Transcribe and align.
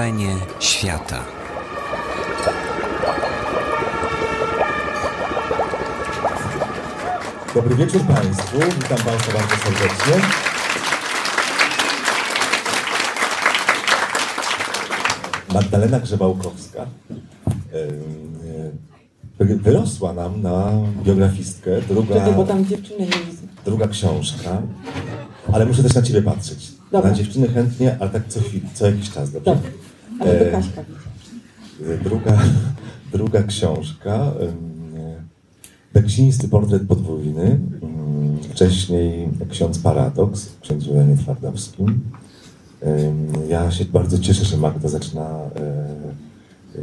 Wrażenie 0.00 0.36
świata. 0.60 1.24
Dobry 7.54 7.74
wieczór 7.74 8.02
Państwu. 8.02 8.58
Witam 8.58 8.98
Państwa 8.98 9.32
bardzo 9.32 9.56
serdecznie. 9.56 10.28
Magdalena 15.54 16.00
Grzebałkowska 16.00 16.86
wyrosła 19.38 20.12
nam 20.12 20.42
na 20.42 20.70
biografistkę. 21.04 21.70
Druga, 21.88 22.14
Czekaj, 22.14 22.34
bo 22.34 22.44
tam 22.44 22.66
dziewczyny 22.66 22.98
nie 22.98 23.06
widzę. 23.06 23.46
druga 23.64 23.88
książka. 23.88 24.62
Ale 25.52 25.66
muszę 25.66 25.82
też 25.82 25.94
na 25.94 26.02
Ciebie 26.02 26.22
patrzeć. 26.22 26.72
Dobra. 26.92 27.10
Na 27.10 27.16
dziewczyny 27.16 27.48
chętnie, 27.48 27.96
ale 28.00 28.10
tak 28.10 28.22
co 28.28 28.40
co 28.74 28.86
jakiś 28.86 29.10
czas, 29.10 29.30
dobrze? 29.30 29.54
Dobra, 29.54 29.70
Kaśka. 30.52 30.84
Druga, 32.04 32.38
druga 33.12 33.42
książka, 33.42 34.32
em, 34.40 34.70
Beksińscy 35.92 36.48
portret 36.48 36.82
podwójny, 36.88 37.58
wcześniej 38.50 39.28
Ksiądz 39.50 39.78
Paradoks, 39.78 40.48
ksiądz 40.60 40.86
Julianie 40.86 41.16
Twardowskim. 41.16 42.00
Ja 43.48 43.70
się 43.70 43.84
bardzo 43.84 44.18
cieszę, 44.18 44.44
że 44.44 44.56
Magda 44.56 44.88
zaczyna 44.88 45.20
e, 45.20 45.60
e, 46.78 46.82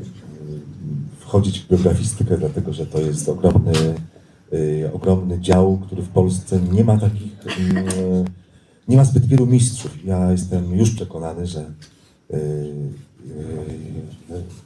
wchodzić 1.20 1.59
w 1.59 1.67
biografistykę, 1.67 2.37
dlatego 2.37 2.73
że 2.73 2.85
to 2.85 2.99
jest 2.99 3.29
ogromny, 3.29 3.71
e, 4.84 4.93
ogromny 4.93 5.39
dział, 5.39 5.77
który 5.85 6.01
w 6.01 6.09
Polsce 6.09 6.59
nie 6.71 6.84
ma 6.84 6.98
takich, 6.98 7.31
nie 8.87 8.98
ma 8.98 9.05
zbyt 9.05 9.26
wielu 9.26 9.45
mistrzów. 9.45 10.05
Ja 10.05 10.32
jestem 10.32 10.76
już 10.76 10.91
przekonany, 10.91 11.48
że 11.48 11.71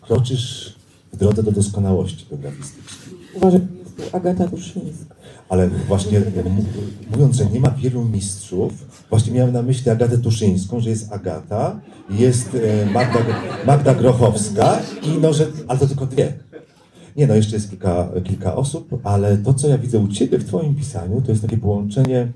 kroczysz 0.01 0.75
w 1.13 1.17
drodze 1.17 1.43
do 1.43 1.51
doskonałości 1.51 2.25
biografistycznej. 2.31 3.15
Uważaj, 3.35 3.61
jest 3.79 3.97
tu 3.97 4.17
Agata 4.17 4.47
Duszyńska. 4.47 5.15
Ale 5.49 5.69
właśnie 5.69 6.21
mówiąc, 7.11 7.35
że 7.35 7.45
nie 7.45 7.59
ma 7.59 7.71
wielu 7.71 8.05
mistrzów, 8.05 8.73
właśnie 9.09 9.33
miałem 9.33 9.53
na 9.53 9.61
myśli 9.61 9.91
Agatę 9.91 10.17
Tuszyńską, 10.17 10.79
że 10.79 10.89
jest 10.89 11.13
Agata, 11.13 11.79
jest 12.09 12.55
e, 12.55 12.85
Magda, 12.85 13.19
Magda 13.67 13.95
Grochowska 13.95 14.79
i 15.03 15.17
no, 15.21 15.33
że, 15.33 15.47
ale 15.67 15.79
to 15.79 15.87
tylko 15.87 16.05
dwie. 16.05 16.33
Nie 17.15 17.27
no, 17.27 17.35
jeszcze 17.35 17.55
jest 17.55 17.69
kilka, 17.69 18.09
kilka 18.23 18.55
osób, 18.55 18.99
ale 19.03 19.37
to, 19.37 19.53
co 19.53 19.67
ja 19.67 19.77
widzę 19.77 19.99
u 19.99 20.07
Ciebie 20.07 20.37
w 20.37 20.45
Twoim 20.45 20.75
pisaniu, 20.75 21.21
to 21.21 21.31
jest 21.31 21.41
takie 21.41 21.57
połączenie, 21.57 22.31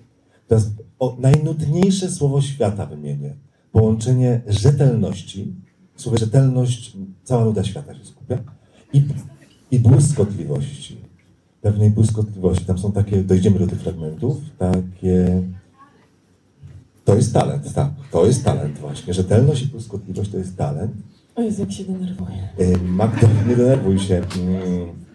teraz 0.48 0.72
o, 1.00 1.18
najnudniejsze 1.20 2.12
słowo 2.12 2.42
świata 2.42 2.86
wymienię. 2.86 3.36
Połączenie 3.72 4.42
rzetelności, 4.48 5.54
słowo 5.96 6.18
rzetelność, 6.18 6.98
cała 7.24 7.46
nuda 7.46 7.64
świata 7.64 7.96
się 7.96 8.06
skupia, 8.06 8.38
i, 8.94 9.04
i 9.72 9.80
błyskotliwości 9.80 11.06
pewnej 11.66 11.90
błyskotliwości. 11.90 12.66
Tam 12.66 12.78
są 12.78 12.92
takie, 12.92 13.24
dojdziemy 13.24 13.60
do 13.60 13.68
tych 13.68 13.80
fragmentów, 13.80 14.38
takie... 14.58 15.42
To 17.06 17.16
jest 17.16 17.34
talent, 17.34 17.74
tak. 17.74 17.90
To 18.12 18.26
jest 18.26 18.46
talent 18.46 18.80
właśnie. 18.80 19.14
Rzetelność 19.14 19.64
i 19.64 19.68
błyskotliwość 19.68 20.32
to 20.32 20.38
jest 20.38 20.58
talent. 20.58 20.92
O 21.36 21.42
Jezu, 21.42 21.62
jak 21.62 21.72
się 21.72 21.84
denerwuję. 21.84 22.50
E, 22.58 22.78
Magdo, 22.78 23.28
nie 23.48 23.56
denerwuj 23.56 24.00
się. 24.00 24.16
Mm, 24.16 24.26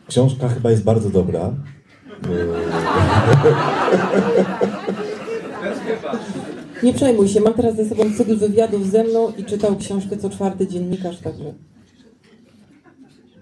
Książka 0.06 0.48
chyba 0.48 0.70
jest 0.70 0.84
bardzo 0.84 1.10
dobra. 1.10 1.54
Nie 6.82 6.94
przejmuj 6.94 7.28
się, 7.28 7.40
mam 7.40 7.54
teraz 7.54 7.76
ze 7.76 7.88
sobą 7.88 8.02
cykl 8.16 8.36
wywiadów 8.36 8.90
ze 8.90 9.04
mną 9.04 9.32
i 9.38 9.44
czytał 9.44 9.76
książkę 9.76 10.16
co 10.16 10.30
czwarty 10.30 10.66
dziennikarz, 10.66 11.18
także... 11.18 11.54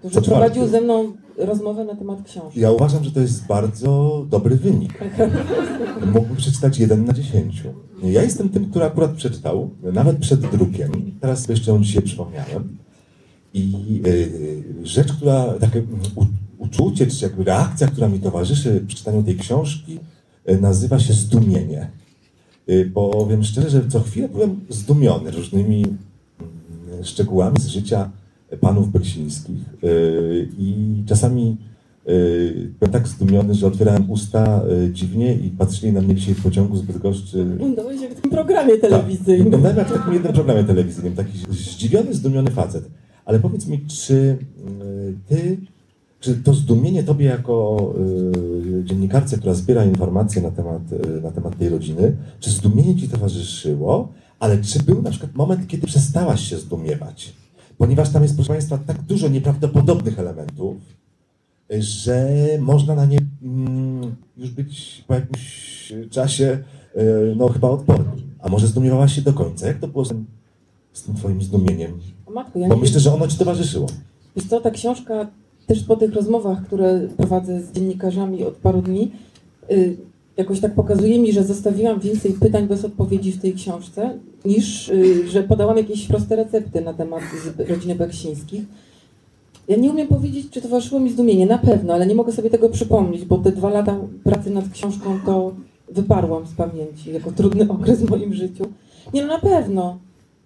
Czwarty? 0.09 0.29
prowadził 0.29 0.67
ze 0.67 0.81
mną 0.81 1.13
rozmowę 1.37 1.85
na 1.85 1.95
temat 1.95 2.23
książki. 2.23 2.59
Ja 2.59 2.71
uważam, 2.71 3.03
że 3.03 3.11
to 3.11 3.19
jest 3.19 3.47
bardzo 3.47 4.25
dobry 4.29 4.55
wynik. 4.55 4.93
Mógłbym 6.13 6.35
przeczytać 6.37 6.79
jeden 6.79 7.05
na 7.05 7.13
dziesięciu. 7.13 7.73
Ja 8.03 8.23
jestem 8.23 8.49
tym, 8.49 8.69
który 8.69 8.85
akurat 8.85 9.11
przeczytał, 9.11 9.69
nawet 9.93 10.17
przed 10.17 10.39
drukiem. 10.39 10.91
Teraz 11.21 11.47
jeszcze 11.47 11.71
ją 11.71 11.83
dzisiaj 11.83 12.03
przypomniałem. 12.03 12.77
I 13.53 13.73
y, 14.07 14.63
rzecz, 14.83 15.13
która, 15.13 15.53
takie 15.59 15.79
u, 16.15 16.25
uczucie, 16.57 17.07
czy 17.07 17.25
jakby 17.25 17.43
reakcja, 17.43 17.87
która 17.87 18.07
mi 18.09 18.19
towarzyszy 18.19 18.83
przy 18.87 18.97
czytaniu 18.97 19.23
tej 19.23 19.37
książki, 19.37 19.99
y, 20.49 20.61
nazywa 20.61 20.99
się 20.99 21.13
zdumienie. 21.13 21.89
Y, 22.69 22.91
Powiem 22.93 23.43
szczerze, 23.43 23.69
że 23.69 23.89
co 23.89 23.99
chwilę 23.99 24.29
byłem 24.29 24.59
zdumiony 24.69 25.31
różnymi 25.31 25.85
mm, 25.85 27.03
szczegółami 27.03 27.59
z 27.59 27.67
życia 27.67 28.09
panów 28.61 28.91
Beksińskich. 28.91 29.57
Y, 29.83 30.47
I 30.57 31.03
czasami 31.05 31.57
y, 32.09 32.71
byłem 32.79 32.91
tak 32.91 33.07
zdumiony, 33.07 33.53
że 33.53 33.67
otwierałem 33.67 34.11
usta 34.11 34.61
y, 34.85 34.93
dziwnie 34.93 35.35
i 35.35 35.49
patrzyli 35.49 35.93
na 35.93 36.01
mnie 36.01 36.15
dzisiaj 36.15 36.33
w 36.33 36.43
pociągu 36.43 36.77
z 36.77 36.81
Bydgoszczy 36.81 37.45
Wyglądałeś 37.45 38.01
jak 38.01 38.11
w 38.11 38.21
tym 38.21 38.31
programie 38.31 38.77
tak, 38.77 38.89
telewizyjnym. 38.89 39.43
Wyglądałem 39.43 39.77
jak 39.77 39.87
w 39.87 39.93
takim 39.93 40.13
jednym 40.13 40.33
programie 40.33 40.63
telewizyjnym, 40.63 41.15
taki 41.15 41.37
zdziwiony, 41.49 42.13
zdumiony 42.13 42.51
facet. 42.51 42.89
Ale 43.25 43.39
powiedz 43.39 43.67
mi, 43.67 43.85
czy 43.87 44.13
y, 44.13 44.37
ty, 45.27 45.57
czy 46.19 46.35
to 46.35 46.53
zdumienie 46.53 47.03
tobie 47.03 47.25
jako 47.25 47.93
y, 48.79 48.83
dziennikarce, 48.83 49.37
która 49.37 49.53
zbiera 49.53 49.85
informacje 49.85 50.41
na 50.41 50.51
temat, 50.51 50.81
y, 50.91 51.21
na 51.21 51.31
temat 51.31 51.57
tej 51.57 51.69
rodziny, 51.69 52.17
czy 52.39 52.49
zdumienie 52.49 52.95
ci 52.95 53.09
towarzyszyło, 53.09 54.11
ale 54.39 54.57
czy 54.57 54.83
był 54.83 55.01
na 55.01 55.09
przykład 55.09 55.35
moment, 55.35 55.67
kiedy 55.67 55.87
przestałaś 55.87 56.41
się 56.41 56.57
zdumiewać? 56.57 57.33
Ponieważ 57.77 58.09
tam 58.09 58.23
jest, 58.23 58.35
proszę 58.35 58.53
Państwa, 58.53 58.77
tak 58.77 59.01
dużo 59.01 59.27
nieprawdopodobnych 59.27 60.19
elementów, 60.19 60.77
y, 61.73 61.81
że 61.81 62.29
można 62.59 62.95
na 62.95 63.05
nie 63.05 63.19
mm, 63.41 64.15
już 64.37 64.49
być 64.49 65.03
po 65.07 65.13
jakimś 65.13 65.93
czasie 66.09 66.63
y, 66.97 67.35
no 67.37 67.49
chyba 67.49 67.69
odpornym. 67.69 68.29
A 68.39 68.49
może 68.49 68.67
zdumiewałaś 68.67 69.15
się 69.15 69.21
do 69.21 69.33
końca? 69.33 69.67
Jak 69.67 69.79
to 69.79 69.87
było 69.87 70.05
z 70.05 70.09
tym, 70.09 70.25
z 70.93 71.03
tym 71.03 71.15
twoim 71.15 71.41
zdumieniem? 71.41 71.99
O 72.25 72.31
Matko, 72.31 72.59
ja 72.59 72.67
Bo 72.67 72.75
myślę, 72.75 72.99
że 72.99 73.13
ono 73.13 73.27
ci 73.27 73.37
towarzyszyło. 73.37 73.87
Wiesz 74.35 74.45
co, 74.45 74.61
ta 74.61 74.71
książka 74.71 75.27
też 75.69 75.83
po 75.83 75.95
tych 75.95 76.13
rozmowach, 76.13 76.65
które 76.65 77.07
prowadzę 77.17 77.61
z 77.61 77.71
dziennikarzami 77.71 78.43
od 78.43 78.53
paru 78.53 78.81
dni, 78.81 79.11
y, 79.71 79.97
jakoś 80.37 80.59
tak 80.59 80.73
pokazuje 80.75 81.19
mi, 81.19 81.33
że 81.33 81.43
zostawiłam 81.43 81.99
więcej 81.99 82.33
pytań 82.33 82.67
bez 82.67 82.85
odpowiedzi 82.85 83.31
w 83.31 83.41
tej 83.41 83.53
książce, 83.53 84.17
niż 84.45 84.89
y, 84.89 85.29
że 85.29 85.43
podałam 85.43 85.77
jakieś 85.77 86.07
proste 86.07 86.35
recepty 86.35 86.81
na 86.81 86.93
temat 86.93 87.23
rodziny 87.69 87.95
Beksińskich. 87.95 88.61
Ja 89.67 89.77
nie 89.77 89.91
umiem 89.91 90.07
powiedzieć, 90.07 90.49
czy 90.51 90.61
towarzyszyło 90.61 91.01
mi 91.01 91.11
zdumienie, 91.11 91.45
na 91.45 91.57
pewno, 91.57 91.93
ale 91.93 92.07
nie 92.07 92.15
mogę 92.15 92.31
sobie 92.31 92.49
tego 92.49 92.69
przypomnieć, 92.69 93.25
bo 93.25 93.37
te 93.37 93.51
dwa 93.51 93.69
lata 93.69 93.99
pracy 94.23 94.49
nad 94.49 94.69
książką 94.69 95.19
to 95.25 95.53
wyparłam 95.91 96.47
z 96.47 96.53
pamięci 96.53 97.13
jako 97.13 97.31
trudny 97.31 97.69
okres 97.73 98.01
w 98.01 98.09
moim 98.09 98.33
życiu. 98.33 98.65
Nie 99.13 99.21
no, 99.21 99.27
na 99.27 99.39
pewno. 99.39 99.97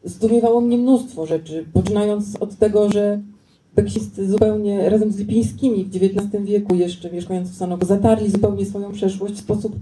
Zdumiewało 0.03 0.61
mnie 0.61 0.77
mnóstwo 0.77 1.25
rzeczy, 1.25 1.65
poczynając 1.73 2.35
od 2.35 2.55
tego, 2.55 2.89
że 2.89 3.19
Beksińscy 3.75 4.29
zupełnie 4.29 4.89
razem 4.89 5.11
z 5.11 5.17
Lipińskimi 5.17 5.85
w 5.85 5.95
XIX 5.95 6.43
wieku 6.43 6.75
jeszcze 6.75 7.11
mieszkając 7.11 7.49
w 7.49 7.55
Sanoku 7.55 7.85
zatarli 7.85 8.31
zupełnie 8.31 8.65
swoją 8.65 8.91
przeszłość 8.91 9.33
w 9.33 9.39
sposób 9.39 9.75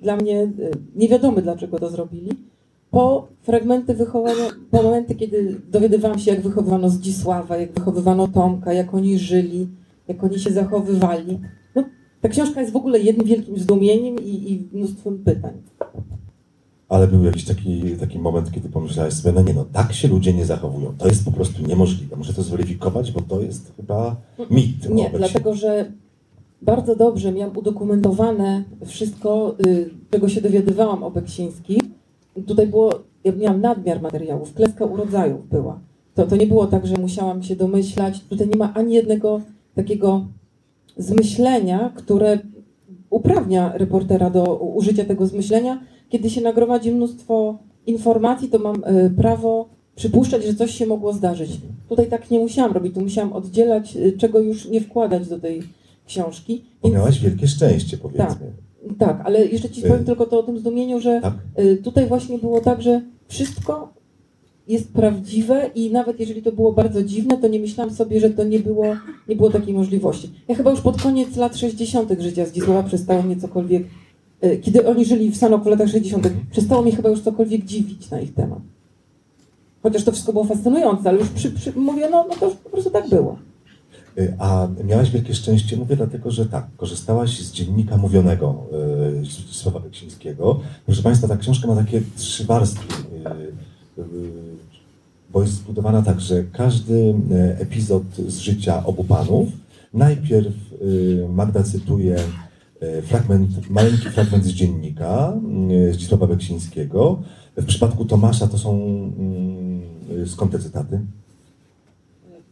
dla 0.00 0.16
mnie 0.16 0.42
e, 0.42 0.48
niewiadomy, 0.96 1.42
dlaczego 1.42 1.78
to 1.78 1.90
zrobili. 1.90 2.30
Po 2.90 3.28
fragmenty 3.42 3.94
wychowania, 3.94 4.48
po 4.70 4.82
momenty, 4.82 5.14
kiedy 5.14 5.60
dowiadywałam 5.70 6.18
się, 6.18 6.30
jak 6.30 6.40
wychowywano 6.40 6.90
Zdzisława, 6.90 7.56
jak 7.56 7.72
wychowywano 7.72 8.28
Tomka, 8.28 8.72
jak 8.72 8.94
oni 8.94 9.18
żyli, 9.18 9.68
jak 10.08 10.24
oni 10.24 10.38
się 10.38 10.50
zachowywali. 10.50 11.38
No, 11.74 11.84
ta 12.20 12.28
książka 12.28 12.60
jest 12.60 12.72
w 12.72 12.76
ogóle 12.76 13.00
jednym 13.00 13.26
wielkim 13.26 13.58
zdumieniem 13.58 14.16
i, 14.24 14.52
i 14.52 14.68
mnóstwem 14.76 15.18
pytań. 15.18 15.52
Ale 16.92 17.08
był 17.08 17.24
jakiś 17.24 17.44
taki, 17.44 17.96
taki 18.00 18.18
moment, 18.18 18.52
kiedy 18.52 18.68
pomyślałeś 18.68 19.14
sobie, 19.14 19.32
no 19.34 19.42
nie 19.42 19.54
no, 19.54 19.64
tak 19.72 19.92
się 19.92 20.08
ludzie 20.08 20.34
nie 20.34 20.46
zachowują. 20.46 20.94
To 20.98 21.08
jest 21.08 21.24
po 21.24 21.32
prostu 21.32 21.62
niemożliwe. 21.62 22.16
Muszę 22.16 22.34
to 22.34 22.42
zweryfikować, 22.42 23.12
bo 23.12 23.20
to 23.20 23.40
jest 23.40 23.72
chyba 23.76 24.16
mit. 24.50 24.88
Nie, 24.90 25.10
dlatego 25.16 25.54
że 25.54 25.92
bardzo 26.62 26.96
dobrze 26.96 27.32
miałam 27.32 27.56
udokumentowane 27.56 28.64
wszystko, 28.86 29.54
y, 29.66 29.90
czego 30.10 30.28
się 30.28 30.40
dowiadywałam 30.40 31.02
o 31.02 31.10
Beksińskich. 31.10 31.82
Tutaj 32.46 32.66
było, 32.66 32.90
ja 33.24 33.32
miałam 33.32 33.60
nadmiar 33.60 34.02
materiałów, 34.02 34.54
kleska 34.54 34.84
urodzajów 34.84 35.48
była. 35.48 35.80
To, 36.14 36.26
to 36.26 36.36
nie 36.36 36.46
było 36.46 36.66
tak, 36.66 36.86
że 36.86 36.96
musiałam 36.96 37.42
się 37.42 37.56
domyślać. 37.56 38.20
Tutaj 38.20 38.48
nie 38.48 38.58
ma 38.58 38.74
ani 38.74 38.94
jednego 38.94 39.40
takiego 39.74 40.26
zmyślenia, 40.96 41.92
które 41.94 42.38
uprawnia 43.10 43.72
reportera 43.76 44.30
do 44.30 44.56
użycia 44.56 45.04
tego 45.04 45.26
zmyślenia. 45.26 45.91
Kiedy 46.12 46.30
się 46.30 46.40
nagromadzi 46.40 46.92
mnóstwo 46.92 47.58
informacji, 47.86 48.48
to 48.48 48.58
mam 48.58 48.76
y, 48.84 49.10
prawo 49.16 49.68
przypuszczać, 49.94 50.44
że 50.44 50.54
coś 50.54 50.70
się 50.74 50.86
mogło 50.86 51.12
zdarzyć. 51.12 51.50
Tutaj 51.88 52.06
tak 52.06 52.30
nie 52.30 52.38
musiałam 52.38 52.72
robić, 52.72 52.94
tu 52.94 53.00
musiałam 53.00 53.32
oddzielać, 53.32 53.96
y, 53.96 54.12
czego 54.18 54.40
już 54.40 54.68
nie 54.68 54.80
wkładać 54.80 55.28
do 55.28 55.38
tej 55.40 55.62
książki. 56.06 56.64
Bo 56.82 56.88
miałaś 56.88 57.20
wielkie 57.20 57.48
szczęście, 57.48 57.98
powiedzmy. 57.98 58.52
Tak, 58.98 59.22
ale 59.24 59.46
jeszcze 59.46 59.70
ci 59.70 59.82
powiem 59.82 60.00
Y. 60.00 60.04
tylko 60.04 60.26
to 60.26 60.38
o 60.40 60.42
tym 60.42 60.58
zdumieniu, 60.58 61.00
że 61.00 61.20
Tak? 61.20 61.34
tutaj 61.84 62.06
właśnie 62.06 62.38
było 62.38 62.60
tak, 62.60 62.82
że 62.82 63.00
wszystko 63.28 63.92
jest 64.68 64.92
prawdziwe 64.92 65.70
i 65.74 65.90
nawet 65.90 66.20
jeżeli 66.20 66.42
to 66.42 66.52
było 66.52 66.72
bardzo 66.72 67.02
dziwne, 67.02 67.38
to 67.38 67.48
nie 67.48 67.60
myślałam 67.60 67.94
sobie, 67.94 68.20
że 68.20 68.30
to 68.30 68.44
nie 68.44 68.58
było, 68.58 68.84
nie 69.28 69.36
było 69.36 69.50
takiej 69.50 69.74
możliwości. 69.74 70.30
Ja 70.48 70.54
chyba 70.54 70.70
już 70.70 70.80
pod 70.80 71.02
koniec 71.02 71.36
lat 71.36 71.56
60. 71.56 72.10
życia 72.20 72.46
Zdzisława 72.46 72.82
przestało 72.82 73.22
mnie 73.22 73.36
cokolwiek, 73.36 73.82
kiedy 74.62 74.86
oni 74.86 75.04
żyli 75.04 75.30
w 75.30 75.36
Sanoku 75.36 75.64
w 75.64 75.66
latach 75.66 75.88
60., 75.88 76.28
przestało 76.50 76.82
mnie 76.82 76.96
chyba 76.96 77.08
już 77.08 77.20
cokolwiek 77.20 77.64
dziwić 77.64 78.10
na 78.10 78.20
ich 78.20 78.34
temat. 78.34 78.58
Chociaż 79.82 80.04
to 80.04 80.12
wszystko 80.12 80.32
było 80.32 80.44
fascynujące, 80.44 81.08
ale 81.08 81.18
już 81.18 81.28
przy, 81.28 81.50
przy, 81.50 81.72
mówię, 81.72 82.08
no, 82.10 82.26
no 82.28 82.34
to 82.40 82.46
już 82.46 82.54
po 82.54 82.70
prostu 82.70 82.90
tak 82.90 83.08
było. 83.08 83.38
Y, 84.18 84.34
A 84.38 84.68
miałaś 84.84 85.10
wielkie 85.10 85.34
szczęście, 85.34 85.76
mówię 85.76 85.96
dlatego, 85.96 86.30
że 86.30 86.46
tak, 86.46 86.66
korzystałaś 86.76 87.40
z 87.40 87.52
dziennika 87.52 87.96
mówionego 87.96 88.66
y, 89.20 89.24
Zdzisława 89.24 89.80
Beksińskiego. 89.80 90.60
Proszę 90.86 91.02
Państwa, 91.02 91.28
ta 91.28 91.36
książka 91.36 91.68
ma 91.68 91.76
takie 91.76 92.02
trzy 92.16 92.44
warstwy, 92.44 92.94
y, 93.98 94.02
y, 94.02 94.04
bo 95.32 95.42
jest 95.42 95.54
zbudowana 95.54 96.02
tak, 96.02 96.20
że 96.20 96.44
każdy 96.52 96.94
y, 96.94 97.14
epizod 97.60 98.02
z 98.28 98.38
życia 98.38 98.84
obu 98.84 99.04
panów, 99.04 99.48
najpierw 99.94 100.54
y, 100.82 101.26
Magda 101.28 101.62
cytuje 101.62 102.16
y, 102.16 102.51
fragment, 103.02 103.70
maleńki 103.70 104.08
fragment 104.10 104.44
z 104.44 104.48
dziennika 104.48 105.32
y, 105.88 105.92
Zdzisława 105.94 106.26
Beksińskiego. 106.26 107.22
W 107.56 107.64
przypadku 107.64 108.04
Tomasza 108.04 108.46
to 108.46 108.58
są, 108.58 108.72
mm, 109.18 109.82
skąd 110.26 110.52
te 110.52 110.58
cytaty? 110.58 111.00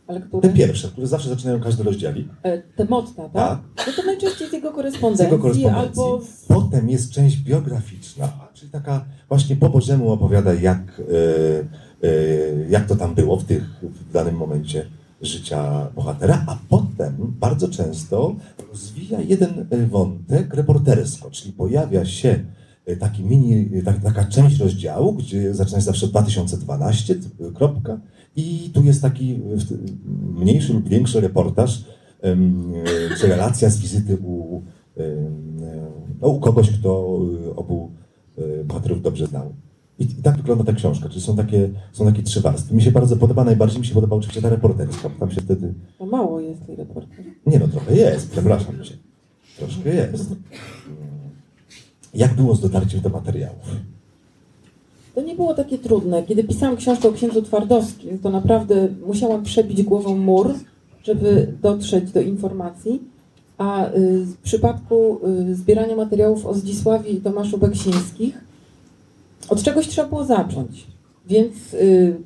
Ale 0.07 0.21
które? 0.21 0.43
Te 0.43 0.49
pierwsze, 0.55 0.89
które 0.89 1.07
zawsze 1.07 1.29
zaczynają 1.29 1.61
każdy 1.61 1.83
rozdziałik. 1.83 2.29
E, 2.43 2.59
Te 2.63 2.85
motta, 2.85 3.23
tak? 3.29 3.33
Tak. 3.33 3.87
No 3.87 3.93
to 3.97 4.03
najczęściej 4.03 4.49
z 4.49 4.53
jego 4.53 4.71
Z 4.71 4.75
korespondencji, 4.75 5.25
jego 5.25 5.39
korespondencji. 5.39 5.89
albo 6.03 6.21
z... 6.23 6.45
Potem 6.47 6.91
jest 6.91 7.11
część 7.11 7.37
biograficzna, 7.37 8.29
czyli 8.55 8.71
taka 8.71 9.05
właśnie 9.29 9.57
po 9.57 9.71
Bożemu 9.71 10.13
opowiada, 10.13 10.55
jak, 10.55 11.03
e, 12.03 12.09
e, 12.09 12.11
jak 12.71 12.87
to 12.87 12.97
tam 12.97 13.15
było 13.15 13.37
w, 13.37 13.45
tych, 13.45 13.65
w 13.83 14.13
danym 14.13 14.35
momencie 14.37 14.87
życia 15.23 15.91
bohatera, 15.95 16.45
a 16.47 16.59
potem 16.69 17.17
bardzo 17.41 17.69
często 17.69 18.37
rozwija 18.71 19.21
jeden 19.21 19.67
e, 19.71 19.87
wątek 19.87 20.55
reportersko, 20.55 21.31
czyli 21.31 21.53
pojawia 21.53 22.05
się 22.05 22.45
e, 22.87 22.97
taki 22.97 23.25
mini, 23.25 23.71
e, 23.79 23.83
tak, 23.83 24.03
taka 24.03 24.25
część 24.25 24.59
rozdziału, 24.59 25.13
gdzie 25.13 25.55
zaczyna 25.55 25.79
się 25.79 25.85
zawsze 25.85 26.07
2012, 26.09 27.15
t- 27.15 27.29
kropka, 27.55 28.01
i 28.37 28.71
tu 28.75 28.85
jest 28.85 29.03
taki 29.03 29.41
mniejszy 30.35 30.73
lub 30.73 30.89
większy 30.89 31.21
reportaż, 31.21 31.85
czy 33.21 33.27
relacja 33.27 33.71
z 33.71 33.79
wizyty 33.79 34.17
u, 34.17 34.63
no, 36.21 36.29
u 36.29 36.41
kogoś, 36.41 36.71
kto 36.71 37.19
obu 37.57 37.91
bohaterów 38.65 39.03
dobrze 39.03 39.27
znał. 39.27 39.55
I, 40.01 40.05
I 40.05 40.23
tak 40.23 40.37
wygląda 40.37 40.65
ta 40.65 40.73
książka, 40.73 41.09
czyli 41.09 41.21
są 41.21 41.37
takie, 41.37 41.69
są 41.93 42.07
takie 42.07 42.23
trzy 42.23 42.41
warstwy. 42.41 42.75
Mi 42.75 42.83
się 42.83 42.93
bardzo 42.93 43.17
podoba, 43.17 43.45
najbardziej 43.45 43.81
mi 43.81 43.87
się 43.87 43.95
podoba 43.95 44.17
oczywiście 44.17 44.43
ta 44.43 44.49
reporterska, 44.49 45.09
bo 45.09 45.15
tam 45.21 45.31
się 45.31 45.41
wtedy... 45.41 45.75
No 46.01 46.07
mało 46.07 46.41
jest 46.41 46.67
tej 46.67 46.77
reporter. 46.77 47.25
Nie 47.47 47.59
no, 47.59 47.69
trochę 47.69 47.97
jest, 47.97 48.31
przepraszam 48.31 48.85
cię. 48.85 48.95
Troszkę 49.59 49.95
jest. 49.95 50.31
Jak 52.15 52.35
było 52.35 52.55
z 52.55 52.61
dotarciem 52.61 53.01
do 53.01 53.09
materiałów? 53.09 53.77
To 55.15 55.23
nie 55.23 55.35
było 55.35 55.55
takie 55.55 55.79
trudne. 55.79 56.23
Kiedy 56.23 56.45
pisałam 56.45 56.77
książkę 56.77 57.09
o 57.09 57.13
księdzu 57.13 57.43
Twardowskim, 57.43 58.19
to 58.19 58.31
naprawdę 58.31 58.89
musiałam 59.07 59.43
przebić 59.43 59.83
głową 59.83 60.17
mur, 60.17 60.55
żeby 61.05 61.53
dotrzeć 61.63 62.13
do 62.13 62.21
informacji. 62.21 63.03
A 63.59 63.91
y, 63.91 64.25
w 64.25 64.37
przypadku 64.37 65.21
y, 65.51 65.55
zbierania 65.55 65.97
materiałów 65.97 66.47
o 66.47 66.55
Zdzisławie 66.55 67.11
i 67.11 67.21
Tomaszu 67.21 67.59
Beksińskich, 67.59 68.50
od 69.51 69.63
czegoś 69.63 69.89
trzeba 69.89 70.09
było 70.09 70.25
zacząć. 70.25 70.87
Więc 71.27 71.75
y, 71.75 72.17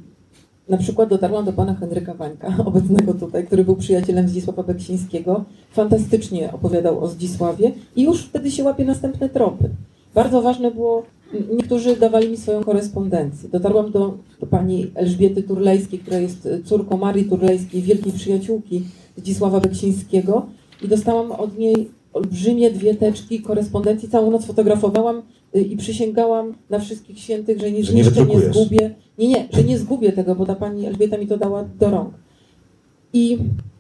na 0.69 0.76
przykład 0.76 1.09
dotarłam 1.09 1.44
do 1.44 1.53
pana 1.53 1.75
Henryka 1.75 2.15
Wańka, 2.15 2.55
obecnego 2.67 3.15
tutaj, 3.15 3.47
który 3.47 3.65
był 3.65 3.76
przyjacielem 3.76 4.29
Zdzisława 4.29 4.62
Beksińskiego. 4.62 5.44
Fantastycznie 5.71 6.53
opowiadał 6.53 7.05
o 7.05 7.09
Zdzisławie 7.09 7.73
i 7.97 8.03
już 8.03 8.25
wtedy 8.25 8.50
się 8.50 8.65
łapie 8.65 8.85
następne 8.85 9.29
tropy. 9.29 9.71
Bardzo 10.15 10.43
ważne 10.43 10.71
było, 10.71 11.03
niektórzy 11.56 11.97
dawali 11.97 12.29
mi 12.29 12.37
swoją 12.37 12.65
korespondencję. 12.65 13.49
Dotarłam 13.49 13.91
do, 13.91 14.15
do 14.41 14.47
pani 14.47 14.91
Elżbiety 14.94 15.43
Turlejskiej, 15.43 15.99
która 15.99 16.19
jest 16.19 16.47
y, 16.47 16.62
córką 16.65 16.97
Marii 16.97 17.25
Turlejskiej, 17.25 17.82
wielkiej 17.82 18.12
przyjaciółki 18.12 18.85
Zdzisława 19.17 19.61
Beksińskiego 19.61 20.47
i 20.82 20.88
dostałam 20.88 21.32
od 21.32 21.59
niej 21.59 21.91
olbrzymie 22.12 22.70
dwie 22.70 22.94
teczki 22.94 23.43
korespondencji. 23.43 24.09
Całą 24.09 24.31
noc 24.31 24.44
fotografowałam 24.44 25.23
i 25.61 25.77
przysięgałam 25.77 26.55
na 26.71 26.79
wszystkich 26.79 27.19
świętych, 27.19 27.61
że 27.61 27.71
nie 27.71 27.85
Że 27.85 27.95
nie 27.95 28.05
zgubię. 28.05 28.95
Nie, 29.19 29.29
nie, 29.29 29.49
że 29.53 29.65
nie 29.65 29.79
zgubię 29.79 30.12
tego, 30.12 30.35
bo 30.35 30.47
ta 30.47 30.55
pani 30.55 30.87
Elżbieta 30.87 31.19
mi 31.19 31.27
to 31.27 31.37
dała 31.37 31.65
do 31.79 31.91
rąk. 31.91 32.15
I 33.12 33.39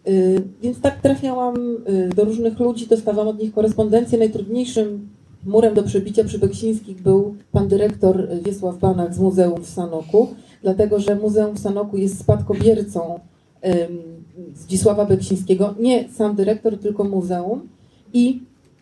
y, 0.08 0.42
więc 0.62 0.80
tak 0.80 1.00
trafiałam 1.00 1.56
y, 1.88 2.08
do 2.16 2.24
różnych 2.24 2.60
ludzi, 2.60 2.86
dostawałam 2.86 3.28
od 3.28 3.42
nich 3.42 3.52
korespondencję. 3.52 4.18
Najtrudniejszym 4.18 5.08
murem 5.46 5.74
do 5.74 5.82
przebicia 5.82 6.24
przy 6.24 6.38
Beksińskich 6.38 7.02
był 7.02 7.34
pan 7.52 7.68
dyrektor 7.68 8.20
y, 8.20 8.42
Wiesław 8.42 8.78
Banach 8.78 9.14
z 9.14 9.18
Muzeum 9.18 9.62
w 9.62 9.68
Sanoku, 9.68 10.28
dlatego 10.62 11.00
że 11.00 11.16
Muzeum 11.16 11.56
w 11.56 11.58
Sanoku 11.58 11.96
jest 11.96 12.20
spadkobiercą 12.20 13.20
ym, 13.64 14.14
Zdzisława 14.54 15.04
Beksińskiego. 15.04 15.74
Nie 15.78 16.08
sam 16.08 16.36
dyrektor, 16.36 16.78
tylko 16.78 17.04
muzeum. 17.04 17.68
I 18.12 18.40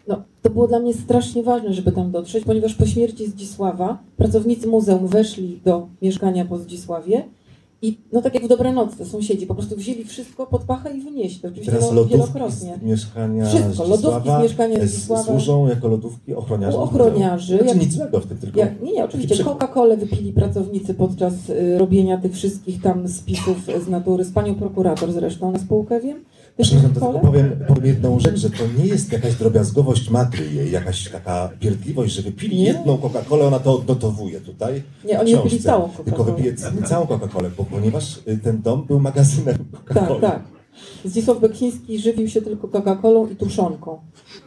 no, 0.09 0.23
to 0.43 0.51
było 0.51 0.69
dla 0.69 0.79
mnie 0.79 0.95
strasznie 0.95 1.43
ważne, 1.43 1.73
żeby 1.73 1.93
tam 1.93 2.11
dotrzeć, 2.11 2.45
ponieważ 2.45 2.75
po 2.75 2.87
śmierci 2.87 3.27
Zdzisława 3.27 3.99
pracownicy 4.17 4.67
muzeum 4.69 5.07
weszli 5.07 5.61
do 5.65 5.87
mieszkania 6.03 6.45
po 6.45 6.59
Zdzisławie 6.59 7.25
i 7.85 7.99
no 8.13 8.23
tak 8.23 8.35
jak 8.35 8.45
w 8.45 8.49
Dobranocce 8.49 9.05
sąsiedzi 9.07 9.47
po 9.47 9.55
prostu 9.55 9.77
wzięli 9.77 10.05
wszystko 10.05 10.47
pod 10.47 10.63
pachę 10.65 10.97
i 10.97 11.01
wynieśli. 11.01 11.49
Oczywiście 11.49 11.73
Teraz 11.73 11.93
no, 11.93 12.05
wielokrotnie. 12.05 12.79
z 12.81 12.83
mieszkania 12.83 13.47
Wszystko, 13.47 13.85
lodówki 13.89 14.29
z 14.39 14.43
mieszkania 14.43 14.87
Zdzisława. 14.87 15.23
służą 15.23 15.69
jako 15.69 15.89
lodówki 15.89 16.35
ochroniarzy. 16.35 16.79
U 16.79 16.81
ochroniarzy, 16.81 17.57
Znaczy 17.57 17.69
jak- 17.69 17.81
nic 17.81 17.93
złego 17.93 18.21
w 18.21 18.27
tym, 18.27 18.39
tylko... 18.39 18.61
Jak, 18.61 18.83
nie, 18.83 18.93
nie, 18.93 19.05
oczywiście. 19.05 19.45
Coca-Colę 19.45 19.97
wypili 19.97 20.33
pracownicy 20.33 20.95
podczas 20.95 21.51
y, 21.51 21.79
robienia 21.79 22.19
tych 22.19 22.33
wszystkich 22.33 22.83
tam 22.83 23.09
spisów 23.09 23.57
z 23.87 23.89
natury. 23.89 24.25
Z 24.25 24.33
panią 24.33 24.55
prokurator 24.55 25.13
zresztą 25.13 25.53
na 25.53 25.59
spółkę 25.59 26.01
wiem. 26.01 26.19
Przepraszam, 26.63 26.93
to 26.95 27.01
tylko 27.01 27.19
powiem, 27.21 27.51
powiem 27.69 27.87
jedną 27.87 28.21
rzecz, 28.21 28.37
że 28.37 28.51
to 28.51 28.65
nie 28.79 28.87
jest 28.87 29.13
jakaś 29.13 29.35
drobiazgowość 29.35 30.11
matry 30.11 30.53
jej, 30.53 30.71
jakaś 30.73 31.09
taka 31.11 31.51
pierdliwość, 31.61 32.15
że 32.15 32.23
wypili 32.23 32.57
Nie. 32.57 32.65
jedną 32.65 32.97
Coca-Colę, 32.99 33.47
ona 33.47 33.59
to 33.59 33.75
odnotowuje 33.79 34.41
tutaj. 34.41 34.83
Nie, 35.05 35.21
oni 35.21 35.37
wypili 35.37 35.61
całą 35.63 35.89
Tylko 35.89 36.11
Coca-Colę. 36.25 36.37
wypije 36.37 36.55
ca- 36.55 36.73
całą 36.89 37.07
Coca-Colę, 37.07 37.51
bo, 37.57 37.65
ponieważ 37.65 38.19
y, 38.29 38.39
ten 38.39 38.63
dom 38.63 38.87
był 38.87 39.01
magazynem 39.01 39.57
Tak, 39.73 39.85
Coca-Coli. 39.97 40.21
tak. 40.21 40.43
Zdzisław 41.05 41.41
Beksiński 41.41 41.99
żywił 41.99 42.29
się 42.29 42.43
tylko 42.43 42.69
Coca-Colą 42.69 43.33
i 43.33 43.37
tuszonką 43.37 43.99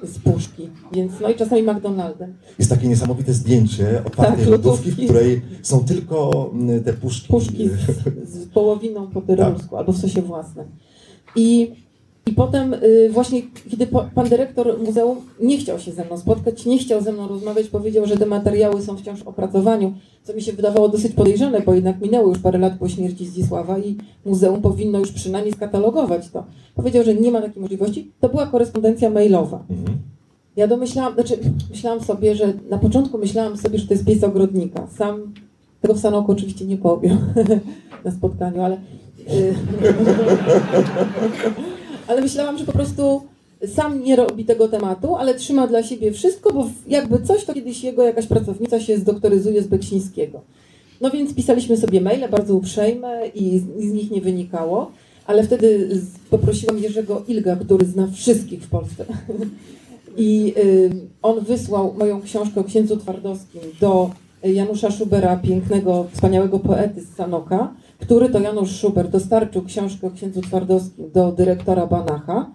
z 0.03 0.19
puszki, 0.19 0.69
więc 0.93 1.11
no 1.21 1.29
i 1.29 1.35
czasami 1.35 1.63
McDonaldem. 1.63 2.33
Jest 2.59 2.71
takie 2.71 2.87
niesamowite 2.87 3.33
zdjęcie 3.33 4.01
otwartej 4.05 4.37
Tak, 4.39 4.47
lodówki, 4.51 4.91
w 4.91 4.95
której 5.05 5.41
są 5.61 5.85
tylko 5.85 6.49
mm, 6.53 6.83
te 6.83 6.93
puszki. 6.93 7.27
Puszki 7.27 7.69
z, 7.69 8.29
z 8.33 8.47
połowiną 8.47 9.07
po 9.07 9.21
tyrolsku 9.21 9.77
albo 9.77 9.91
w 9.93 9.97
sosie 9.97 10.21
własnym. 10.21 10.65
I, 11.35 11.71
i 12.27 12.33
potem 12.33 12.73
y, 12.73 13.09
właśnie, 13.11 13.41
kiedy 13.69 13.87
pan 14.15 14.29
dyrektor 14.29 14.79
muzeum 14.79 15.17
nie 15.39 15.57
chciał 15.57 15.79
się 15.79 15.91
ze 15.91 16.05
mną 16.05 16.17
spotkać, 16.17 16.65
nie 16.65 16.77
chciał 16.77 17.01
ze 17.01 17.11
mną 17.11 17.27
rozmawiać, 17.27 17.67
powiedział, 17.67 18.05
że 18.05 18.17
te 18.17 18.25
materiały 18.25 18.81
są 18.81 18.97
wciąż 18.97 19.23
w 19.23 19.27
opracowaniu, 19.27 19.93
co 20.23 20.33
mi 20.33 20.41
się 20.41 20.53
wydawało 20.53 20.89
dosyć 20.89 21.13
podejrzane, 21.13 21.61
bo 21.61 21.73
jednak 21.73 22.01
minęło 22.01 22.29
już 22.29 22.39
parę 22.39 22.59
lat 22.59 22.73
po 22.79 22.89
śmierci 22.89 23.25
Zdzisława 23.25 23.79
i 23.79 23.97
muzeum 24.25 24.61
powinno 24.61 24.99
już 24.99 25.11
przynajmniej 25.11 25.53
skatalogować 25.53 26.29
to. 26.29 26.43
Powiedział, 26.75 27.03
że 27.03 27.15
nie 27.15 27.31
ma 27.31 27.41
takiej 27.41 27.61
możliwości. 27.61 28.11
To 28.19 28.29
była 28.29 28.47
korespondencja 28.47 29.09
mailowa. 29.09 29.63
Mhm. 29.69 29.97
Ja 30.55 30.67
domyślałam, 30.67 31.13
znaczy 31.13 31.37
myślałam 31.69 32.01
sobie, 32.01 32.35
że 32.35 32.53
na 32.69 32.77
początku 32.77 33.17
myślałam 33.17 33.57
sobie, 33.57 33.79
że 33.79 33.87
to 33.87 33.93
jest 33.93 34.05
pies 34.05 34.23
ogrodnika. 34.23 34.87
Sam 34.97 35.33
tego 35.81 35.93
w 35.93 35.99
Sanoku 35.99 36.31
oczywiście 36.31 36.65
nie 36.65 36.77
powiem 36.77 37.17
na 38.05 38.11
spotkaniu, 38.11 38.61
ale 38.61 38.77
y, 39.29 39.55
ale 42.07 42.21
myślałam, 42.21 42.57
że 42.57 42.65
po 42.65 42.71
prostu 42.71 43.21
sam 43.67 44.03
nie 44.03 44.15
robi 44.15 44.45
tego 44.45 44.67
tematu, 44.67 45.15
ale 45.15 45.35
trzyma 45.35 45.67
dla 45.67 45.83
siebie 45.83 46.11
wszystko, 46.11 46.53
bo 46.53 46.69
jakby 46.87 47.21
coś, 47.21 47.45
to 47.45 47.53
kiedyś 47.53 47.83
jego 47.83 48.03
jakaś 48.03 48.27
pracownica 48.27 48.79
się 48.79 48.97
zdoktoryzuje 48.97 49.63
z 49.63 49.67
Beksińskiego. 49.67 50.41
No 51.01 51.11
więc 51.11 51.35
pisaliśmy 51.35 51.77
sobie 51.77 52.01
maile 52.01 52.29
bardzo 52.29 52.55
uprzejme 52.55 53.27
i 53.35 53.59
z, 53.59 53.83
i 53.83 53.89
z 53.89 53.93
nich 53.93 54.11
nie 54.11 54.21
wynikało, 54.21 54.91
ale 55.25 55.43
wtedy 55.43 55.89
poprosiłam 56.29 56.77
Jerzego 56.77 57.23
Ilga, 57.27 57.55
który 57.55 57.85
zna 57.85 58.07
wszystkich 58.07 58.63
w 58.63 58.69
Polsce. 58.69 59.05
I 60.17 60.53
y, 60.57 60.91
on 61.21 61.39
wysłał 61.39 61.93
moją 61.97 62.21
książkę 62.21 62.59
o 62.61 62.63
księdzu 62.63 62.97
Twardowskim 62.97 63.61
do 63.81 64.09
Janusza 64.43 64.91
Schubera, 64.91 65.37
pięknego, 65.37 66.07
wspaniałego 66.13 66.59
poety 66.59 67.01
z 67.01 67.15
Sanoka, 67.15 67.73
który 67.99 68.29
to 68.29 68.39
Janusz 68.39 68.79
Schuber 68.79 69.09
dostarczył 69.09 69.61
książkę 69.61 70.07
o 70.07 70.11
księdzu 70.11 70.41
Twardowskim 70.41 71.11
do 71.11 71.31
dyrektora 71.31 71.87
Banacha. 71.87 72.51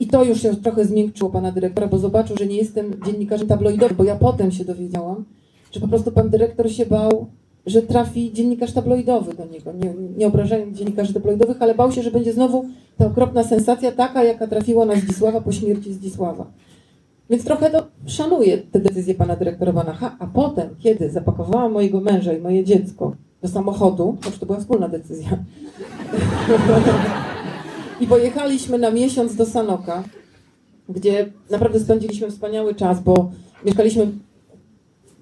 I 0.00 0.06
to 0.06 0.24
już 0.24 0.42
się 0.42 0.56
trochę 0.56 0.84
zmiękczyło 0.84 1.30
pana 1.30 1.52
dyrektora, 1.52 1.86
bo 1.86 1.98
zobaczył, 1.98 2.36
że 2.36 2.46
nie 2.46 2.56
jestem 2.56 3.00
dziennikarzem 3.06 3.48
tabloidowym, 3.48 3.96
bo 3.96 4.04
ja 4.04 4.16
potem 4.16 4.52
się 4.52 4.64
dowiedziałam, 4.64 5.24
że 5.72 5.80
po 5.80 5.88
prostu 5.88 6.12
pan 6.12 6.30
dyrektor 6.30 6.72
się 6.72 6.86
bał 6.86 7.26
że 7.66 7.82
trafi 7.82 8.32
dziennikarz 8.32 8.72
tabloidowy 8.72 9.34
do 9.34 9.46
niego. 9.46 9.72
Nie, 9.72 9.94
nie 10.16 10.26
obrażając 10.26 10.78
dziennikarzy 10.78 11.14
tabloidowych, 11.14 11.62
ale 11.62 11.74
bał 11.74 11.92
się, 11.92 12.02
że 12.02 12.10
będzie 12.10 12.32
znowu 12.32 12.64
ta 12.96 13.06
okropna 13.06 13.44
sensacja 13.44 13.92
taka, 13.92 14.24
jaka 14.24 14.46
trafiła 14.46 14.84
na 14.84 14.96
Zdzisława 14.96 15.40
po 15.40 15.52
śmierci 15.52 15.92
Zdzisława. 15.92 16.46
Więc 17.30 17.44
trochę 17.44 17.70
to 17.70 17.86
szanuję 18.06 18.58
te 18.58 18.80
decyzje 18.80 19.14
pana 19.14 19.36
dyrektora 19.36 19.72
Banacha, 19.72 20.16
a 20.18 20.26
potem, 20.26 20.68
kiedy 20.78 21.10
zapakowałam 21.10 21.72
mojego 21.72 22.00
męża 22.00 22.32
i 22.32 22.40
moje 22.40 22.64
dziecko 22.64 23.16
do 23.44 23.48
samochodu, 23.48 24.16
choć 24.24 24.38
to 24.38 24.46
była 24.46 24.60
wspólna 24.60 24.88
decyzja, 24.88 25.38
i 28.00 28.06
pojechaliśmy 28.06 28.78
na 28.78 28.90
miesiąc 28.90 29.34
do 29.34 29.46
Sanoka, 29.46 30.02
gdzie 30.88 31.32
naprawdę 31.50 31.80
spędziliśmy 31.80 32.30
wspaniały 32.30 32.74
czas, 32.74 33.00
bo 33.00 33.30
mieszkaliśmy 33.64 34.06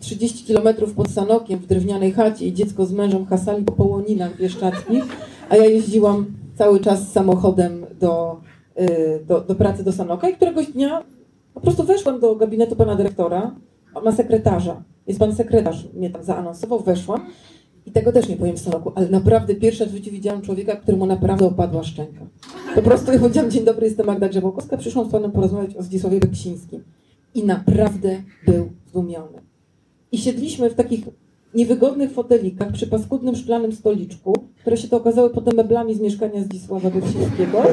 30 0.00 0.44
kilometrów 0.44 0.94
pod 0.94 1.10
Sanokiem 1.10 1.58
w 1.58 1.66
drewnianej 1.66 2.12
chacie 2.12 2.46
i 2.46 2.52
dziecko 2.52 2.86
z 2.86 2.92
mężem 2.92 3.26
hasali 3.26 3.64
po 3.64 3.72
połoninach 3.72 4.36
bieszczadzkich, 4.36 5.04
a 5.48 5.56
ja 5.56 5.64
jeździłam 5.64 6.26
cały 6.54 6.80
czas 6.80 7.12
samochodem 7.12 7.86
do, 8.00 8.40
y, 8.80 9.24
do, 9.26 9.40
do 9.40 9.54
pracy 9.54 9.84
do 9.84 9.92
Sanoka 9.92 10.28
i 10.28 10.34
któregoś 10.34 10.66
dnia 10.66 11.02
po 11.54 11.60
prostu 11.60 11.84
weszłam 11.84 12.20
do 12.20 12.36
gabinetu 12.36 12.76
pana 12.76 12.96
dyrektora, 12.96 13.54
ma 14.04 14.12
sekretarza, 14.12 14.82
jest 15.06 15.20
pan 15.20 15.34
sekretarz 15.34 15.88
mnie 15.94 16.10
tam 16.10 16.24
zaanonsował, 16.24 16.80
weszłam 16.80 17.26
i 17.86 17.92
tego 17.92 18.12
też 18.12 18.28
nie 18.28 18.36
powiem 18.36 18.56
w 18.56 18.60
Sanoku, 18.60 18.92
ale 18.94 19.08
naprawdę 19.08 19.54
pierwszy 19.54 19.84
raz 19.84 19.92
w 19.92 19.96
życiu 19.96 20.10
widziałam 20.10 20.42
człowieka, 20.42 20.76
któremu 20.76 21.06
naprawdę 21.06 21.46
opadła 21.46 21.84
szczęka. 21.84 22.26
Po 22.74 22.82
prostu 22.82 23.12
ja 23.12 23.18
powiedziałam, 23.18 23.50
dzień 23.50 23.64
dobry, 23.64 23.86
jestem 23.86 24.06
Magda 24.06 24.28
Grzebałkowska, 24.28 24.76
przyszłam 24.76 25.08
z 25.08 25.12
panem 25.12 25.32
porozmawiać 25.32 25.76
o 25.76 25.82
Zdzisławie 25.82 26.20
Beksińskim. 26.20 26.84
I 27.34 27.44
naprawdę 27.44 28.22
był 28.46 28.70
zdumiony. 28.88 29.38
I 30.12 30.18
siedliśmy 30.18 30.70
w 30.70 30.74
takich 30.74 31.04
niewygodnych 31.54 32.12
fotelikach 32.12 32.72
przy 32.72 32.86
paskudnym 32.86 33.36
szklanym 33.36 33.72
stoliczku, 33.72 34.34
które 34.60 34.76
się 34.76 34.88
to 34.88 34.96
okazały 34.96 35.30
potem 35.30 35.56
meblami 35.56 35.94
z 35.94 36.00
mieszkania 36.00 36.42
Zdzisława 36.42 36.90
Beksińskiego. 36.90 37.62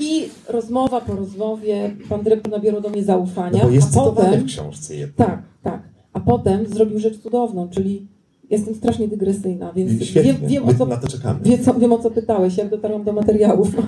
I 0.00 0.28
rozmowa 0.48 1.00
po 1.00 1.16
rozmowie, 1.16 1.96
pan 2.08 2.22
dyrektor 2.22 2.52
nabierał 2.52 2.80
do 2.80 2.88
mnie 2.88 3.04
zaufania. 3.04 3.58
No 3.58 3.64
bo 3.64 3.70
jest 3.70 3.96
a 3.96 4.00
potem, 4.00 4.40
w 4.40 4.46
książce 4.46 4.96
jednak. 4.96 5.28
tak, 5.28 5.42
tak. 5.62 5.82
A 6.12 6.20
potem 6.20 6.66
zrobił 6.66 6.98
rzecz 6.98 7.18
cudowną, 7.18 7.68
czyli 7.68 8.06
jestem 8.52 8.74
strasznie 8.74 9.08
dygresyjna, 9.08 9.72
więc 9.72 10.04
Świetnie, 10.04 10.32
wiem, 10.32 10.48
wiem, 10.48 10.68
o 10.68 10.74
co 10.74 10.86
na 10.86 10.96
to 10.96 11.08
czekamy. 11.08 11.40
Wie, 11.42 11.58
co, 11.58 11.74
wiem 11.74 11.92
o 11.92 11.98
co 11.98 12.10
pytałeś, 12.10 12.56
jak 12.56 12.70
dotarłam 12.70 13.04
do 13.04 13.12
materiałów. 13.12 13.68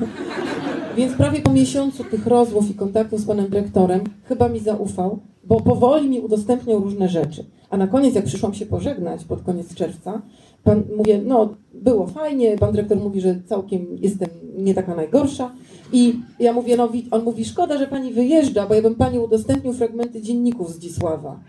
Więc 0.96 1.12
prawie 1.12 1.40
po 1.40 1.52
miesiącu 1.52 2.04
tych 2.04 2.26
rozmów 2.26 2.70
i 2.70 2.74
kontaktów 2.74 3.20
z 3.20 3.26
panem 3.26 3.48
dyrektorem 3.48 4.00
chyba 4.24 4.48
mi 4.48 4.60
zaufał, 4.60 5.18
bo 5.44 5.60
powoli 5.60 6.08
mi 6.08 6.20
udostępniał 6.20 6.80
różne 6.80 7.08
rzeczy. 7.08 7.44
A 7.70 7.76
na 7.76 7.86
koniec, 7.86 8.14
jak 8.14 8.24
przyszłam 8.24 8.54
się 8.54 8.66
pożegnać 8.66 9.24
pod 9.24 9.42
koniec 9.42 9.74
czerwca, 9.74 10.22
pan 10.64 10.82
mówię, 10.96 11.20
no 11.24 11.54
było 11.74 12.06
fajnie, 12.06 12.58
pan 12.58 12.72
dyrektor 12.72 12.98
mówi, 12.98 13.20
że 13.20 13.40
całkiem 13.46 13.86
jestem 14.00 14.28
nie 14.56 14.74
taka 14.74 14.94
najgorsza. 14.94 15.50
I 15.92 16.14
ja 16.40 16.52
mówię, 16.52 16.76
no 16.76 16.88
on 17.10 17.24
mówi, 17.24 17.44
szkoda, 17.44 17.78
że 17.78 17.86
pani 17.86 18.12
wyjeżdża, 18.12 18.66
bo 18.66 18.74
ja 18.74 18.82
bym 18.82 18.94
pani 18.94 19.18
udostępnił 19.18 19.72
fragmenty 19.72 20.22
dzienników 20.22 20.72
z 20.72 20.78
Dzisława. 20.78 21.40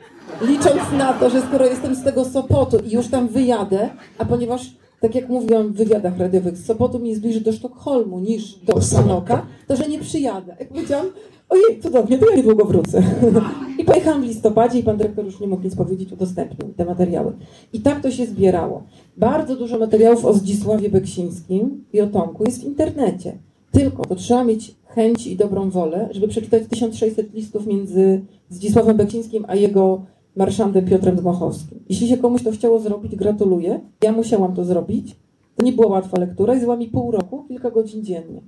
Licząc 0.41 0.91
na 0.97 1.13
to, 1.13 1.29
że 1.29 1.41
skoro 1.41 1.65
jestem 1.65 1.95
z 1.95 2.03
tego 2.03 2.25
Sopotu 2.25 2.77
i 2.77 2.91
już 2.91 3.07
tam 3.07 3.27
wyjadę, 3.27 3.89
a 4.17 4.25
ponieważ 4.25 4.75
tak 4.99 5.15
jak 5.15 5.29
mówiłam 5.29 5.67
w 5.67 5.75
wywiadach 5.75 6.17
radiowych, 6.17 6.57
z 6.57 6.65
Sopotu 6.65 6.99
mi 6.99 7.09
jest 7.09 7.21
bliżej 7.21 7.41
do 7.41 7.51
Sztokholmu 7.51 8.19
niż 8.19 8.55
do. 8.59 8.81
Sanoka, 8.81 9.45
to 9.67 9.75
że 9.75 9.87
nie 9.87 9.99
przyjadę. 9.99 10.55
Jak 10.59 10.69
powiedziałam, 10.69 11.05
ojej, 11.49 11.81
cudownie, 11.81 12.17
to 12.17 12.29
ja 12.29 12.35
niedługo 12.35 12.65
wrócę. 12.65 13.03
I 13.79 13.83
pojechałam 13.83 14.21
w 14.21 14.25
listopadzie 14.25 14.79
i 14.79 14.83
pan 14.83 14.97
dyrektor 14.97 15.25
już 15.25 15.39
nie 15.39 15.47
mógł 15.47 15.63
nic 15.63 15.75
powiedzieć, 15.75 16.11
udostępnił 16.11 16.73
te 16.73 16.85
materiały. 16.85 17.33
I 17.73 17.79
tak 17.79 18.01
to 18.01 18.11
się 18.11 18.25
zbierało. 18.25 18.83
Bardzo 19.17 19.55
dużo 19.55 19.79
materiałów 19.79 20.25
o 20.25 20.33
Zdzisławie 20.33 20.89
Beksińskim 20.89 21.85
i 21.93 22.01
o 22.01 22.07
Tomku 22.07 22.43
jest 22.43 22.61
w 22.61 22.65
internecie. 22.65 23.37
Tylko 23.71 24.05
to 24.05 24.15
trzeba 24.15 24.43
mieć 24.43 24.75
chęć 24.85 25.27
i 25.27 25.35
dobrą 25.35 25.69
wolę, 25.69 26.09
żeby 26.11 26.27
przeczytać 26.27 26.63
1600 26.69 27.33
listów 27.33 27.67
między 27.67 28.21
Zdzisławem 28.49 28.97
Beksińskim 28.97 29.45
a 29.47 29.55
jego 29.55 30.01
marszandem 30.35 30.85
Piotrem 30.85 31.15
Dmochowskim. 31.15 31.79
Jeśli 31.89 32.07
się 32.07 32.17
komuś 32.17 32.43
to 32.43 32.51
chciało 32.51 32.79
zrobić, 32.79 33.15
gratuluję. 33.15 33.79
Ja 34.03 34.11
musiałam 34.11 34.55
to 34.55 34.65
zrobić. 34.65 35.15
To 35.55 35.65
nie 35.65 35.71
była 35.71 35.87
łatwa 35.87 36.19
lektura 36.19 36.53
i 36.53 36.57
zajęła 36.57 36.77
mi 36.77 36.87
pół 36.87 37.11
roku, 37.11 37.45
kilka 37.47 37.71
godzin 37.71 38.03
dziennie. 38.03 38.41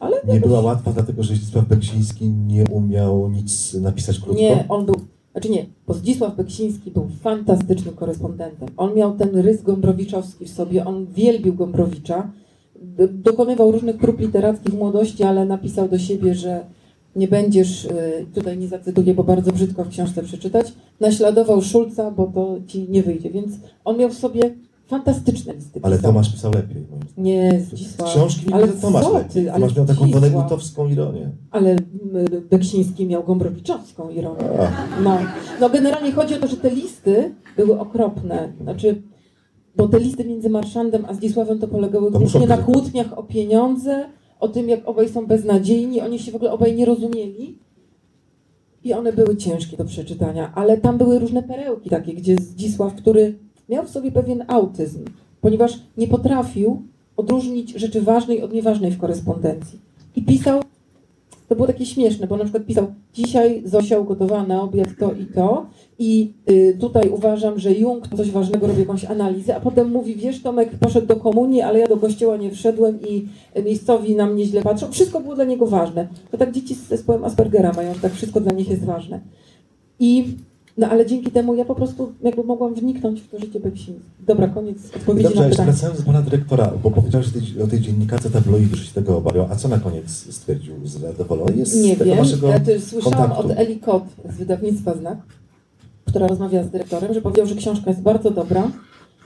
Ale 0.00 0.16
Nie 0.26 0.34
jakoś- 0.34 0.48
była 0.48 0.60
łatwa, 0.60 0.92
dlatego 0.92 1.22
że 1.22 1.34
Zdzisław 1.34 1.68
Beksiński 1.68 2.28
nie 2.28 2.64
umiał 2.70 3.30
nic 3.30 3.74
napisać 3.74 4.18
krótko. 4.18 4.42
Nie, 4.42 4.64
on 4.68 4.86
był, 4.86 4.94
znaczy 5.32 5.48
nie, 5.50 5.66
bo 5.86 5.94
Zdzisław 5.94 6.36
Beksiński 6.36 6.90
był 6.90 7.08
fantastycznym 7.20 7.94
korespondentem. 7.94 8.68
On 8.76 8.94
miał 8.94 9.16
ten 9.16 9.36
rys 9.36 9.62
gombrowiczowski 9.62 10.44
w 10.44 10.50
sobie, 10.50 10.84
on 10.84 11.06
wielbił 11.06 11.54
Gombrowicza, 11.54 12.30
dokonywał 13.10 13.72
różnych 13.72 13.96
prób 13.98 14.20
literackich 14.20 14.74
w 14.74 14.78
młodości, 14.78 15.22
ale 15.24 15.44
napisał 15.46 15.88
do 15.88 15.98
siebie, 15.98 16.34
że 16.34 16.64
nie 17.16 17.28
będziesz, 17.28 17.84
y, 17.84 18.26
tutaj 18.34 18.58
nie 18.58 18.68
zacytuję, 18.68 19.14
bo 19.14 19.24
bardzo 19.24 19.52
brzydko 19.52 19.84
w 19.84 19.88
książce 19.88 20.22
przeczytać, 20.22 20.72
naśladował 21.00 21.62
Szulca, 21.62 22.10
bo 22.10 22.26
to 22.26 22.56
ci 22.66 22.86
nie 22.90 23.02
wyjdzie. 23.02 23.30
Więc 23.30 23.52
on 23.84 23.96
miał 23.96 24.08
w 24.10 24.14
sobie 24.14 24.54
fantastyczne 24.88 25.52
listy. 25.54 25.80
Ale 25.82 25.96
pisał. 25.96 26.10
Tomasz 26.12 26.32
pisał 26.32 26.52
lepiej. 26.52 26.86
moim 26.90 27.02
zdaniem. 27.02 27.24
Nie, 27.24 27.60
Zdzisław. 27.60 28.10
Książki 28.10 28.52
ale 28.52 28.62
ale 28.64 28.72
Tomasz 28.72 29.04
co 29.04 29.12
lepiej. 29.12 29.30
ty, 29.30 29.52
ale 29.52 29.60
Tomasz 29.60 29.76
miał 29.76 29.86
taką 29.86 30.00
Zdzisław. 30.58 30.90
Ironię. 30.92 31.30
Ale 31.50 31.70
mm, 31.70 31.86
Beksiński 32.50 33.06
miał 33.06 33.24
gombrowiczowską 33.24 34.08
ironię. 34.10 34.44
No, 35.04 35.18
no 35.60 35.70
generalnie 35.70 36.12
chodzi 36.12 36.34
o 36.34 36.38
to, 36.38 36.48
że 36.48 36.56
te 36.56 36.70
listy 36.70 37.34
były 37.56 37.80
okropne. 37.80 38.52
Znaczy, 38.62 39.02
bo 39.76 39.88
te 39.88 40.00
listy 40.00 40.24
między 40.24 40.50
Marszandem 40.50 41.04
a 41.08 41.14
Zdzisławem 41.14 41.58
to 41.58 41.68
polegały 41.68 42.12
To 42.12 42.18
muszą 42.20 42.32
głównie 42.38 42.48
na 42.56 42.56
być- 42.56 42.66
kłótniach 42.66 43.18
o 43.18 43.22
pieniądze, 43.22 44.04
o 44.40 44.48
tym, 44.48 44.68
jak 44.68 44.88
obaj 44.88 45.08
są 45.08 45.26
beznadziejni, 45.26 46.00
oni 46.00 46.18
się 46.18 46.32
w 46.32 46.36
ogóle 46.36 46.52
obaj 46.52 46.76
nie 46.76 46.84
rozumieli. 46.84 47.58
I 48.84 48.92
one 48.92 49.12
były 49.12 49.36
ciężkie 49.36 49.76
do 49.76 49.84
przeczytania, 49.84 50.52
ale 50.54 50.76
tam 50.78 50.98
były 50.98 51.18
różne 51.18 51.42
perełki 51.42 51.90
takie, 51.90 52.14
gdzie 52.14 52.36
Zdzisław, 52.36 52.94
który 52.94 53.38
miał 53.68 53.84
w 53.84 53.90
sobie 53.90 54.12
pewien 54.12 54.44
autyzm, 54.48 55.04
ponieważ 55.40 55.80
nie 55.96 56.08
potrafił 56.08 56.82
odróżnić 57.16 57.70
rzeczy 57.70 58.02
ważnej 58.02 58.42
od 58.42 58.52
nieważnej 58.52 58.90
w 58.90 58.98
korespondencji. 58.98 59.78
I 60.16 60.22
pisał 60.22 60.62
to 61.48 61.54
było 61.54 61.66
takie 61.66 61.86
śmieszne, 61.86 62.26
bo 62.26 62.36
na 62.36 62.44
przykład 62.44 62.66
pisał, 62.66 62.86
dzisiaj 63.14 63.62
Zosia 63.64 63.98
ugotowała 63.98 64.46
na 64.46 64.62
obiad 64.62 64.88
to 64.98 65.12
i 65.12 65.26
to 65.26 65.66
i 65.98 66.32
y, 66.50 66.76
tutaj 66.80 67.08
uważam, 67.08 67.58
że 67.58 67.72
Jung 67.72 68.08
coś 68.16 68.30
ważnego 68.30 68.66
robi 68.66 68.80
jakąś 68.80 69.04
analizę, 69.04 69.56
a 69.56 69.60
potem 69.60 69.90
mówi, 69.90 70.14
wiesz 70.14 70.42
Tomek 70.42 70.70
poszedł 70.80 71.06
do 71.06 71.16
komunii, 71.16 71.62
ale 71.62 71.78
ja 71.78 71.86
do 71.86 71.96
kościoła 71.96 72.36
nie 72.36 72.50
wszedłem 72.50 72.98
i 73.08 73.28
miejscowi 73.64 74.16
na 74.16 74.26
mnie 74.26 74.44
źle 74.44 74.62
patrzą. 74.62 74.92
Wszystko 74.92 75.20
było 75.20 75.34
dla 75.34 75.44
niego 75.44 75.66
ważne. 75.66 76.08
To 76.30 76.38
tak 76.38 76.52
dzieci 76.52 76.74
z 76.74 76.88
zespołem 76.88 77.24
Aspergera 77.24 77.72
mają, 77.72 77.94
że 77.94 78.00
tak 78.00 78.12
wszystko 78.12 78.40
dla 78.40 78.52
nich 78.52 78.70
jest 78.70 78.84
ważne. 78.84 79.20
I 79.98 80.24
no 80.78 80.88
ale 80.88 81.06
dzięki 81.06 81.30
temu 81.30 81.54
ja 81.54 81.64
po 81.64 81.74
prostu 81.74 82.12
jakby 82.22 82.44
mogłam 82.44 82.74
wniknąć 82.74 83.20
w 83.20 83.28
to 83.28 83.38
życie 83.38 83.60
Beksiński. 83.60 84.10
Dobra, 84.26 84.48
koniec 84.48 84.78
odpowiedzi 84.96 85.28
Dobrze, 85.28 85.40
na 85.42 85.48
pytanie. 85.50 85.70
wracając 85.70 85.98
do 86.00 86.06
pana 86.06 86.22
dyrektora, 86.22 86.72
bo 86.82 86.90
powiedziałeś 86.90 87.26
o 87.64 87.66
tej, 87.66 87.80
dziennikarce 87.80 88.30
tabloidu, 88.30 88.76
że 88.76 88.84
się 88.84 88.94
tego 88.94 89.16
obawiał. 89.16 89.48
A 89.50 89.56
co 89.56 89.68
na 89.68 89.78
koniec 89.78 90.10
stwierdził 90.10 90.74
zadowolony? 90.84 91.56
Jest 91.56 91.82
Nie 91.82 91.96
wiem. 91.96 92.18
Ja 92.48 92.60
też 92.60 92.84
słyszałam 92.84 93.18
kontaktu. 93.18 93.52
od 93.52 93.58
Eli 93.58 93.80
Kot 93.80 94.04
z 94.30 94.36
wydawnictwa 94.36 94.94
Znak, 94.94 95.18
która 96.06 96.26
rozmawia 96.26 96.64
z 96.64 96.70
dyrektorem, 96.70 97.14
że 97.14 97.20
powiedział, 97.20 97.46
że 97.46 97.54
książka 97.54 97.90
jest 97.90 98.02
bardzo 98.02 98.30
dobra, 98.30 98.70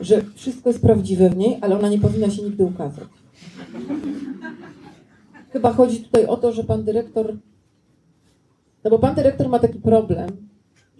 że 0.00 0.22
wszystko 0.34 0.70
jest 0.70 0.82
prawdziwe 0.82 1.30
w 1.30 1.36
niej, 1.36 1.58
ale 1.60 1.78
ona 1.78 1.88
nie 1.88 1.98
powinna 1.98 2.30
się 2.30 2.42
nigdy 2.42 2.64
ukazać. 2.64 3.04
Chyba 5.50 5.72
chodzi 5.72 6.00
tutaj 6.00 6.26
o 6.26 6.36
to, 6.36 6.52
że 6.52 6.64
pan 6.64 6.84
dyrektor. 6.84 7.36
No 8.84 8.90
bo 8.90 8.98
pan 8.98 9.14
dyrektor 9.14 9.48
ma 9.48 9.58
taki 9.58 9.78
problem, 9.78 10.28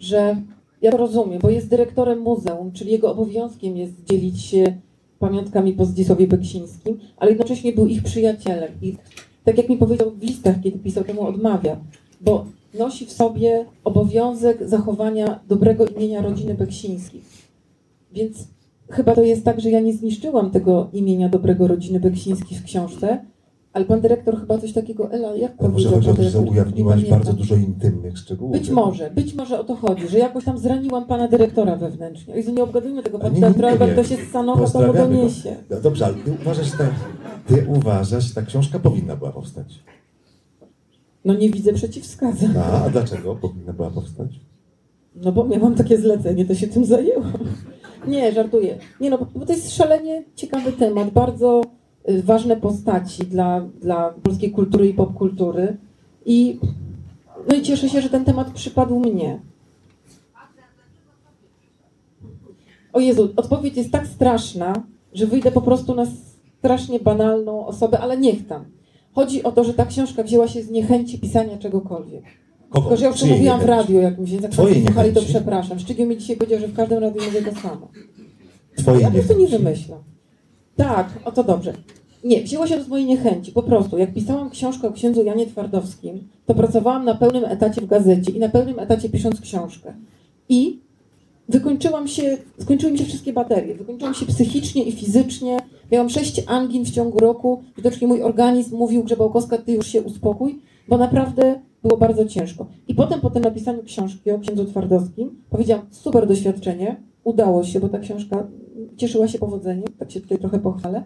że 0.03 0.41
ja 0.81 0.91
to 0.91 0.97
rozumiem, 0.97 1.39
bo 1.41 1.49
jest 1.49 1.69
dyrektorem 1.69 2.19
muzeum, 2.19 2.71
czyli 2.71 2.91
jego 2.91 3.11
obowiązkiem 3.11 3.77
jest 3.77 4.03
dzielić 4.03 4.41
się 4.41 4.77
pamiątkami 5.19 5.73
po 5.73 5.85
Zdzisławie 5.85 6.27
Beksińskim, 6.27 6.99
ale 7.17 7.31
jednocześnie 7.31 7.73
był 7.73 7.87
ich 7.87 8.03
przyjacielem. 8.03 8.71
I 8.81 8.95
tak 9.43 9.57
jak 9.57 9.69
mi 9.69 9.77
powiedział 9.77 10.11
w 10.11 10.23
listach, 10.23 10.55
kiedy 10.63 10.79
pisał, 10.79 11.03
temu 11.03 11.21
odmawia, 11.21 11.77
bo 12.21 12.45
nosi 12.79 13.05
w 13.05 13.11
sobie 13.11 13.65
obowiązek 13.83 14.69
zachowania 14.69 15.39
dobrego 15.47 15.85
imienia 15.85 16.21
rodziny 16.21 16.53
Beksińskich. 16.53 17.23
Więc 18.13 18.47
chyba 18.89 19.15
to 19.15 19.23
jest 19.23 19.45
tak, 19.45 19.61
że 19.61 19.69
ja 19.69 19.79
nie 19.79 19.93
zniszczyłam 19.93 20.51
tego 20.51 20.89
imienia 20.93 21.29
dobrego 21.29 21.67
rodziny 21.67 21.99
Beksińskich 21.99 22.59
w 22.59 22.63
książce, 22.63 23.25
ale 23.73 23.85
pan 23.85 24.01
dyrektor 24.01 24.39
chyba 24.39 24.57
coś 24.57 24.73
takiego, 24.73 25.11
Ela, 25.11 25.35
jak 25.35 25.51
Ale 25.59 25.69
może 25.69 25.89
chodzi 25.89 26.09
o 26.09 26.13
pan 26.13 26.23
to, 26.23 26.29
że 26.29 26.39
ujawniłaś 26.39 27.09
bardzo 27.09 27.33
dużo 27.33 27.55
intymnych 27.55 28.17
szczegółów. 28.17 28.53
Być 28.53 28.69
może, 28.69 29.11
być 29.11 29.33
może 29.35 29.59
o 29.59 29.63
to 29.63 29.75
chodzi, 29.75 30.07
że 30.07 30.19
jakoś 30.19 30.43
tam 30.45 30.57
zraniłam 30.57 31.05
pana 31.05 31.27
dyrektora 31.27 31.75
wewnętrznie. 31.75 32.35
Jezu, 32.35 32.51
nie 32.51 32.63
obgadujmy 32.63 33.03
tego 33.03 33.19
pana 33.19 33.49
dyrektora, 33.49 33.75
bo 33.75 33.87
ktoś 33.87 34.11
jest 34.11 34.29
z 34.29 34.31
Sanoka, 34.31 34.67
to 34.67 34.79
go 34.79 34.93
doniesie. 34.93 35.55
No 35.69 35.81
dobrze, 35.81 36.05
ale 36.05 36.15
ty 36.15 36.31
uważasz, 36.41 36.71
że 36.71 36.77
ta, 36.77 36.89
ty 37.47 37.65
uważasz, 37.67 38.23
że 38.23 38.33
ta 38.33 38.41
książka 38.41 38.79
powinna 38.79 39.15
była 39.15 39.31
powstać. 39.31 39.79
No 41.25 41.33
nie 41.33 41.49
widzę 41.49 41.73
przeciwwskazań. 41.73 42.53
A, 42.57 42.83
a 42.83 42.89
dlaczego 42.89 43.35
powinna 43.35 43.73
była 43.73 43.89
powstać? 43.89 44.39
No 45.15 45.31
bo 45.31 45.43
miałam 45.43 45.75
takie 45.75 45.97
zlecenie, 45.97 46.45
to 46.45 46.55
się 46.55 46.67
tym 46.67 46.85
zajęłam. 46.85 47.33
Nie, 48.07 48.31
żartuję. 48.31 48.77
Nie 49.01 49.09
no, 49.09 49.27
bo 49.35 49.45
to 49.45 49.53
jest 49.53 49.75
szalenie 49.75 50.23
ciekawy 50.35 50.71
temat, 50.71 51.09
bardzo 51.09 51.61
ważne 52.07 52.57
postaci 52.57 53.23
dla, 53.23 53.61
dla 53.81 54.09
polskiej 54.09 54.51
kultury 54.51 54.87
i 54.87 54.93
popkultury. 54.93 55.77
I, 56.25 56.59
no 57.49 57.55
i 57.55 57.61
cieszę 57.61 57.89
się, 57.89 58.01
że 58.01 58.09
ten 58.09 58.25
temat 58.25 58.51
przypadł 58.51 58.99
mnie. 58.99 59.39
O 62.93 62.99
Jezu, 62.99 63.29
odpowiedź 63.35 63.77
jest 63.77 63.91
tak 63.91 64.07
straszna, 64.07 64.83
że 65.13 65.27
wyjdę 65.27 65.51
po 65.51 65.61
prostu 65.61 65.95
na 65.95 66.05
strasznie 66.59 66.99
banalną 66.99 67.65
osobę, 67.65 67.99
ale 67.99 68.17
niech 68.17 68.47
tam. 68.47 68.65
Chodzi 69.13 69.43
o 69.43 69.51
to, 69.51 69.63
że 69.63 69.73
ta 69.73 69.85
książka 69.85 70.23
wzięła 70.23 70.47
się 70.47 70.63
z 70.63 70.71
niechęci 70.71 71.19
pisania 71.19 71.57
czegokolwiek. 71.57 72.23
Kogo? 72.69 72.81
Tylko, 72.81 72.97
że 72.97 73.03
ja 73.05 73.11
już 73.11 73.19
to 73.19 73.25
mówiłam 73.25 73.59
w 73.59 73.65
radiu 73.65 74.01
jak 74.01 74.13
Twojej 74.13 74.39
Państwo 74.41 74.85
słuchali, 74.85 75.13
to 75.13 75.21
przepraszam. 75.21 75.79
Szczególnie 75.79 76.09
mi 76.09 76.17
dzisiaj 76.17 76.35
powiedział, 76.35 76.59
że 76.59 76.67
w 76.67 76.75
każdym 76.75 76.99
radiu 76.99 77.21
mówię 77.25 77.41
to 77.41 77.61
samo. 77.61 77.87
Twojej 78.75 79.01
Ja 79.01 79.07
po 79.07 79.13
prostu 79.13 79.39
nie 79.39 79.47
wymyślam. 79.47 80.12
Tak, 80.75 81.09
o 81.25 81.31
to 81.31 81.43
dobrze. 81.43 81.73
Nie, 82.23 82.43
wzięło 82.43 82.67
się 82.67 82.77
to 82.77 82.83
z 82.83 82.87
mojej 82.87 83.05
niechęci, 83.05 83.51
po 83.51 83.63
prostu. 83.63 83.97
Jak 83.97 84.13
pisałam 84.13 84.49
książkę 84.49 84.87
o 84.87 84.91
księdzu 84.91 85.23
Janie 85.23 85.45
Twardowskim, 85.45 86.27
to 86.45 86.55
pracowałam 86.55 87.05
na 87.05 87.15
pełnym 87.15 87.45
etacie 87.45 87.81
w 87.81 87.87
gazecie 87.87 88.31
i 88.31 88.39
na 88.39 88.49
pełnym 88.49 88.79
etacie 88.79 89.09
pisząc 89.09 89.41
książkę. 89.41 89.93
I 90.49 90.79
wykończyłam 91.49 92.07
się, 92.07 92.37
skończyły 92.59 92.91
mi 92.91 92.97
się 92.97 93.05
wszystkie 93.05 93.33
baterie. 93.33 93.75
Wykończyłam 93.75 94.13
się 94.13 94.25
psychicznie 94.25 94.83
i 94.83 94.91
fizycznie. 94.91 95.57
Miałam 95.91 96.09
sześć 96.09 96.43
angin 96.47 96.85
w 96.85 96.91
ciągu 96.91 97.19
roku. 97.19 97.63
Widocznie 97.77 98.07
mój 98.07 98.23
organizm 98.23 98.77
mówił, 98.77 99.03
Grzebałkowska, 99.03 99.57
ty 99.57 99.71
już 99.71 99.87
się 99.87 100.01
uspokój, 100.01 100.59
bo 100.87 100.97
naprawdę 100.97 101.59
było 101.83 101.97
bardzo 101.97 102.25
ciężko. 102.25 102.65
I 102.87 102.95
potem 102.95 103.21
po 103.21 103.29
tym 103.29 103.43
napisaniu 103.43 103.83
książki 103.83 104.31
o 104.31 104.39
księdzu 104.39 104.65
Twardowskim 104.65 105.41
powiedziałam, 105.49 105.85
super 105.91 106.27
doświadczenie, 106.27 106.95
udało 107.23 107.63
się, 107.63 107.79
bo 107.79 107.89
ta 107.89 107.99
książka 107.99 108.47
cieszyła 108.97 109.27
się 109.27 109.39
powodzeniem, 109.39 109.87
tak 109.99 110.11
się 110.11 110.21
tutaj 110.21 110.37
trochę 110.37 110.59
pochwalę. 110.59 111.03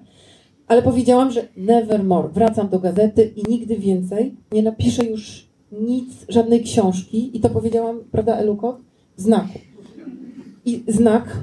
Ale 0.67 0.81
powiedziałam, 0.81 1.31
że 1.31 1.47
never 1.57 2.03
more. 2.03 2.29
Wracam 2.29 2.69
do 2.69 2.79
gazety 2.79 3.33
i 3.35 3.51
nigdy 3.51 3.77
więcej 3.77 4.35
nie 4.51 4.63
napiszę 4.63 5.05
już 5.05 5.47
nic, 5.71 6.25
żadnej 6.29 6.63
książki. 6.63 7.37
I 7.37 7.39
to 7.39 7.49
powiedziałam, 7.49 7.99
prawda, 8.11 8.35
Eluko? 8.37 8.79
W 9.17 9.21
znaku. 9.21 9.59
I 10.65 10.83
znak 10.87 11.39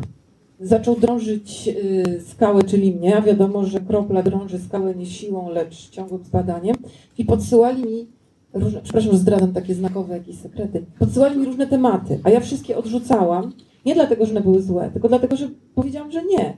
zaczął 0.61 0.97
drążyć 0.97 1.69
y, 1.69 2.21
skałę, 2.29 2.63
czyli 2.63 2.95
mnie, 2.95 3.17
a 3.17 3.23
wiadomo, 3.23 3.65
że 3.65 3.81
kropla 3.81 4.23
drąży 4.23 4.59
skałę 4.59 4.95
nie 4.95 5.07
siłą, 5.07 5.51
lecz 5.51 5.91
ciągłym 5.91 6.25
zbadaniem. 6.25 6.77
I 7.19 7.25
podsyłali 7.25 7.83
mi 7.83 8.07
różne, 8.55 8.81
przepraszam, 8.83 9.13
że 9.13 9.19
zdradzam 9.19 9.53
takie 9.53 9.75
znakowe 9.75 10.19
jakieś 10.19 10.39
sekrety, 10.39 10.85
podsyłali 10.99 11.39
mi 11.39 11.47
różne 11.47 11.67
tematy, 11.67 12.21
a 12.25 12.31
ja 12.31 12.41
wszystkie 12.41 12.77
odrzucałam, 12.77 13.53
nie 13.87 13.95
dlatego, 13.95 14.27
że 14.27 14.31
one 14.31 14.41
były 14.41 14.63
złe, 14.63 14.91
tylko 14.93 15.09
dlatego, 15.09 15.37
że 15.37 15.49
powiedziałam, 15.75 16.13
że 16.13 16.25
nie. 16.25 16.57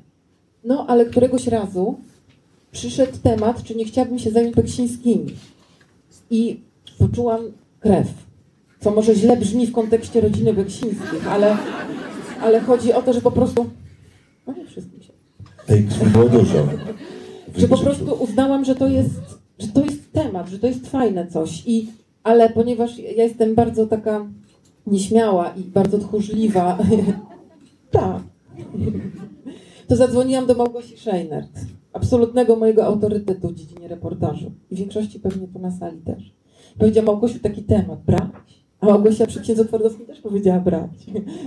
No, 0.64 0.86
ale 0.88 1.06
któregoś 1.06 1.46
razu 1.46 1.98
przyszedł 2.72 3.18
temat, 3.22 3.62
czy 3.62 3.74
nie 3.74 3.84
chciałabym 3.84 4.18
się 4.18 4.30
zająć 4.30 4.56
Beksińskimi. 4.56 5.26
I 6.30 6.60
poczułam 6.98 7.40
krew. 7.80 8.08
Co 8.80 8.90
może 8.90 9.14
źle 9.14 9.36
brzmi 9.36 9.66
w 9.66 9.72
kontekście 9.72 10.20
rodziny 10.20 10.52
Beksińskich, 10.52 11.28
ale, 11.30 11.56
ale 12.40 12.60
chodzi 12.60 12.92
o 12.92 13.02
to, 13.02 13.12
że 13.12 13.20
po 13.20 13.30
prostu. 13.30 13.66
No 14.46 14.52
nie 14.52 14.66
wszystkim 14.66 15.02
się. 15.02 15.12
Tej 15.66 15.84
krwi 15.84 16.06
było 16.06 16.28
dużo. 16.28 16.68
Że 17.56 17.68
po 17.68 17.78
prostu 17.78 18.22
uznałam, 18.22 18.64
że 18.64 18.74
to 18.74 18.88
jest, 18.88 19.20
że 19.58 19.68
to 19.68 19.84
jest 19.84 20.05
temat, 20.16 20.48
że 20.48 20.58
to 20.58 20.66
jest 20.66 20.86
fajne 20.86 21.26
coś. 21.26 21.62
I, 21.66 21.86
ale 22.22 22.50
ponieważ 22.50 22.98
ja 22.98 23.24
jestem 23.24 23.54
bardzo 23.54 23.86
taka 23.86 24.26
nieśmiała 24.86 25.50
i 25.50 25.60
bardzo 25.60 25.98
tchórzliwa, 25.98 26.78
tak, 27.90 28.22
to 29.88 29.96
zadzwoniłam 29.96 30.46
do 30.46 30.54
Małgosi 30.54 30.96
Scheinert, 30.96 31.60
absolutnego 31.92 32.56
mojego 32.56 32.84
autorytetu 32.84 33.48
w 33.48 33.54
dziedzinie 33.54 33.88
reportażu. 33.88 34.52
I 34.70 34.76
w 34.76 34.78
większości 34.78 35.20
pewnie 35.20 35.48
to 35.48 35.58
na 35.58 35.70
sali 35.70 35.98
też. 35.98 36.34
Powiedziała 36.78 37.06
Małgosiu, 37.06 37.38
taki 37.38 37.62
temat, 37.62 38.02
brać? 38.06 38.64
A 38.80 38.86
Małgosia 38.86 39.26
przy 39.26 39.40
księdzu 39.40 39.64
Twardowskim 39.64 40.06
też 40.06 40.20
powiedziała 40.20 40.60
brać. 40.60 41.06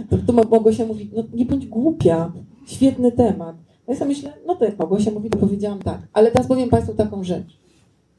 To, 0.10 0.17
to 0.17 0.34
Małgosia 0.34 0.86
mówi, 0.86 1.10
no 1.15 1.24
nie 1.34 1.46
bądź 1.46 1.67
głupia, 1.67 2.32
świetny 2.65 3.12
temat. 3.12 3.56
No 3.88 3.93
ja 3.93 4.00
sobie 4.00 4.10
myślę, 4.10 4.34
no 4.48 4.56
to 4.56 4.65
jak 4.65 4.80
Małgosia 4.80 5.12
mówi, 5.12 5.30
to 5.30 5.38
powiedziałam 5.38 5.80
tak. 5.80 6.02
Ale 6.13 6.32
teraz 6.32 6.48
powiem 6.48 6.70
Państwu 6.70 6.93
taką 6.93 7.24
rzecz. 7.24 7.59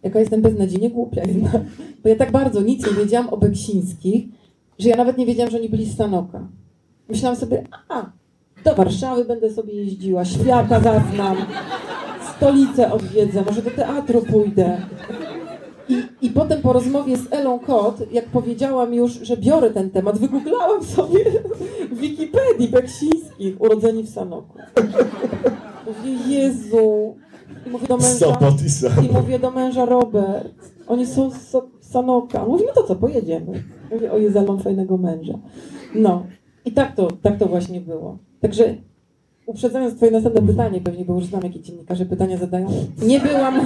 Jaka 0.02 0.20
jestem 0.20 0.42
beznadziejnie 0.42 0.90
głupia 0.90 1.22
jednak. 1.24 1.62
Bo 2.02 2.08
ja 2.08 2.16
tak 2.16 2.30
bardzo 2.30 2.62
nic 2.62 2.86
nie 2.86 2.92
wiedziałam 2.92 3.28
o 3.28 3.36
Beksińskich, 3.36 4.24
że 4.78 4.88
ja 4.88 4.96
nawet 4.96 5.18
nie 5.18 5.26
wiedziałam, 5.26 5.50
że 5.50 5.58
oni 5.58 5.68
byli 5.68 5.86
z 5.86 5.96
Sanoka. 5.96 6.48
Myślałam 7.08 7.38
sobie, 7.38 7.64
a, 7.88 8.10
do 8.64 8.74
Warszawy 8.74 9.24
będę 9.24 9.50
sobie 9.50 9.74
jeździła, 9.74 10.24
świata 10.24 10.80
zaznam, 10.80 11.36
stolicę 12.36 12.92
odwiedzę, 12.92 13.42
może 13.46 13.62
do 13.62 13.70
teatru 13.70 14.22
pójdę. 14.22 14.82
I, 15.88 16.02
I 16.22 16.30
potem 16.30 16.62
po 16.62 16.72
rozmowie 16.72 17.16
z 17.16 17.32
Elą 17.32 17.58
Kot, 17.58 18.12
jak 18.12 18.24
powiedziałam 18.24 18.94
już, 18.94 19.12
że 19.12 19.36
biorę 19.36 19.70
ten 19.70 19.90
temat, 19.90 20.18
wygooglałam 20.18 20.84
sobie 20.84 21.24
w 21.92 21.98
Wikipedii 21.98 22.68
Beksińskich, 22.68 23.60
urodzeni 23.60 24.02
w 24.02 24.08
Sanoku. 24.08 24.58
Mówię, 25.86 26.12
Jezu. 26.26 27.16
I 27.66 27.70
mówię 27.70 27.86
do 27.86 27.96
męża, 27.96 28.38
i 29.02 29.06
i 29.06 29.12
mówię 29.12 29.38
do 29.38 29.50
męża 29.50 29.84
Robert, 29.84 30.54
oni 30.88 31.06
są 31.06 31.30
z 31.30 31.34
So- 31.34 31.80
Sanoka. 31.80 32.46
Mówi, 32.46 32.64
no 32.66 32.72
to 32.74 32.88
co, 32.88 32.96
pojedziemy. 32.96 33.62
Mówię, 33.92 34.12
o 34.12 34.18
Jezu, 34.18 34.38
ale 34.38 34.48
mam 34.48 34.60
fajnego 34.60 34.96
męża. 34.96 35.38
No. 35.94 36.26
I 36.64 36.72
tak 36.72 36.94
to, 36.94 37.08
tak 37.22 37.38
to 37.38 37.46
właśnie 37.46 37.80
było. 37.80 38.18
Także 38.40 38.74
uprzedzając 39.46 39.94
twoje 39.94 40.10
następne 40.10 40.42
pytanie, 40.42 40.80
pewnie, 40.80 41.04
bo 41.04 41.14
już 41.14 41.24
znam, 41.24 41.42
jakie 41.42 41.60
dziennikarze 41.60 42.06
pytania 42.06 42.36
zadają. 42.36 42.68
Nie 43.06 43.20
byłam, 43.20 43.60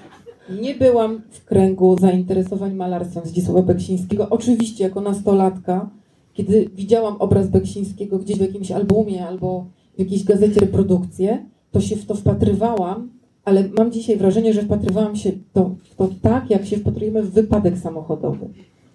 nie 0.62 0.74
byłam 0.74 1.22
w 1.30 1.44
kręgu 1.44 1.98
zainteresowań 1.98 2.74
malarstwem 2.74 3.26
Zdzisława 3.26 3.62
Beksińskiego. 3.62 4.26
Oczywiście 4.30 4.84
jako 4.84 5.00
nastolatka, 5.00 5.90
kiedy 6.32 6.70
widziałam 6.74 7.16
obraz 7.18 7.48
Beksińskiego 7.48 8.18
gdzieś 8.18 8.38
w 8.38 8.40
jakimś 8.40 8.70
albumie 8.70 9.26
albo 9.26 9.66
w 9.96 9.98
jakiejś 9.98 10.24
gazecie 10.24 10.60
reprodukcję, 10.60 11.46
to 11.70 11.80
się 11.80 11.96
w 11.96 12.06
to 12.06 12.14
wpatrywałam, 12.14 13.10
ale 13.50 13.64
mam 13.78 13.92
dzisiaj 13.92 14.16
wrażenie, 14.16 14.54
że 14.54 14.62
wpatrywałam 14.62 15.16
się 15.16 15.32
to, 15.52 15.74
to 15.96 16.08
tak, 16.22 16.50
jak 16.50 16.66
się 16.66 16.76
wpatrujemy 16.76 17.22
w 17.22 17.30
wypadek 17.30 17.78
samochodowy. 17.78 18.48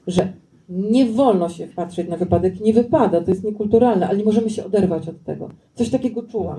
Że 0.08 0.34
nie 0.70 1.06
wolno 1.06 1.50
się 1.50 1.68
wpatrzeć 1.68 2.10
na 2.10 2.18
wypadek, 2.18 2.60
nie 2.60 2.74
wypada, 2.74 3.22
to 3.22 3.32
jest 3.32 3.44
niekulturalne, 3.44 4.08
ale 4.08 4.18
nie 4.18 4.24
możemy 4.24 4.50
się 4.50 4.66
oderwać 4.66 5.10
od 5.10 5.24
tego. 5.24 5.50
Coś 5.76 5.90
takiego 5.90 6.24
czułam. 6.24 6.58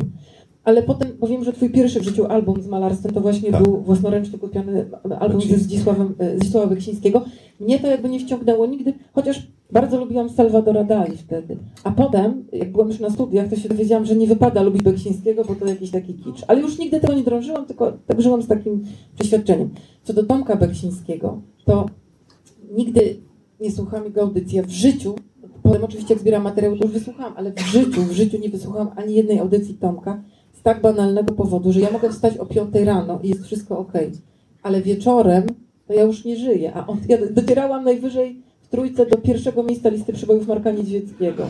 Ale 0.67 0.83
potem 0.83 1.09
powiem, 1.09 1.45
że 1.45 1.53
twój 1.53 1.71
pierwszy 1.71 2.01
w 2.01 2.05
życiu 2.05 2.27
album 2.27 2.63
z 2.63 2.67
malarstwem 2.67 3.13
to 3.13 3.21
właśnie 3.21 3.51
Tak. 3.53 3.63
był 3.63 3.77
własnoręcznie 3.81 4.39
kupiony 4.39 4.87
album 5.21 5.41
ze. 5.41 5.59
Zdzisławem, 5.59 6.15
e, 6.19 6.39
Zdzisława 6.39 6.67
Beksińskiego. 6.67 7.25
Mnie 7.61 7.79
to 7.79 7.87
jakby 7.87 8.09
nie 8.09 8.21
wciągnęło 8.21 8.67
nigdy, 8.67 8.93
chociaż 9.13 9.47
bardzo 9.73 10.01
lubiłam 10.01 10.29
Salvadora 10.31 10.85
Dali 10.85 11.17
wtedy. 11.17 11.57
A 11.85 11.91
potem, 11.91 12.45
jak 12.53 12.73
byłam 12.73 12.89
już 12.89 13.01
na 13.01 13.11
studiach, 13.11 13.49
to 13.49 13.57
się 13.57 13.69
dowiedziałam, 13.69 14.05
że 14.05 14.17
nie 14.17 14.27
wypada 14.27 14.63
lubić 14.63 14.83
Beksińskiego, 14.83 15.45
bo 15.45 15.55
to 15.55 15.67
jakiś 15.67 15.91
taki 15.91 16.15
kicz. 16.15 16.45
Ale 16.49 16.61
już 16.61 16.79
nigdy 16.79 17.01
tego 17.01 17.15
nie 17.15 17.23
drążyłam, 17.23 17.67
tylko 17.67 17.93
tak 18.07 18.21
żyłam 18.23 18.43
z 18.43 18.47
takim 18.47 18.85
przeświadczeniem. 19.15 19.71
Co 20.03 20.13
do 20.13 20.23
Tomka 20.23 20.57
Beksińskiego, 20.57 21.41
to 21.65 21.87
nigdy 22.73 23.17
nie 23.61 23.71
słuchałam 23.71 24.05
jego 24.05 24.21
audycji. 24.23 24.57
Ja 24.57 24.63
w 24.63 24.71
życiu, 24.71 25.15
potem 25.63 25.85
oczywiście 25.85 26.15
jak 26.15 26.21
zbieram 26.21 26.43
materiał, 26.43 26.77
to 26.77 26.85
już 26.85 26.93
wysłuchałam, 26.93 27.33
ale 27.37 27.53
w 27.53 27.61
życiu, 27.61 28.03
w 28.03 28.13
życiu 28.13 28.39
nie 28.39 28.49
wysłuchałam 28.49 28.91
ani 28.97 29.15
jednej 29.15 29.39
audycji 29.39 29.75
Tomka 29.75 30.23
tak 30.67 30.81
banalnego 30.81 31.35
powodu, 31.35 31.73
że 31.73 31.81
ja 31.81 31.91
mogę 31.91 32.11
wstać 32.11 32.37
o 32.37 32.47
5 32.47 32.75
rano 32.75 33.19
i 33.23 33.29
jest 33.29 33.45
wszystko 33.45 33.79
ok. 33.79 33.93
Ale 34.63 34.83
wieczorem 34.83 35.47
to 35.87 35.95
ja 35.95 36.03
już 36.03 36.25
nie 36.25 36.37
żyję, 36.37 36.73
a 36.75 36.87
on, 36.87 36.99
ja 37.09 37.19
docierałam 37.31 37.85
najwyżej 37.85 38.43
w 38.63 38.69
trójce 38.69 39.07
do 39.07 39.17
pierwszego 39.17 39.63
miejsca 39.63 39.89
listy 39.89 40.13
przybojów 40.13 40.49
Marka 40.49 40.71
Niedźwieckiego. 40.71 41.47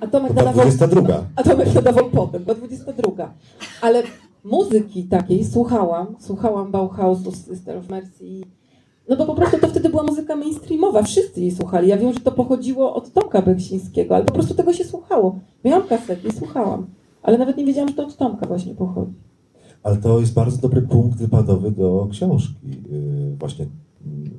A 0.00 0.06
Tomek 0.06 0.28
To 0.28 0.34
była 0.34 0.44
nadawał 0.44 0.70
22. 0.70 1.24
a 1.36 1.42
Tomek 1.42 1.74
nadawał 1.74 2.10
potem, 2.10 2.44
była 2.44 2.54
22. 2.54 3.34
Ale 3.80 4.02
muzyki 4.44 5.04
takiej 5.04 5.44
słuchałam, 5.44 6.06
słuchałam 6.18 6.70
Bauhausu, 6.70 7.32
Sister 7.32 7.76
of 7.76 7.88
Mercy. 7.88 8.40
No 9.08 9.16
bo 9.16 9.26
po 9.26 9.34
prostu 9.34 9.58
to 9.58 9.68
wtedy 9.68 9.88
była 9.88 10.02
muzyka 10.02 10.36
mainstreamowa, 10.36 11.02
wszyscy 11.02 11.40
jej 11.40 11.50
słuchali. 11.50 11.88
Ja 11.88 11.96
wiem, 11.96 12.12
że 12.12 12.20
to 12.20 12.32
pochodziło 12.32 12.94
od 12.94 13.12
Tomka 13.12 13.42
Beksińskiego, 13.42 14.14
ale 14.14 14.24
po 14.24 14.32
prostu 14.32 14.54
tego 14.54 14.72
się 14.72 14.84
słuchało. 14.84 15.38
Miałam 15.64 15.88
kasety 15.88 16.28
i 16.28 16.32
słuchałam, 16.32 16.86
ale 17.24 17.38
nawet 17.38 17.56
nie 17.56 17.64
wiedziałam, 17.64 17.88
że 17.88 17.94
to 17.94 18.06
od 18.06 18.16
Tomka 18.16 18.46
właśnie 18.46 18.74
pochodzi. 18.74 19.12
Ale 19.82 19.96
to 19.96 20.20
jest 20.20 20.34
bardzo 20.34 20.58
dobry 20.58 20.82
punkt 20.82 21.18
wypadowy 21.18 21.70
do 21.70 22.08
książki. 22.10 22.54
Yy, 22.90 23.36
właśnie 23.36 23.66
mm, 24.06 24.30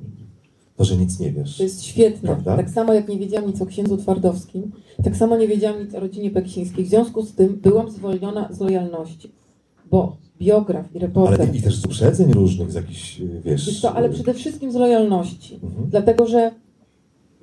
to, 0.76 0.84
że 0.84 0.96
nic 0.96 1.20
nie 1.20 1.32
wiesz. 1.32 1.56
To 1.56 1.62
jest 1.62 1.82
świetne. 1.82 2.26
Prawda? 2.26 2.56
Tak 2.56 2.70
samo 2.70 2.92
jak 2.92 3.08
nie 3.08 3.18
wiedziałam 3.18 3.46
nic 3.46 3.62
o 3.62 3.66
księdzu 3.66 3.96
Twardowskim, 3.96 4.72
tak 5.04 5.16
samo 5.16 5.36
nie 5.36 5.48
wiedziałam 5.48 5.80
nic 5.80 5.94
o 5.94 6.00
rodzinie 6.00 6.30
Beksińskiej. 6.30 6.84
W 6.84 6.88
związku 6.88 7.22
z 7.22 7.34
tym 7.34 7.60
byłam 7.62 7.90
zwolniona 7.90 8.48
z 8.52 8.60
lojalności, 8.60 9.32
bo 9.90 10.16
biograf 10.38 10.94
i 10.94 10.98
Ale 10.98 11.06
reporter... 11.06 11.56
i 11.56 11.62
też 11.62 11.76
z 11.76 11.84
uprzedzeń 11.84 12.32
różnych, 12.32 12.72
z 12.72 12.74
jakichś, 12.74 13.18
yy, 13.18 13.40
wiesz... 13.44 13.66
Wiesz 13.66 13.80
co, 13.80 13.94
ale 13.94 14.08
yy, 14.08 14.14
przede 14.14 14.34
wszystkim 14.34 14.72
z 14.72 14.74
lojalności. 14.74 15.60
Mhm. 15.62 15.90
Dlatego, 15.90 16.26
że 16.26 16.50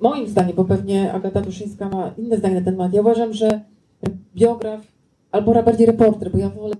moim 0.00 0.28
zdaniem, 0.28 0.56
bo 0.56 0.64
pewnie 0.64 1.12
Agata 1.12 1.40
Duszyńska 1.40 1.88
ma 1.88 2.14
inne 2.18 2.38
zdanie 2.38 2.54
na 2.54 2.60
ten 2.60 2.74
temat, 2.74 2.92
ja 2.92 3.00
uważam, 3.00 3.32
że 3.32 3.60
biograf 4.34 4.93
albo 5.34 5.62
bardziej 5.62 5.86
reporter, 5.86 6.32
bo 6.32 6.38
ja 6.38 6.50
wolę, 6.50 6.74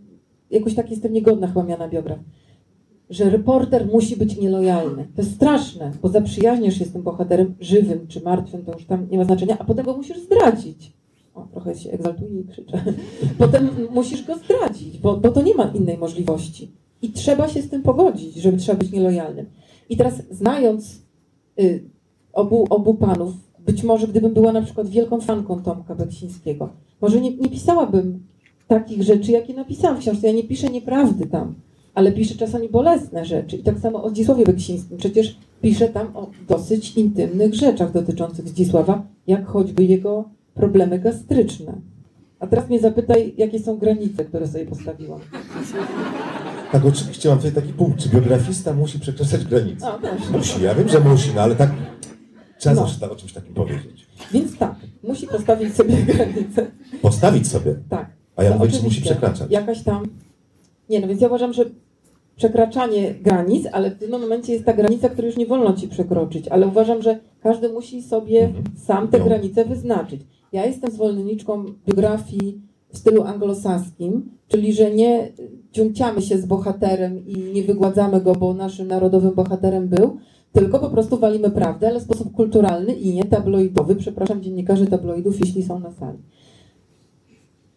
jakoś 0.50 0.74
tak 0.74 0.90
jestem 0.90 1.12
niegodna 1.12 1.46
chyba 1.46 1.62
miana 1.62 1.88
biograf, 1.88 2.18
że 3.10 3.30
reporter 3.30 3.86
musi 3.86 4.16
być 4.16 4.36
nielojalny. 4.36 5.08
To 5.16 5.22
jest 5.22 5.34
straszne, 5.34 5.92
bo 6.02 6.08
zaprzyjaźniasz 6.08 6.78
się 6.78 6.84
z 6.84 6.92
tym 6.92 7.02
bohaterem, 7.02 7.54
żywym 7.60 8.06
czy 8.06 8.20
martwym, 8.20 8.64
to 8.64 8.72
już 8.72 8.84
tam 8.84 9.06
nie 9.10 9.18
ma 9.18 9.24
znaczenia, 9.24 9.56
a 9.58 9.64
potem 9.64 9.84
go 9.84 9.96
musisz 9.96 10.18
zdradzić. 10.18 10.92
O, 11.34 11.46
trochę 11.52 11.74
się 11.74 11.90
egzaltuję 11.90 12.40
i 12.40 12.44
krzyczę. 12.44 12.84
Potem 13.38 13.70
musisz 13.90 14.26
go 14.26 14.36
zdradzić, 14.36 14.98
bo, 14.98 15.16
bo 15.16 15.28
to 15.28 15.42
nie 15.42 15.54
ma 15.54 15.64
innej 15.64 15.98
możliwości. 15.98 16.70
I 17.02 17.10
trzeba 17.10 17.48
się 17.48 17.62
z 17.62 17.70
tym 17.70 17.82
pogodzić, 17.82 18.34
żeby 18.34 18.56
trzeba 18.56 18.78
być 18.78 18.92
nielojalnym. 18.92 19.46
I 19.88 19.96
teraz 19.96 20.22
znając 20.30 21.02
y, 21.60 21.84
obu, 22.32 22.66
obu 22.70 22.94
panów, 22.94 23.32
być 23.58 23.82
może 23.82 24.08
gdybym 24.08 24.34
była 24.34 24.52
na 24.52 24.62
przykład 24.62 24.88
wielką 24.88 25.20
fanką 25.20 25.62
Tomka 25.62 25.94
Beksińskiego, 25.94 26.68
może 27.00 27.20
nie, 27.20 27.36
nie 27.36 27.48
pisałabym 27.48 28.33
takich 28.68 29.02
rzeczy, 29.02 29.32
jakie 29.32 29.54
napisałam 29.54 29.96
w 29.96 30.00
książce. 30.00 30.26
Ja 30.26 30.32
nie 30.32 30.44
piszę 30.44 30.68
nieprawdy 30.68 31.26
tam, 31.26 31.54
ale 31.94 32.12
piszę 32.12 32.34
czasami 32.34 32.68
bolesne 32.68 33.24
rzeczy. 33.24 33.56
I 33.56 33.62
tak 33.62 33.78
samo 33.78 34.02
o 34.04 34.10
Zdzisławie 34.10 34.44
Beksińskim. 34.44 34.96
Przecież 34.98 35.36
piszę 35.62 35.88
tam 35.88 36.16
o 36.16 36.30
dosyć 36.48 36.96
intymnych 36.96 37.54
rzeczach 37.54 37.92
dotyczących 37.92 38.48
Zdzisława, 38.48 39.02
jak 39.26 39.46
choćby 39.46 39.84
jego 39.84 40.28
problemy 40.54 40.98
gastryczne. 40.98 41.72
A 42.40 42.46
teraz 42.46 42.68
mnie 42.68 42.80
zapytaj, 42.80 43.34
jakie 43.38 43.60
są 43.60 43.76
granice, 43.78 44.24
które 44.24 44.48
sobie 44.48 44.66
postawiłam. 44.66 45.20
Tak, 46.72 46.84
oczywiście 46.84 47.28
mam 47.28 47.38
tutaj 47.38 47.52
taki 47.52 47.72
punkt, 47.72 48.00
czy 48.00 48.08
biografista 48.08 48.74
musi 48.74 49.00
przekraczać 49.00 49.44
granice? 49.44 49.86
A. 49.86 49.98
Musi, 50.36 50.62
ja 50.62 50.74
wiem, 50.74 50.88
że 50.88 51.00
musi, 51.00 51.30
no 51.34 51.40
ale 51.40 51.54
tak 51.56 51.70
trzeba 52.58 52.74
No. 52.74 52.80
zawsze 52.86 53.10
o 53.10 53.16
czymś 53.16 53.32
takim 53.32 53.54
powiedzieć. 53.54 54.06
Więc 54.32 54.56
tak, 54.58 54.74
musi 55.02 55.26
postawić 55.26 55.74
sobie 55.74 55.94
granice. 56.14 56.66
Postawić 57.02 57.48
sobie, 57.48 57.74
Tak. 57.88 58.10
A 58.36 58.42
ja 58.44 58.50
No, 58.50 58.58
mówię, 58.58 58.78
musi 58.84 59.02
przekraczać. 59.02 59.50
Jakaś 59.50 59.82
tam. 59.82 60.04
Nie, 60.90 61.00
no 61.00 61.08
więc 61.08 61.20
ja 61.20 61.26
uważam, 61.28 61.52
że 61.52 61.64
przekraczanie 62.36 63.14
granic, 63.14 63.66
ale 63.72 63.90
w 63.90 63.98
tym 63.98 64.10
momencie 64.10 64.52
jest 64.52 64.64
ta 64.64 64.72
granica, 64.72 65.08
której 65.08 65.28
już 65.28 65.36
nie 65.38 65.46
wolno 65.46 65.72
ci 65.72 65.88
przekroczyć. 65.88 66.48
Ale 66.48 66.66
uważam, 66.66 67.02
że 67.02 67.18
każdy 67.42 67.68
musi 67.68 68.02
sobie 68.02 68.40
Mhm. 68.44 68.64
sam 68.76 69.08
te 69.08 69.18
No. 69.18 69.24
granice 69.24 69.64
wyznaczyć. 69.64 70.20
Ja 70.52 70.66
jestem 70.66 70.90
zwolenniczką 70.90 71.64
biografii 71.86 72.60
w 72.88 72.98
stylu 72.98 73.22
anglosaskim, 73.22 74.30
czyli 74.48 74.72
że 74.72 74.90
nie 74.90 75.32
ciąciamy 75.72 76.22
się 76.22 76.38
z 76.38 76.46
bohaterem 76.46 77.26
i 77.26 77.36
nie 77.52 77.62
wygładzamy 77.62 78.20
go, 78.20 78.34
bo 78.34 78.54
naszym 78.54 78.88
narodowym 78.88 79.34
bohaterem 79.34 79.88
był, 79.88 80.16
tylko 80.52 80.78
po 80.78 80.90
prostu 80.90 81.18
walimy 81.18 81.50
prawdę, 81.50 81.88
ale 81.88 82.00
w 82.00 82.02
sposób 82.02 82.32
kulturalny 82.32 82.92
i 82.94 83.14
nie 83.14 83.24
tabloidowy. 83.24 83.96
Przepraszam 83.96 84.42
dziennikarzy 84.42 84.86
tabloidów, 84.86 85.40
jeśli 85.40 85.62
są 85.62 85.78
na 85.78 85.90
sali. 85.92 86.18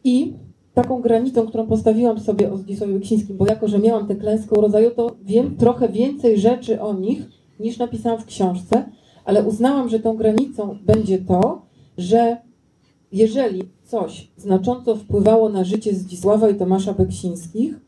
I 0.03 0.33
taką 0.77 1.01
granicą, 1.01 1.47
którą 1.47 1.67
postawiłam 1.67 2.19
sobie 2.19 2.51
o 2.51 2.57
Zdzisławie 2.57 2.93
Beksińskim, 2.93 3.37
bo 3.37 3.45
jako, 3.47 3.67
że 3.67 3.79
miałam 3.79 4.07
tę 4.07 4.15
klęskę 4.15 4.55
urodzaju, 4.55 4.91
to 4.91 5.15
wiem 5.23 5.55
trochę 5.55 5.89
więcej 5.89 6.39
rzeczy 6.39 6.81
o 6.81 6.93
nich, 6.93 7.29
niż 7.59 7.77
napisałam 7.77 8.19
w 8.19 8.25
książce, 8.25 8.85
ale 9.25 9.43
uznałam, 9.43 9.89
że 9.89 9.99
tą 9.99 10.17
granicą 10.17 10.77
będzie 10.85 11.17
to, 11.17 11.61
że 11.97 12.37
jeżeli 13.11 13.63
coś 13.83 14.31
znacząco 14.37 14.95
wpływało 14.95 15.49
na 15.49 15.63
życie 15.63 15.93
Zdzisława 15.93 16.49
i 16.49 16.55
Tomasza 16.55 16.93
Beksińskich, 16.93 17.79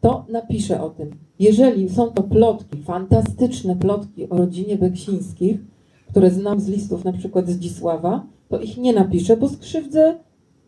to 0.00 0.24
napiszę 0.28 0.82
o 0.82 0.90
tym. 0.90 1.10
Jeżeli 1.38 1.88
są 1.88 2.10
to 2.10 2.22
plotki, 2.22 2.82
fantastyczne 2.82 3.76
plotki 3.76 4.28
o 4.28 4.36
rodzinie 4.36 4.76
Beksińskich, 4.76 5.60
które 6.10 6.30
znam 6.30 6.60
z 6.60 6.68
listów 6.68 7.04
na 7.04 7.12
przykład 7.12 7.48
Zdzisława, 7.48 8.26
to 8.48 8.60
ich 8.60 8.76
nie 8.76 8.92
napiszę, 8.92 9.36
bo 9.36 9.48
skrzywdzę 9.48 10.18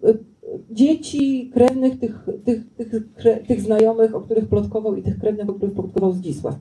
y, 0.04 0.29
dzieci, 0.70 1.50
krewnych 1.54 1.98
tych, 1.98 2.26
tych, 2.44 2.74
tych, 2.74 3.14
kre, 3.14 3.36
tych 3.36 3.60
znajomych, 3.60 4.14
o 4.14 4.20
których 4.20 4.48
plotkował 4.48 4.96
i 4.96 5.02
tych 5.02 5.18
krewnych, 5.18 5.50
o 5.50 5.54
których 5.54 5.74
plotkował 5.74 6.12
Zdzisław. 6.12 6.54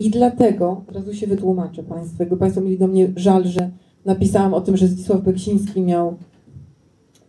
I 0.00 0.10
dlatego, 0.10 0.84
od 0.88 0.94
razu 0.94 1.14
się 1.14 1.26
wytłumaczę 1.26 1.82
Państwu, 1.82 2.16
jakby 2.22 2.36
Państwo 2.36 2.60
mieli 2.60 2.78
do 2.78 2.86
mnie 2.86 3.12
żal, 3.16 3.44
że 3.44 3.70
napisałam 4.04 4.54
o 4.54 4.60
tym, 4.60 4.76
że 4.76 4.86
Zdzisław 4.86 5.22
Beksiński 5.22 5.80
miał 5.80 6.16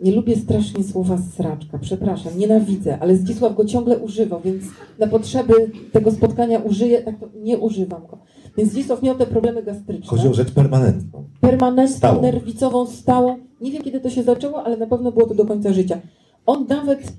nie 0.01 0.11
lubię 0.11 0.35
strasznie 0.35 0.83
słowa 0.83 1.17
sraczka, 1.17 1.77
przepraszam, 1.77 2.37
nienawidzę, 2.37 2.99
ale 2.99 3.15
Zdzisław 3.15 3.55
go 3.55 3.65
ciągle 3.65 3.97
używał, 3.97 4.41
więc 4.41 4.63
na 4.99 5.07
potrzeby 5.07 5.53
tego 5.91 6.11
spotkania 6.11 6.59
użyję, 6.59 7.01
tak 7.01 7.19
to 7.19 7.29
nie 7.35 7.57
używam 7.57 8.01
go. 8.07 8.17
Więc 8.59 8.71
Zdzisław 8.71 9.01
miał 9.03 9.15
te 9.15 9.25
problemy 9.25 9.63
gastryczne 9.63 10.07
Chodzi 10.07 10.27
o 10.27 10.33
rzecz 10.33 10.51
permanentną. 10.51 11.23
permanentną, 11.41 11.97
Stałą. 11.97 12.21
nerwicową, 12.21 12.85
stałą. 12.87 13.37
Nie 13.61 13.71
wiem, 13.71 13.81
kiedy 13.83 13.99
to 13.99 14.09
się 14.09 14.23
zaczęło, 14.23 14.63
ale 14.63 14.77
na 14.77 14.87
pewno 14.87 15.11
było 15.11 15.27
to 15.27 15.35
do 15.35 15.45
końca 15.45 15.73
życia. 15.73 15.99
On 16.45 16.65
nawet, 16.69 17.13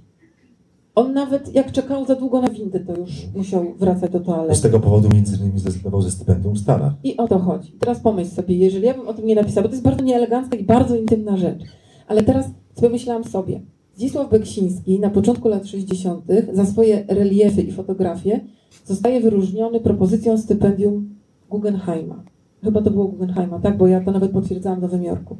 on 0.95 1.13
nawet 1.13 1.55
jak 1.55 1.73
czekał 1.73 2.07
za 2.07 2.15
długo 2.15 2.41
na 2.41 2.49
windy, 2.51 2.81
to 2.81 2.97
już 2.97 3.11
musiał 3.37 3.75
wracać 3.79 4.11
do 4.13 4.19
Z 4.19 4.25
toalety. 4.25 4.63
tego 4.63 4.81
powodu 4.81 5.09
między 5.15 5.37
innymi 5.37 5.59
zrezygnował 5.59 6.03
ze 6.03 6.11
stypendium 6.11 6.55
w 6.55 6.59
Stanach. 6.59 6.93
I 7.05 7.17
o 7.17 7.29
to 7.29 7.39
chodzi. 7.39 7.73
Teraz 7.73 8.01
pomyśl 8.01 8.31
sobie, 8.31 8.57
jeżeli 8.57 8.87
ja 8.87 8.95
bym 8.95 9.09
o 9.09 9.15
tym 9.15 9.27
nie 9.27 9.35
napisała, 9.35 9.63
bo 9.63 9.69
to 9.69 9.75
jest 9.75 9.85
bardzo 9.85 10.05
nieelegancka 10.05 10.57
i 10.57 10.65
bardzo 10.65 10.97
intymna 10.97 11.37
rzecz, 11.37 11.61
ale 12.07 12.23
teraz 12.23 12.47
sobie 12.75 12.89
myślałam 12.89 13.25
sobie, 13.25 13.61
Zdzisław 13.95 14.31
Beksiński 14.31 15.01
na 15.01 15.11
początku 15.11 15.49
lat 15.49 15.67
60. 15.67 16.25
za 16.53 16.67
swoje 16.67 17.05
reliefy 17.09 17.63
i 17.63 17.73
fotografie 17.73 18.41
zostaje 18.85 19.21
wyróżniony 19.21 19.81
propozycją 19.81 20.39
stypendium 20.39 21.20
Guggenheima. 21.51 22.23
Chyba 22.65 22.83
to 22.83 22.91
było 22.91 23.05
Guggenheima, 23.05 23.59
tak, 23.59 23.77
bo 23.77 23.87
ja 23.87 24.01
to 24.01 24.11
nawet 24.11 24.33
potwierdzałam 24.33 24.79
w 24.79 24.83
Nowym 24.83 25.03
Jorku. 25.03 25.37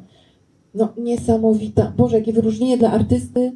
No 0.73 0.93
niesamowita, 0.97 1.93
Boże, 1.97 2.19
jakie 2.19 2.33
wyróżnienie 2.33 2.77
dla 2.77 2.91
artysty 2.91 3.51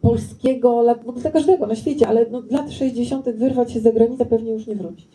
polskiego, 0.00 0.82
ogóle 0.82 0.94
dla 0.94 1.30
każdego 1.30 1.66
na 1.66 1.74
świecie, 1.74 2.08
ale 2.08 2.26
no, 2.30 2.42
lat 2.50 2.70
60. 2.70 3.30
wyrwać 3.30 3.72
się 3.72 3.80
za 3.80 3.92
granicę, 3.92 4.26
pewnie 4.26 4.52
już 4.52 4.66
nie 4.66 4.76
wrócić. 4.76 5.08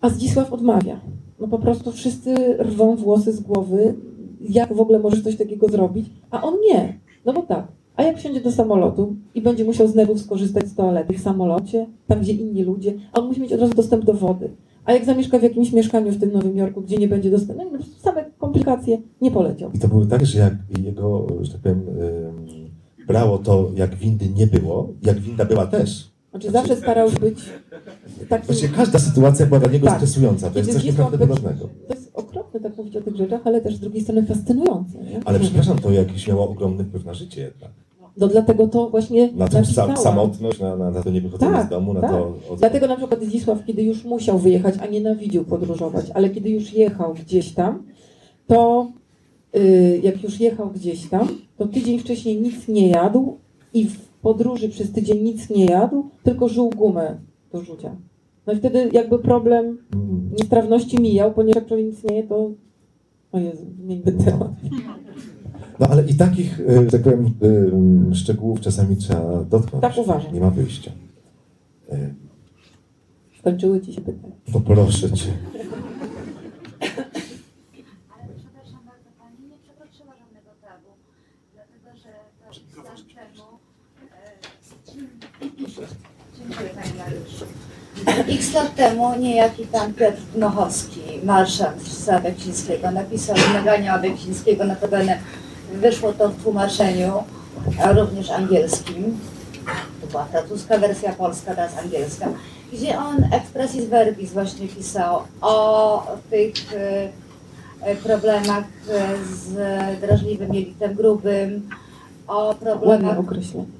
A 0.00 0.08
Zdzisław 0.08 0.52
odmawia. 0.52 1.00
No 1.40 1.48
po 1.48 1.58
prostu 1.58 1.92
wszyscy 1.92 2.34
rwą 2.58 2.96
włosy 2.96 3.32
z 3.32 3.40
głowy. 3.40 3.94
Jak 4.40 4.72
w 4.72 4.80
ogóle 4.80 4.98
możesz 4.98 5.22
coś 5.22 5.36
takiego 5.36 5.68
zrobić? 5.68 6.10
A 6.30 6.42
on 6.42 6.54
nie. 6.70 6.98
No 7.24 7.32
bo 7.32 7.42
tak. 7.42 7.66
A 7.96 8.02
jak 8.02 8.16
wsiądzie 8.16 8.40
do 8.40 8.52
samolotu 8.52 9.16
i 9.34 9.40
będzie 9.40 9.64
musiał 9.64 9.88
z 9.88 9.94
nerwów 9.94 10.20
skorzystać 10.20 10.68
z 10.68 10.74
toalety 10.74 11.14
w 11.14 11.20
samolocie, 11.20 11.86
tam 12.06 12.20
gdzie 12.20 12.32
inni 12.32 12.62
ludzie, 12.62 12.94
a 13.12 13.20
on 13.20 13.26
musi 13.26 13.40
mieć 13.40 13.52
od 13.52 13.60
razu 13.60 13.74
dostęp 13.74 14.04
do 14.04 14.14
wody. 14.14 14.50
A 14.84 14.92
jak 14.92 15.04
zamieszka 15.04 15.38
w 15.38 15.42
jakimś 15.42 15.72
mieszkaniu 15.72 16.12
w 16.12 16.20
tym 16.20 16.32
Nowym 16.32 16.56
Jorku, 16.56 16.82
gdzie 16.82 16.96
nie 16.96 17.08
będzie 17.08 17.30
dostępu, 17.30 17.64
no 17.72 17.78
same 18.00 18.24
komplikacje, 18.38 18.98
nie 19.20 19.30
poleciał. 19.30 19.70
I 19.74 19.78
to 19.78 19.88
były 19.88 20.06
tak, 20.06 20.26
że 20.26 20.38
jak 20.38 20.54
jego, 20.84 21.26
że 21.40 21.52
tak 21.52 21.60
powiem, 21.60 21.82
brało 23.06 23.38
to, 23.38 23.70
jak 23.76 23.94
windy 23.94 24.28
nie 24.28 24.46
było, 24.46 24.92
jak 25.02 25.20
winda 25.20 25.44
była 25.44 25.66
też. 25.66 26.12
Znaczy 26.30 26.50
zawsze 26.50 26.76
starał 26.76 27.10
być 27.10 27.38
takim... 28.28 28.46
Właściwie 28.46 28.74
każda 28.74 28.98
sytuacja 28.98 29.46
była 29.46 29.60
dla 29.60 29.72
niego 29.72 29.86
Tak. 29.86 29.96
stresująca. 29.96 30.50
To 30.50 30.58
jest 30.58 30.72
coś 30.72 30.82
Zdzisław 30.82 31.12
nieprawdopodobnego. 31.12 31.68
To 31.88 31.94
jest 31.94 32.10
okropne 32.14 32.60
tak 32.60 32.76
mówić 32.76 32.96
o 32.96 33.00
tych 33.00 33.16
rzeczach, 33.16 33.40
ale 33.44 33.60
też 33.60 33.76
z 33.76 33.80
drugiej 33.80 34.02
strony 34.02 34.26
fascynujące. 34.26 34.98
Nie? 34.98 35.20
Ale 35.24 35.40
przepraszam, 35.40 35.78
to 35.78 35.90
jakiś 35.90 36.28
miało 36.28 36.48
ogromny 36.48 36.84
wpływ 36.84 37.04
na 37.04 37.14
życie 37.14 37.40
jednak. 37.42 37.70
No 38.16 38.28
dlatego 38.28 38.68
to 38.68 38.90
właśnie 38.90 39.32
Na 39.32 39.48
tą 39.48 39.64
sam, 39.64 39.96
samotność, 39.96 40.60
na, 40.60 40.76
na, 40.76 40.90
na 40.90 41.02
to 41.02 41.10
niewychodzenie 41.10 41.52
Tak, 41.52 41.66
z 41.66 41.70
domu, 41.70 41.94
na 41.94 42.00
tak. 42.00 42.10
to... 42.10 42.34
Od... 42.50 42.58
Dlatego 42.58 42.86
na 42.86 42.96
przykład 42.96 43.24
Zdzisław, 43.24 43.64
kiedy 43.64 43.82
już 43.82 44.04
musiał 44.04 44.38
wyjechać, 44.38 44.74
a 44.80 44.86
nienawidził 44.86 45.44
podróżować, 45.44 46.10
ale 46.14 46.30
kiedy 46.30 46.50
już 46.50 46.72
jechał 46.72 47.14
gdzieś 47.14 47.52
tam, 47.52 47.82
to 48.46 48.86
y, 49.56 50.00
jak 50.02 50.22
już 50.22 50.40
jechał 50.40 50.70
gdzieś 50.70 51.08
tam, 51.08 51.28
to 51.56 51.66
tydzień 51.66 51.98
wcześniej 51.98 52.40
nic 52.40 52.68
nie 52.68 52.88
jadł 52.88 53.36
i 53.74 53.84
w 53.84 54.08
podróży 54.08 54.68
przez 54.68 54.92
tydzień 54.92 55.22
nic 55.22 55.50
nie 55.50 55.66
jadł, 55.66 56.04
tylko 56.22 56.48
żył 56.48 56.70
gumę 56.70 57.18
do 57.52 57.60
rzucia. 57.60 57.96
No 58.46 58.52
i 58.52 58.56
wtedy 58.56 58.90
jakby 58.92 59.18
problem 59.18 59.78
Mm, 59.94 60.30
niestrawności 60.38 61.02
mijał, 61.02 61.32
ponieważ 61.32 61.56
jak 61.56 61.66
człowiek 61.66 61.86
nic 61.86 62.04
nie 62.04 62.16
je, 62.16 62.22
to... 62.22 62.50
O 63.32 63.38
Jezu, 63.38 63.66
zmieńmy 63.84 64.12
temat. 64.12 64.50
No 65.80 65.86
ale 65.86 66.04
i 66.04 66.14
takich, 66.14 66.60
że 66.68 66.86
tak 66.86 67.02
powiem, 67.02 67.34
y, 68.12 68.14
szczegółów 68.14 68.60
czasami 68.60 68.96
trzeba 68.96 69.44
dotknąć. 69.44 69.82
Tak 69.82 69.98
uważam. 69.98 70.32
Nie 70.34 70.40
ma 70.40 70.50
wyjścia. 70.50 70.90
Y, 71.92 72.14
Skończyły 73.38 73.80
ci 73.80 73.92
się 73.92 74.00
pytania. 74.00 74.34
Poproszę 74.52 75.12
cię. 75.12 75.32
Ale 78.10 78.28
przepraszam 78.38 78.80
bardzo 78.86 79.10
Pani, 79.18 79.48
nie 79.50 79.56
przekroczyła 79.58 80.14
żadnego 80.16 80.50
tabu, 80.62 80.88
dlatego 81.54 81.98
że 82.02 82.10
to 82.40 82.48
x 82.50 82.76
lat 82.76 82.96
temu... 83.14 83.46
E, 84.12 84.32
dziękuję 86.38 86.68
Pani 86.68 86.98
Mariuszu. 86.98 87.44
X 88.28 88.54
lat 88.54 88.74
temu 88.74 89.18
niejaki 89.18 89.66
Pan 89.66 89.94
Piotr 89.94 90.20
Dnochowski, 90.34 91.00
marszant 91.24 91.82
za 91.82 92.20
Beksińskiego, 92.20 92.90
napisał 92.90 93.36
wymagania 93.36 93.98
Beksińskiego, 93.98 94.64
notabene 94.64 95.18
wyszło 95.72 96.12
to 96.12 96.28
w 96.28 96.42
tłumaczeniu, 96.42 97.12
a 97.82 97.92
również 97.92 98.30
angielskim. 98.30 99.18
To 100.00 100.06
była 100.06 100.24
francuska 100.24 100.78
wersja 100.78 101.12
polska, 101.12 101.54
teraz 101.54 101.78
angielska, 101.78 102.28
gdzie 102.72 102.98
on 102.98 103.16
expressis 103.32 103.84
verbis 103.84 104.32
właśnie 104.32 104.68
pisał 104.68 105.20
o 105.40 106.06
tych 106.30 106.74
e, 106.74 107.08
e, 107.80 107.96
problemach 107.96 108.64
e, 108.90 109.16
z 109.24 110.00
drażliwym 110.00 110.54
jelitem 110.54 110.94
grubym, 110.94 111.68
o 112.26 112.54
problemach, 112.54 113.18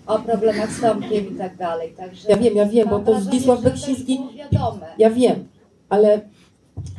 o 0.06 0.18
problemach 0.18 0.72
z 0.72 0.80
Tomkiem 0.80 1.34
i 1.34 1.38
tak 1.38 1.56
dalej. 1.56 1.92
Także 1.96 2.28
Ja 2.28 2.36
wiem, 2.36 2.56
ja 2.56 2.66
wiem, 2.66 2.88
bo 2.88 2.98
to 2.98 3.20
Zdzisław 3.20 3.58
to 3.58 3.64
Beksiński... 3.64 4.20
Ja 4.98 5.10
wiem, 5.10 5.48
ale 5.88 6.20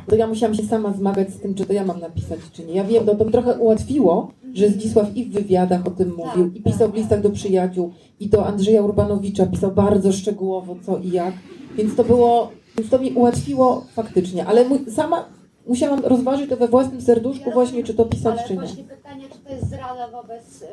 to 0.08 0.16
ja 0.16 0.26
musiałam 0.26 0.54
się 0.54 0.62
sama 0.62 0.92
zmagać 0.92 1.30
z 1.30 1.40
tym, 1.40 1.54
czy 1.54 1.66
to 1.66 1.72
ja 1.72 1.84
mam 1.84 2.00
napisać, 2.00 2.40
czy 2.52 2.64
nie. 2.64 2.74
Ja 2.74 2.84
wiem, 2.84 3.04
no 3.06 3.14
to 3.14 3.24
trochę 3.24 3.58
ułatwiło, 3.58 4.30
że 4.54 4.68
Zdzisław 4.68 5.16
i 5.16 5.24
w 5.24 5.32
wywiadach 5.32 5.86
o 5.86 5.90
tym 5.90 6.14
mówił, 6.16 6.52
i 6.54 6.62
pisał 6.62 6.88
w 6.90 6.94
listach 6.94 7.20
do 7.20 7.30
przyjaciół, 7.30 7.92
i 8.20 8.28
do 8.28 8.46
Andrzeja 8.46 8.82
Urbanowicza 8.82 9.46
pisał 9.46 9.70
bardzo 9.72 10.12
szczegółowo 10.12 10.76
co 10.86 10.98
i 10.98 11.10
jak, 11.10 11.34
więc 11.76 11.96
to 11.96 12.04
było, 12.04 12.50
więc 12.78 12.90
to 12.90 12.98
mi 12.98 13.12
ułatwiło 13.12 13.84
faktycznie, 13.94 14.46
ale 14.46 14.64
mu, 14.68 14.78
sama 14.90 15.24
musiałam 15.66 16.00
rozważyć 16.04 16.50
to 16.50 16.56
we 16.56 16.68
własnym 16.68 17.00
serduszku 17.00 17.50
właśnie, 17.50 17.84
czy 17.84 17.94
to 17.94 18.04
pisać, 18.04 18.38
Ale 18.38 18.48
czy 18.48 18.52
nie. 18.54 18.58
właśnie 18.60 18.84
pytanie, 18.84 19.24
czy 19.32 19.38
to 19.38 19.52
jest 19.52 19.66
zdrada 19.66 20.08
wobec 20.10 20.62
y, 20.62 20.66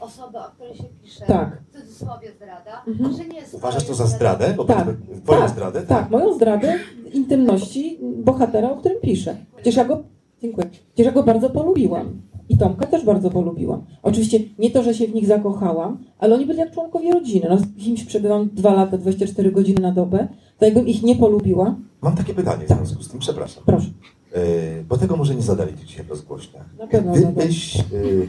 osoby, 0.00 0.38
o 0.38 0.42
której 0.54 0.74
się 0.74 0.84
pisze, 1.02 1.24
Tak. 1.26 1.62
w 1.72 1.80
cudzysłowie 1.80 2.28
zdrada, 2.36 2.82
Mhm. 2.86 3.12
że 3.16 3.24
nie 3.24 3.36
jest 3.36 3.54
Uważasz 3.54 3.84
to 3.84 3.94
za 3.94 4.06
zdradę? 4.06 4.54
Bo 4.56 4.64
Tak, 4.64 4.88
Twoją 5.24 5.40
tak, 5.40 5.50
zdradę? 5.50 5.82
Tak, 5.82 6.10
moją 6.10 6.34
zdradę 6.34 6.74
intymności 7.12 7.98
bohatera, 8.02 8.70
o 8.70 8.76
którym 8.76 9.00
piszę. 9.00 9.36
Przecież 9.54 9.76
ja 9.76 9.84
go, 9.84 10.02
dziękuję, 10.42 10.66
przecież 10.94 11.06
ja 11.06 11.12
go 11.12 11.22
bardzo 11.22 11.50
polubiłam. 11.50 12.22
I 12.48 12.58
Tomka 12.58 12.86
też 12.86 13.04
bardzo 13.04 13.30
polubiłam. 13.30 13.84
Oczywiście 14.02 14.38
nie 14.58 14.70
to, 14.70 14.82
że 14.82 14.94
się 14.94 15.06
w 15.06 15.14
nich 15.14 15.26
zakochałam, 15.26 15.98
ale 16.18 16.34
oni 16.34 16.46
byli 16.46 16.58
jak 16.58 16.74
członkowie 16.74 17.12
rodziny. 17.12 17.46
No, 17.50 17.58
z 17.58 17.84
kimś 17.84 18.04
przebywam 18.04 18.48
dwa 18.52 18.74
lata, 18.74 18.98
24 18.98 19.52
godziny 19.52 19.82
na 19.82 19.92
dobę, 19.92 20.28
to 20.58 20.64
jakbym 20.64 20.86
ich 20.88 21.02
nie 21.02 21.16
polubiła, 21.16 21.76
Mam 22.02 22.16
takie 22.16 22.34
pytanie 22.34 22.64
w 22.64 22.68
związku 22.68 23.02
z 23.02 23.08
tym, 23.08 23.20
przepraszam. 23.20 23.62
proszę. 23.66 23.90
Yy, 24.34 24.84
bo 24.88 24.98
tego 24.98 25.16
może 25.16 25.34
nie 25.34 25.42
zadali 25.42 25.78
Ci 25.78 25.86
dzisiaj 25.86 26.04
w 26.04 26.10
rozgłośniach. 26.10 26.66
Na 26.78 26.86
pewno 26.86 27.12
Gdybyś, 27.12 27.76
yy, 27.76 28.28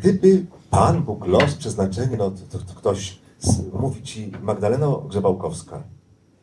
gdyby 0.00 0.46
Pan 0.70 1.02
Bóg, 1.02 1.26
los, 1.26 1.54
przeznaczenie, 1.54 2.16
no 2.16 2.30
to, 2.30 2.58
to, 2.58 2.64
to 2.64 2.74
ktoś 2.74 3.18
z, 3.38 3.72
mówi 3.72 4.02
Ci, 4.02 4.32
Magdaleno 4.42 4.96
Grzebałkowska, 5.08 5.82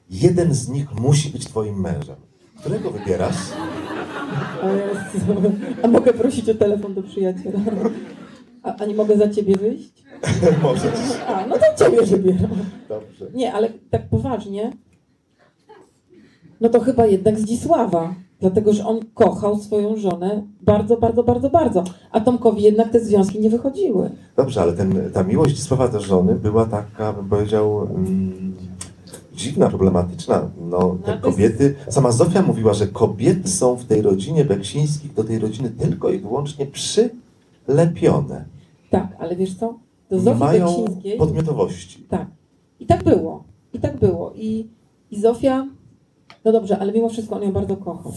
jeden 0.10 0.54
z 0.54 0.70
nich 0.70 1.00
musi 1.00 1.30
być 1.30 1.46
Twoim 1.46 1.80
mężem. 1.82 2.16
Którego 2.60 2.92
wybierasz? 2.92 3.36
O 4.64 4.68
Jezu. 4.68 5.52
A 5.84 5.88
mogę 5.88 6.14
prosić 6.14 6.50
o 6.50 6.56
telefon 6.56 6.94
do 6.94 7.04
przyjaciela? 7.04 7.60
A, 8.64 8.76
a 8.76 8.86
nie 8.86 8.96
mogę 8.96 9.18
za 9.18 9.30
ciebie 9.30 9.56
wyjść? 9.56 10.04
Możesz. 10.64 11.22
A, 11.28 11.48
no 11.48 11.56
to 11.58 11.86
ciebie 11.86 12.06
wybieram. 12.06 12.50
Dobrze. 12.90 13.26
Nie, 13.34 13.54
ale 13.54 13.70
tak 13.90 14.10
poważnie, 14.10 14.72
no 16.62 16.70
to 16.70 16.80
chyba 16.80 17.06
jednak 17.06 17.40
Zdzisława. 17.40 18.14
Dlatego, 18.40 18.74
że 18.74 18.86
on 18.86 19.00
kochał 19.14 19.60
swoją 19.60 19.96
żonę 19.96 20.44
bardzo, 20.62 20.98
bardzo, 20.98 21.24
bardzo, 21.24 21.50
bardzo. 21.50 21.84
A 22.12 22.22
Tomkowi 22.22 22.62
jednak 22.64 22.90
te 22.92 23.00
związki 23.00 23.40
nie 23.40 23.50
wychodziły. 23.50 24.10
Dobrze, 24.36 24.62
ale 24.62 24.74
ten, 24.74 25.12
ta 25.14 25.24
miłość 25.24 25.54
Zdzisława 25.54 25.88
do 25.88 26.00
żony 26.00 26.36
była 26.36 26.66
taka, 26.66 27.14
bym 27.14 27.30
powiedział, 27.30 27.82
mm, 27.82 28.54
dziwna, 29.38 29.70
problematyczna. 29.70 30.50
No, 30.70 30.98
te 31.06 31.06
to 31.06 31.12
jest- 31.12 31.22
kobiety, 31.24 31.76
sama 31.90 32.12
Zofia 32.12 32.42
mówiła, 32.42 32.74
że 32.74 32.88
kobiety 32.88 33.50
są 33.50 33.76
w 33.76 33.86
tej 33.86 34.02
rodzinie 34.02 34.46
Beksińskich 34.46 35.14
do 35.14 35.24
tej 35.24 35.40
rodziny 35.40 35.70
tylko 35.70 36.10
i 36.10 36.20
wyłącznie 36.20 36.66
przylepione. 36.66 38.46
Tak, 38.90 39.08
ale 39.20 39.36
wiesz 39.36 39.54
co? 39.56 39.78
Do 40.10 40.20
Zofii 40.20 40.40
mają 40.40 40.66
Beksińskiej... 40.66 41.18
podmiotowości. 41.18 42.04
Tak. 42.10 42.28
I 42.80 42.86
tak 42.86 43.04
było. 43.04 43.44
I 43.74 43.80
tak 43.80 44.00
było. 44.00 44.34
I, 44.36 44.68
I 45.12 45.22
Zofia, 45.22 45.68
no 46.46 46.52
dobrze, 46.52 46.80
ale 46.80 46.92
mimo 46.94 47.10
wszystko 47.10 47.36
on 47.36 47.44
ją 47.44 47.52
bardzo 47.52 47.78
kochał. 47.78 48.14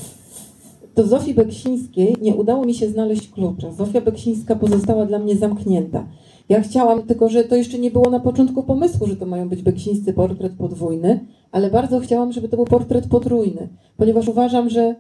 Do 0.94 1.06
Zofii 1.06 1.35
Beksińskiej 1.35 2.16
nie 2.22 2.35
udało 2.35 2.64
mi 2.64 2.74
się 2.74 2.88
znaleźć 2.88 3.30
klucza. 3.30 3.72
Zofia 3.72 4.00
Beksińska 4.00 4.56
pozostała 4.56 5.06
dla 5.06 5.18
mnie 5.18 5.37
zamknięta. 5.37 6.06
Ja 6.50 6.60
chciałam, 6.60 7.02
tylko 7.02 7.28
że 7.28 7.44
to 7.44 7.56
jeszcze 7.56 7.78
nie 7.78 7.90
było 7.90 8.10
na 8.10 8.20
początku 8.20 8.62
pomysłu, 8.62 9.06
że 9.06 9.16
to 9.16 9.26
mają 9.26 9.48
być 9.48 9.62
Beksińscy 9.62 10.12
portret 10.12 10.52
podwójny, 10.52 11.26
ale 11.52 11.70
bardzo 11.70 12.00
chciałam, 12.00 12.32
żeby 12.32 12.48
to 12.48 12.56
był 12.56 12.64
portret 12.64 13.08
potrójny, 13.08 13.68
ponieważ 13.96 14.28
uważam, 14.28 14.70
że 14.70 14.94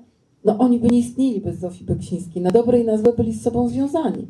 no, 0.44 0.58
oni 0.58 0.78
by 0.78 0.88
nie 0.88 0.98
istnieli 0.98 1.40
bez 1.40 1.58
Zofii 1.58 1.84
Beksińskiej. 1.84 2.42
Na 2.42 2.50
dobre 2.50 2.80
i 2.80 2.84
na 2.84 2.98
złe 2.98 3.12
byli 3.12 3.32
z 3.32 3.42
sobą 3.42 3.68
związani. 3.68 4.26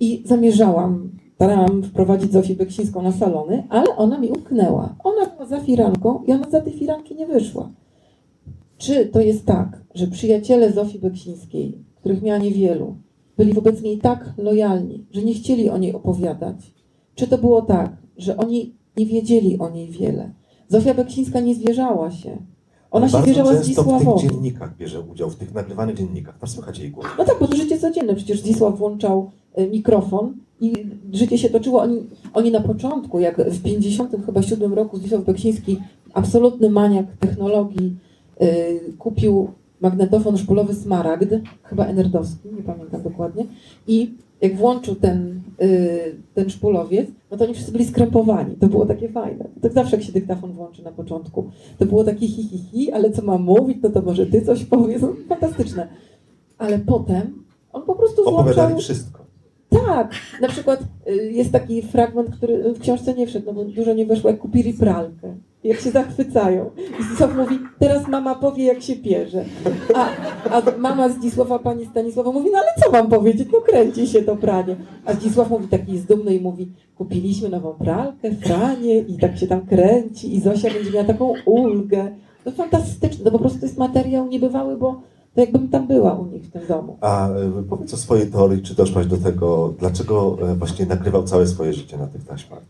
I 0.00 0.22
zamierzałam, 0.26 1.10
starałam 1.34 1.82
wprowadzić 1.82 2.32
Zofię 2.32 2.54
Beksińską 2.54 3.02
na 3.02 3.12
salony, 3.12 3.66
ale 3.68 3.96
ona 3.96 4.18
mi 4.18 4.28
umknęła. 4.28 4.96
Ona 5.04 5.26
była 5.26 5.46
za 5.46 5.60
firanką 5.60 6.22
i 6.26 6.32
ona 6.32 6.50
za 6.50 6.60
tej 6.60 6.72
firanki 6.72 7.14
nie 7.14 7.26
wyszła. 7.26 7.70
Czy 8.78 9.06
to 9.06 9.20
jest 9.20 9.46
tak, 9.46 9.82
że 9.94 10.06
przyjaciele 10.06 10.72
Zofii 10.72 10.98
Beksińskiej, 10.98 11.78
których 12.00 12.22
miała 12.22 12.38
niewielu, 12.38 12.96
byli 13.36 13.52
wobec 13.52 13.82
niej 13.82 13.98
tak 13.98 14.32
lojalni, 14.38 15.06
że 15.10 15.22
nie 15.22 15.34
chcieli 15.34 15.70
o 15.70 15.78
niej 15.78 15.92
opowiadać? 15.92 16.56
Czy 17.14 17.26
to 17.26 17.38
było 17.38 17.62
tak, 17.62 17.96
że 18.16 18.36
oni 18.36 18.74
nie 18.96 19.06
wiedzieli 19.06 19.58
o 19.58 19.70
niej 19.70 19.90
wiele? 19.90 20.30
Zofia 20.68 20.94
Beksińska 20.94 21.40
nie 21.40 21.54
zwierzała 21.54 22.10
się. 22.10 22.38
Ona 22.90 23.08
się 23.08 23.22
zwierzała 23.22 23.52
w 23.52 23.64
Zdzisławowi. 23.64 24.20
tych 24.20 24.30
dziennikach 24.30 24.76
bierze 24.76 25.00
udział, 25.00 25.30
w 25.30 25.36
tych 25.36 25.54
nagrywanych 25.54 25.96
dziennikach. 25.96 26.38
Tam 26.38 26.48
słychać 26.48 26.78
jej 26.78 26.90
głos. 26.90 27.06
No 27.18 27.24
tak, 27.24 27.36
bo 27.40 27.46
to 27.46 27.56
życie 27.56 27.78
codzienne. 27.78 28.14
Przecież 28.14 28.40
Zdzisław 28.40 28.78
włączał 28.78 29.30
y, 29.58 29.68
mikrofon 29.70 30.34
i 30.60 30.72
życie 31.12 31.38
się 31.38 31.50
toczyło. 31.50 31.82
Oni, 31.82 32.06
oni 32.34 32.50
na 32.50 32.60
początku, 32.60 33.20
jak 33.20 33.50
w 33.50 33.62
50 33.62 34.26
chyba 34.26 34.42
7 34.42 34.74
roku 34.74 34.98
Zdzisław 34.98 35.24
Beksiński, 35.24 35.78
absolutny 36.14 36.70
maniak 36.70 37.06
technologii, 37.20 37.96
y, 38.42 38.80
kupił 38.98 39.48
magnetofon 39.82 40.38
szpulowy 40.38 40.74
Smaragd, 40.74 41.28
chyba 41.62 41.86
enerdowski, 41.86 42.48
nie 42.56 42.62
pamiętam 42.62 43.02
dokładnie, 43.02 43.46
i 43.86 44.14
jak 44.40 44.56
włączył 44.56 44.94
ten, 44.94 45.40
y, 45.62 46.16
ten 46.34 46.50
szpulowiec, 46.50 47.10
no 47.30 47.36
to 47.36 47.44
oni 47.44 47.54
wszyscy 47.54 47.72
byli 47.72 47.84
skrępowani. 47.84 48.56
To 48.56 48.66
było 48.66 48.86
takie 48.86 49.08
fajne. 49.08 49.44
Tak 49.62 49.72
zawsze 49.72 49.96
jak 49.96 50.04
się 50.04 50.12
dyktafon 50.12 50.52
włączy 50.52 50.82
na 50.82 50.92
początku. 50.92 51.50
To 51.78 51.86
było 51.86 52.04
takie 52.04 52.28
hi, 52.28 52.42
hi, 52.42 52.58
hi, 52.58 52.92
ale 52.92 53.10
co 53.10 53.22
mam 53.22 53.42
mówić, 53.42 53.78
no 53.82 53.90
to 53.90 54.02
może 54.02 54.26
ty 54.26 54.42
coś 54.42 54.64
powiesz. 54.64 55.02
No, 55.02 55.12
fantastyczne. 55.28 55.88
Ale 56.58 56.78
potem 56.78 57.44
on 57.72 57.82
po 57.82 57.94
prostu 57.94 58.22
włączał... 58.22 58.40
Opowiadali 58.40 58.80
wszystko. 58.80 59.21
Tak, 59.72 60.14
na 60.40 60.48
przykład 60.48 60.80
y, 61.08 61.32
jest 61.32 61.52
taki 61.52 61.82
fragment, 61.82 62.36
który 62.36 62.72
w 62.72 62.80
książce 62.80 63.14
nie 63.14 63.26
wszedł, 63.26 63.46
no 63.46 63.52
bo 63.52 63.64
dużo 63.64 63.94
nie 63.94 64.06
weszło, 64.06 64.30
jak 64.30 64.38
kupili 64.38 64.74
pralkę. 64.74 65.34
Jak 65.64 65.80
się 65.80 65.90
zachwycają. 65.90 66.70
I 67.00 67.04
Zdzisław 67.04 67.36
mówi, 67.36 67.58
teraz 67.78 68.08
mama 68.08 68.34
powie, 68.34 68.64
jak 68.64 68.82
się 68.82 68.96
pierze. 68.96 69.44
A, 69.94 70.08
a 70.50 70.62
mama 70.78 71.08
Zdzisława, 71.08 71.58
pani 71.58 71.86
Stanisława 71.86 72.32
mówi, 72.32 72.50
no 72.52 72.58
ale 72.58 72.68
co 72.84 72.92
mam 72.92 73.10
powiedzieć, 73.10 73.48
no 73.52 73.60
kręci 73.60 74.06
się 74.06 74.22
to 74.22 74.36
pranie. 74.36 74.76
A 75.04 75.12
Zdzisław 75.14 75.50
mówi, 75.50 75.68
taki 75.68 75.92
jest 75.92 76.06
dumny 76.06 76.34
i 76.34 76.40
mówi, 76.40 76.72
kupiliśmy 76.96 77.48
nową 77.48 77.72
pralkę, 77.72 78.30
pranie 78.30 78.98
i 78.98 79.18
tak 79.18 79.38
się 79.38 79.46
tam 79.46 79.66
kręci 79.66 80.34
i 80.34 80.40
Zosia 80.40 80.70
będzie 80.70 80.90
miała 80.90 81.04
taką 81.04 81.34
ulgę. 81.46 82.12
No 82.46 82.52
fantastyczne, 82.52 83.24
to 83.24 83.30
po 83.30 83.38
prostu 83.38 83.58
jest 83.62 83.78
materiał 83.78 84.28
niebywały, 84.28 84.76
bo 84.76 85.00
to 85.34 85.40
jakbym 85.40 85.68
tam 85.68 85.86
była 85.86 86.14
u 86.14 86.26
nich 86.26 86.42
w 86.42 86.50
tym 86.50 86.66
domu. 86.68 86.96
A 87.00 87.28
e, 87.28 87.62
powiedz 87.68 87.94
o 87.94 87.96
swojej 87.96 88.30
teorii, 88.30 88.62
czy 88.62 88.74
doszłaś 88.74 89.06
do 89.06 89.16
tego, 89.16 89.74
dlaczego 89.78 90.38
e, 90.42 90.54
właśnie 90.54 90.86
nagrywał 90.86 91.22
całe 91.22 91.46
swoje 91.46 91.72
życie 91.72 91.96
na 91.96 92.06
tych 92.06 92.24
taśmach? 92.24 92.62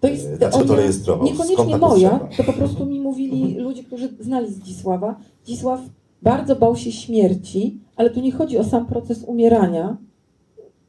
To 0.00 0.08
jest 0.08 0.26
E, 0.26 0.38
Dlaczego 0.38 0.64
to 0.64 0.76
rejestrował? 0.76 1.26
Niekoniecznie 1.26 1.76
moja, 1.76 2.28
to 2.36 2.44
po 2.44 2.52
prostu 2.52 2.86
mi 2.86 3.00
mówili 3.00 3.54
ludzie, 3.58 3.84
którzy 3.84 4.08
znali 4.20 4.52
Zdzisława. 4.52 5.16
Zdzisław 5.44 5.80
bardzo 6.22 6.56
bał 6.56 6.76
się 6.76 6.92
śmierci, 6.92 7.78
ale 7.96 8.10
tu 8.10 8.20
nie 8.20 8.32
chodzi 8.32 8.58
o 8.58 8.64
sam 8.64 8.86
proces 8.86 9.24
umierania, 9.26 9.96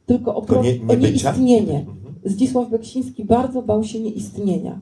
tylko 0.06 0.34
o, 0.34 0.42
pro, 0.42 0.62
nie, 0.62 0.70
o 0.70 0.72
nie 0.72 0.96
bycia? 0.96 1.30
nieistnienie. 1.30 1.78
Mhm. 1.78 1.96
Zdzisław 2.24 2.70
Beksiński 2.70 3.24
bardzo 3.24 3.62
bał 3.62 3.84
się 3.84 4.00
nieistnienia. 4.00 4.80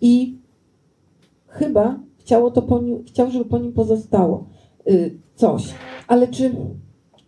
I 0.00 0.38
chyba 1.46 1.98
chciało 2.18 2.50
to 2.50 2.62
po 2.62 2.78
nim, 2.78 3.04
chciał, 3.04 3.30
żeby 3.30 3.44
po 3.44 3.58
nim 3.58 3.72
pozostało 3.72 4.44
coś. 5.36 5.74
Ale 6.08 6.28
czy, 6.28 6.54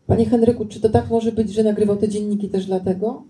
panie 0.06 0.26
Henryku, 0.26 0.66
czy 0.66 0.80
to 0.80 0.88
tak 0.88 1.10
może 1.10 1.32
być, 1.32 1.52
że 1.52 1.62
nagrywał 1.62 1.96
te 1.96 2.08
dzienniki 2.08 2.48
też 2.48 2.66
dlatego? 2.66 3.22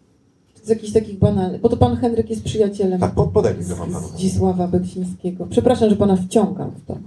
Z 0.62 0.68
jakichś 0.68 0.92
takich 0.92 1.18
banalnych. 1.18 1.60
Bo 1.60 1.68
to 1.68 1.76
pan 1.76 1.96
Henryk 1.96 2.30
jest 2.30 2.44
przyjacielem 2.44 3.00
Tak, 3.00 3.14
pod, 3.14 3.30
podaj 3.30 3.58
mikrofon 3.58 3.92
panu. 3.92 4.08
Zdzisława 4.08 4.68
Beksińskiego. 4.68 5.46
Przepraszam, 5.50 5.90
że 5.90 5.96
pana 5.96 6.16
wciągam 6.16 6.70
w 6.70 6.86
to. 6.86 6.98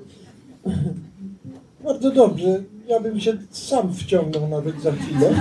Bardzo 1.83 2.11
dobrze. 2.11 2.63
Ja 2.87 2.99
bym 2.99 3.19
się 3.19 3.37
sam 3.49 3.93
wciągnął 3.93 4.47
nawet 4.47 4.81
za 4.81 4.91
chwilę, 4.91 5.33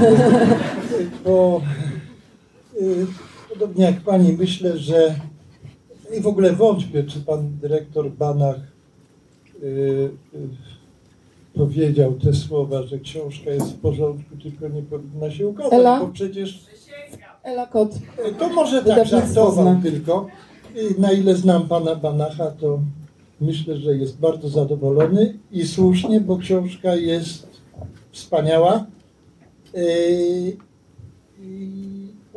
bo 1.24 1.60
y, 2.80 3.06
podobnie 3.48 3.84
jak 3.84 4.00
pani 4.00 4.32
myślę, 4.32 4.78
że 4.78 5.14
i 6.18 6.20
w 6.20 6.26
ogóle 6.26 6.52
wątpię, 6.52 7.04
czy 7.04 7.20
pan 7.20 7.58
dyrektor 7.60 8.10
Banach 8.10 8.56
y, 9.62 9.66
y, 9.66 10.10
powiedział 11.54 12.12
te 12.12 12.34
słowa, 12.34 12.82
że 12.82 12.98
książka 12.98 13.50
jest 13.50 13.66
w 13.72 13.80
porządku, 13.80 14.36
tylko 14.42 14.68
nie 14.68 14.82
powinna 14.82 15.30
się 15.30 15.48
ukazać, 15.48 15.72
Ela? 15.72 16.00
bo 16.00 16.08
przecież 16.08 16.64
Ela 17.42 17.66
Kot. 17.66 17.90
to 18.38 18.48
może 18.48 18.82
tak 18.82 19.08
zna. 19.08 19.80
tylko. 19.82 20.26
Na 20.98 21.12
ile 21.12 21.34
znam 21.34 21.68
pana 21.68 21.94
Banacha, 21.94 22.50
to 22.50 22.80
myślę, 23.40 23.76
że 23.76 23.96
jest 23.96 24.18
bardzo 24.18 24.48
zadowolony 24.48 25.38
i 25.52 25.66
słusznie, 25.66 26.20
bo 26.20 26.36
książka 26.38 26.94
jest 26.96 27.46
wspaniała. 28.12 28.86
Yy, 29.74 30.56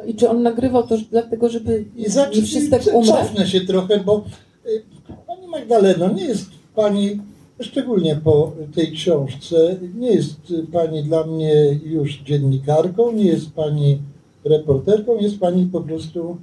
i 0.08 0.16
czy 0.16 0.30
on 0.30 0.44
nagrywał 0.44 0.88
to 0.88 0.98
dlatego, 1.12 1.50
żeby 1.50 1.86
I 1.96 2.10
zacznij, 2.10 2.42
nie 2.42 2.48
wszyscy 2.48 2.92
umrzeć? 2.92 3.16
cofnę 3.16 3.48
się 3.48 3.62
trochę, 3.62 4.00
bo 4.00 4.24
y, 4.66 4.84
Pani 5.28 5.48
Magdaleno, 5.48 6.14
nie 6.14 6.26
jest 6.26 6.46
Pani, 6.76 7.22
szczególnie 7.64 8.16
po 8.16 8.52
tej 8.76 8.92
książce, 8.92 9.76
nie 9.96 10.12
jest 10.12 10.54
Pani 10.72 11.04
dla 11.04 11.24
mnie 11.24 11.80
już 11.86 12.20
dziennikarką, 12.20 13.12
nie 13.12 13.26
jest 13.26 13.52
Pani 13.52 14.02
reporterką, 14.46 15.18
jest 15.20 15.40
Pani 15.40 15.66
po 15.66 15.82
prostu 15.82 16.38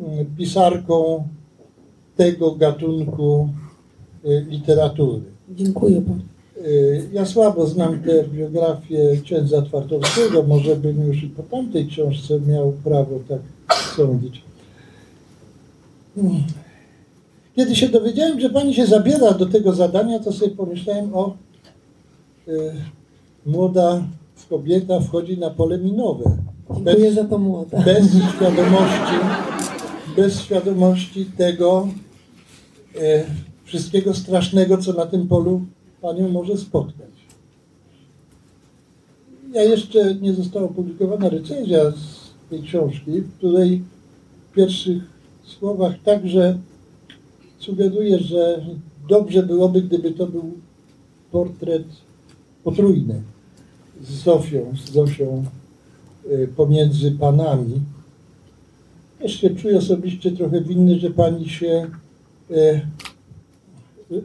y, 0.00 0.26
pisarką 0.38 1.28
tego 2.16 2.54
gatunku 2.54 3.48
y, 4.24 4.46
literatury. 4.48 5.22
Dziękuję 5.50 6.00
Panu. 6.00 6.20
Y, 6.66 7.08
Ja 7.12 7.26
słabo 7.26 7.66
znam 7.66 8.02
tę 8.02 8.24
biografię 8.24 9.16
księdza 9.24 9.62
Twardowskiego, 9.62 10.42
może 10.42 10.76
bym 10.76 11.06
już 11.06 11.22
i 11.22 11.28
po 11.28 11.42
tamtej 11.42 11.86
książce 11.86 12.40
miał 12.40 12.72
prawo 12.72 13.18
tak 13.28 13.40
sądzić. 13.96 14.42
Kiedy 17.58 17.76
się 17.76 17.88
dowiedziałem, 17.88 18.40
że 18.40 18.50
pani 18.50 18.74
się 18.74 18.86
zabiera 18.86 19.34
do 19.34 19.46
tego 19.46 19.72
zadania, 19.72 20.18
to 20.18 20.32
sobie 20.32 20.50
pomyślałem 20.50 21.14
o 21.14 21.36
y, 22.48 22.72
młoda 23.46 24.02
kobieta 24.50 25.00
wchodzi 25.00 25.38
na 25.38 25.50
pole 25.50 25.78
minowe. 25.78 26.36
Dziękuję 26.84 27.12
za 27.12 27.24
to 27.24 27.38
młoda. 27.38 27.78
bez 27.82 28.06
świadomości, 28.06 29.14
bez 30.16 30.40
świadomości 30.40 31.26
tego 31.36 31.88
e, 33.00 33.24
wszystkiego 33.64 34.14
strasznego, 34.14 34.78
co 34.78 34.92
na 34.92 35.06
tym 35.06 35.28
polu 35.28 35.62
panią 36.00 36.28
może 36.28 36.56
spotkać. 36.56 37.10
Ja 39.52 39.62
jeszcze 39.62 40.14
nie 40.14 40.34
została 40.34 40.64
opublikowana 40.64 41.28
recenzja 41.28 41.90
z 41.90 42.30
tej 42.50 42.62
książki, 42.62 43.20
w 43.20 43.36
której 43.36 43.82
w 44.50 44.54
pierwszych 44.54 45.02
słowach 45.44 45.94
także 46.04 46.58
sugeruję, 47.58 48.18
że 48.18 48.66
dobrze 49.08 49.42
byłoby, 49.42 49.82
gdyby 49.82 50.10
to 50.10 50.26
był 50.26 50.52
portret 51.32 51.84
potrójny 52.64 53.22
z 54.02 54.10
Zofią, 54.10 54.72
z 54.84 54.90
Zosią 54.90 55.44
y, 56.30 56.48
pomiędzy 56.56 57.12
panami. 57.12 57.80
Się 59.26 59.50
czuję 59.50 59.78
osobiście 59.78 60.32
trochę 60.32 60.60
winny, 60.60 60.98
że 60.98 61.10
pani 61.10 61.48
się, 61.48 61.86
y, 62.50 62.80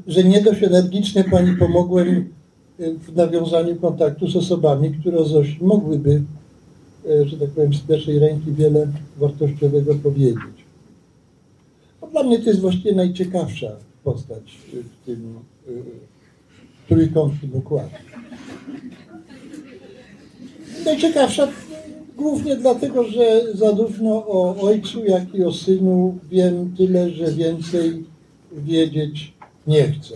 że 0.07 0.23
nie 0.23 0.41
dość 0.41 0.63
energicznie 0.63 1.23
pani 1.23 1.57
pomogłem 1.57 2.29
y, 2.79 2.95
w 2.99 3.15
nawiązaniu 3.15 3.75
kontaktu 3.75 4.27
z 4.27 4.35
osobami, 4.35 4.91
które 4.91 5.17
mogłyby, 5.61 6.23
że 7.25 7.37
tak 7.37 7.49
powiem, 7.49 7.73
z 7.73 7.81
pierwszej 7.81 8.19
ręki 8.19 8.51
wiele 8.51 8.87
wartościowego 9.17 9.95
powiedzieć. 9.95 10.62
Dla 12.13 12.23
mnie 12.23 12.39
to 12.39 12.49
jest 12.49 12.61
właściwie 12.61 12.95
najciekawsza 12.95 13.67
postać 14.03 14.57
y, 14.73 14.83
w 14.83 15.05
tym 15.05 15.39
y, 15.67 15.83
trójkątnym 16.87 17.55
układzie. 17.55 17.97
Najciekawsza 20.85 21.47
głównie 22.17 22.55
dlatego, 22.55 23.03
że 23.03 23.41
zarówno 23.53 24.09
o 24.27 24.61
ojcu, 24.61 25.05
jak 25.05 25.35
i 25.35 25.43
o 25.43 25.53
synu 25.53 26.19
wiem 26.31 26.75
tyle, 26.77 27.09
że 27.09 27.31
więcej 27.31 28.03
wiedzieć 28.51 29.33
nie 29.67 29.91
chcę. 29.91 30.15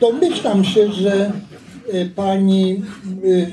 Domyślam 0.00 0.64
się, 0.64 0.92
że 0.92 1.32
e, 1.92 2.06
pani, 2.06 2.82
e, 3.24 3.46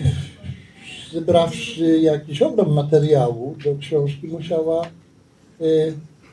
zebrawszy 1.14 2.00
jakiś 2.00 2.42
ogrom 2.42 2.74
materiału 2.74 3.56
do 3.66 3.76
książki, 3.76 4.28
musiała 4.28 4.82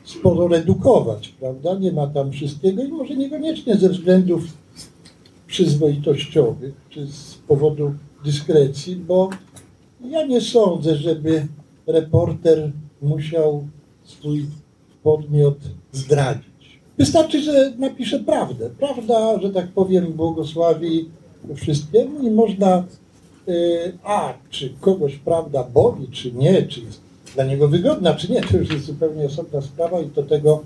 sporo 0.07 0.47
redukować, 0.47 1.27
prawda? 1.27 1.73
Nie 1.73 1.91
ma 1.91 2.07
tam 2.07 2.31
wszystkiego 2.31 2.83
i 2.83 2.87
może 2.87 3.15
niekoniecznie 3.15 3.75
ze 3.75 3.89
względów 3.89 4.43
przyzwoitościowych, 5.47 6.73
czy 6.89 7.07
z 7.07 7.35
powodu 7.47 7.93
dyskrecji, 8.25 8.95
bo 8.95 9.29
ja 10.05 10.25
nie 10.25 10.41
sądzę, 10.41 10.95
żeby 10.95 11.47
reporter 11.87 12.71
musiał 13.01 13.67
swój 14.03 14.45
podmiot 15.03 15.57
zdradzić. 15.91 16.79
Wystarczy, 16.97 17.41
że 17.41 17.73
napisze 17.77 18.19
prawdę. 18.19 18.69
Prawda, 18.79 19.39
że 19.41 19.49
tak 19.49 19.67
powiem, 19.67 20.13
błogosławi 20.13 21.09
wszystkiemu 21.55 22.27
i 22.27 22.31
można, 22.31 22.83
y, 23.47 23.97
a 24.03 24.33
czy 24.49 24.73
kogoś 24.81 25.15
prawda 25.15 25.63
boli, 25.63 26.07
czy 26.07 26.31
nie, 26.31 26.63
czy 26.63 26.81
jest 26.81 27.06
dla 27.35 27.43
niego 27.43 27.67
wygodna, 27.67 28.15
czy 28.15 28.31
nie, 28.31 28.41
to 28.41 28.57
już 28.57 28.71
jest 28.71 28.85
zupełnie 28.85 29.25
osobna 29.25 29.61
sprawa 29.61 29.99
i 29.99 30.09
to 30.09 30.23
tego, 30.23 30.63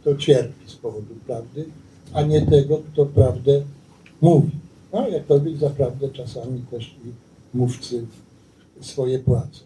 kto 0.00 0.16
cierpi 0.16 0.70
z 0.70 0.74
powodu 0.74 1.14
prawdy, 1.26 1.64
a 2.12 2.22
nie 2.22 2.42
tego, 2.46 2.80
kto 2.92 3.06
prawdę 3.06 3.62
mówi. 4.20 4.50
No, 4.92 5.08
jakkolwiek 5.08 5.56
za 5.56 5.70
prawdę 5.70 6.08
czasami 6.08 6.60
też 6.70 6.86
i 7.04 7.08
mówcy 7.56 8.06
swoje 8.80 9.18
płace. 9.18 9.60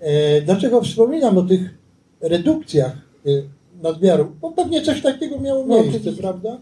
E, 0.00 0.42
dlaczego 0.42 0.82
wspominam 0.82 1.38
o 1.38 1.42
tych 1.42 1.78
redukcjach 2.20 2.92
e, 3.26 3.30
nadmiaru? 3.82 4.32
Bo 4.40 4.50
pewnie 4.52 4.82
coś 4.82 5.02
takiego 5.02 5.38
miało 5.40 5.66
No, 5.66 5.74
miejsce, 5.74 5.96
oczywiście. 5.96 6.22
prawda? 6.22 6.58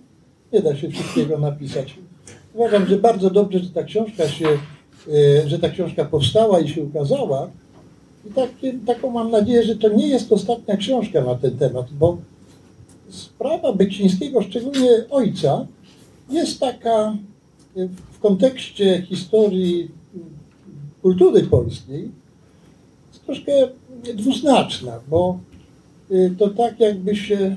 Nie 0.52 0.62
da 0.62 0.76
się 0.76 0.88
wszystkiego 0.90 1.38
napisać. 1.38 1.94
Uważam, 2.54 2.86
że 2.86 2.96
bardzo 2.96 3.30
dobrze, 3.30 3.58
że 3.58 3.70
ta 3.70 3.82
książka 3.82 4.28
się, 4.28 4.48
e, 5.44 5.48
że 5.48 5.58
ta 5.58 5.68
książka 5.68 6.04
powstała 6.04 6.60
i 6.60 6.68
się 6.68 6.82
ukazała. 6.82 7.50
I 8.28 8.32
takie, 8.34 8.72
taką 8.86 9.10
mam 9.10 9.30
nadzieję, 9.30 9.62
że 9.62 9.76
to 9.76 9.88
nie 9.88 10.08
jest 10.08 10.32
ostatnia 10.32 10.76
książka 10.76 11.24
na 11.24 11.34
ten 11.34 11.58
temat, 11.58 11.86
bo 11.92 12.18
sprawa 13.10 13.72
Beksińskiego, 13.72 14.42
szczególnie 14.42 14.90
ojca, 15.10 15.66
jest 16.30 16.60
taka 16.60 17.16
e, 17.76 17.88
w 18.12 18.18
kontekście 18.18 19.02
historii 19.02 19.90
kultury 21.02 21.42
polskiej 21.42 22.10
troszkę 23.28 23.52
dwuznaczna, 24.14 25.00
bo 25.08 25.38
y, 26.10 26.34
to 26.38 26.48
tak 26.48 26.80
jakby 26.80 27.16
się 27.16 27.56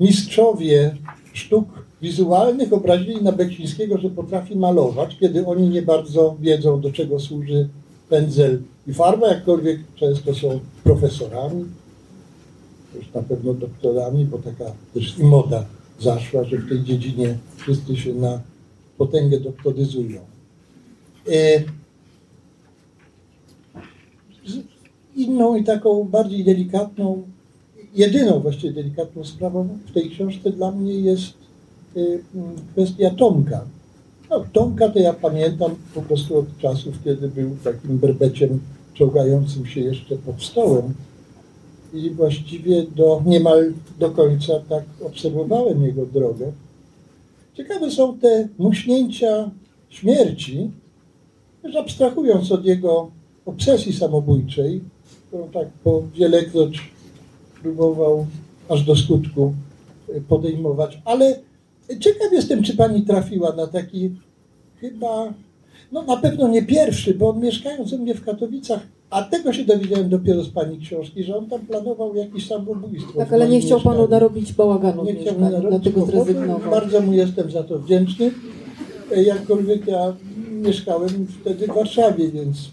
mistrzowie 0.00 0.96
sztuk 1.32 1.68
wizualnych 2.02 2.72
obrazili 2.72 3.22
na 3.22 3.32
Beksińskiego, 3.32 3.98
że 3.98 4.10
potrafi 4.10 4.56
malować, 4.56 5.16
kiedy 5.20 5.46
oni 5.46 5.68
nie 5.68 5.82
bardzo 5.82 6.36
wiedzą, 6.40 6.80
do 6.80 6.92
czego 6.92 7.20
służy 7.20 7.68
pędzel 8.08 8.62
i 8.86 8.94
farba, 8.94 9.28
jakkolwiek 9.28 9.80
często 9.94 10.34
są 10.34 10.60
profesorami, 10.84 11.64
już 12.94 13.12
na 13.14 13.22
pewno 13.22 13.54
doktorami, 13.54 14.24
bo 14.24 14.38
taka 14.38 14.72
też 14.94 15.18
i 15.18 15.24
moda 15.24 15.64
zaszła, 16.00 16.44
że 16.44 16.56
w 16.56 16.68
tej 16.68 16.84
dziedzinie 16.84 17.38
wszyscy 17.56 17.96
się 17.96 18.14
na 18.14 18.40
potęgę 18.98 19.40
doktoryzują. 19.40 20.20
E, 21.28 21.64
Inną 25.16 25.56
i 25.56 25.64
taką 25.64 26.04
bardziej 26.04 26.44
delikatną, 26.44 27.22
jedyną 27.94 28.40
właściwie 28.40 28.72
delikatną 28.72 29.24
sprawą 29.24 29.68
w 29.86 29.92
tej 29.92 30.10
książce 30.10 30.50
dla 30.50 30.72
mnie 30.72 30.94
jest 30.94 31.34
mm, 31.96 32.16
kwestia 32.72 33.10
Tomka. 33.10 33.64
No, 34.30 34.44
Tomka 34.52 34.88
to 34.88 34.98
ja 34.98 35.12
pamiętam 35.12 35.74
po 35.94 36.02
prostu 36.02 36.38
od 36.38 36.58
czasów, 36.58 36.94
kiedy 37.04 37.28
był 37.28 37.56
takim 37.64 37.98
berbeciem 37.98 38.60
czołgającym 38.94 39.66
się 39.66 39.80
jeszcze 39.80 40.16
pod 40.16 40.42
stołem 40.42 40.94
i 41.94 42.10
właściwie 42.10 42.82
do, 42.82 43.22
niemal 43.26 43.72
do 43.98 44.10
końca 44.10 44.52
tak 44.68 44.84
obserwowałem 45.04 45.84
jego 45.84 46.06
drogę. 46.06 46.52
Ciekawe 47.54 47.90
są 47.90 48.18
te 48.18 48.48
muśnięcia 48.58 49.50
śmierci, 49.88 50.70
też 51.62 51.76
abstrahując 51.76 52.52
od 52.52 52.64
jego 52.64 53.10
obsesji 53.46 53.92
samobójczej, 53.92 54.80
którą 55.28 55.48
tak 55.48 55.68
po 55.84 56.02
wielekroć 56.14 56.92
próbował 57.62 58.26
aż 58.68 58.82
do 58.82 58.96
skutku 58.96 59.54
podejmować. 60.28 60.98
Ale 61.04 61.40
ciekaw 62.00 62.32
jestem, 62.32 62.62
czy 62.62 62.76
pani 62.76 63.02
trafiła 63.02 63.52
na 63.52 63.66
taki 63.66 64.10
chyba, 64.80 65.32
no 65.92 66.02
na 66.02 66.16
pewno 66.16 66.48
nie 66.48 66.62
pierwszy, 66.62 67.14
bo 67.14 67.28
on 67.28 67.40
mieszkając 67.40 67.92
u 67.92 67.98
mnie 67.98 68.14
w 68.14 68.24
Katowicach, 68.24 68.80
a 69.10 69.22
tego 69.22 69.52
się 69.52 69.64
dowiedziałem 69.64 70.08
dopiero 70.08 70.44
z 70.44 70.48
pani 70.50 70.78
książki, 70.78 71.24
że 71.24 71.36
on 71.36 71.46
tam 71.46 71.60
planował 71.60 72.14
jakieś 72.14 72.46
samobójstwo. 72.46 73.18
Tak, 73.18 73.32
ale 73.32 73.48
nie 73.48 73.60
chciał 73.60 73.80
panu 73.80 73.90
mieszkaniu. 73.90 74.10
narobić 74.10 74.52
bałaganu 74.52 75.04
Nie 75.04 75.14
chciał 75.14 75.34
mi 75.34 75.40
narobić 75.40 75.68
dlatego 75.70 76.06
zrezygnował. 76.06 76.70
Bardzo 76.70 77.00
mu 77.00 77.12
jestem 77.12 77.50
za 77.50 77.62
to 77.62 77.78
wdzięczny. 77.78 78.30
E, 79.12 79.22
Jakkolwiek 79.22 79.86
ja 79.86 80.14
mieszkałem 80.52 81.26
wtedy 81.40 81.66
w 81.66 81.74
Warszawie, 81.74 82.28
więc 82.28 82.70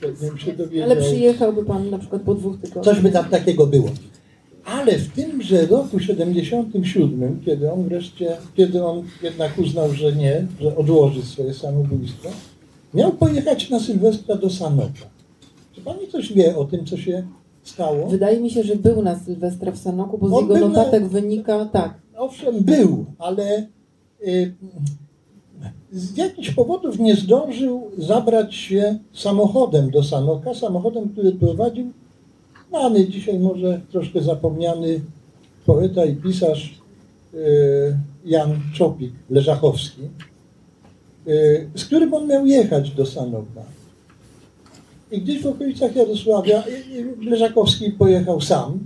pewnie 0.00 0.28
bym 0.28 0.38
się 0.38 0.52
dowiedział. 0.52 0.90
Ale 0.90 0.96
przyjechałby 0.96 1.64
pan 1.64 1.90
na 1.90 1.98
przykład 1.98 2.22
po 2.22 2.34
dwóch 2.34 2.56
tygodniach. 2.60 2.84
Coś 2.84 3.00
by 3.00 3.10
tam 3.12 3.24
takiego 3.24 3.66
było. 3.66 3.88
Ale 4.68 4.98
w 4.98 5.08
tymże 5.12 5.66
roku 5.66 6.00
77, 6.00 7.40
kiedy 7.44 7.72
on 7.72 7.84
wreszcie, 7.84 8.36
kiedy 8.56 8.84
on 8.84 9.02
jednak 9.22 9.58
uznał, 9.58 9.92
że 9.92 10.12
nie, 10.12 10.46
że 10.60 10.76
odłoży 10.76 11.22
swoje 11.22 11.54
samobójstwo, 11.54 12.28
miał 12.94 13.12
pojechać 13.12 13.70
na 13.70 13.80
Sylwestra 13.80 14.34
do 14.36 14.50
Sanoka. 14.50 15.06
Czy 15.72 15.80
pani 15.80 16.08
coś 16.08 16.32
wie 16.32 16.56
o 16.56 16.64
tym, 16.64 16.86
co 16.86 16.96
się 16.96 17.22
stało. 17.62 18.08
Wydaje 18.08 18.40
mi 18.40 18.50
się, 18.50 18.62
że 18.62 18.76
był 18.76 19.02
na 19.02 19.18
Sylwestra 19.18 19.72
w 19.72 19.78
Sanoku, 19.78 20.18
bo 20.18 20.28
z 20.28 20.32
On 20.32 20.42
jego 20.42 20.54
był 20.54 20.68
na- 20.68 20.78
notatek 20.78 21.06
wynika, 21.06 21.64
tak, 21.64 21.94
Owszem, 22.16 22.54
był, 22.64 23.04
ale 23.18 23.66
y, 24.26 24.54
z 25.92 26.16
jakichś 26.16 26.50
powodów 26.50 26.98
nie 26.98 27.16
zdążył 27.16 27.90
zabrać 27.98 28.54
się 28.54 28.98
samochodem 29.12 29.90
do 29.90 30.02
Sanoka, 30.04 30.54
samochodem, 30.54 31.08
który 31.08 31.32
prowadził 31.32 31.92
znany 32.68 33.08
dzisiaj 33.08 33.38
może 33.38 33.80
troszkę 33.92 34.22
zapomniany 34.22 35.00
poeta 35.66 36.04
i 36.04 36.16
pisarz 36.16 36.74
y, 37.34 37.38
Jan 38.24 38.60
Czopik, 38.74 39.12
Leżachowski, 39.30 40.02
y, 41.28 41.68
z 41.74 41.84
którym 41.84 42.14
on 42.14 42.26
miał 42.26 42.46
jechać 42.46 42.90
do 42.90 43.06
Sanoka. 43.06 43.62
I 45.10 45.20
gdzieś 45.20 45.42
w 45.42 45.46
okolicach 45.46 45.96
Jarosławia, 45.96 46.64
y, 46.66 47.24
Leżakowski 47.30 47.90
pojechał 47.90 48.40
sam, 48.40 48.78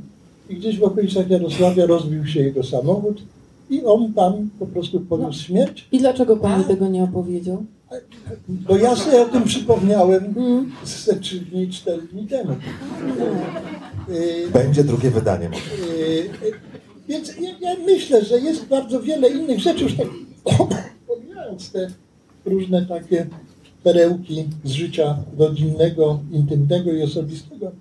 i 0.51 0.57
gdzieś 0.57 0.79
w 0.79 0.83
okolicach 0.83 1.31
Jarosławia 1.31 1.87
rozbił 1.87 2.27
się 2.27 2.41
jego 2.41 2.63
samochód 2.63 3.23
i 3.71 3.85
on 3.85 4.13
tam 4.13 4.51
po 4.59 4.67
prostu 4.67 5.01
poniósł 5.01 5.43
śmierć. 5.43 5.89
I 5.93 5.99
dlaczego 5.99 6.37
pani 6.37 6.65
tego 6.65 6.89
nie 6.89 7.05
opowiedział? 7.05 7.65
Bo 8.49 8.77
ja 8.77 8.97
sobie 8.97 9.23
o 9.23 9.25
tym 9.25 9.45
przypomniałem 9.45 10.35
ze 10.85 11.17
trzy 11.17 11.41
dni, 11.41 11.71
cztery 11.71 12.03
dni 12.03 12.27
temu. 12.27 12.57
Będzie 14.53 14.85
drugie 14.85 15.11
wydanie. 15.11 15.49
y, 15.49 15.91
y, 16.47 16.53
Więc 17.09 17.41
ja, 17.41 17.51
ja 17.61 17.77
myślę, 17.87 18.25
że 18.25 18.39
jest 18.41 18.67
bardzo 18.67 19.03
wiele 19.03 19.29
innych 19.29 19.61
rzeczy, 19.61 19.85
już 19.85 19.97
tak 19.97 20.07
pomijając 21.07 21.73
te 21.73 21.91
różne 22.45 22.87
takie 22.87 23.27
perełki 23.83 24.45
z 24.65 24.71
życia 24.71 25.17
rodzinnego, 25.39 26.21
intymnego 26.33 26.93
i 26.93 27.03
osobistego, 27.03 27.73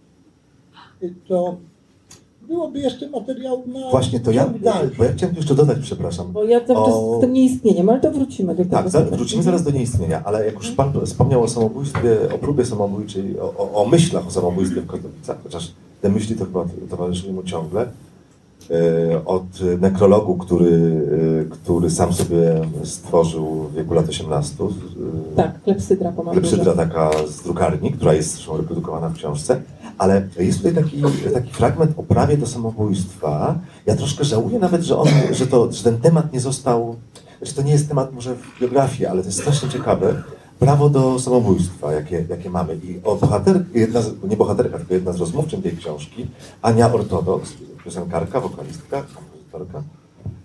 y, 1.03 1.14
to 1.28 1.57
byłoby 2.51 2.79
jeszcze 2.79 3.09
materiału 3.09 3.63
na 3.67 3.91
Właśnie 3.91 4.19
to 4.19 4.31
ja, 4.31 4.53
bo 4.97 5.03
ja 5.03 5.13
chciałem 5.13 5.35
jeszcze 5.35 5.55
dodać, 5.55 5.77
przepraszam. 5.81 6.31
Bo 6.31 6.43
ja 6.43 6.61
cały 6.61 6.85
czas 6.85 6.95
O- 6.95 7.17
z 7.17 7.21
tym 7.21 7.33
nieistnieniem, 7.33 7.89
ale 7.89 7.99
to 7.99 8.11
wrócimy 8.11 8.55
do 8.55 8.63
tego. 8.63 8.75
Tak, 8.75 8.89
za, 8.89 9.01
wrócimy 9.01 9.43
zaraz 9.43 9.63
do 9.63 9.71
nieistnienia, 9.71 10.21
ale 10.25 10.45
jak 10.45 10.55
już 10.55 10.71
Pan 10.71 10.93
wspomniał 11.05 11.43
o 11.43 11.47
samobójstwie, 11.47 12.17
o 12.35 12.37
próbie 12.37 12.65
samobójczej, 12.65 13.39
o, 13.39 13.53
o, 13.57 13.83
o 13.83 13.85
myślach 13.85 14.27
o 14.27 14.31
samobójstwie 14.31 14.81
w 14.81 14.87
Katowicach, 14.87 15.37
chociaż 15.43 15.71
te 16.01 16.09
myśli 16.09 16.35
to 16.35 16.45
chyba 16.45 16.65
towarzyszyły 16.89 17.33
mu 17.33 17.43
ciągle, 17.43 17.85
e, 18.71 19.25
od 19.25 19.43
nekrologu, 19.81 20.35
który, 20.35 21.01
e, 21.41 21.49
który 21.49 21.89
sam 21.89 22.13
sobie 22.13 22.61
stworzył 22.83 23.45
w 23.45 23.75
wieku 23.75 23.93
lat 23.93 24.09
18, 24.09 24.63
e, 24.63 25.35
Tak, 25.35 25.61
klepsydra 25.63 26.11
pomaga. 26.11 26.39
Klepsydra 26.39 26.73
taka 26.73 27.11
z 27.27 27.41
drukarni, 27.41 27.91
która 27.91 28.13
jest 28.13 28.31
zresztą 28.31 28.57
reprodukowana 28.57 29.09
w 29.09 29.13
książce, 29.13 29.61
ale 30.01 30.27
jest 30.39 30.57
tutaj 30.57 30.73
taki, 30.83 31.01
taki 31.33 31.53
fragment 31.53 31.91
o 31.97 32.03
prawie 32.03 32.37
do 32.37 32.47
samobójstwa. 32.47 33.59
Ja 33.85 33.95
troszkę 33.95 34.23
żałuję 34.23 34.59
nawet, 34.59 34.81
że, 34.81 34.97
on, 34.97 35.07
że, 35.31 35.47
to, 35.47 35.71
że 35.71 35.83
ten 35.83 35.97
temat 35.97 36.33
nie 36.33 36.39
został, 36.39 36.95
że 37.41 37.53
to 37.53 37.61
nie 37.61 37.71
jest 37.71 37.87
temat 37.87 38.13
może 38.13 38.35
w 38.35 38.59
biografii, 38.61 39.05
ale 39.05 39.21
to 39.21 39.27
jest 39.27 39.39
strasznie 39.39 39.69
ciekawe. 39.69 40.23
Prawo 40.59 40.89
do 40.89 41.19
samobójstwa, 41.19 41.93
jakie, 41.93 42.25
jakie 42.29 42.49
mamy. 42.49 42.75
I 42.75 42.99
o 43.03 43.15
bohater, 43.15 43.63
jedna 43.73 44.01
z, 44.01 44.23
nie 44.29 44.37
bohaterka, 44.37 44.77
tylko 44.77 44.93
jedna 44.93 45.13
z 45.13 45.19
rozmówczyń 45.19 45.61
tej 45.61 45.77
książki, 45.77 46.27
Ania 46.61 46.93
Ortodoks, 46.93 47.53
piosenkarka, 47.83 48.39
wokalistka, 48.39 49.03
kompozytorka, 49.15 49.83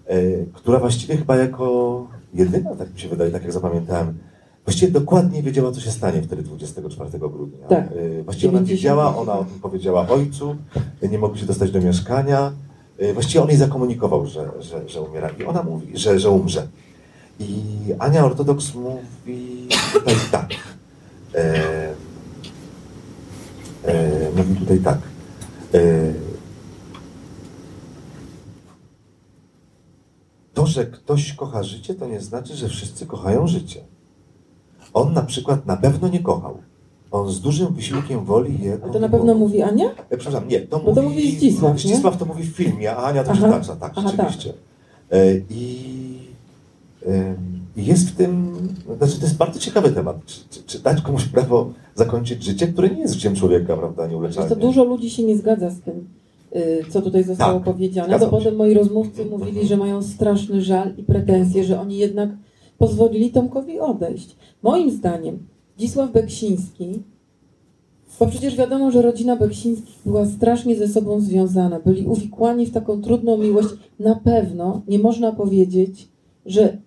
e, 0.07 0.17
która 0.55 0.79
właściwie 0.79 1.17
chyba 1.17 1.37
jako 1.37 2.07
jedyna, 2.35 2.77
tak 2.77 2.95
mi 2.95 3.01
się 3.01 3.09
wydaje, 3.09 3.31
tak 3.31 3.43
jak 3.43 3.53
zapamiętałem, 3.53 4.19
właściwie 4.67 4.93
dokładnie 4.93 5.43
wiedziała, 5.43 5.73
co 5.73 5.81
się 5.81 5.91
stanie 5.91 6.23
wtedy 6.23 6.43
24 6.43 7.19
grudnia. 7.19 7.67
Tak. 7.69 7.89
E, 8.19 8.23
Właściwie 8.23 8.49
ona 8.49 8.59
90. 8.59 8.69
wiedziała, 8.69 9.17
ona 9.17 9.39
o 9.39 9.45
tym 9.45 9.61
powiedziała 9.61 10.09
ojcu, 10.09 10.57
e, 11.03 11.09
nie 11.09 11.19
mogli 11.19 11.41
się 11.41 11.47
dostać 11.47 11.71
do 11.71 11.81
mieszkania. 11.81 12.53
E, 12.99 13.13
Właściwie 13.13 13.43
on 13.43 13.49
jej 13.49 13.59
zakomunikował, 13.59 14.27
że, 14.27 14.51
że, 14.61 14.89
że 14.89 15.01
umiera 15.03 15.29
i 15.29 15.45
ona 15.45 15.63
mówi, 15.63 15.99
że, 15.99 16.19
że 16.21 16.31
umrze. 16.31 16.67
I 17.41 17.57
Ania 17.99 18.25
Ortodoks 18.25 18.75
mówi 18.75 19.69
tutaj 19.93 20.15
tak. 20.33 20.49
E, 21.35 21.55
e, 23.85 24.31
mówi 24.37 24.55
tutaj 24.61 24.79
tak. 24.79 24.99
E, 25.75 25.81
To, 30.55 30.67
że 30.67 30.87
ktoś 30.87 31.33
kocha 31.33 31.63
życie, 31.63 31.95
to 31.95 32.07
nie 32.07 32.21
znaczy, 32.21 32.57
że 32.57 32.69
wszyscy 32.69 33.07
kochają 33.07 33.47
życie. 33.47 33.81
On 34.97 35.13
na 35.13 35.23
przykład 35.23 35.67
na 35.67 35.77
pewno 35.77 36.09
nie 36.09 36.21
kochał. 36.21 36.57
On 37.11 37.31
z 37.31 37.41
dużym 37.41 37.75
wysiłkiem 37.75 38.25
woli 38.25 38.61
je. 38.63 38.79
A 38.85 38.89
to 38.89 38.99
na 39.01 39.09
pewno 39.09 39.35
mówi 39.35 39.63
Ania? 39.63 39.87
E, 40.11 40.17
Przepraszam, 40.17 40.49
nie, 40.49 40.61
to 40.61 40.79
Bo 40.81 40.95
to 40.95 41.03
mówi 41.03 41.37
Zdzisław? 41.37 41.81
Zdzisław 41.81 42.17
to 42.17 42.25
mówi 42.25 42.43
w 42.43 42.57
filmie, 42.57 42.97
a 42.97 43.03
Ania 43.03 43.25
to 43.25 43.31
Aha. 43.31 43.45
czytacza, 43.47 43.77
tak, 43.77 43.93
Aha, 43.97 44.09
rzeczywiście. 44.11 44.53
E, 45.13 45.17
I 45.51 45.77
i 47.77 47.85
jest 47.87 48.11
w 48.11 48.17
tym, 48.17 48.57
znaczy 48.99 49.17
to 49.19 49.23
jest 49.27 49.37
bardzo 49.37 49.59
ciekawy 49.61 49.91
temat. 49.93 50.17
Czy, 50.27 50.41
czy, 50.51 50.63
czy 50.67 50.79
dać 50.79 51.03
komuś 51.03 51.25
prawo 51.25 51.71
zakończyć 51.95 52.45
życie, 52.45 52.69
które 52.69 52.91
nie 52.91 53.01
jest 53.01 53.15
życiem 53.15 53.35
człowieka, 53.35 53.77
prawda, 53.77 54.07
nieuleczalnie. 54.07 54.51
to 54.51 54.57
dużo 54.57 54.85
ludzi 54.85 55.11
się 55.11 55.23
nie 55.23 55.37
zgadza 55.37 55.71
z 55.71 55.81
tym, 55.81 56.07
y, 56.57 56.85
co 56.91 57.03
tutaj 57.03 57.25
zostało 57.25 57.55
Tak, 57.61 57.65
powiedziane. 57.65 58.19
To 58.19 58.29
potem 58.29 58.57
moi 58.57 58.75
rozmówcy 58.75 59.25
mówili, 59.25 59.67
że 59.67 59.77
mają 59.77 60.03
straszny 60.03 60.63
żal 60.63 60.95
i 60.97 61.03
pretensje, 61.03 61.65
że 61.65 61.81
oni 61.81 61.99
jednak 61.99 62.29
pozwolili 62.79 63.31
Tomkowi 63.31 63.81
odejść. 63.81 64.37
Moim 64.63 64.91
zdaniem 64.91 65.39
Zdzisław 65.77 66.13
Beksiński, 66.13 67.03
bo 68.21 68.27
przecież 68.27 68.57
wiadomo, 68.57 68.91
że 68.91 69.03
rodzina 69.03 69.37
Beksińskich 69.37 69.99
była 70.07 70.27
strasznie 70.27 70.77
ze 70.77 70.89
sobą 70.89 71.21
związana, 71.21 71.81
byli 71.81 72.07
uwikłani 72.07 72.67
w 72.67 72.73
taką 72.73 73.03
trudną 73.03 73.39
miłość. 73.39 73.69
Na 73.99 74.15
pewno 74.15 74.83
nie 74.89 74.99
można 74.99 75.33
powiedzieć, 75.33 76.09
że 76.47 76.79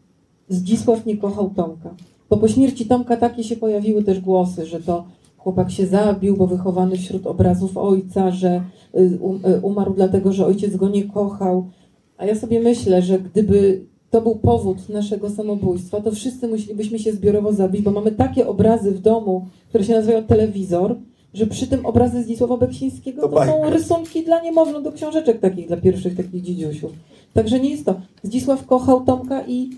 Zdzisław 0.49 1.05
nie 1.05 1.17
kochał 1.17 1.49
Tomka. 1.49 1.95
Bo 2.29 2.37
po 2.37 2.47
śmierci 2.47 2.85
Tomka 2.85 3.17
takie 3.17 3.43
się 3.43 3.55
pojawiły 3.55 4.03
też 4.03 4.19
głosy, 4.19 4.65
że 4.65 4.79
to 4.79 5.07
chłopak 5.37 5.71
się 5.71 5.87
zabił, 5.87 6.37
bo 6.37 6.47
wychowany 6.47 6.97
wśród 6.97 7.27
obrazów 7.27 7.77
ojca, 7.77 8.31
że 8.31 8.63
y, 8.95 9.17
um, 9.21 9.45
y, 9.45 9.59
umarł 9.61 9.93
dlatego, 9.93 10.33
że 10.33 10.45
ojciec 10.45 10.75
go 10.75 10.89
nie 10.89 11.03
kochał. 11.03 11.69
A 12.17 12.25
ja 12.25 12.35
sobie 12.35 12.59
myślę, 12.59 13.01
że 13.01 13.19
gdyby 13.19 13.85
to 14.09 14.21
był 14.21 14.35
powód 14.35 14.89
naszego 14.89 15.29
samobójstwa, 15.29 16.01
to 16.01 16.11
wszyscy 16.11 16.47
musielibyśmy 16.47 16.99
się 16.99 17.11
zbiorowo 17.11 17.53
zabić, 17.53 17.81
bo 17.81 17.91
mamy 17.91 18.11
takie 18.11 18.47
obrazy 18.47 18.91
w 18.91 18.99
domu, 18.99 19.47
które 19.69 19.83
się 19.83 19.93
nazywają 19.93 20.23
telewizor, 20.23 20.95
że 21.33 21.47
przy 21.47 21.67
tym 21.67 21.85
obrazy 21.85 22.23
Zdzisława 22.23 22.57
Beksińskiego 22.57 23.21
To 23.21 23.29
to, 23.29 23.45
są 23.45 23.69
rysunki 23.69 24.23
dla 24.23 24.41
niemowląt, 24.41 24.85
do 24.85 24.91
książeczek 24.91 25.39
takich, 25.39 25.67
dla 25.67 25.77
pierwszych 25.77 26.15
takich 26.17 26.41
dzidziusiów. 26.41 26.91
Także 27.33 27.59
nie 27.59 27.69
jest 27.69 27.85
to. 27.85 28.01
Zdzisław 28.23 28.65
kochał 28.65 29.05
Tomka 29.05 29.43
i, 29.47 29.69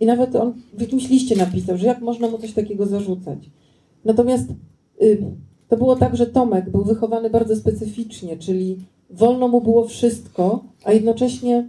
i 0.00 0.06
nawet 0.06 0.36
on 0.36 0.52
w 0.74 0.80
jakimś 0.80 1.08
liście 1.08 1.36
napisał, 1.36 1.76
że 1.76 1.86
jak 1.86 2.00
można 2.00 2.28
mu 2.28 2.38
coś 2.38 2.52
takiego 2.52 2.86
zarzucać. 2.86 3.38
Natomiast 4.04 4.48
y, 5.02 5.22
to 5.68 5.76
było 5.76 5.96
tak, 5.96 6.16
że 6.16 6.26
Tomek 6.26 6.70
był 6.70 6.84
wychowany 6.84 7.30
bardzo 7.30 7.56
specyficznie, 7.56 8.36
czyli 8.36 8.78
wolno 9.10 9.48
mu 9.48 9.60
było 9.60 9.84
wszystko, 9.84 10.64
a 10.84 10.92
jednocześnie 10.92 11.68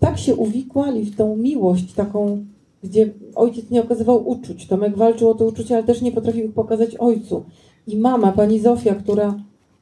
tak 0.00 0.18
się 0.18 0.36
uwikłali 0.36 1.04
w 1.04 1.16
tą 1.16 1.36
miłość 1.36 1.92
taką, 1.94 2.44
gdzie 2.84 3.12
ojciec 3.34 3.70
nie 3.70 3.82
okazywał 3.82 4.28
uczuć. 4.28 4.66
Tomek 4.66 4.96
walczył 4.96 5.28
o 5.30 5.34
te 5.34 5.46
uczucia, 5.46 5.74
ale 5.74 5.84
też 5.84 6.02
nie 6.02 6.12
potrafił 6.12 6.44
ich 6.44 6.54
pokazać 6.54 6.96
ojcu. 6.96 7.44
I 7.86 7.96
mama, 7.96 8.32
pani 8.32 8.60
Zofia, 8.60 8.94
która 8.94 9.34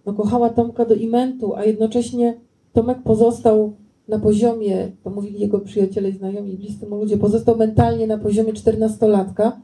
no, 0.06 0.12
kochała 0.12 0.50
Tomka 0.50 0.84
do 0.84 0.94
imentu, 0.94 1.54
a 1.54 1.64
jednocześnie 1.64 2.40
Tomek 2.72 3.02
pozostał 3.02 3.72
na 4.08 4.18
poziomie, 4.18 4.90
to 5.04 5.10
mówili 5.10 5.40
jego 5.40 5.60
przyjaciele 5.60 6.08
i 6.08 6.12
znajomi, 6.12 6.56
bliscy 6.56 6.86
mu 6.86 6.96
ludzie, 6.96 7.16
pozostał 7.16 7.56
mentalnie 7.56 8.06
na 8.06 8.18
poziomie 8.18 8.52
czternastolatka 8.52 9.60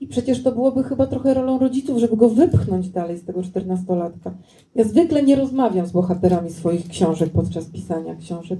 i 0.00 0.06
przecież 0.06 0.42
to 0.42 0.52
byłoby 0.52 0.84
chyba 0.84 1.06
trochę 1.06 1.34
rolą 1.34 1.58
rodziców, 1.58 1.98
żeby 1.98 2.16
go 2.16 2.28
wypchnąć 2.28 2.88
dalej 2.88 3.18
z 3.18 3.24
tego 3.24 3.42
czternastolatka. 3.42 4.34
Ja 4.74 4.84
zwykle 4.84 5.22
nie 5.22 5.36
rozmawiam 5.36 5.86
z 5.86 5.92
bohaterami 5.92 6.50
swoich 6.50 6.88
książek 6.88 7.30
podczas 7.30 7.64
pisania 7.64 8.14
książek. 8.14 8.58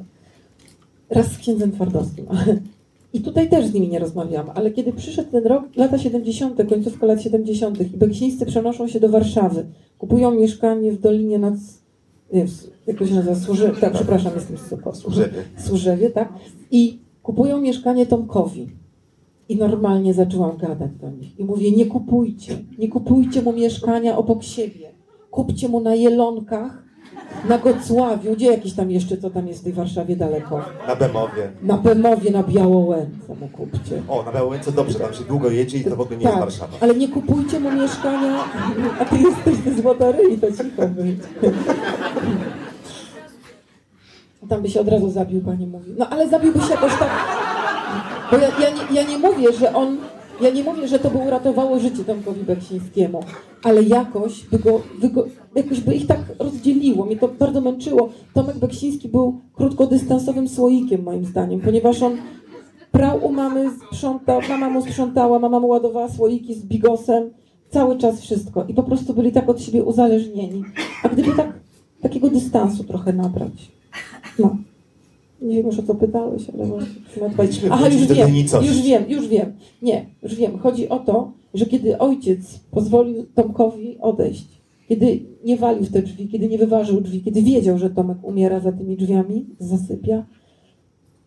Raz 1.15 1.33
z 1.33 1.39
księdzem 1.39 1.73
Twardowskim. 1.73 2.27
I 3.15 3.21
tutaj 3.21 3.49
też 3.49 3.67
z 3.67 3.75
nimi 3.75 3.89
nie 3.89 3.99
rozmawiałam, 3.99 4.51
ale 4.55 4.71
kiedy 4.71 4.93
przyszedł 4.93 5.31
ten 5.31 5.47
rok, 5.47 5.65
lata 5.77 5.99
70., 5.99 6.69
końcówka 6.69 7.07
lat 7.07 7.23
70. 7.23 7.81
i 7.81 7.97
Beksińscy 7.97 8.47
przenoszą 8.47 8.89
się 8.89 9.01
do 9.01 9.09
Warszawy, 9.09 9.67
kupują 9.99 10.31
mieszkanie 10.31 10.93
w 10.93 11.01
Dolinie 11.01 11.39
nad... 11.39 11.55
Nie, 12.33 12.47
jak 12.87 12.99
to 12.99 13.07
się 13.07 13.15
nazywa? 13.15 13.35
Służy... 13.37 13.73
Tak, 13.81 13.93
przepraszam, 13.93 14.33
jestem 14.35 14.57
z. 14.59 14.75
Służewie, 15.67 16.11
tak? 16.11 16.33
I 16.71 16.99
kupują 17.23 17.61
mieszkanie 17.61 18.07
Tomkowi. 18.07 18.69
I 19.49 19.57
normalnie 19.57 20.15
zaczęłam 20.15 20.57
gadać 20.57 20.91
do 21.01 21.11
nich. 21.11 21.39
I 21.39 21.45
mówię, 21.45 21.71
nie 21.71 21.87
kupujcie, 21.87 22.59
nie 22.79 22.89
kupujcie 22.89 23.43
mu 23.43 23.53
mieszkania 23.53 24.17
obok 24.17 24.43
siebie. 24.43 24.91
Kupcie 25.31 25.69
mu 25.69 25.81
na 25.81 25.95
Jelonkach 25.95 26.84
na 27.49 27.59
Gocławiu, 27.59 28.33
gdzie 28.35 28.47
jakieś 28.47 28.73
tam 28.73 28.91
jeszcze, 28.91 29.17
co 29.17 29.31
tam 29.31 29.49
jest 29.49 29.61
w 29.61 29.65
tej 29.65 29.73
Warszawie 29.73 30.17
daleko? 30.17 30.61
Na 30.89 30.97
Bemowie. 30.97 31.51
Na 31.63 31.79
Bemowie, 31.79 32.31
na 32.31 32.43
Białołęce 32.43 33.35
mu 33.41 33.49
kupcie. 33.49 34.03
O, 34.09 34.23
na 34.23 34.33
Białołęce 34.33 34.73
dobrze, 34.73 34.99
tam 34.99 35.15
się 35.15 35.25
długo 35.25 35.51
jedzie 35.51 35.79
i 35.79 35.85
to 35.85 35.97
w 35.97 36.01
ogóle 36.01 36.17
nie 36.17 36.25
jest 36.27 36.39
Warszawa. 36.39 36.73
Tak, 36.73 36.83
ale 36.83 36.95
nie 36.95 37.09
kupujcie 37.09 37.61
mu 37.61 37.73
mieszkania, 37.73 38.45
a 39.01 39.05
ty 39.05 39.17
jesteś 39.19 39.55
ze 39.57 39.83
Złotoryi, 39.83 40.39
to 40.39 40.47
cicho 40.53 40.89
być. 40.89 41.19
Tam 44.49 44.63
by 44.63 44.71
się 44.71 44.81
od 44.81 44.89
razu 44.89 45.11
zabił, 45.11 45.41
pani 45.41 45.67
mówi. 45.67 45.93
No 45.99 46.09
ale 46.11 46.29
zabiłby 46.29 46.61
się 46.61 46.71
jakoś 46.71 46.93
tak. 46.99 47.11
Bo 48.31 48.37
ja, 48.37 48.49
ja, 48.49 48.71
nie, 48.71 49.01
ja 49.01 49.09
nie 49.09 49.19
mówię, 49.19 49.53
że 49.53 49.75
on. 49.75 49.97
Ja 50.41 50.51
nie 50.51 50.65
mówię, 50.65 50.89
że 50.89 50.99
to 50.99 51.11
by 51.11 51.19
uratowało 51.19 51.79
życie 51.79 52.05
Tomkowi 52.05 52.41
Beksińskiemu, 52.41 53.21
ale 53.63 53.83
jakoś 53.83 54.45
by, 54.45 54.59
go, 54.59 54.81
by 55.01 55.09
go, 55.09 55.25
jakoś 55.55 55.81
by 55.81 55.95
ich 55.95 56.07
tak 56.07 56.21
rozdzieliło. 56.39 57.07
Mnie 57.07 57.17
to 57.17 57.29
bardzo 57.29 57.61
męczyło. 57.61 58.09
Tomek 58.35 58.59
Beksiński 58.59 59.09
był 59.09 59.41
krótkodystansowym 59.55 60.49
słoikiem, 60.49 61.03
moim 61.03 61.25
zdaniem, 61.25 61.61
ponieważ 61.61 62.03
on 62.03 62.17
prał 62.93 63.25
u 63.25 63.33
mamy, 63.33 63.71
sprzątał, 63.87 64.41
mama 64.49 64.71
mu 64.71 64.83
sprzątała, 64.83 65.39
mama 65.39 65.61
mu 65.61 65.69
ładowała 65.69 66.09
słoiki 66.09 66.55
z 66.55 66.65
bigosem, 66.65 67.31
cały 67.71 67.99
czas 67.99 68.21
wszystko. 68.21 68.65
I 68.69 68.75
po 68.75 68.83
prostu 68.83 69.15
byli 69.15 69.33
tak 69.33 69.49
od 69.49 69.63
siebie 69.63 69.85
uzależnieni. 69.85 70.65
A 71.03 71.09
gdyby 71.09 71.33
tak, 71.33 71.53
takiego 72.01 72.31
dystansu 72.31 72.85
trochę 72.85 73.13
nabrać. 73.13 73.73
No. 74.39 74.57
Nie 75.45 75.57
wiem 75.57 75.67
już 75.67 75.79
o 75.79 75.83
co 75.83 75.95
pytałeś, 75.95 76.51
ale 76.55 76.67
właśnie 76.67 76.93
Aha, 77.71 77.89
już 77.89 78.07
wiem, 78.07 78.37
już 78.37 78.83
wiem, 78.83 79.05
już 79.09 79.29
wiem. 79.29 79.53
Nie, 79.83 80.07
już 80.23 80.35
wiem. 80.35 80.59
Chodzi 80.59 80.89
o 80.89 80.99
to, 80.99 81.33
że 81.55 81.67
kiedy 81.67 81.99
ojciec 81.99 82.61
pozwolił 82.71 83.27
Tomkowi 83.35 83.99
odejść, 84.01 84.47
kiedy 84.89 85.21
nie 85.45 85.57
walił 85.57 85.85
w 85.85 85.93
te 85.93 86.03
drzwi, 86.03 86.29
kiedy 86.29 86.49
nie 86.49 86.59
wyważył 86.59 87.01
drzwi, 87.01 87.23
kiedy 87.23 87.43
wiedział, 87.43 87.79
że 87.79 87.91
Tomek 87.91 88.19
umiera 88.23 88.61
za 88.61 88.73
tymi 88.73 88.97
drzwiami, 88.97 89.47
zasypia, 89.59 90.27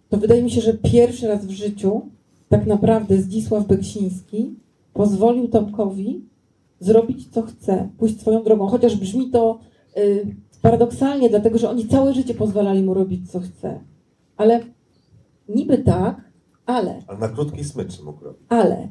to 0.10 0.18
wydaje 0.18 0.44
mi 0.44 0.52
się, 0.52 0.62
że 0.62 0.74
pierwszy 0.74 1.28
raz 1.28 1.46
w 1.46 1.52
życiu 1.52 2.02
tak 2.50 2.66
naprawdę 2.66 3.18
Zdzisław 3.18 3.68
Beksiński 3.68 4.56
pozwolił 4.94 5.48
Tomkowi 5.48 6.22
zrobić 6.80 7.28
co 7.32 7.42
chce, 7.42 7.90
pójść 7.98 8.22
swoją 8.22 8.44
drogą, 8.44 8.68
chociaż 8.68 8.96
brzmi 8.96 9.30
to 9.30 9.60
y, 9.98 10.36
paradoksalnie, 10.62 11.30
dlatego 11.30 11.58
że 11.58 11.70
oni 11.70 11.88
całe 11.88 12.14
życie 12.14 12.34
pozwalali 12.34 12.84
mu 12.84 12.94
robić 12.94 13.32
co 13.32 13.40
chce. 13.40 13.80
Ale 14.38 14.60
niby 15.50 15.78
tak, 15.78 16.22
ale 16.66 17.02
Ale 17.08 17.20
na 17.20 17.28
krótkiej 17.30 17.64
smyczy 17.64 18.04
mógł 18.04 18.24
robić. 18.24 18.42
ale 18.50 18.90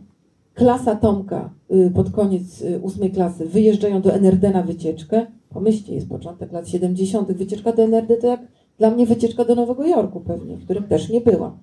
klasa 0.55 0.97
Tomka 0.97 1.51
y, 1.75 1.91
pod 1.95 2.11
koniec 2.11 2.63
y, 2.63 2.81
ósmej 2.81 3.11
klasy 3.11 3.47
wyjeżdżają 3.47 4.03
do 4.03 4.13
NRD 4.13 4.51
na 4.51 4.63
wycieczkę. 4.63 5.27
Pomyślcie, 5.51 5.95
jest 5.95 6.09
początek 6.09 6.53
lat 6.53 6.69
70. 6.69 7.33
Wycieczka 7.33 7.73
do 7.73 7.83
NRD 7.83 8.17
to 8.17 8.27
jak 8.27 8.41
dla 8.79 8.91
mnie 8.91 9.07
wycieczka 9.07 9.45
do 9.45 9.55
Nowego 9.55 9.87
Jorku 9.87 10.21
pewnie, 10.21 10.57
w 10.57 10.65
którym 10.65 10.85
też 10.85 11.09
nie 11.09 11.21
byłam. 11.21 11.59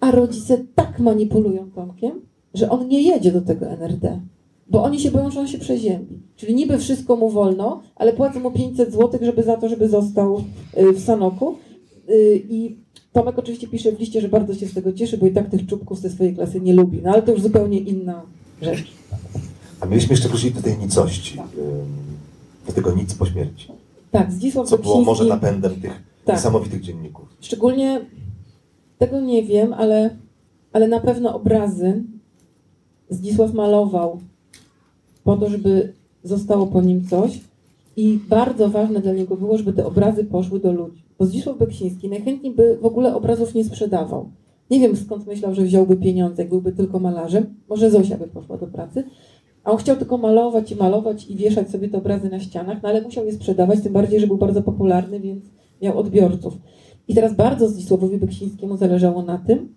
A 0.00 0.10
rodzice 0.10 0.58
tak 0.74 0.98
manipulują 1.00 1.70
Tomkiem, 1.70 2.20
że 2.54 2.70
on 2.70 2.88
nie 2.88 3.02
jedzie 3.02 3.32
do 3.32 3.40
tego 3.40 3.66
NRD, 3.66 4.20
bo 4.70 4.82
oni 4.82 5.00
się 5.00 5.10
boją, 5.10 5.30
że 5.30 5.40
on 5.40 5.46
się 5.48 5.58
przeziębi. 5.58 6.22
Czyli 6.36 6.54
niby 6.54 6.78
wszystko 6.78 7.16
mu 7.16 7.30
wolno, 7.30 7.82
ale 7.96 8.12
płacą 8.12 8.40
mu 8.40 8.50
500 8.50 8.92
zł, 8.92 9.20
żeby 9.22 9.42
za 9.42 9.56
to, 9.56 9.68
żeby 9.68 9.88
został 9.88 10.42
y, 10.78 10.92
w 10.92 11.00
Sanoku. 11.00 11.54
I 12.48 12.76
Tomek 13.16 13.38
oczywiście 13.38 13.68
pisze 13.68 13.92
w 13.92 14.00
liście, 14.00 14.20
że 14.20 14.28
bardzo 14.28 14.54
się 14.54 14.66
z 14.66 14.74
tego 14.74 14.92
cieszy, 14.92 15.18
bo 15.18 15.26
i 15.26 15.30
tak 15.32 15.50
tych 15.50 15.66
czubków 15.66 16.00
ze 16.00 16.10
swojej 16.10 16.34
klasy 16.34 16.60
nie 16.60 16.72
lubi. 16.72 17.00
No 17.02 17.10
ale 17.10 17.22
to 17.22 17.32
już 17.32 17.42
zupełnie 17.42 17.78
inna 17.78 18.22
rzecz. 18.62 18.92
A 19.80 19.86
mieliśmy 19.86 20.12
jeszcze 20.12 20.28
wrócić 20.28 20.52
do 20.54 20.62
tej 20.62 20.78
nicości. 20.78 21.38
ym, 21.38 21.46
Do 22.66 22.72
tego 22.72 22.92
nic 22.92 23.14
po 23.14 23.26
śmierci. 23.26 23.68
Tak, 24.10 24.32
Zdzisław 24.32 24.68
Co 24.68 24.78
było 24.78 25.00
może 25.00 25.24
napędem 25.24 25.80
tych 25.80 26.02
Tak. 26.24 26.36
niesamowitych 26.36 26.80
dzienników. 26.80 27.28
Szczególnie 27.40 28.00
tego 28.98 29.20
nie 29.20 29.42
wiem, 29.42 29.72
ale, 29.72 30.16
ale 30.72 30.88
na 30.88 31.00
pewno 31.00 31.34
obrazy 31.34 32.02
Zdzisław 33.10 33.54
malował 33.54 34.20
po 35.24 35.36
to, 35.36 35.50
żeby 35.50 35.92
zostało 36.24 36.66
po 36.66 36.82
nim 36.82 37.06
coś. 37.08 37.40
I 37.96 38.18
bardzo 38.28 38.68
ważne 38.68 39.00
dla 39.00 39.12
niego 39.12 39.36
było, 39.36 39.58
żeby 39.58 39.72
te 39.72 39.86
obrazy 39.86 40.24
poszły 40.24 40.60
do 40.60 40.72
ludzi. 40.72 41.05
Bo 41.18 41.26
Zdzisław 41.26 41.58
Beksiński 41.58 42.08
najchętniej 42.08 42.54
by 42.54 42.78
w 42.82 42.86
ogóle 42.86 43.14
obrazów 43.14 43.54
nie 43.54 43.64
sprzedawał. 43.64 44.30
Nie 44.70 44.80
wiem 44.80 44.96
skąd 44.96 45.26
myślał, 45.26 45.54
że 45.54 45.62
wziąłby 45.62 45.96
pieniądze, 45.96 46.42
jak 46.42 46.48
byłby 46.48 46.72
tylko 46.72 46.98
malarzem. 46.98 47.54
Może 47.68 47.90
Zosia 47.90 48.16
by 48.16 48.26
poszła 48.26 48.58
do 48.58 48.66
pracy. 48.66 49.04
A 49.64 49.70
on 49.70 49.78
chciał 49.78 49.96
tylko 49.96 50.18
malować 50.18 50.72
i 50.72 50.76
malować 50.76 51.30
i 51.30 51.36
wieszać 51.36 51.70
sobie 51.70 51.88
te 51.88 51.98
obrazy 51.98 52.28
na 52.28 52.40
ścianach, 52.40 52.82
no 52.82 52.88
ale 52.88 53.02
musiał 53.02 53.26
je 53.26 53.32
sprzedawać, 53.32 53.80
tym 53.80 53.92
bardziej, 53.92 54.20
że 54.20 54.26
był 54.26 54.36
bardzo 54.36 54.62
popularny, 54.62 55.20
więc 55.20 55.44
miał 55.82 55.98
odbiorców. 55.98 56.58
I 57.08 57.14
teraz 57.14 57.34
bardzo 57.34 57.68
Zdzisławowi 57.68 58.18
Beksińskiemu 58.18 58.76
zależało 58.76 59.22
na 59.22 59.38
tym, 59.38 59.74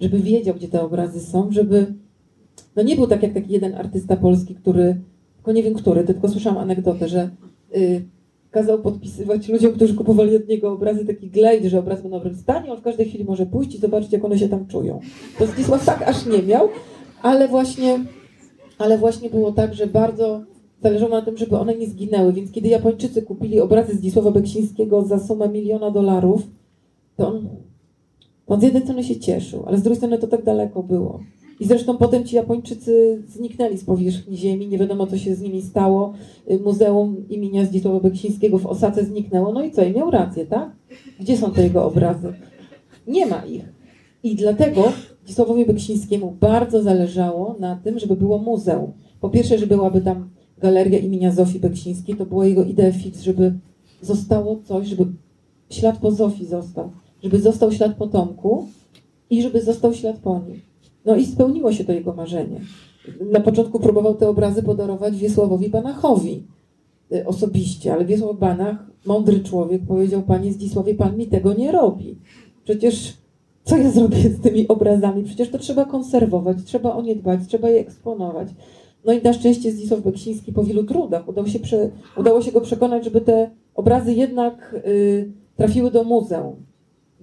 żeby 0.00 0.18
wiedział, 0.18 0.54
gdzie 0.54 0.68
te 0.68 0.82
obrazy 0.82 1.20
są, 1.20 1.52
żeby... 1.52 1.94
No 2.76 2.82
nie 2.82 2.96
był 2.96 3.06
tak 3.06 3.22
jak 3.22 3.32
taki 3.32 3.52
jeden 3.52 3.74
artysta 3.74 4.16
polski, 4.16 4.54
który, 4.54 5.00
tylko 5.36 5.52
nie 5.52 5.62
wiem 5.62 5.74
który, 5.74 6.04
tylko 6.04 6.28
słyszałam 6.28 6.58
anegdotę, 6.58 7.08
że 7.08 7.30
y, 7.76 8.04
kazał 8.52 8.78
podpisywać 8.78 9.48
ludziom, 9.48 9.72
którzy 9.72 9.94
kupowali 9.94 10.36
od 10.36 10.48
niego 10.48 10.72
obrazy, 10.72 11.06
taki 11.06 11.30
glejt, 11.30 11.64
że 11.64 11.78
obraz 11.78 12.00
był 12.00 12.10
w 12.10 12.12
dobrym 12.12 12.36
stanie, 12.36 12.72
on 12.72 12.78
w 12.78 12.82
każdej 12.82 13.06
chwili 13.06 13.24
może 13.24 13.46
pójść 13.46 13.74
i 13.74 13.78
zobaczyć, 13.78 14.12
jak 14.12 14.24
one 14.24 14.38
się 14.38 14.48
tam 14.48 14.66
czują. 14.66 15.00
To 15.38 15.46
Zdzisław 15.46 15.84
tak 15.84 16.02
aż 16.08 16.26
nie 16.26 16.42
miał, 16.42 16.68
ale 17.22 17.48
właśnie, 17.48 18.04
ale 18.78 18.98
właśnie 18.98 19.30
było 19.30 19.52
tak, 19.52 19.74
że 19.74 19.86
bardzo 19.86 20.42
zależało 20.82 21.10
na 21.10 21.22
tym, 21.22 21.36
żeby 21.36 21.58
one 21.58 21.74
nie 21.74 21.86
zginęły, 21.86 22.32
więc 22.32 22.52
kiedy 22.52 22.68
Japończycy 22.68 23.22
kupili 23.22 23.60
obrazy 23.60 23.94
Zdzisława 23.94 24.30
Beksińskiego 24.30 25.02
za 25.02 25.18
sumę 25.18 25.48
miliona 25.48 25.90
dolarów, 25.90 26.42
to 27.16 27.28
on, 27.28 27.48
on 28.46 28.60
z 28.60 28.62
jednej 28.62 28.82
strony 28.82 29.04
się 29.04 29.20
cieszył, 29.20 29.64
ale 29.66 29.78
z 29.78 29.82
drugiej 29.82 29.96
strony 29.96 30.18
to 30.18 30.26
tak 30.26 30.42
daleko 30.44 30.82
było. 30.82 31.20
I 31.62 31.66
zresztą 31.66 31.96
potem 31.96 32.24
ci 32.24 32.36
Japończycy 32.36 33.22
zniknęli 33.28 33.78
z 33.78 33.84
powierzchni 33.84 34.36
ziemi, 34.36 34.68
nie 34.68 34.78
wiadomo 34.78 35.06
co 35.06 35.18
się 35.18 35.34
z 35.34 35.40
nimi 35.40 35.62
stało. 35.62 36.12
Y, 36.50 36.58
Muzeum 36.58 37.28
imienia 37.28 37.64
Zdzisława 37.64 38.00
Beksińskiego 38.00 38.58
w 38.58 38.66
Osace 38.66 39.04
zniknęło. 39.04 39.52
No 39.52 39.64
i 39.64 39.70
co? 39.70 39.84
I 39.84 39.92
miał 39.92 40.10
rację, 40.10 40.46
tak? 40.46 40.70
Gdzie 41.20 41.36
są 41.36 41.52
te 41.52 41.62
jego 41.62 41.84
obrazy? 41.84 42.32
Nie 43.06 43.26
ma 43.26 43.44
ich. 43.44 43.64
I 44.22 44.36
dlatego 44.36 44.92
Zdzisławowi 45.24 45.66
Beksińskiemu 45.66 46.36
bardzo 46.40 46.82
zależało 46.82 47.56
na 47.60 47.76
tym, 47.76 47.98
żeby 47.98 48.16
było 48.16 48.38
muzeum. 48.38 48.92
Po 49.20 49.30
pierwsze, 49.30 49.58
że 49.58 49.66
byłaby 49.66 50.00
tam 50.00 50.30
galeria 50.58 50.98
imienia 50.98 51.32
Zofii 51.32 51.60
Beksińskiej, 51.60 52.16
to 52.16 52.26
była 52.26 52.46
jego 52.46 52.64
idea 52.64 52.92
fix, 52.92 53.20
żeby 53.20 53.52
zostało 54.00 54.58
coś, 54.64 54.86
żeby 54.86 55.06
ślad 55.70 55.98
po 55.98 56.10
Zofii 56.10 56.46
został, 56.46 56.90
żeby 57.22 57.40
został 57.40 57.72
ślad 57.72 57.96
po 57.96 58.06
Tomku 58.06 58.66
i 59.30 59.42
żeby 59.42 59.60
został 59.60 59.94
ślad 59.94 60.16
po 60.18 60.40
nim. 60.48 60.71
No 61.04 61.16
i 61.16 61.26
spełniło 61.26 61.72
się 61.72 61.84
to 61.84 61.92
jego 61.92 62.12
marzenie. 62.12 62.60
Na 63.30 63.40
początku 63.40 63.80
próbował 63.80 64.14
te 64.14 64.28
obrazy 64.28 64.62
podarować 64.62 65.16
Wiesławowi 65.16 65.68
Banachowi 65.68 66.46
y, 67.12 67.26
osobiście, 67.26 67.92
ale 67.92 68.04
Wiesław 68.04 68.38
Banach, 68.38 68.76
mądry 69.06 69.40
człowiek, 69.40 69.82
powiedział, 69.88 70.22
panie 70.22 70.52
Zdzisławie, 70.52 70.94
pan 70.94 71.16
mi 71.16 71.26
tego 71.26 71.54
nie 71.54 71.72
robi. 71.72 72.18
Przecież 72.64 73.16
co 73.64 73.76
ja 73.76 73.90
zrobię 73.90 74.16
z 74.16 74.40
tymi 74.40 74.68
obrazami? 74.68 75.24
Przecież 75.24 75.50
to 75.50 75.58
trzeba 75.58 75.84
konserwować, 75.84 76.56
trzeba 76.64 76.92
o 76.92 77.02
nie 77.02 77.16
dbać, 77.16 77.40
trzeba 77.48 77.70
je 77.70 77.80
eksponować. 77.80 78.48
No 79.04 79.12
i 79.12 79.22
na 79.22 79.32
szczęście 79.32 79.72
Zdzisław 79.72 80.00
Beksiński 80.00 80.52
po 80.52 80.64
wielu 80.64 80.84
trudach 80.84 81.28
udało 81.28 81.48
się, 81.48 81.58
udało 82.16 82.42
się 82.42 82.52
go 82.52 82.60
przekonać, 82.60 83.04
żeby 83.04 83.20
te 83.20 83.50
obrazy 83.74 84.12
jednak 84.12 84.74
y, 84.86 85.32
trafiły 85.56 85.90
do 85.90 86.04
muzeum. 86.04 86.56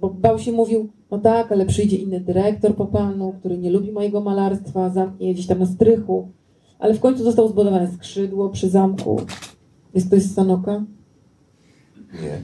Bo 0.02 0.10
bał 0.10 0.40
się, 0.40 0.52
mówił, 0.52 0.90
no 1.12 1.18
tak, 1.18 1.52
ale 1.52 1.66
przyjdzie 1.66 1.98
inny 1.98 2.20
dyrektor 2.20 2.76
po 2.76 2.86
panu, 2.86 3.34
który 3.40 3.58
nie 3.58 3.72
lubi 3.72 3.92
mojego 3.92 4.22
malarstwa, 4.22 4.90
zamknie 4.90 5.28
je 5.28 5.34
gdzieś 5.34 5.48
tam 5.48 5.60
na 5.60 5.66
strychu. 5.66 6.28
Ale 6.80 6.94
w 6.94 7.00
końcu 7.00 7.24
zostało 7.24 7.48
zbudowane 7.48 7.92
skrzydło 7.92 8.50
przy 8.50 8.70
zamku. 8.70 9.22
Jest 9.94 10.08
ktoś 10.08 10.22
z 10.22 10.34
Sanoka? 10.34 10.84
Nie. 12.14 12.42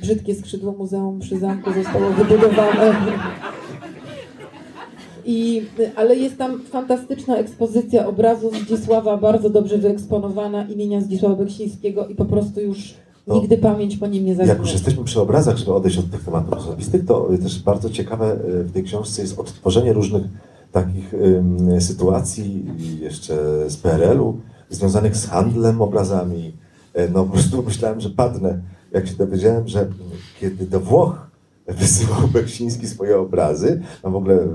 brzydkie 0.00 0.34
skrzydło 0.34 0.72
muzeum 0.72 1.20
przy 1.20 1.38
zamku 1.38 1.72
zostało 1.72 2.10
wybudowane. 2.10 2.94
I, 5.26 5.62
ale 5.96 6.16
jest 6.16 6.38
tam 6.38 6.60
fantastyczna 6.60 7.36
ekspozycja 7.36 8.06
obrazów 8.06 8.58
Zdzisława, 8.58 9.16
bardzo 9.16 9.50
dobrze 9.50 9.78
wyeksponowana 9.78 10.68
imienia 10.68 11.00
Zdzisława 11.00 11.34
Beksińskiego 11.34 12.06
i 12.06 12.14
po 12.14 12.24
prostu 12.24 12.60
już 12.60 12.94
No. 13.26 13.34
nigdy 13.34 13.58
pamięć 13.58 13.96
po 13.96 14.06
nim 14.06 14.24
nie 14.24 14.34
zaginie. 14.34 14.52
Jak 14.52 14.58
już 14.58 14.72
jesteśmy 14.72 15.04
przy 15.04 15.20
obrazach, 15.20 15.56
żeby 15.56 15.74
odejść 15.74 15.98
od 15.98 16.10
tych 16.10 16.24
tematów 16.24 16.52
osobistych, 16.52 17.04
to 17.04 17.28
też 17.42 17.62
bardzo 17.62 17.90
ciekawe 17.90 18.32
y, 18.32 18.64
w 18.64 18.72
tej 18.72 18.82
książce 18.82 19.22
jest 19.22 19.38
odtworzenie 19.38 19.92
różnych 19.92 20.22
takich 20.72 21.14
ym, 21.14 21.80
sytuacji 21.80 22.64
jeszcze 23.00 23.36
z 23.70 23.76
PRL-u, 23.76 24.40
związanych 24.70 25.16
z 25.16 25.26
handlem 25.26 25.82
obrazami. 25.82 26.56
E, 26.94 27.08
No 27.08 27.24
po 27.24 27.32
prostu 27.32 27.62
myślałem, 27.68 28.00
że 28.00 28.10
padnę, 28.10 28.60
jak 28.92 29.06
się 29.08 29.14
dowiedziałem, 29.14 29.68
że 29.68 29.86
kiedy 30.40 30.66
do 30.66 30.80
Włoch 30.80 31.30
wysyłał 31.68 32.28
Beksiński 32.32 32.86
swoje 32.86 33.18
obrazy, 33.18 33.82
no 34.04 34.10
w 34.10 34.16
ogóle 34.16 34.34
y, 34.34 34.48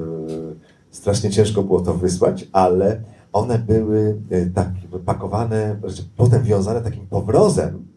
strasznie 0.92 1.30
ciężko 1.30 1.64
było 1.64 1.82
to 1.82 1.94
wysłać, 1.94 2.48
ale 2.52 3.02
one 3.34 3.60
były 3.60 4.22
tak 4.56 4.68
pakowane, 5.06 5.78
znaczy 5.80 6.04
potem 6.18 6.44
wiązane 6.44 6.82
takim 6.82 7.08
powrozem, 7.08 7.90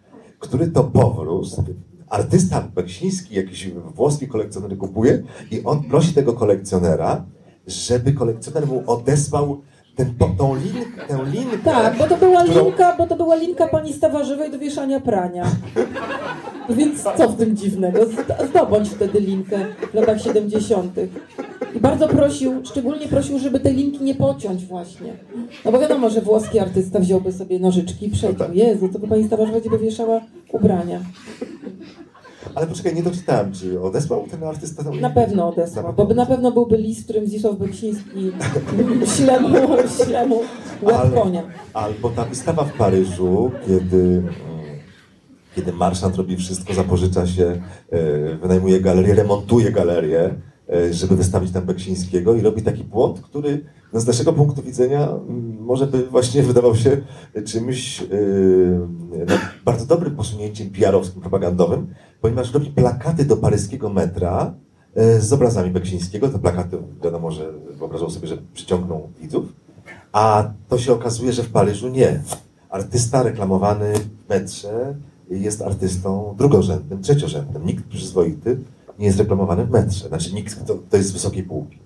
który 0.42 0.66
to 0.66 0.84
powrósł. 0.84 1.62
Artysta 2.08 2.68
Beksiński, 2.74 3.34
jakiś 3.34 3.70
włoski 3.70 4.28
kolekcjoner 4.28 4.78
kupuje 4.78 5.22
i 5.50 5.62
on 5.64 5.82
prosi 5.84 6.14
tego 6.14 6.32
kolekcjonera, 6.32 7.24
żeby 7.66 8.12
kolekcjoner 8.12 8.66
mu 8.66 8.82
odesłał 8.86 9.60
ten, 9.96 10.14
tą, 10.14 10.36
tą, 10.36 10.54
tę 11.08 11.18
linkę. 11.32 11.58
Tak, 11.64 11.98
bo 11.98 12.06
to 12.08 12.16
była 12.16 12.44
którą- 12.44 12.64
linka, 12.64 12.96
bo 12.98 13.06
to 13.06 13.16
była 13.16 13.34
linka 13.34 13.66
pani 13.68 13.92
Stawarzywej 13.92 14.50
do 14.50 14.58
wieszania 14.58 15.00
prania. 15.00 15.46
Więc 16.70 17.02
co 17.02 17.28
w 17.28 17.36
tym 17.36 17.56
dziwnego? 17.56 17.98
Zd- 18.06 18.48
Zdobądź 18.48 18.88
wtedy 18.88 19.20
linkę 19.20 19.58
w 19.90 19.94
latach 19.94 20.22
70. 20.22 20.94
I 21.74 21.80
bardzo 21.80 22.08
prosił, 22.08 22.52
szczególnie 22.64 23.08
prosił, 23.08 23.38
żeby 23.38 23.60
te 23.60 23.72
linki 23.72 24.04
nie 24.04 24.14
pociąć 24.14 24.64
właśnie. 24.64 25.12
No 25.64 25.72
bo 25.72 25.78
wiadomo, 25.78 26.10
że 26.10 26.20
włoski 26.20 26.58
artysta 26.58 27.00
wziąłby 27.00 27.32
sobie 27.32 27.58
nożyczki 27.58 28.06
i 28.06 28.10
przeciął. 28.10 28.52
Jezu, 28.52 28.88
to 28.88 28.98
by 28.98 29.08
pani 29.08 29.24
Stawarzywa 29.24 29.60
będzie 29.60 29.78
wieszała 29.78 30.20
ubrania. 30.52 31.00
Ale 32.54 32.66
poczekaj, 32.66 32.94
nie 32.94 33.02
doczytałem, 33.02 33.52
czy 33.52 33.80
odesłał 33.80 34.26
ten 34.30 34.44
artysta 34.44 34.82
Na 35.00 35.10
pewno 35.10 35.48
odesłał, 35.48 35.92
bo 35.92 36.06
by 36.06 36.14
na 36.14 36.26
pewno 36.26 36.52
byłby 36.52 36.76
list, 36.76 37.00
w 37.00 37.04
którym 37.04 37.26
Zdzisław 37.26 37.56
Beksiński 37.56 38.32
śle 39.16 39.40
mu, 39.40 39.48
śle 40.04 40.26
mu 40.26 40.40
łeb 40.82 41.14
konia. 41.14 41.42
Albo 41.72 42.10
ta 42.10 42.24
wystawa 42.24 42.64
w 42.64 42.72
Paryżu, 42.72 43.50
kiedy, 43.66 43.96
mm, 43.96 44.32
kiedy 45.56 45.72
marszant 45.72 46.16
robi 46.16 46.36
wszystko, 46.36 46.74
zapożycza 46.74 47.26
się, 47.26 47.62
e, 47.90 48.36
wynajmuje 48.36 48.80
galerię, 48.80 49.14
remontuje 49.14 49.72
galerię, 49.72 50.34
żeby 50.90 51.16
wystawić 51.16 51.52
tam 51.52 51.64
Beksińskiego 51.64 52.34
i 52.34 52.40
robi 52.40 52.62
taki 52.62 52.84
błąd, 52.84 53.20
który 53.20 53.64
no, 53.92 54.00
z 54.00 54.06
naszego 54.06 54.32
punktu 54.32 54.62
widzenia 54.62 55.08
mm, 55.08 55.56
może 55.60 55.86
by 55.86 56.06
właśnie 56.06 56.42
wydawał 56.52 56.76
się 56.76 56.96
czymś 57.44 58.02
e, 58.02 58.06
no, 59.28 59.34
bardzo 59.64 59.86
dobrym 59.86 60.16
posunięciem 60.16 60.70
PR-owskim, 60.70 61.20
propagandowym, 61.20 61.86
ponieważ 62.20 62.54
robi 62.54 62.70
plakaty 62.70 63.24
do 63.24 63.36
paryskiego 63.36 63.88
metra 63.88 64.54
e, 64.94 65.20
z 65.20 65.32
obrazami 65.32 65.70
Beksińskiego. 65.70 66.28
Te 66.28 66.38
plakaty, 66.38 66.78
wiadomo, 67.04 67.30
że 67.30 67.52
wyobrażał 67.78 68.10
sobie, 68.10 68.28
że 68.28 68.36
przyciągną 68.54 69.08
widzów. 69.20 69.44
A 70.12 70.50
to 70.68 70.78
się 70.78 70.92
okazuje, 70.92 71.32
że 71.32 71.42
w 71.42 71.50
Paryżu 71.50 71.88
nie. 71.88 72.22
Artysta 72.70 73.22
reklamowany 73.22 73.94
w 73.94 74.28
metrze 74.28 74.94
jest 75.30 75.62
artystą 75.62 76.34
drugorzędnym, 76.38 77.02
trzeciorzędnym. 77.02 77.66
Nikt 77.66 77.84
przyzwoity 77.88 78.58
nie 78.98 79.06
jest 79.06 79.18
reklamowany 79.18 79.64
w 79.66 79.70
metrze. 79.70 80.08
Znaczy 80.08 80.34
nikt, 80.34 80.54
kto, 80.54 80.74
kto 80.74 80.96
jest 80.96 81.08
z 81.08 81.12
wysokiej 81.12 81.42
półki. 81.42 81.78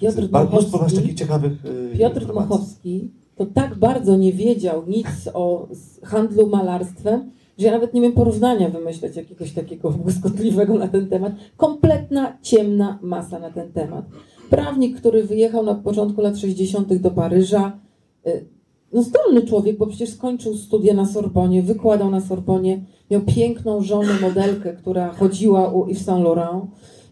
Piotr 0.00 0.28
masz 0.30 0.46
Dmochowski- 0.48 0.96
takich 0.96 1.14
ciekawych 1.14 1.52
y, 1.66 1.98
Piotr. 1.98 2.26
Dmochowski 2.26 3.10
to 3.36 3.46
tak 3.46 3.74
bardzo 3.78 4.16
nie 4.16 4.32
wiedział 4.32 4.86
nic 4.86 5.06
o 5.34 5.68
handlu 6.02 6.46
malarstwem, 6.46 7.30
że 7.58 7.66
ja 7.66 7.72
nawet 7.72 7.94
nie 7.94 8.00
wiem 8.00 8.12
porównania 8.12 8.68
wymyśleć 8.68 9.16
jakiegoś 9.16 9.52
takiego 9.52 9.90
błyskotliwego 9.90 10.74
na 10.78 10.88
ten 10.88 11.08
temat. 11.08 11.32
Kompletna, 11.56 12.38
ciemna 12.42 12.98
masa 13.02 13.38
na 13.38 13.50
ten 13.50 13.72
temat. 13.72 14.04
Prawnik, 14.50 14.96
który 14.96 15.24
wyjechał 15.24 15.64
na 15.64 15.74
początku 15.74 16.20
lat 16.20 16.38
60. 16.38 16.94
do 16.96 17.10
Paryża, 17.10 17.78
y, 18.26 18.44
no 18.44 18.61
zdolny 18.92 19.42
człowiek, 19.42 19.78
bo 19.78 19.86
przecież 19.86 20.10
skończył 20.10 20.56
studia 20.56 20.94
na 20.94 21.06
Sorbonie, 21.06 21.62
wykładał 21.62 22.10
na 22.10 22.20
Sorbonie, 22.20 22.84
miał 23.10 23.20
piękną 23.20 23.82
żonę, 23.82 24.20
modelkę, 24.22 24.72
która 24.72 25.12
chodziła 25.12 25.72
u 25.72 25.84
Yves 25.84 26.04
Saint 26.04 26.24
Laurent, 26.24 26.64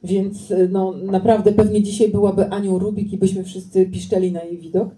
więc 0.05 0.51
y, 0.51 0.69
no, 0.73 0.93
naprawdę 0.93 1.53
pewnie 1.53 1.83
dzisiaj 1.83 2.09
byłaby 2.09 2.51
Anią 2.51 2.79
Rubik 2.79 3.13
i 3.13 3.19
byśmy 3.19 3.45
wszyscy 3.45 3.87
piszczeli 3.87 4.33
na 4.33 4.43
jej 4.43 4.59
widok. 4.59 4.89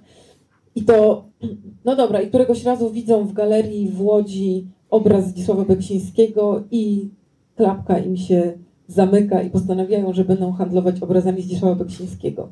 I 0.75 0.83
to, 0.83 1.25
no 1.85 1.97
dobra, 1.97 2.23
i 2.23 2.29
któregoś 2.29 2.65
razu 2.65 2.91
widzą 2.91 3.27
w 3.27 3.33
galerii 3.33 3.89
w 3.89 4.03
Łodzi 4.03 4.67
obraz 4.91 5.29
Zdzisława 5.29 5.65
Beksińskiego 5.65 6.63
i 6.71 7.11
klapka 7.57 7.99
im 7.99 8.17
się 8.17 8.53
zamyka 8.87 9.43
i 9.43 9.51
postanawiają, 9.51 10.13
że 10.13 10.25
będą 10.25 10.53
handlować 10.53 11.03
obrazami 11.03 11.43
Zdzisława 11.43 11.75
Beksińskiego. 11.75 12.49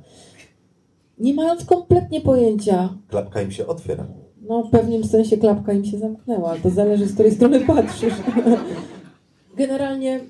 Nie 1.20 1.34
mając 1.34 1.64
kompletnie 1.64 2.20
pojęcia, 2.20 2.88
Klapka 3.08 3.42
im 3.42 3.50
się 3.50 3.66
otwiera. 3.66 4.06
no 4.42 4.62
w 4.62 4.70
pewnym 4.70 5.04
sensie 5.04 5.36
klapka 5.38 5.72
im 5.72 5.84
się 5.84 5.98
zamknęła, 5.98 6.56
to 6.62 6.70
zależy 6.70 7.06
z 7.06 7.14
której 7.14 7.32
strony 7.32 7.60
patrzysz. 7.60 8.14
Generalnie 9.56 10.20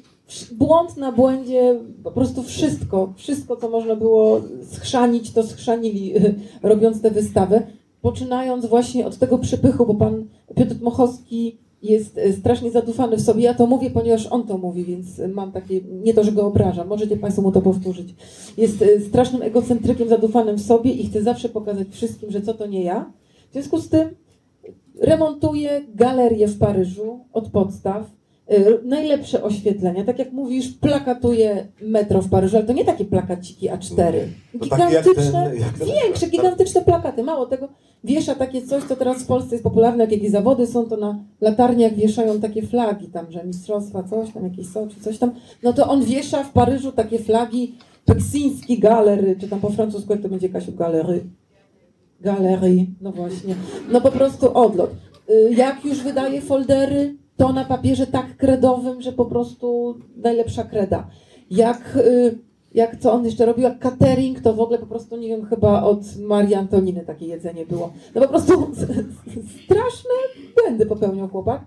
błąd 0.52 0.96
na 0.96 1.12
błędzie, 1.12 1.80
po 2.04 2.10
prostu 2.10 2.42
wszystko, 2.42 3.12
wszystko 3.16 3.56
co 3.56 3.70
można 3.70 3.96
było 3.96 4.40
schrzanić, 4.70 5.32
to 5.32 5.42
schrzanili 5.42 6.14
robiąc 6.62 7.02
tę 7.02 7.10
wystawę. 7.10 7.62
Poczynając 8.02 8.66
właśnie 8.66 9.06
od 9.06 9.16
tego 9.18 9.38
przepychu, 9.38 9.86
bo 9.86 9.94
pan 9.94 10.24
Piotr 10.56 10.74
Mochowski 10.82 11.58
jest 11.82 12.18
e, 12.18 12.32
strasznie 12.32 12.70
zadufany 12.70 13.16
w 13.16 13.20
sobie. 13.20 13.42
Ja 13.42 13.54
to 13.54 13.66
mówię, 13.66 13.90
ponieważ 13.90 14.26
on 14.26 14.46
to 14.46 14.58
mówi, 14.58 14.84
więc 14.84 15.20
mam 15.34 15.52
takie, 15.52 15.80
nie 16.02 16.14
to, 16.14 16.24
że 16.24 16.32
go 16.32 16.46
obrażam, 16.46 16.88
możecie 16.88 17.16
Państwo 17.16 17.42
mu 17.42 17.52
to 17.52 17.62
powtórzyć. 17.62 18.14
Jest 18.56 18.82
e, 18.82 19.00
strasznym 19.00 19.42
egocentrykiem 19.42 20.08
zadufanym 20.08 20.56
w 20.56 20.62
sobie 20.62 20.90
i 20.90 21.06
chce 21.06 21.22
zawsze 21.22 21.48
pokazać 21.48 21.88
wszystkim, 21.88 22.30
że 22.30 22.42
co 22.42 22.54
to 22.54 22.66
nie 22.66 22.82
ja. 22.82 23.12
W 23.50 23.52
związku 23.52 23.78
z 23.78 23.88
tym 23.88 24.08
remontuje 25.00 25.80
galerię 25.94 26.48
w 26.48 26.58
Paryżu 26.58 27.20
od 27.32 27.48
podstaw. 27.48 28.19
Y, 28.52 28.78
Najlepsze 28.84 29.42
oświetlenia, 29.42 30.04
tak 30.04 30.18
jak 30.18 30.32
mówisz, 30.32 30.68
plakatuje 30.68 31.66
metro 31.82 32.22
w 32.22 32.28
Paryżu, 32.30 32.56
ale 32.56 32.66
to 32.66 32.72
nie 32.72 32.84
takie 32.84 33.04
plakaciki 33.04 33.68
A4. 33.70 34.12
To 34.60 34.66
takie 34.68 34.82
jak 34.94 35.04
Gigantyczne, 35.04 35.50
ten- 35.50 35.60
jak 35.60 35.78
ten- 35.78 35.88
większe, 35.88 36.26
gigantyczne 36.30 36.82
plakaty. 36.82 37.22
Mało 37.22 37.46
tego, 37.46 37.68
wiesza 38.04 38.34
takie 38.34 38.62
coś, 38.62 38.84
co 38.84 38.96
teraz 38.96 39.22
w 39.22 39.26
Polsce 39.26 39.54
jest 39.54 39.64
popularne, 39.64 40.04
jak 40.04 40.12
jakieś 40.12 40.30
zawody 40.30 40.66
są, 40.66 40.84
to 40.88 40.96
na 40.96 41.18
latarniach 41.40 41.94
wieszają 41.94 42.40
takie 42.40 42.62
flagi 42.62 43.06
tam, 43.06 43.32
że 43.32 43.44
mistrzostwa, 43.44 44.02
coś 44.02 44.32
tam, 44.32 44.44
jakieś 44.44 44.66
są, 44.68 44.88
czy 44.88 45.00
coś 45.00 45.18
tam. 45.18 45.32
No 45.62 45.72
to 45.72 45.88
on 45.88 46.04
wiesza 46.04 46.44
w 46.44 46.52
Paryżu 46.52 46.92
takie 46.92 47.18
flagi 47.18 47.74
Peksyński 48.04 48.78
Galery, 48.78 49.36
czy 49.40 49.48
tam 49.48 49.60
po 49.60 49.70
francusku, 49.70 50.12
jak 50.12 50.22
to 50.22 50.28
będzie 50.28 50.48
Kasiu, 50.48 50.72
Galery. 50.72 51.24
Galerii, 52.20 52.94
no 53.00 53.12
właśnie. 53.12 53.54
No 53.92 54.00
po 54.00 54.10
prostu 54.10 54.54
odlot. 54.58 54.90
Y, 55.30 55.54
Jak 55.54 55.84
już 55.84 56.02
wydaje 56.02 56.40
foldery, 56.40 57.14
to 57.40 57.52
na 57.52 57.64
papierze 57.64 58.06
tak 58.06 58.36
kredowym, 58.36 59.02
że 59.02 59.12
po 59.12 59.24
prostu 59.24 59.94
najlepsza 60.16 60.64
kreda. 60.64 61.06
Jak, 61.50 61.96
y, 61.96 62.38
jak 62.74 62.96
co 62.96 63.12
on 63.12 63.24
jeszcze 63.24 63.46
robił, 63.46 63.64
jak 63.64 63.78
catering, 63.78 64.40
to 64.40 64.54
w 64.54 64.60
ogóle 64.60 64.78
po 64.78 64.86
prostu, 64.86 65.16
nie 65.16 65.28
wiem, 65.28 65.46
chyba 65.46 65.82
od 65.82 66.16
Marii 66.16 66.54
Antoniny 66.54 67.04
takie 67.06 67.26
jedzenie 67.26 67.66
było. 67.66 67.92
No 68.14 68.22
po 68.22 68.28
prostu 68.28 68.52
straszne 69.64 70.10
błędy 70.56 70.86
popełniał 70.86 71.28
chłopak. 71.28 71.62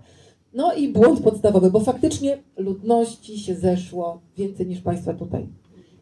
No 0.52 0.74
i 0.74 0.88
błąd 0.88 1.20
podstawowy, 1.20 1.70
bo 1.70 1.80
faktycznie 1.80 2.38
ludności 2.56 3.38
się 3.38 3.54
zeszło 3.54 4.20
więcej 4.36 4.66
niż 4.66 4.80
państwa 4.80 5.14
tutaj. 5.14 5.46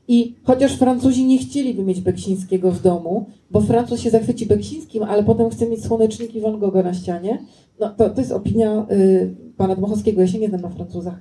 I 0.08 0.34
chociaż 0.44 0.76
Francuzi 0.76 1.24
nie 1.24 1.38
chcieliby 1.38 1.82
mieć 1.82 2.00
Beksińskiego 2.00 2.70
w 2.70 2.82
domu, 2.82 3.26
bo 3.50 3.60
Francuz 3.60 4.00
się 4.00 4.10
zachwyci 4.10 4.46
Beksińskim, 4.46 5.02
ale 5.02 5.24
potem 5.24 5.50
chce 5.50 5.68
mieć 5.68 5.84
słoneczniki 5.84 6.40
Van 6.40 6.58
Gogha 6.58 6.82
na 6.82 6.94
ścianie, 6.94 7.38
no 7.80 7.88
to, 7.88 8.10
to 8.10 8.20
jest 8.20 8.32
opinia 8.32 8.86
y, 8.90 9.34
pana 9.56 9.76
Dmochowskiego, 9.76 10.20
ja 10.20 10.26
się 10.26 10.38
nie 10.38 10.48
znam 10.48 10.60
na 10.60 10.70
Francuzach, 10.70 11.18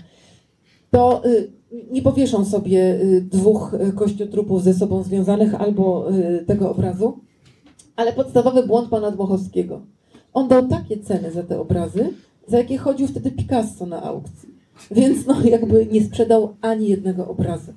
to 0.92 1.26
y, 1.26 1.52
nie 1.92 2.02
powieszą 2.02 2.46
sobie 2.46 3.02
y, 3.02 3.22
dwóch 3.22 3.74
y, 3.74 3.94
kościotrupów 3.94 4.64
ze 4.64 4.74
sobą 4.74 5.04
związanych 5.04 5.56
albo 5.56 6.12
y, 6.12 6.46
tego 6.46 6.72
obrazu, 6.72 7.20
ale 7.96 8.14
podstawowy 8.14 8.68
błąd 8.68 8.90
pana 8.90 9.12
Dmochowskiego. 9.12 9.82
On 10.34 10.48
dał 10.48 10.68
takie 10.68 10.98
ceny 10.98 11.32
za 11.32 11.44
te 11.44 11.60
obrazy, 11.60 12.10
za 12.48 12.58
jakie 12.58 12.78
chodził 12.78 13.08
wtedy 13.08 13.32
Picasso 13.32 13.86
na 13.86 14.04
aukcji. 14.04 14.50
Więc 14.92 15.26
no 15.26 15.42
jakby 15.44 15.86
nie 15.86 16.04
sprzedał 16.04 16.56
ani 16.62 16.90
jednego 16.90 17.28
obrazu. 17.28 17.74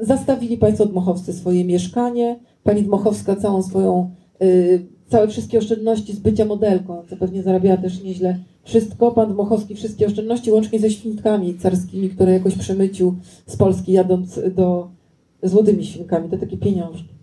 Zastawili 0.00 0.58
Państwo 0.58 0.86
Dmochowscy 0.86 1.32
swoje 1.32 1.64
mieszkanie, 1.64 2.38
Pani 2.62 2.82
Dmochowska 2.82 3.36
całą 3.36 3.62
swoją, 3.62 4.10
y, 4.42 4.86
całe 5.08 5.28
wszystkie 5.28 5.58
oszczędności 5.58 6.12
z 6.12 6.18
bycia 6.18 6.44
modelką, 6.44 7.02
co 7.10 7.16
pewnie 7.16 7.42
zarabiała 7.42 7.76
też 7.76 8.02
nieźle. 8.02 8.38
Wszystko, 8.64 9.10
Pan 9.10 9.32
Dmochowski 9.32 9.74
wszystkie 9.74 10.06
oszczędności, 10.06 10.52
łącznie 10.52 10.78
ze 10.78 10.90
świnkami 10.90 11.58
carskimi, 11.58 12.10
które 12.10 12.32
jakoś 12.32 12.54
przemycił 12.54 13.14
z 13.46 13.56
Polski 13.56 13.92
jadąc 13.92 14.40
do 14.54 14.90
złotymi 15.42 15.84
świnkami. 15.84 16.28
To 16.28 16.38
takie 16.38 16.56
pieniążki. 16.56 17.17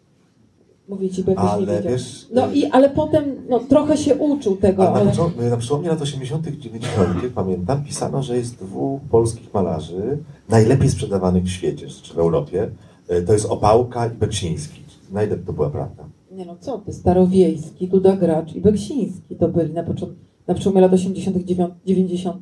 Mówię 0.89 1.09
Ci, 1.09 1.23
bo 1.23 1.31
jakoś 1.31 1.45
nie 1.45 1.51
Ale 1.51 1.65
wiedział. 1.77 1.91
wiesz... 1.91 2.27
No 2.33 2.51
i, 2.51 2.65
ale 2.65 2.89
potem 2.89 3.23
no, 3.49 3.59
trochę 3.59 3.97
się 3.97 4.15
uczył 4.15 4.55
tego, 4.57 4.83
na, 4.83 4.89
ale... 4.89 5.09
początku, 5.09 5.41
na 5.41 5.57
przełomie 5.57 5.89
lat 5.89 6.01
80., 6.01 6.47
90., 6.47 7.09
pamiętam, 7.35 7.83
pisano, 7.83 8.23
że 8.23 8.37
jest 8.37 8.55
dwóch 8.63 9.01
polskich 9.11 9.53
malarzy 9.53 10.17
najlepiej 10.49 10.89
sprzedawanych 10.89 11.43
w 11.43 11.49
świecie, 11.49 11.87
czy 11.87 12.13
w 12.13 12.17
Europie. 12.17 12.71
E, 13.07 13.21
To 13.21 13.33
jest 13.33 13.45
Opałka 13.45 14.07
i 14.07 14.09
Beksiński. 14.09 14.81
Na 15.11 15.23
ile 15.23 15.37
to 15.37 15.53
była 15.53 15.69
prawda? 15.69 16.03
Nie 16.31 16.45
no 16.45 16.55
co 16.59 16.77
ty, 16.77 16.93
Starowiejski, 16.93 17.87
Duda 17.87 18.15
Gracz 18.15 18.53
i 18.55 18.61
Beksiński 18.61 19.35
to 19.35 19.47
byli 19.47 19.73
na, 19.73 19.83
początku, 19.83 20.15
na 20.47 20.53
przełomie 20.53 20.81
lat 20.81 20.93
80., 20.93 21.37
90., 21.85 22.41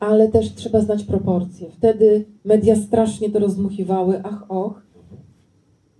ale 0.00 0.28
też 0.28 0.54
trzeba 0.54 0.80
znać 0.80 1.04
proporcje. 1.04 1.70
Wtedy 1.70 2.24
media 2.44 2.76
strasznie 2.76 3.30
to 3.30 3.38
rozdmuchiwały, 3.38 4.20
ach 4.24 4.44
och. 4.50 4.85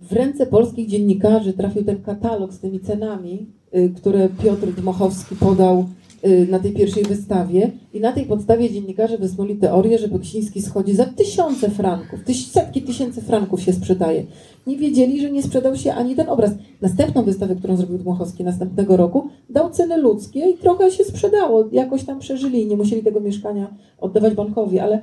W 0.01 0.13
ręce 0.13 0.45
polskich 0.45 0.87
dziennikarzy 0.87 1.53
trafił 1.53 1.83
ten 1.83 2.01
katalog 2.01 2.53
z 2.53 2.59
tymi 2.59 2.79
cenami, 2.79 3.45
y, 3.75 3.93
które 3.95 4.29
Piotr 4.43 4.71
Dmochowski 4.71 5.35
podał 5.35 5.85
y, 6.25 6.47
na 6.51 6.59
tej 6.59 6.71
pierwszej 6.71 7.03
wystawie 7.03 7.71
i 7.93 7.99
na 7.99 8.11
tej 8.11 8.25
podstawie 8.25 8.69
dziennikarze 8.69 9.17
wysnuli 9.17 9.55
teorię, 9.55 9.99
że 9.99 10.07
Beksiński 10.07 10.61
schodzi 10.61 10.95
za 10.95 11.05
tysiące 11.05 11.69
franków, 11.69 12.19
setki 12.51 12.81
tysięcy 12.81 13.21
franków 13.21 13.61
się 13.61 13.73
sprzedaje. 13.73 14.25
Nie 14.67 14.77
wiedzieli, 14.77 15.21
że 15.21 15.31
nie 15.31 15.43
sprzedał 15.43 15.75
się 15.75 15.93
ani 15.93 16.15
ten 16.15 16.29
obraz. 16.29 16.51
Następną 16.81 17.23
wystawę, 17.23 17.55
którą 17.55 17.77
zrobił 17.77 17.97
Dmuchowski 17.97 18.43
następnego 18.43 18.97
roku, 18.97 19.29
dał 19.49 19.69
ceny 19.69 19.97
ludzkie 19.97 20.49
i 20.49 20.57
trochę 20.57 20.91
się 20.91 21.03
sprzedało. 21.03 21.69
Jakoś 21.71 22.03
tam 22.03 22.19
przeżyli 22.19 22.61
i 22.61 22.67
nie 22.67 22.77
musieli 22.77 23.03
tego 23.03 23.19
mieszkania 23.19 23.75
oddawać 23.99 24.33
bankowi, 24.33 24.79
ale, 24.79 25.01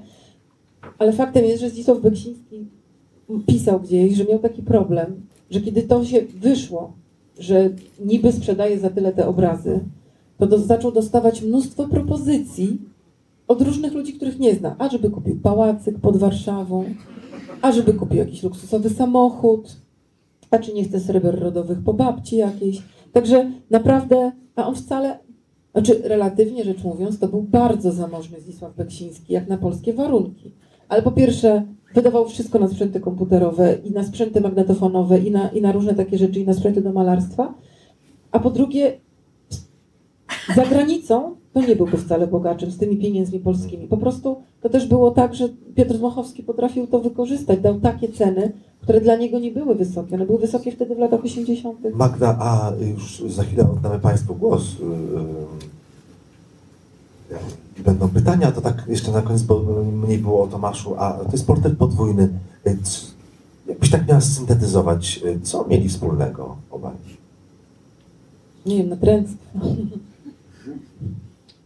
ale 0.99 1.13
faktem 1.13 1.45
jest, 1.45 1.61
że 1.61 1.71
Zdzisław 1.71 2.01
Beksiński 2.01 2.67
pisał 3.47 3.81
gdzieś, 3.81 4.15
że 4.15 4.25
miał 4.25 4.39
taki 4.39 4.63
problem, 4.63 5.27
że 5.51 5.61
kiedy 5.61 5.83
to 5.83 6.05
się 6.05 6.21
wyszło, 6.21 6.93
że 7.39 7.71
niby 8.05 8.33
sprzedaje 8.33 8.79
za 8.79 8.91
tyle 8.91 9.13
te 9.13 9.27
obrazy, 9.27 9.81
to 10.39 10.47
do, 10.47 10.59
zaczął 10.59 10.93
dostawać 10.93 11.43
mnóstwo 11.43 11.89
propozycji 11.89 12.79
od 13.49 13.63
różnych 13.63 13.93
ludzi, 13.93 14.13
których 14.13 14.39
nie 14.39 14.55
zna. 14.55 14.77
A 14.79 14.89
żeby 14.89 15.11
kupił 15.11 15.41
pałacyk 15.41 15.99
pod 15.99 16.17
Warszawą, 16.17 16.85
a 17.63 17.73
żeby 17.73 17.95
kupił 17.95 18.19
jakiś 18.19 18.43
luksusowy 18.43 18.91
samochód, 18.91 19.77
a 20.51 20.59
czy 20.59 20.75
nie 20.75 20.85
chce 20.85 21.01
sreber 21.01 21.39
rodowych 21.41 21.79
po 21.85 21.95
babci 21.95 22.37
jakiejś. 22.37 22.83
Także 23.13 23.51
naprawdę, 23.71 24.33
a 24.57 24.67
on 24.67 24.75
wcale, 24.75 25.19
znaczy 25.73 26.01
relatywnie 26.05 26.65
rzecz 26.65 26.85
mówiąc, 26.85 27.19
to 27.19 27.29
był 27.29 27.43
bardzo 27.43 27.93
zamożny 27.93 28.41
Zdzisław 28.41 28.77
Beksiński, 28.77 29.33
jak 29.33 29.49
na 29.49 29.59
polskie 29.59 29.93
warunki. 29.93 30.53
Ale 30.89 31.03
po 31.03 31.13
pierwsze, 31.13 31.67
wydawał 31.95 32.29
wszystko 32.29 32.59
na 32.59 32.69
sprzęty 32.69 33.01
komputerowe 33.01 33.79
i 33.85 33.91
na 33.91 34.05
sprzęty 34.05 34.41
magnetofonowe 34.41 35.19
i 35.19 35.31
na, 35.31 35.49
i 35.49 35.63
na 35.63 35.73
różne 35.73 35.95
takie 35.95 36.19
rzeczy 36.19 36.41
i 36.41 36.47
na 36.47 36.55
sprzęty 36.55 36.83
do 36.83 36.93
malarstwa. 36.93 37.55
A 38.33 38.41
po 38.41 38.51
drugie, 38.51 39.01
za 40.57 40.67
granicą 40.67 41.37
to 41.53 41.61
nie 41.61 41.77
byłby 41.77 41.97
wcale 41.97 42.27
bogaczem 42.27 42.71
z 42.71 42.79
tymi 42.79 42.97
pieniędzmi 42.97 43.41
polskimi. 43.41 43.89
Po 43.89 43.97
prostu 43.97 44.37
to 44.61 44.69
też 44.69 44.87
było 44.87 45.11
tak, 45.11 45.35
że 45.35 45.49
Piotr 45.75 45.95
Dmochowski 45.99 46.43
potrafił 46.43 46.87
to 46.87 47.01
wykorzystać. 47.01 47.61
Dał 47.61 47.81
takie 47.81 48.09
ceny, 48.09 48.53
które 48.81 49.01
dla 49.01 49.17
niego 49.17 49.39
nie 49.39 49.51
były 49.51 49.75
wysokie. 49.75 50.15
One 50.15 50.27
były 50.27 50.39
wysokie 50.39 50.73
wtedy 50.73 50.95
w 50.95 50.99
latach 50.99 51.25
80. 51.25 51.79
Magda, 51.95 52.37
a 52.41 52.73
już 52.81 53.23
za 53.27 53.45
chwilę 53.45 53.71
oddamy 53.73 53.99
Państwu 53.99 54.35
głos. 54.35 54.77
Będą 57.85 58.09
pytania, 58.09 58.53
to 58.53 58.61
tak 58.61 58.85
jeszcze 58.89 59.13
na 59.13 59.23
koniec, 59.23 59.43
bo 59.43 59.61
mniej 59.93 60.19
było 60.19 60.43
o 60.43 60.47
Tomaszu, 60.47 60.95
a 60.99 61.13
to 61.13 61.33
jest 61.33 61.47
portret 61.47 61.79
podwójny. 61.79 62.29
Jakbyś 63.67 63.91
tak 63.91 64.09
miała 64.09 64.21
syntetyzować, 64.21 65.21
co 65.43 65.65
mieli 65.69 65.89
wspólnego 65.89 66.57
obaj? 66.71 66.95
Nie 68.67 68.77
wiem, 68.77 68.89
natręctwo. 68.89 69.37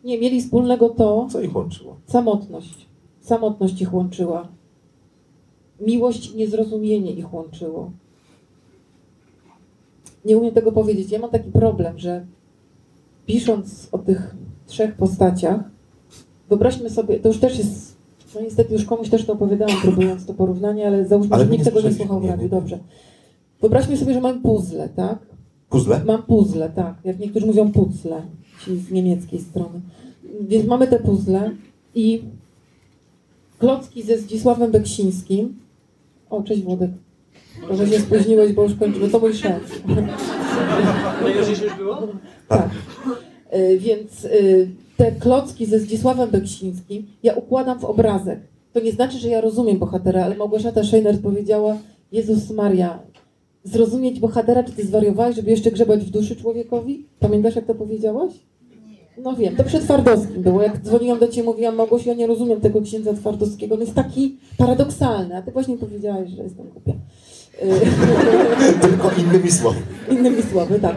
Nie, 0.05 0.19
mieli 0.21 0.43
wspólnego 0.43 0.89
to, 0.89 1.29
Co 1.33 1.41
ich 1.41 1.57
łączyło? 1.57 1.97
samotność. 2.07 2.87
Samotność 3.21 3.83
ich 3.83 3.95
łączyła. 3.95 4.49
Miłość 5.81 6.31
i 6.31 6.37
niezrozumienie 6.37 7.13
ich 7.13 7.35
łączyło. 7.35 7.91
Nie 10.25 10.39
umiem 10.39 10.55
tego 10.55 10.73
powiedzieć. 10.73 11.11
Ja 11.11 11.19
mam 11.19 11.31
taki 11.31 11.51
problem, 11.51 11.99
że 11.99 12.27
pisząc 13.27 13.89
o 13.93 13.99
tych 13.99 14.35
trzech 14.69 14.95
postaciach, 14.95 15.61
wyobraźmy 16.49 16.91
sobie, 16.91 17.21
to 17.21 17.29
już 17.29 17.39
też 17.39 17.59
jest, 17.59 17.97
no 18.35 18.41
niestety 18.41 18.75
już 18.75 18.85
komuś 18.85 19.09
też 19.09 19.25
to 19.25 19.33
opowiadałam, 19.33 19.77
próbując 19.83 20.27
to 20.27 20.35
porównanie, 20.35 20.87
ale 20.87 21.07
załóżmy, 21.07 21.35
Ale 21.35 21.45
że 21.45 21.51
nikt 21.51 21.65
tego 21.65 21.81
nie 21.81 21.93
słuchał 21.93 22.21
w 22.21 22.25
radiu. 22.25 22.49
Dobrze. 22.49 22.79
Wyobraźmy 23.61 23.97
sobie, 23.97 24.15
że 24.15 24.21
mam 24.21 24.41
puzzle, 24.41 24.89
tak? 24.89 25.19
Puzzle? 25.69 26.05
Mam 26.05 26.23
puzzle, 26.23 26.71
tak. 26.71 26.95
Jak 27.05 27.19
niektórzy 27.19 27.47
mówią 27.47 27.73
puzzle, 27.73 28.23
ci 28.65 28.79
z 28.79 28.91
niemieckiej 28.91 29.41
strony. 29.41 29.81
Więc 30.41 30.67
mamy 30.67 30.87
te 30.87 30.99
puzzle 30.99 31.51
i 31.95 32.23
klocki 33.59 34.03
ze 34.03 34.19
Zdzisławem 34.19 34.71
Beksińskim. 34.71 35.59
O, 36.31 36.43
cześć 36.43 36.63
Włodek. 36.63 36.91
Może 37.71 37.89
się 37.89 38.01
spóźniłeś, 38.01 38.53
bo 38.53 38.63
już 38.63 38.75
kończymy. 38.75 39.09
To 39.09 39.19
mój 39.19 39.35
szef. 39.35 39.83
Najważniejsze 41.23 41.65
już 41.65 41.75
było? 41.75 42.09
Tak. 42.49 42.69
Y, 43.55 43.79
Więc 43.79 44.25
y, 44.25 44.69
te 44.97 45.13
klocki 45.13 45.67
ze 45.67 45.79
Zdzisławem 45.79 46.31
Beksińskim 46.31 47.07
ja 47.23 47.35
układam 47.35 47.79
w 47.79 47.85
obrazek. 47.85 48.41
To 48.73 48.81
nie 48.81 48.93
znaczy, 48.93 49.19
że 49.19 49.29
ja 49.29 49.41
rozumiem 49.41 49.79
bohatera, 49.79 50.25
ale 50.25 50.37
Małgorzata 50.37 50.85
Szejner 50.85 51.21
powiedziała 51.21 51.77
Jezus 52.13 52.51
Maria, 52.51 52.99
zrozumieć 53.65 54.21
bohatera, 54.21 54.65
czy 54.65 54.73
ty 54.73 54.87
zwariowałeś, 54.87 55.37
żeby 55.37 55.51
jeszcze 55.51 55.71
grzebać 55.71 56.05
w 56.05 56.11
duszy 56.11 56.37
człowiekowi? 56.37 57.07
Pamiętasz, 57.21 57.57
jak 57.57 57.67
to 57.67 57.75
powiedziałaś? 57.75 58.33
No 59.23 59.37
wiem, 59.37 59.57
to 59.57 59.65
przy 59.65 59.79
Twardowskim 59.79 60.43
było. 60.43 60.63
Jak 60.63 60.83
dzwoniłam 60.83 61.19
do 61.19 61.29
ciebie, 61.29 61.43
mówiłam, 61.49 61.75
Małgosiu, 61.75 62.09
ja 62.09 62.15
nie 62.15 62.27
rozumiem 62.27 62.61
tego 62.61 62.83
księdza 62.83 63.15
Twardowskiego. 63.15 63.75
On 63.75 63.81
jest 63.81 63.95
taki 63.95 64.37
paradoksalny, 64.59 65.37
a 65.37 65.43
ty 65.43 65.53
właśnie 65.53 65.77
powiedziałaś, 65.77 66.29
że 66.29 66.43
jestem 66.43 66.67
głupia. 66.69 66.93
Y, 66.93 68.81
Tylko 68.89 69.11
innymi 69.19 69.53
słowy. 69.53 69.79
Innymi 70.11 70.43
słowy, 70.43 70.81
tak. 70.81 70.97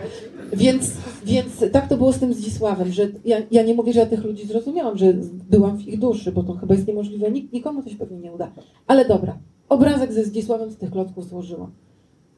Więc, 0.53 0.91
więc 1.25 1.65
tak 1.71 1.87
to 1.87 1.97
było 1.97 2.13
z 2.13 2.19
tym 2.19 2.33
Zdzisławem, 2.33 2.91
że 2.91 3.07
ja, 3.25 3.37
ja 3.51 3.63
nie 3.63 3.73
mówię, 3.73 3.93
że 3.93 3.99
ja 3.99 4.05
tych 4.05 4.23
ludzi 4.23 4.47
zrozumiałam, 4.47 4.97
że 4.97 5.13
byłam 5.49 5.77
w 5.77 5.87
ich 5.87 5.99
duszy, 5.99 6.31
bo 6.31 6.43
to 6.43 6.53
chyba 6.53 6.73
jest 6.75 6.87
niemożliwe, 6.87 7.31
Nik, 7.31 7.53
nikomu 7.53 7.83
to 7.83 7.89
się 7.89 7.95
pewnie 7.95 8.19
nie 8.19 8.31
uda. 8.31 8.51
Ale 8.87 9.05
dobra, 9.05 9.37
obrazek 9.69 10.13
ze 10.13 10.23
Zdzisławem 10.23 10.71
z 10.71 10.77
tych 10.77 10.91
klocków 10.91 11.25
złożyłam. 11.25 11.71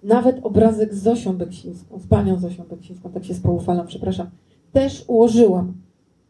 Nawet 0.03 0.39
obrazek 0.43 0.93
z 0.93 1.03
Zosią 1.03 1.37
Beksińską, 1.37 1.99
z 1.99 2.07
panią 2.07 2.39
Zosią 2.39 2.63
Beksińską, 2.63 3.09
tak 3.09 3.25
się 3.25 3.33
spoufalam, 3.33 3.87
przepraszam, 3.87 4.29
też 4.73 5.03
ułożyłam. 5.07 5.73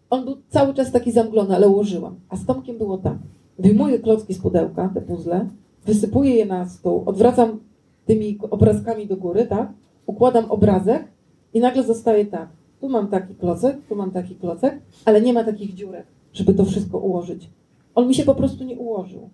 On 0.09 0.25
był 0.25 0.37
cały 0.49 0.73
czas 0.73 0.91
taki 0.91 1.11
zamglony, 1.11 1.55
ale 1.55 1.69
ułożyłam. 1.69 2.15
A 2.29 2.37
z 2.37 2.45
Tomkiem 2.45 2.77
było 2.77 2.97
tak. 2.97 3.17
Wyjmuję 3.59 3.99
klocki 3.99 4.33
z 4.33 4.39
pudełka, 4.39 4.89
te 4.93 5.01
puzzle, 5.01 5.49
wysypuję 5.85 6.35
je 6.35 6.45
na 6.45 6.69
stół, 6.69 7.03
odwracam 7.05 7.59
tymi 8.05 8.39
obrazkami 8.49 9.07
do 9.07 9.17
góry, 9.17 9.45
tak? 9.45 9.73
Układam 10.05 10.51
obrazek 10.51 11.07
i 11.53 11.59
nagle 11.59 11.83
zostaje 11.83 12.25
tak. 12.25 12.49
Tu 12.81 12.89
mam 12.89 13.07
taki 13.07 13.35
klocek, 13.35 13.77
tu 13.89 13.95
mam 13.95 14.11
taki 14.11 14.35
klocek, 14.35 14.79
ale 15.05 15.21
nie 15.21 15.33
ma 15.33 15.43
takich 15.43 15.73
dziurek, 15.73 16.05
żeby 16.33 16.53
to 16.53 16.65
wszystko 16.65 16.97
ułożyć. 16.97 17.49
On 17.95 18.07
mi 18.07 18.15
się 18.15 18.23
po 18.23 18.35
prostu 18.35 18.63
nie 18.63 18.75
ułożył. 18.75 19.29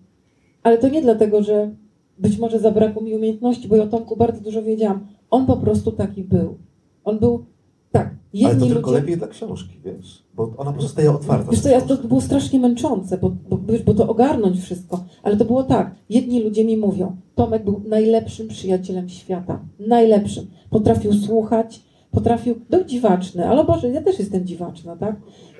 Ale 0.62 0.78
to 0.78 0.88
nie 0.88 1.02
dlatego, 1.02 1.42
że 1.42 1.70
być 2.18 2.38
może 2.38 2.58
zabrakło 2.58 3.02
mi 3.02 3.14
umiejętności, 3.14 3.68
bo 3.68 3.76
ja 3.76 3.82
o 3.82 3.86
Tomku 3.86 4.16
bardzo 4.16 4.40
dużo 4.40 4.62
wiedziałam. 4.62 5.06
On 5.30 5.46
po 5.46 5.56
prostu 5.56 5.92
taki 5.92 6.24
był. 6.24 6.58
On 7.04 7.18
był 7.18 7.44
tak. 7.92 8.06
Ale 8.06 8.18
Jedni 8.32 8.68
to 8.68 8.74
tylko 8.74 8.90
ludzie... 8.90 9.00
lepiej 9.00 9.16
dla 9.16 9.28
książki, 9.28 9.80
wiesz? 9.84 10.24
Bo 10.34 10.54
ona 10.56 10.72
pozostaje 10.72 11.10
otwarta. 11.12 11.50
Wiesz 11.50 11.60
co, 11.60 11.68
ja, 11.68 11.80
to 11.80 11.96
było 11.96 12.20
strasznie 12.20 12.60
męczące, 12.60 13.18
bo, 13.18 13.30
bo, 13.50 13.58
bo 13.86 13.94
to 13.94 14.08
ogarnąć 14.08 14.60
wszystko. 14.60 15.04
Ale 15.22 15.36
to 15.36 15.44
było 15.44 15.62
tak. 15.62 15.94
Jedni 16.10 16.42
ludzie 16.42 16.64
mi 16.64 16.76
mówią, 16.76 17.16
Tomek 17.34 17.64
był 17.64 17.82
najlepszym 17.88 18.48
przyjacielem 18.48 19.08
świata. 19.08 19.60
Najlepszym. 19.78 20.46
Potrafił 20.70 21.12
słuchać, 21.12 21.82
potrafił, 22.10 22.54
był 22.70 22.84
dziwaczny, 22.84 23.48
ale 23.48 23.64
Boże, 23.64 23.90
ja 23.90 24.02
też 24.02 24.18
jestem 24.18 24.46
dziwaczna, 24.46 24.96
tak? 24.96 25.16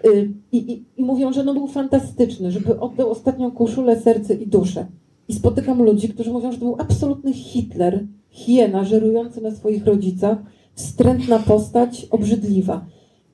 Y, 0.06 0.32
I, 0.52 0.72
i, 0.72 0.84
I 0.96 1.04
mówią, 1.04 1.32
że 1.32 1.44
no 1.44 1.54
był 1.54 1.66
fantastyczny, 1.66 2.52
żeby 2.52 2.80
oddał 2.80 3.10
ostatnią 3.10 3.50
koszulę, 3.50 4.00
serce 4.00 4.34
i 4.34 4.46
duszę. 4.46 4.86
I 5.28 5.34
spotykam 5.34 5.82
ludzi, 5.82 6.08
którzy 6.08 6.30
mówią, 6.32 6.52
że 6.52 6.58
to 6.58 6.64
był 6.64 6.76
absolutny 6.78 7.32
Hitler, 7.32 8.06
hiena, 8.30 8.84
żerujący 8.84 9.40
na 9.40 9.50
swoich 9.50 9.86
rodzicach, 9.86 10.38
wstrętna 10.74 11.38
postać, 11.38 12.06
obrzydliwa. 12.10 12.86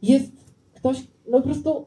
Jest 0.03 0.33
ktoś, 0.75 1.07
no 1.31 1.39
po 1.39 1.45
prostu 1.45 1.85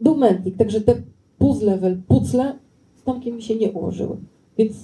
był 0.00 0.16
mętlik, 0.16 0.56
także 0.56 0.80
te 0.80 1.02
puzzle, 1.38 1.96
pucle 2.08 2.58
z 2.94 3.02
Tomkiem 3.02 3.36
mi 3.36 3.42
się 3.42 3.56
nie 3.56 3.72
ułożyły. 3.72 4.16
Więc 4.58 4.74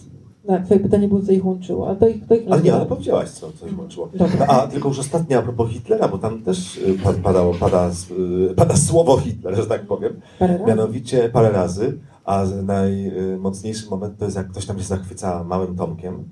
tak, 0.46 0.64
twoje 0.64 0.80
pytanie 0.80 1.08
było, 1.08 1.22
co 1.22 1.32
ich 1.32 1.46
łączyło, 1.46 1.86
ale 1.88 1.96
to 1.96 2.08
ich, 2.08 2.26
to 2.26 2.34
ich 2.34 2.42
Ale 2.50 2.62
nie, 2.62 2.74
ale 2.74 2.86
powiedziałaś, 2.86 3.28
co 3.30 3.52
coś 3.52 3.72
łączyło. 3.78 4.08
Dobra. 4.14 4.46
A 4.46 4.66
tylko 4.66 4.88
już 4.88 4.98
ostatnia 4.98 5.38
a 5.38 5.42
propos 5.42 5.70
Hitlera, 5.70 6.08
bo 6.08 6.18
tam 6.18 6.42
też 6.42 6.76
y, 6.78 6.98
pa- 7.04 7.12
padało, 7.12 7.54
pada, 7.54 7.86
s- 7.86 8.10
y, 8.50 8.54
pada 8.56 8.76
słowo 8.76 9.16
Hitler, 9.18 9.56
że 9.56 9.66
tak 9.66 9.86
powiem. 9.86 10.20
Parę. 10.38 10.58
Mianowicie 10.66 11.28
parę 11.32 11.50
razy, 11.50 11.98
a 12.24 12.44
najmocniejszy 12.62 13.90
moment 13.90 14.18
to 14.18 14.24
jest 14.24 14.36
jak 14.36 14.48
ktoś 14.48 14.66
tam 14.66 14.78
się 14.78 14.84
zachwyca 14.84 15.44
małym 15.44 15.76
Tomkiem, 15.76 16.14
y, 16.14 16.24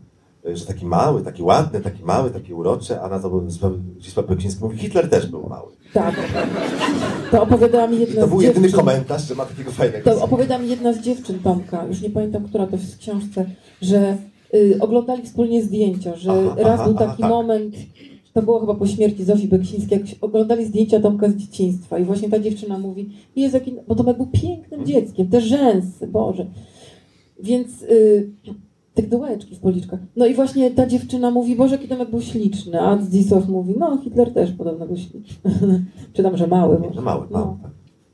że 0.45 0.67
taki 0.67 0.87
mały, 0.87 1.23
taki 1.23 1.43
ładny, 1.43 1.81
taki 1.81 2.05
mały, 2.05 2.31
taki 2.31 2.55
uroczy, 2.55 3.01
a 3.01 3.09
na 3.09 3.19
to 3.21 3.29
Zdzisław- 3.31 4.27
Beksiński 4.29 4.65
mówi, 4.65 4.79
Hitler 4.79 5.11
też 5.11 5.27
był 5.27 5.49
mały. 5.49 5.73
Tak. 5.93 6.15
To 7.31 7.43
opowiadała 7.43 7.87
mi 7.87 8.01
jedna 8.01 8.21
To 8.21 8.27
z 8.27 8.31
był 8.31 8.41
jedyny 8.41 8.67
dziewczyn. 8.69 8.81
komentarz, 8.81 9.29
że 9.29 9.35
ma 9.35 9.45
takiego 9.47 9.71
fajnego 9.71 10.11
To 10.15 10.25
opowiada 10.25 10.59
mi 10.59 10.69
jedna 10.69 10.93
z 10.93 11.01
dziewczyn 11.01 11.39
Tomka, 11.39 11.87
już 11.87 12.01
nie 12.01 12.11
pamiętam, 12.11 12.45
która 12.49 12.67
to 12.67 12.77
jest 12.77 12.95
w 12.95 12.99
książce, 12.99 13.47
że 13.83 14.17
y, 14.55 14.77
oglądali 14.81 15.23
wspólnie 15.23 15.63
zdjęcia, 15.63 16.17
że 16.17 16.31
Aha, 16.33 16.55
raz 16.63 16.81
aha, 16.81 16.85
był 16.85 16.97
aha, 16.97 17.07
taki 17.07 17.23
tak. 17.23 17.31
moment, 17.31 17.75
to 18.35 18.43
było 18.43 18.61
chyba 18.61 18.75
po 18.75 18.87
śmierci 18.87 19.25
Zofii 19.25 19.49
Beksińskiej, 19.49 19.99
jak 19.99 20.09
oglądali 20.21 20.67
zdjęcia 20.67 21.01
Tomka 21.01 21.29
z 21.29 21.35
dzieciństwa 21.35 21.99
i 21.99 22.05
właśnie 22.05 22.31
ta 22.31 22.39
dziewczyna 22.39 22.79
mówi, 22.79 23.11
Jezu, 23.37 23.57
jaki, 23.57 23.75
bo 23.89 23.95
Tomek 23.95 24.17
był 24.17 24.27
pięknym 24.27 24.87
dzieckiem, 24.87 25.29
te 25.29 25.41
rzęsy, 25.41 26.07
Boże. 26.07 26.47
Więc 27.43 27.83
y, 27.83 28.31
te 28.95 29.03
dołeczki 29.03 29.57
w 29.57 29.61
policzkach. 29.61 30.01
No 30.17 30.27
i 30.27 30.35
właśnie 30.35 30.71
ta 30.71 30.87
dziewczyna 30.87 31.31
mówi, 31.31 31.57
Boże, 31.57 31.75
jaki 31.75 31.89
Tomek 31.89 32.11
był 32.11 32.21
śliczny, 32.21 32.81
a 32.81 32.99
Zdzisław 32.99 33.49
mówi, 33.49 33.75
no 33.79 33.99
Hitler 34.05 34.35
też 34.35 34.53
podobno 34.53 34.87
był 34.87 34.97
śliczny. 34.97 35.51
Czy 36.13 36.23
tam, 36.23 36.37
że 36.37 36.47
mały 36.47 36.79
może. 36.79 36.95
Że 36.95 37.01
mały, 37.01 37.27
No. 37.31 37.39
mały, 37.39 37.57
tak. 37.63 37.71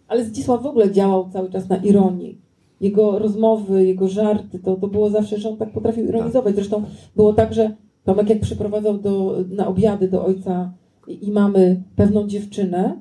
Ale 0.09 0.25
Zdzisław 0.25 0.63
w 0.63 0.67
ogóle 0.67 0.93
działał 0.93 1.31
cały 1.31 1.51
czas 1.51 1.69
na 1.69 1.77
ironii. 1.77 2.39
Jego 2.81 3.19
rozmowy, 3.19 3.87
jego 3.87 4.09
żarty, 4.09 4.59
to, 4.59 4.77
to 4.77 4.89
było 4.89 5.11
zawsze, 5.11 5.39
że 5.39 5.49
on 5.49 5.57
tak 5.57 5.73
potrafił 5.73 6.05
ironizować. 6.05 6.55
Zresztą 6.55 6.83
było 7.17 7.33
tak, 7.33 7.55
że 7.55 7.75
Tomek 8.05 8.29
jak 8.31 8.41
przyprowadzał 8.41 8.99
do, 8.99 9.37
na 9.51 9.67
obiady 9.67 10.09
do 10.09 10.25
ojca 10.25 10.73
i, 11.09 11.27
i 11.29 11.33
mamy 11.33 11.83
pewną 11.97 12.27
dziewczynę, 12.27 13.01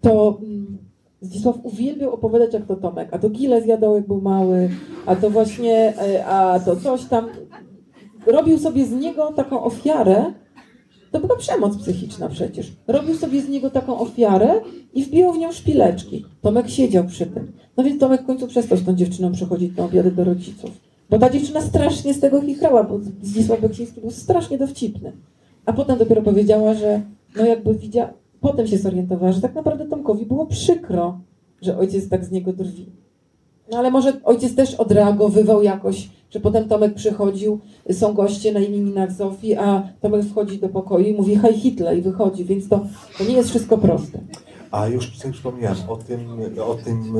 to 0.00 0.38
mm, 0.42 0.78
Zdzisław 1.24 1.56
uwielbiał 1.62 2.14
opowiadać 2.14 2.54
jak 2.54 2.66
to 2.66 2.76
Tomek, 2.76 3.08
a 3.12 3.18
to 3.18 3.30
gile 3.30 3.62
zjadał 3.62 3.94
jak 3.94 4.06
był 4.06 4.20
mały, 4.20 4.70
a 5.06 5.16
to 5.16 5.30
właśnie, 5.30 5.94
e, 5.98 6.26
a 6.26 6.60
to 6.60 6.76
coś 6.76 7.04
tam. 7.04 7.28
Robił 8.26 8.58
sobie 8.58 8.86
z 8.86 8.92
niego 8.92 9.32
taką 9.32 9.64
ofiarę, 9.64 10.24
to 11.10 11.20
była 11.20 11.36
przemoc 11.36 11.76
psychiczna 11.76 12.28
przecież. 12.28 12.72
Robił 12.86 13.14
sobie 13.14 13.42
z 13.42 13.48
niego 13.48 13.70
taką 13.70 13.98
ofiarę 13.98 14.60
i 14.94 15.04
wbijał 15.04 15.32
w 15.32 15.38
nią 15.38 15.52
szpileczki. 15.52 16.24
Tomek 16.42 16.68
siedział 16.68 17.04
przy 17.04 17.26
tym. 17.26 17.52
No 17.76 17.84
więc 17.84 18.00
Tomek 18.00 18.22
w 18.22 18.26
końcu 18.26 18.46
przestał 18.46 18.78
z 18.78 18.84
tą 18.84 18.94
dziewczyną 18.94 19.32
przychodzić 19.32 19.76
na 19.76 19.84
obiady 19.84 20.10
do 20.10 20.24
rodziców. 20.24 20.70
Bo 21.10 21.18
ta 21.18 21.30
dziewczyna 21.30 21.60
strasznie 21.60 22.14
z 22.14 22.20
tego 22.20 22.40
chichrała, 22.40 22.84
bo 22.84 22.98
Zdzisław 23.22 23.60
Beksiński 23.60 24.00
był 24.00 24.10
strasznie 24.10 24.58
dowcipny. 24.58 25.12
A 25.66 25.72
potem 25.72 25.98
dopiero 25.98 26.22
powiedziała, 26.22 26.74
że 26.74 27.00
no 27.36 27.46
jakby 27.46 27.74
widziała, 27.74 28.12
potem 28.44 28.66
się 28.66 28.78
zorientowała, 28.78 29.32
że 29.32 29.40
tak 29.40 29.54
naprawdę 29.54 29.86
Tomkowi 29.86 30.26
było 30.26 30.46
przykro, 30.46 31.20
że 31.62 31.78
ojciec 31.78 32.08
tak 32.08 32.24
z 32.24 32.30
niego 32.30 32.52
drwi. 32.52 32.86
No 33.70 33.78
ale 33.78 33.90
może 33.90 34.12
ojciec 34.24 34.54
też 34.54 34.74
odreagowywał 34.74 35.62
jakoś, 35.62 36.10
że 36.30 36.40
potem 36.40 36.68
Tomek 36.68 36.94
przychodził, 36.94 37.60
są 37.92 38.14
goście 38.14 38.52
na 38.52 38.60
imieninach 38.60 39.12
Zofii, 39.12 39.54
a 39.56 39.88
Tomek 40.00 40.24
wchodzi 40.24 40.58
do 40.58 40.68
pokoju 40.68 41.06
i 41.06 41.14
mówi 41.14 41.36
hej 41.36 41.54
Hitler 41.54 41.98
i 41.98 42.02
wychodzi, 42.02 42.44
więc 42.44 42.68
to, 42.68 42.86
to 43.18 43.24
nie 43.24 43.34
jest 43.34 43.50
wszystko 43.50 43.78
proste. 43.78 44.18
A 44.70 44.88
już 44.88 45.18
sobie 45.18 45.32
przypomniałem 45.32 45.78
o 45.88 45.96
tym, 45.96 46.20
o 46.66 46.74
tym 46.74 47.14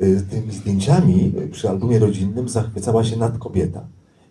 yy, 0.00 0.08
yy, 0.08 0.20
tymi 0.30 0.52
zdjęciami 0.52 1.32
przy 1.52 1.68
albumie 1.68 1.98
rodzinnym 1.98 2.48
zachwycała 2.48 3.04
się 3.04 3.16
nad 3.16 3.38
kobieta. 3.38 3.86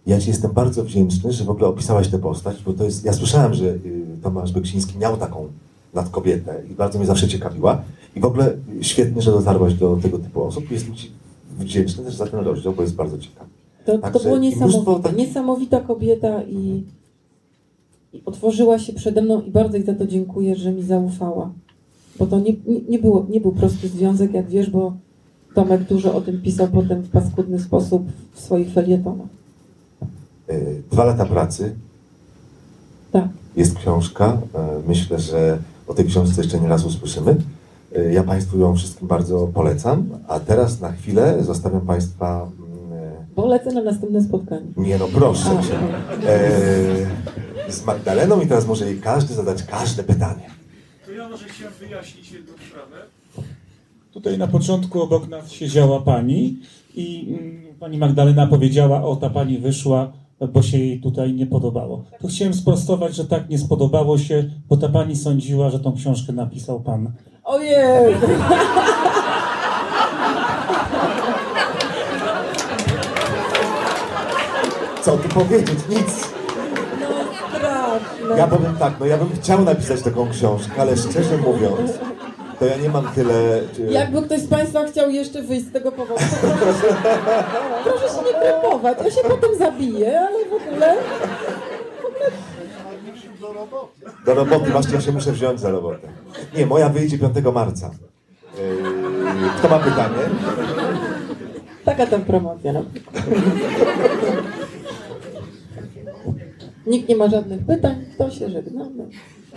Ja 0.08 0.20
Ci 0.20 0.30
jestem 0.30 0.52
bardzo 0.52 0.84
wdzięczny, 0.84 1.32
że 1.32 1.44
w 1.44 1.50
ogóle 1.50 1.68
opisałaś 1.68 2.08
tę 2.08 2.20
postać, 2.20 2.64
bo 2.66 2.74
to 2.74 2.84
jest, 2.84 3.06
ja 3.06 3.14
słyszałem, 3.14 3.54
że 3.54 3.66
yy, 3.66 3.99
Tomasz 4.24 4.52
Beksiński 4.52 4.98
miał 4.98 5.18
taką 5.18 5.48
nadkobietę 5.94 6.64
i 6.72 6.74
bardzo 6.74 6.98
mnie 7.00 7.08
zawsze 7.08 7.28
ciekawiła. 7.28 7.82
I 8.16 8.20
w 8.20 8.26
ogóle 8.26 8.54
świetnie, 8.82 9.22
że 9.22 9.32
dotarłaś 9.32 9.74
do 9.74 9.98
tego 10.02 10.20
typu 10.20 10.44
osób. 10.44 10.72
Jestem 10.72 10.96
Ci 10.96 11.12
wdzięczny 11.60 12.04
też 12.04 12.16
za 12.16 12.28
ten 12.28 12.40
rozdział, 12.40 12.74
bo 12.74 12.82
jest 12.82 12.96
bardzo 12.96 13.18
ciekawy. 13.18 13.50
To, 13.86 13.98
to 13.98 14.20
było 14.20 14.38
niesamowite. 14.38 15.14
Niesamowita 15.14 15.80
kobieta 15.82 16.44
i, 16.44 16.84
i 18.14 18.22
otworzyła 18.26 18.80
się 18.80 18.94
przede 18.94 19.22
mną 19.22 19.42
i 19.42 19.52
bardzo 19.52 19.78
jej 19.78 19.86
za 19.86 19.94
to 19.94 20.08
dziękuję, 20.08 20.56
że 20.56 20.72
mi 20.72 20.84
zaufała. 20.84 21.52
Bo 22.20 22.26
to 22.26 22.40
nie, 22.40 22.54
nie, 22.68 22.82
nie, 22.90 23.00
było, 23.00 23.26
nie 23.30 23.42
był 23.42 23.52
prosty 23.52 23.88
związek, 23.88 24.34
jak 24.34 24.50
wiesz, 24.50 24.70
bo 24.70 24.94
Tomek 25.56 25.84
dużo 25.84 26.16
o 26.16 26.22
tym 26.22 26.42
pisał 26.42 26.68
potem 26.68 27.02
w 27.02 27.10
paskudny 27.10 27.60
sposób 27.60 28.04
w 28.34 28.40
swoich 28.40 28.72
felietonach. 28.74 29.28
Yy, 30.48 30.82
Dwa 30.92 31.06
lata 31.06 31.26
pracy, 31.26 31.76
Tak. 33.12 33.28
Jest 33.56 33.78
książka. 33.78 34.42
E, 34.56 34.82
Myślę, 34.88 35.20
że 35.20 35.58
o 35.88 35.94
tej 35.94 36.06
książce 36.06 36.42
jeszcze 36.42 36.60
nie 36.60 36.68
raz 36.68 36.86
usłyszymy. 36.86 37.36
E, 37.96 38.14
Ja 38.14 38.24
Państwu 38.24 38.60
ją 38.60 38.76
wszystkim 38.76 39.08
bardzo 39.08 39.48
polecam. 39.54 40.10
A 40.28 40.40
teraz 40.40 40.82
na 40.82 40.92
chwilę 40.92 41.44
zostawiam 41.44 41.82
Państwa. 41.82 42.48
mm, 42.60 43.26
Bo 43.36 43.46
lecę 43.48 43.72
na 43.74 43.82
następne 43.82 44.24
spotkanie. 44.24 44.66
e, 44.78 44.82
Nie 44.82 44.98
no, 44.98 45.08
proszę 45.14 45.50
Cię. 45.50 45.80
E, 46.30 47.72
z 47.72 47.86
Magdaleną 47.86 48.42
i 48.42 48.48
teraz 48.48 48.68
może 48.68 48.86
jej 48.86 49.00
każdy 49.02 49.34
zadać 49.34 49.64
każde 49.64 50.04
pytanie. 50.04 50.50
To 51.06 51.12
ja 51.12 51.30
może 51.30 51.46
chciałem 51.46 51.74
wyjaśnić 51.80 52.32
jedną 52.32 52.54
sprawę. 52.70 52.98
Tutaj 54.14 54.38
na 54.38 54.48
początku 54.48 55.02
obok 55.02 55.28
nas 55.28 55.52
siedziała 55.52 56.02
pani 56.02 56.60
i 56.96 57.36
mm, 57.40 57.62
pani 57.80 57.98
Magdalena 57.98 58.48
powiedziała, 58.48 59.04
o 59.04 59.16
ta 59.16 59.30
pani 59.30 59.58
wyszła, 59.58 60.12
bo 60.48 60.62
się 60.62 60.78
jej 60.78 61.02
tutaj 61.02 61.34
nie 61.34 61.46
podobało. 61.46 62.04
To 62.22 62.28
chciałem 62.28 62.54
sprostować, 62.54 63.16
że 63.16 63.26
tak 63.26 63.50
nie 63.50 63.58
spodobało 63.58 64.18
się, 64.18 64.44
bo 64.70 64.78
ta 64.78 64.90
pani 64.90 65.16
sądziła, 65.16 65.70
że 65.70 65.80
tą 65.80 65.96
książkę 65.96 66.34
napisał 66.34 66.80
pan. 66.80 67.12
Ojej! 67.44 68.16
Co 75.04 75.18
tu 75.18 75.30
powiedzieć? 75.30 75.80
Nic. 75.90 76.30
No 77.00 77.08
straszne. 77.58 78.38
Ja 78.38 78.48
powiem 78.48 78.76
tak, 78.80 78.94
no 79.00 79.06
ja 79.06 79.18
bym 79.18 79.30
chciał 79.36 79.64
napisać 79.64 80.02
taką 80.02 80.30
książkę, 80.30 80.82
ale 80.82 80.98
szczerze 80.98 81.38
mówiąc, 81.38 81.92
to 82.60 82.66
ja 82.66 82.78
nie 82.78 82.90
mam 82.90 83.08
tyle. 83.16 83.62
Jakby 83.90 84.22
ktoś 84.22 84.40
z 84.40 84.48
Państwa 84.48 84.86
chciał 84.88 85.10
jeszcze 85.10 85.42
wyjść 85.42 85.66
z 85.66 85.72
tego 85.72 85.92
powodu, 85.92 86.20
to 86.42 86.48
proszę, 86.48 86.96
proszę 87.84 88.08
się 88.16 88.26
nie 88.26 88.40
krępować. 88.42 88.98
Ja 89.06 89.12
się 89.12 89.22
potem 89.30 89.58
zabiję, 89.58 90.22
ale 90.22 90.46
w 90.46 90.54
ogóle... 90.54 90.96
Do 94.26 94.34
roboty, 94.34 94.72
właśnie 94.72 94.94
ja 94.96 95.02
się 95.02 95.12
muszę 95.12 95.32
wziąć 95.32 95.60
za 95.60 95.70
robotę. 95.70 96.08
Nie, 96.58 96.66
moja 96.66 96.90
wyjdzie 96.90 97.18
5 97.18 97.36
marca. 97.54 97.88
E, 97.88 99.60
Kto 99.60 99.70
ma 99.70 99.80
pytanie? 99.80 100.16
Taka 101.86 102.08
tam 102.08 102.22
promocja. 102.22 102.74
No. 102.74 102.84
Nikt 106.88 107.10
nie 107.10 107.16
ma 107.16 107.30
żadnych 107.30 107.66
pytań, 107.66 108.06
to 108.18 108.32
się 108.32 108.50
żegnamy. 108.50 109.08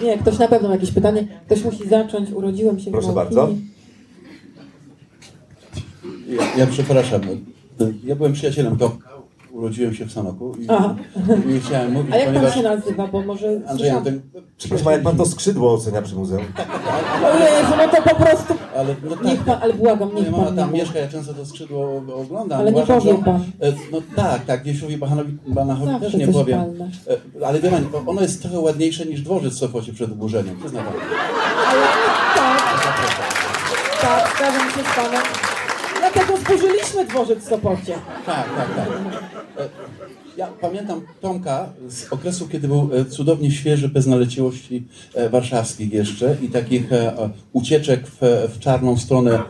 Nie, 0.02 0.18
ktoś 0.18 0.38
na 0.38 0.48
pewno 0.48 0.68
ma 0.68 0.74
jakieś 0.74 0.90
pytanie. 0.90 1.28
Ktoś 1.46 1.64
musi 1.64 1.88
zacząć. 1.88 2.30
Urodziłem 2.30 2.80
się 2.80 2.90
Proszę 2.90 3.12
w 3.12 3.14
Małkini. 3.14 3.36
bardzo. 3.36 3.54
Ja, 6.28 6.56
ja 6.58 6.66
przepraszam. 6.66 7.20
Ja 8.04 8.16
byłem 8.16 8.32
przyjacielem 8.32 8.76
Tomka. 8.76 9.08
Urodziłem 9.52 9.94
się 9.94 10.04
w 10.06 10.12
Sanoku 10.12 10.54
i 10.58 10.66
Aha. 10.68 10.94
nie 11.46 11.60
chciałem 11.60 11.92
mówić, 11.92 12.12
A 12.14 12.16
jak 12.16 12.24
pan 12.26 12.34
ponieważ... 12.34 12.54
się 12.54 12.62
nazywa? 12.62 13.06
Bo 13.06 13.22
może... 13.22 13.48
Andrzej, 13.48 13.76
słyszałam- 13.78 14.04
ten... 14.04 14.20
Przepraszam, 14.56 14.92
jak 14.92 15.02
pan 15.02 15.16
to 15.16 15.26
skrzydło 15.26 15.74
ocenia 15.74 16.02
przy 16.02 16.14
muzeum? 16.16 16.42
Ojej, 17.24 17.48
no 17.78 17.88
to 17.88 18.02
po 18.02 18.14
prostu... 18.24 18.54
Ale, 18.76 18.94
no 19.04 19.10
tak, 19.16 19.24
Niech 19.24 19.40
pan, 19.44 19.58
ale 19.62 19.74
błagam, 19.74 20.08
moja 20.12 20.20
niech 20.20 20.30
mama 20.32 20.44
pan 20.44 20.56
tam 20.56 20.72
mieszka, 20.72 20.98
ja 20.98 21.08
często 21.08 21.34
to 21.34 21.46
skrzydło 21.46 22.02
oglądam. 22.16 22.60
Ale 22.60 22.72
nie 22.72 22.82
Uważam, 22.82 22.98
powie 23.02 23.12
że- 23.18 23.24
pan. 23.24 23.42
E, 23.60 23.72
No 23.92 23.98
tak, 24.16 24.44
tak, 24.44 24.62
Wiesiowi 24.64 24.96
Bachanowi, 24.98 25.38
Banachowi 25.46 26.00
też 26.00 26.14
nie 26.14 26.28
powiem. 26.28 26.58
palne. 26.58 26.90
E, 27.42 27.46
Ale 27.46 27.60
wie 27.60 27.70
pani, 27.70 27.86
ono 28.06 28.20
jest 28.20 28.42
trochę 28.42 28.58
ładniejsze 28.60 29.06
niż 29.06 29.20
dworzec 29.22 29.54
w 29.54 29.58
Sopocie 29.58 29.92
przed 29.92 30.12
oburzeniem, 30.12 30.56
przyzna 30.60 30.82
pan. 30.82 30.92
Ale 31.68 31.80
tak, 32.34 32.62
tak, 34.00 34.36
zgadzam 34.36 34.70
się 34.70 34.90
z 34.92 34.96
panem. 34.96 35.22
Dlatego 36.14 36.36
zburzyliśmy 36.38 37.04
dworzec 37.06 37.38
w 37.44 37.48
Sopocie. 37.48 37.94
Tak, 38.26 38.46
tak, 38.56 38.74
tak. 38.76 38.88
E, 39.58 39.68
Ja 40.36 40.46
pamiętam 40.60 41.00
Tomka 41.20 41.68
z 41.88 42.12
okresu, 42.12 42.48
kiedy 42.48 42.68
był 42.68 42.90
e, 42.94 43.04
cudownie 43.04 43.50
świeży, 43.50 43.88
bez 43.88 44.06
naleciłości 44.06 44.84
e, 45.14 45.28
warszawskich 45.28 45.92
jeszcze 45.92 46.36
i 46.42 46.48
takich 46.48 46.82
ucieczek 47.52 48.06
w, 48.06 48.48
w 48.54 48.58
czarną 48.58 48.96
stronę 48.98 49.42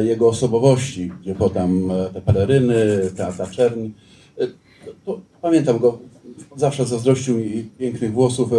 jego 0.00 0.28
osobowości, 0.28 1.12
gdzie 1.22 1.34
potem 1.34 1.90
te 2.14 2.20
peleryny, 2.20 3.10
ta, 3.16 3.32
ta 3.32 3.46
czerń. 3.46 3.90
E, 4.38 4.46
To, 5.04 5.20
pamiętam 5.42 5.78
go, 5.78 5.98
zawsze 6.56 6.84
zazdrościł 6.86 7.36
mi 7.38 7.70
pięknych 7.78 8.12
włosów. 8.12 8.50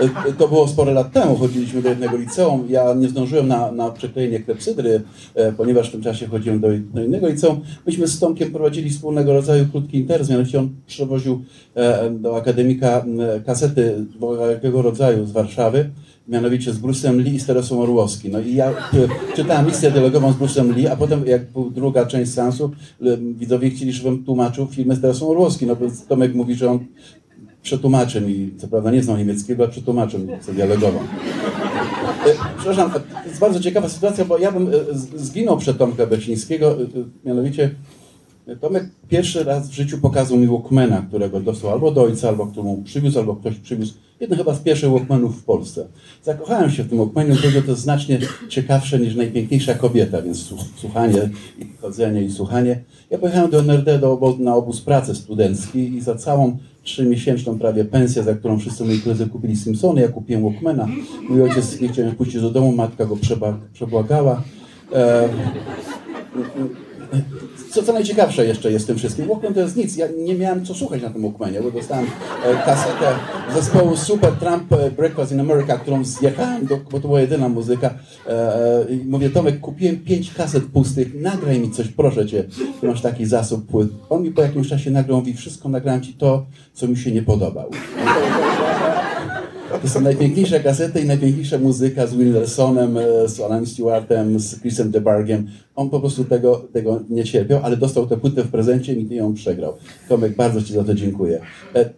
E, 0.00 0.32
To 0.32 0.48
było 0.48 0.68
sporo 0.68 0.92
lat 0.92 1.12
temu, 1.12 1.36
chodziliśmy 1.36 1.82
do 1.82 1.88
jednego 1.88 2.16
liceum. 2.16 2.64
Ja 2.68 2.94
nie 2.94 3.08
zdążyłem 3.08 3.48
na, 3.48 3.72
na 3.72 3.90
przeklejenie 3.90 4.40
klepsydry, 4.40 5.02
e, 5.34 5.52
ponieważ 5.52 5.88
w 5.88 5.92
tym 5.92 6.02
czasie 6.02 6.26
chodziłem 6.26 6.60
do, 6.60 6.68
do 6.94 7.04
innego 7.04 7.28
liceum. 7.28 7.60
Myśmy 7.86 8.08
z 8.08 8.18
Tomkiem 8.18 8.50
prowadzili 8.50 8.90
wspólnego 8.90 9.32
rodzaju 9.32 9.66
krótki 9.72 9.98
interes, 9.98 10.30
mianowicie 10.30 10.58
on 10.58 10.68
przywoził 10.86 11.44
e, 11.74 12.10
do 12.10 12.36
akademika 12.36 13.04
kasety 13.46 14.06
jakiego 14.50 14.82
rodzaju 14.82 15.26
z 15.26 15.32
Warszawy, 15.32 15.90
mianowicie 16.28 16.72
z 16.72 16.78
Bruce'em 16.78 17.16
Lee 17.16 17.34
i 17.34 17.40
z 17.40 17.46
Teresą 17.46 17.82
Orłowski. 17.82 18.28
No 18.28 18.40
i 18.40 18.54
ja 18.54 18.70
e, 18.70 18.74
czytałem 19.36 19.66
listę 19.66 19.90
dialogową 19.90 20.32
z 20.32 20.36
Bruce'em 20.36 20.76
Lee, 20.76 20.86
a 20.86 20.96
potem 20.96 21.26
jak 21.26 21.42
druga 21.74 22.06
część 22.06 22.32
seansu, 22.32 22.70
widzowie 23.38 23.70
chcieli, 23.70 23.92
żebym 23.92 24.24
tłumaczył 24.24 24.66
filmy 24.66 24.96
z 24.96 25.00
Teresą 25.00 25.30
Orłowski. 25.30 25.66
No 25.66 25.76
bo 25.76 25.86
Tomek 26.08 26.34
mówi, 26.34 26.54
że 26.54 26.70
on 26.70 26.78
przetłumaczy 27.62 28.20
mi, 28.20 28.50
co 28.58 28.68
prawda 28.68 28.90
nie 28.90 29.02
znam 29.02 29.18
niemieckiego, 29.18 29.62
ale 29.62 29.72
przetłumaczy 29.72 30.18
mi 30.18 30.28
co 30.40 30.52
dialogową. 30.52 30.98
E, 30.98 32.34
Przepraszam, 32.58 32.90
to 32.90 33.00
jest 33.28 33.40
bardzo 33.40 33.60
ciekawa 33.60 33.88
sytuacja, 33.88 34.24
bo 34.24 34.38
ja 34.38 34.52
bym 34.52 34.68
e, 34.68 34.70
zginął 35.14 35.56
przed 35.58 35.78
Tomka 35.78 36.06
Beksińskiego, 36.06 36.72
e, 36.82 36.86
mianowicie 37.24 37.70
Tomek 38.60 38.90
pierwszy 39.08 39.44
raz 39.44 39.68
w 39.68 39.72
życiu 39.72 39.98
pokazał 39.98 40.38
mi 40.38 40.46
Walkmana, 40.46 41.02
którego 41.08 41.40
dostał 41.40 41.70
albo 41.70 41.90
do 41.90 42.02
ojca, 42.02 42.28
albo 42.28 42.46
któremu 42.46 42.82
przywiózł, 42.82 43.18
albo 43.18 43.36
ktoś 43.36 43.56
przywiózł. 43.58 43.94
Jeden 44.20 44.38
chyba 44.38 44.54
z 44.54 44.58
pierwszych 44.60 44.90
Walkmanów 44.90 45.40
w 45.40 45.44
Polsce. 45.44 45.86
Zakochałem 46.24 46.70
się 46.70 46.82
w 46.82 46.88
tym 46.88 46.98
Walkmanie, 46.98 47.32
dlatego 47.32 47.62
to 47.62 47.70
jest 47.70 47.82
znacznie 47.82 48.18
ciekawsze 48.48 48.98
niż 48.98 49.16
najpiękniejsza 49.16 49.74
kobieta, 49.74 50.22
więc 50.22 50.38
słuch- 50.42 50.64
słuchanie 50.76 51.30
i 51.58 51.66
chodzenie 51.80 52.22
i 52.22 52.30
słuchanie. 52.30 52.80
Ja 53.10 53.18
pojechałem 53.18 53.50
do 53.50 53.58
NRD 53.60 53.98
do 53.98 54.12
obo- 54.12 54.36
na 54.38 54.54
obóz 54.54 54.80
pracy 54.80 55.14
studencki 55.14 55.78
i 55.96 56.00
za 56.00 56.14
całą 56.14 56.58
trzymiesięczną 56.82 57.58
prawie 57.58 57.84
pensję, 57.84 58.22
za 58.22 58.34
którą 58.34 58.58
wszyscy 58.58 58.84
moi 58.84 58.98
koledzy 58.98 59.26
kupili 59.26 59.56
Simpsony, 59.56 60.00
ja 60.00 60.08
kupiłem 60.08 60.42
Walkmana. 60.42 60.88
Mój 61.28 61.42
ojciec 61.42 61.80
nie 61.80 61.88
chciał 61.88 62.04
mnie 62.04 62.14
puścić 62.14 62.40
do 62.40 62.50
domu, 62.50 62.72
matka 62.72 63.06
go 63.06 63.16
przebłagała. 63.72 64.42
E, 64.92 65.28
co, 67.70 67.82
co 67.82 67.92
najciekawsze 67.92 68.46
jeszcze 68.46 68.72
jest 68.72 68.84
w 68.84 68.86
tym 68.86 68.98
wszystkim, 68.98 69.28
Walkman 69.28 69.54
to 69.54 69.60
jest 69.60 69.76
nic. 69.76 69.96
Ja 69.96 70.06
nie 70.18 70.34
miałem 70.34 70.64
co 70.66 70.74
słuchać 70.74 71.02
na 71.02 71.10
tym 71.10 71.22
Walkmanie, 71.22 71.60
bo 71.60 71.70
dostałem 71.70 72.06
e, 72.44 72.54
kasetę 72.54 73.12
zespołu 73.54 73.96
Super 73.96 74.32
Trump 74.32 74.72
e, 74.72 74.90
Breakfast 74.90 75.32
in 75.32 75.40
America, 75.40 75.78
którą 75.78 76.04
zjechałem, 76.04 76.66
do, 76.66 76.76
bo 76.76 77.00
to 77.00 77.08
była 77.08 77.20
jedyna 77.20 77.48
muzyka. 77.48 77.94
E, 78.26 78.86
I 78.90 78.96
mówię, 78.96 79.30
Tomek, 79.30 79.60
kupiłem 79.60 79.96
pięć 79.96 80.34
kaset 80.34 80.64
pustych, 80.64 81.20
nagraj 81.20 81.60
mi 81.60 81.70
coś, 81.70 81.88
proszę 81.88 82.26
cię, 82.26 82.44
masz 82.82 83.00
taki 83.00 83.26
zasób 83.26 83.66
płyt. 83.66 83.88
On 84.08 84.22
mi 84.22 84.30
po 84.30 84.42
jakimś 84.42 84.68
czasie 84.68 84.90
nagrał, 84.90 85.18
mówi, 85.18 85.34
wszystko 85.34 85.68
nagrałem 85.68 86.02
ci 86.02 86.14
to, 86.14 86.46
co 86.74 86.88
mi 86.88 86.96
się 86.96 87.12
nie 87.12 87.22
podobało. 87.22 87.70
To 89.82 89.88
są 89.88 90.00
najpiękniejsze 90.00 90.60
kasety 90.60 91.00
i 91.00 91.04
najpiękniejsza 91.04 91.58
muzyka 91.58 92.06
z 92.06 92.16
Wildersonem, 92.16 92.98
e, 92.98 93.28
z 93.28 93.40
Alan 93.40 93.66
Stewartem, 93.66 94.40
z 94.40 94.60
Chrisem 94.60 94.90
DeBargiem. 94.90 95.46
On 95.76 95.90
po 95.90 96.00
prostu 96.00 96.24
tego, 96.24 96.68
tego 96.72 97.00
nie 97.10 97.24
cierpiał, 97.24 97.60
ale 97.62 97.76
dostał 97.76 98.06
tę 98.06 98.16
płytę 98.16 98.42
w 98.44 98.50
prezencie 98.50 98.94
i 98.94 99.14
ją 99.14 99.34
przegrał. 99.34 99.76
Tomek, 100.08 100.36
bardzo 100.36 100.62
Ci 100.62 100.72
za 100.72 100.84
to 100.84 100.94
dziękuję. 100.94 101.40
E, 101.74 101.90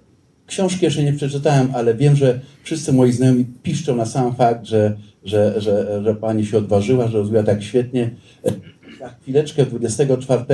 Książki 0.46 0.84
jeszcze 0.84 1.02
nie 1.02 1.12
przeczytałem, 1.12 1.68
ale 1.74 1.94
wiem, 1.94 2.16
że 2.16 2.40
wszyscy 2.62 2.92
moi 2.92 3.12
znajomi 3.12 3.44
piszczą 3.62 3.96
na 3.96 4.06
sam 4.06 4.34
fakt, 4.34 4.66
że, 4.66 4.96
że, 5.24 5.60
że, 5.60 6.02
że 6.04 6.14
Pani 6.14 6.46
się 6.46 6.58
odważyła, 6.58 7.08
że 7.08 7.18
rozwijała 7.18 7.46
tak 7.46 7.62
świetnie. 7.62 8.10
E, 8.44 8.52
Za 9.00 9.08
chwileczkę 9.08 9.66
24 9.66 10.44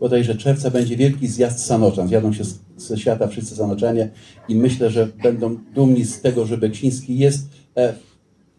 bodajże 0.00 0.34
czerwca 0.34 0.70
będzie 0.70 0.96
wielki 0.96 1.28
zjazd 1.28 1.66
Sanoczan. 1.66 2.08
Zjadą 2.08 2.32
się 2.32 2.44
ze 2.76 2.98
świata 2.98 3.26
wszyscy 3.26 3.56
Sanoczanie 3.56 4.08
i 4.48 4.54
myślę, 4.54 4.90
że 4.90 5.06
będą 5.22 5.56
dumni 5.74 6.04
z 6.04 6.20
tego, 6.20 6.46
że 6.46 6.58
Beksiński 6.58 7.18
jest 7.18 7.46
e, 7.76 7.92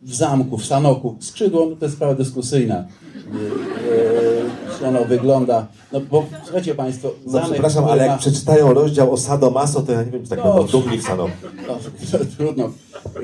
w 0.02 0.16
zamku, 0.16 0.58
w 0.58 0.66
Sanoku. 0.66 1.16
Skrzydło, 1.20 1.66
no 1.70 1.76
to 1.76 1.86
jest 1.86 1.96
sprawa 1.96 2.16
dyskusyjna. 2.16 2.76
E, 2.76 4.84
e, 4.86 4.88
ono 4.88 5.06
wygląda, 5.06 5.68
no 5.94 6.02
bo 6.02 6.26
słuchajcie 6.44 6.76
Państwo, 6.76 7.14
No, 7.26 7.32
zamek, 7.32 7.50
przepraszam, 7.52 7.86
ale 7.86 8.06
ma- 8.06 8.12
jak 8.12 8.20
przeczytają 8.20 8.74
rozdział 8.74 9.14
o 9.14 9.18
Sadomaso, 9.18 9.82
to 9.82 9.92
ja 9.92 10.04
nie 10.04 10.12
wiem, 10.12 10.24
czy 10.24 10.30
tak 10.30 10.40
No, 10.40 10.54
będą 10.54 10.68
dumni 10.72 10.98
w 10.98 11.04
Sanoku. 11.04 11.32
no, 11.68 11.78
trudno. 12.38 12.72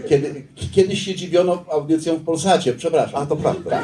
Kiedy, 0.09 0.45
kiedyś 0.72 1.01
się 1.01 1.15
dziwiono 1.15 1.63
audycją 1.72 2.15
w 2.15 2.24
Polsacie, 2.24 2.74
przepraszam. 2.74 3.22
A 3.22 3.26
to 3.26 3.36
prawda. 3.36 3.70
Tak. 3.70 3.84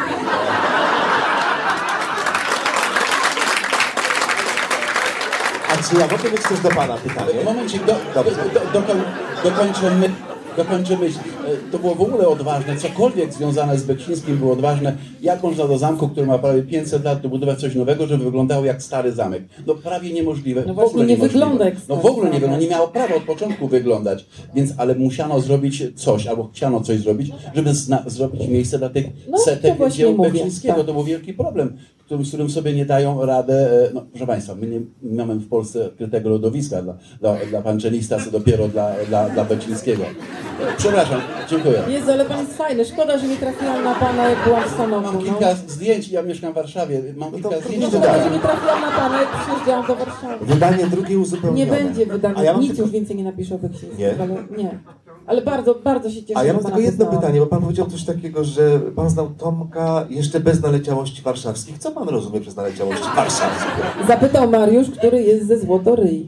Czy 5.89 5.95
ja 5.99 6.07
mogę 6.17 6.31
mieć 6.31 6.41
też 6.49 6.59
do 6.63 6.69
Pana 6.69 6.97
pytanie? 6.97 7.43
Momencik, 7.45 7.85
do, 7.85 7.93
do, 8.15 8.23
do, 8.23 8.79
dokoń, 8.81 9.01
dokończę, 9.43 9.91
my, 9.99 10.09
dokończę 10.57 10.97
myśl. 10.97 11.19
E, 11.19 11.71
To 11.71 11.79
było 11.79 11.95
w 11.95 12.01
ogóle 12.01 12.27
odważne, 12.27 12.77
cokolwiek 12.77 13.33
związane 13.33 13.77
z 13.77 13.83
Beksińskim 13.83 14.37
było 14.37 14.53
odważne. 14.53 14.97
Jak 15.21 15.43
można 15.43 15.67
do 15.67 15.77
zamku, 15.77 16.09
który 16.09 16.27
ma 16.27 16.37
prawie 16.37 16.63
500 16.63 17.03
lat, 17.03 17.21
dobudować 17.21 17.59
coś 17.59 17.75
nowego, 17.75 18.07
żeby 18.07 18.23
wyglądało 18.23 18.65
jak 18.65 18.83
stary 18.83 19.11
zamek? 19.11 19.43
No 19.67 19.75
prawie 19.75 20.13
niemożliwe. 20.13 20.63
No 20.67 20.73
w 20.73 20.79
ogóle 20.79 20.85
właśnie, 20.91 21.01
nie 21.05 21.07
niemożliwe. 21.13 21.33
wygląda 21.45 21.65
jak 21.65 21.75
No 21.89 21.95
w 21.95 22.05
ogóle 22.05 22.25
nie 22.29 22.33
wygląda, 22.39 22.57
nie 22.57 22.67
miało 22.67 22.87
prawa 22.87 23.15
od 23.15 23.23
początku 23.23 23.67
wyglądać. 23.67 24.25
Więc, 24.55 24.71
ale 24.77 24.95
musiano 24.95 25.39
zrobić 25.41 25.83
coś, 25.95 26.27
albo 26.27 26.49
chciano 26.53 26.81
coś 26.81 26.99
zrobić, 26.99 27.31
żeby 27.55 27.73
zna, 27.73 28.03
zrobić 28.07 28.47
miejsce 28.47 28.77
dla 28.79 28.89
tych 28.89 29.05
No, 29.29 29.37
setek 29.37 29.89
dzieł 29.91 30.17
Beksińskiego. 30.17 30.75
tak. 30.75 30.85
To 30.85 30.93
był 30.93 31.03
wielki 31.03 31.33
problem, 31.33 31.77
którym, 32.13 32.25
z 32.25 32.27
którym 32.27 32.49
sobie 32.49 32.73
nie 32.73 32.85
dają 32.85 33.25
radę. 33.25 33.85
e, 33.89 33.93
No, 33.93 34.01
proszę 34.11 34.27
Państwa, 34.27 34.55
my 34.55 34.67
nie 34.67 35.25
mamy 35.25 35.35
w 35.35 35.47
Polsce 35.49 35.89
krytego 35.97 36.29
lodowiska 36.29 36.81
dla, 36.81 36.93
dla, 37.19 37.35
dla 37.49 37.61
Panczynista, 37.61 38.17
co 38.25 38.31
dopiero 38.31 38.67
dla, 38.67 38.91
dla, 39.07 39.29
dla 39.29 39.45
Beksińskiego. 39.45 40.03
E, 40.03 40.77
Przepraszam, 40.77 41.21
dziękuję. 41.49 41.83
Jezu, 41.89 42.11
ale 42.11 42.25
pan 42.25 42.39
jest 42.39 42.57
fajny. 42.57 42.85
Szkoda, 42.85 43.17
że 43.17 43.27
nie 43.27 43.37
trafiłam 43.37 43.83
na 43.83 43.95
pana, 43.95 44.29
jak 44.29 44.43
byłam 44.45 44.63
w 44.63 44.77
Sanoku. 44.77 45.01
Mam 45.03 45.15
No. 45.15 45.21
kilka 45.21 45.55
zdjęć, 45.55 46.09
ja 46.09 46.21
mieszkam 46.21 46.51
w 46.51 46.55
Warszawie, 46.55 47.01
mam 47.17 47.31
No 47.31 47.37
to 47.39 47.49
kilka 47.49 47.65
zdjęć. 47.67 47.81
No 47.83 47.89
szkoda, 47.89 48.23
że 48.23 48.31
nie 48.31 48.39
trafiłam 48.39 48.81
na 48.81 48.91
pana, 48.91 49.19
jak 49.21 49.29
przyjeżdżałam 49.41 49.87
do 49.87 49.95
Warszawy. 49.95 50.45
Wydanie 50.45 50.87
drugie 50.87 51.15
Nie 51.15 51.19
uzupełnione. 51.21 51.71
będzie 51.71 52.05
wydane, 52.05 52.43
ja 52.45 52.53
nic 52.53 52.67
tylko, 52.67 52.81
już 52.83 52.91
więcej 52.91 53.15
nie 53.15 53.23
napiszę 53.23 53.55
o 53.55 53.57
Beksińskim, 53.57 53.97
Nie? 53.99 54.11
ale 54.21 54.35
nie. 54.57 54.79
Ale 55.25 55.41
bardzo, 55.41 55.75
bardzo 55.75 56.09
się 56.11 56.23
cieszę, 56.23 56.39
a 56.39 56.43
ja 56.43 56.53
mam 56.53 56.63
tylko 56.63 56.79
jedno 56.79 56.91
poznałam. 56.91 57.21
pytanie, 57.21 57.39
bo 57.39 57.45
Pan 57.45 57.61
powiedział 57.61 57.85
coś 57.87 58.03
takiego, 58.03 58.43
że 58.43 58.79
Pan 58.95 59.09
znał 59.09 59.29
Tomka 59.29 60.05
jeszcze 60.09 60.39
bez 60.39 60.61
naleciałości 60.61 61.21
warszawskich. 61.21 61.77
Co 61.77 61.91
Pan 61.91 62.09
rozumie 62.09 62.41
przez 62.41 62.55
naleciałości 62.55 63.05
warszawskie? 63.15 63.69
Zapytał 64.07 64.49
Mariusz, 64.49 64.89
który 64.91 65.21
jest 65.23 65.47
ze 65.47 65.59
Złotoryi. 65.59 66.27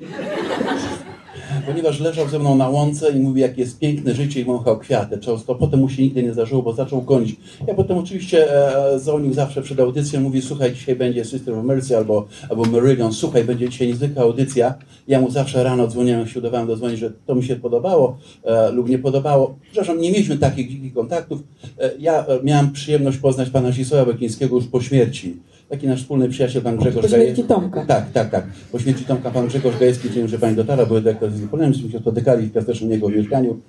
Ponieważ 1.65 1.99
leżał 1.99 2.29
ze 2.29 2.39
mną 2.39 2.55
na 2.55 2.69
łące 2.69 3.11
i 3.11 3.19
mówi, 3.19 3.41
jak 3.41 3.57
jest 3.57 3.79
piękne 3.79 4.13
życie 4.13 4.41
i 4.41 4.43
wąchał 4.43 4.79
kwiaty. 4.79 5.17
Często 5.17 5.55
potem 5.55 5.79
mu 5.79 5.89
się 5.89 6.03
nigdy 6.03 6.23
nie 6.23 6.33
zdarzyło, 6.33 6.61
bo 6.61 6.73
zaczął 6.73 7.01
gonić. 7.01 7.35
Ja 7.67 7.73
potem 7.73 7.97
oczywiście 7.97 8.67
e, 8.67 8.99
dzwonił 8.99 9.33
zawsze 9.33 9.61
przed 9.61 9.79
audycją, 9.79 10.21
mówi, 10.21 10.41
słuchaj, 10.41 10.73
dzisiaj 10.73 10.95
będzie 10.95 11.25
Sister 11.25 11.53
of 11.53 11.65
Mercy 11.65 11.97
albo, 11.97 12.27
albo 12.49 12.65
Meridian, 12.65 13.13
słuchaj, 13.13 13.43
będzie 13.43 13.69
dzisiaj 13.69 13.87
niezwykła 13.87 14.23
audycja. 14.23 14.73
Ja 15.07 15.21
mu 15.21 15.31
zawsze 15.31 15.63
rano 15.63 15.87
dzwoniłem, 15.87 16.27
się 16.27 16.39
udawałem 16.39 16.67
do 16.67 16.77
dzwonić, 16.77 16.99
że 16.99 17.11
to 17.25 17.35
mi 17.35 17.43
się 17.43 17.55
podobało 17.55 18.17
e, 18.43 18.71
lub 18.71 18.89
nie 18.89 18.99
podobało. 18.99 19.55
Przepraszam, 19.61 20.01
nie 20.01 20.11
mieliśmy 20.11 20.37
takich 20.37 20.93
kontaktów. 20.93 21.43
E, 21.79 21.91
ja 21.99 22.25
e, 22.25 22.39
miałem 22.43 22.71
przyjemność 22.71 23.17
poznać 23.17 23.49
pana 23.49 23.71
Zdzisława 23.71 24.05
Bekińskiego 24.05 24.55
już 24.55 24.67
po 24.67 24.81
śmierci. 24.81 25.37
Taki 25.69 25.87
nasz 25.87 26.01
wspólny 26.01 26.29
przyjaciel, 26.29 26.61
pan 26.61 26.77
Grzegorz 26.77 27.01
Po 27.03 27.09
śmierci 27.09 27.43
Tomka. 27.43 27.85
tak, 27.85 28.11
tak, 28.11 28.29
tak. 28.29 28.47
Po 28.71 28.79
śmierci 28.79 29.05
Tomka 29.05 29.31
pan 29.31 29.47
Grzegorz 29.47 29.77
Gajewski, 29.79 30.09
wiem, 30.09 30.27
że 30.27 30.39
pani 30.39 30.55
dotarła, 30.55 30.85
były 30.85 31.01
dyrektor 31.01 31.31
z 31.31 31.47
Polem, 31.47 31.73
żeśmy 31.73 31.91
się 31.91 31.99
spotykali 31.99 32.47
w 32.47 32.65
też 32.65 32.81
u 32.81 32.87
niego 32.87 33.07
w 33.07 33.15
mieszkaniu 33.15 33.59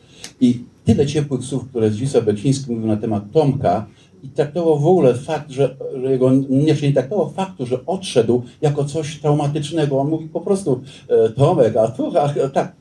i 0.41 0.65
tyle 0.85 1.07
ciepłych 1.07 1.45
słów, 1.45 1.69
które 1.69 1.91
Zdzisław 1.91 2.25
Beksiński 2.25 2.73
mówił 2.73 2.87
na 2.87 2.97
temat 2.97 3.25
Tomka 3.33 3.87
i 4.23 4.29
traktował 4.29 4.79
w 4.79 4.87
ogóle 4.87 5.15
fakt, 5.15 5.51
że, 5.51 5.77
że 6.03 6.13
jego, 6.13 6.31
nie, 6.31 6.75
nie 6.83 6.93
traktował 6.93 7.31
faktu, 7.31 7.67
że 7.67 7.87
odszedł 7.87 8.43
jako 8.63 8.85
coś 8.85 9.21
traumatycznego. 9.21 9.99
On 10.01 10.09
mówi 10.09 10.29
po 10.29 10.41
prostu 10.41 10.81
e, 11.09 11.29
Tomek, 11.31 11.77
a 11.77 11.89
tu, 11.89 12.13
a, 12.19 12.49
tak. 12.49 12.73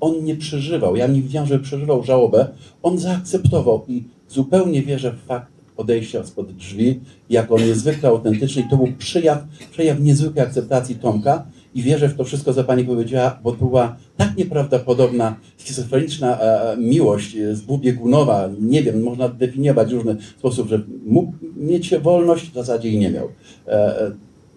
On 0.00 0.24
nie 0.24 0.36
przeżywał, 0.36 0.96
ja 0.96 1.06
nie 1.06 1.22
widziałem, 1.22 1.48
żeby 1.48 1.64
przeżywał 1.64 2.02
żałobę. 2.02 2.48
On 2.82 2.98
zaakceptował 2.98 3.84
i 3.88 4.04
zupełnie 4.28 4.82
wierzę 4.82 5.12
w 5.12 5.26
fakt 5.26 5.53
odejścia 5.76 6.24
spod 6.24 6.52
drzwi, 6.52 7.00
jak 7.30 7.52
on 7.52 7.60
niezwykle 7.60 8.08
autentyczny 8.08 8.62
i 8.62 8.68
to 8.68 8.76
był 8.76 8.88
przejaw, 8.98 9.44
przejaw 9.72 10.00
niezwykłej 10.00 10.44
akceptacji 10.44 10.94
Tomka 10.94 11.46
i 11.74 11.82
wierzę 11.82 12.08
w 12.08 12.16
to 12.16 12.24
wszystko, 12.24 12.54
co 12.54 12.64
pani 12.64 12.84
powiedziała, 12.84 13.38
bo 13.42 13.52
to 13.52 13.64
była 13.64 13.96
tak 14.16 14.36
nieprawdopodobna, 14.36 15.36
schizofreniczna 15.58 16.40
e, 16.40 16.76
miłość, 16.76 17.36
e, 17.36 17.54
dwubiegunowa, 17.54 18.48
nie 18.60 18.82
wiem, 18.82 19.02
można 19.02 19.28
definiować 19.28 19.88
w 19.88 19.92
różny 19.92 20.16
sposób, 20.38 20.68
że 20.68 20.82
mógł 21.06 21.32
mieć 21.56 21.86
się 21.86 22.00
wolność, 22.00 22.50
w 22.50 22.54
zasadzie 22.54 22.88
jej 22.88 22.98
nie 22.98 23.10
miał. 23.10 23.28
E, 23.66 24.00
e, 24.00 24.10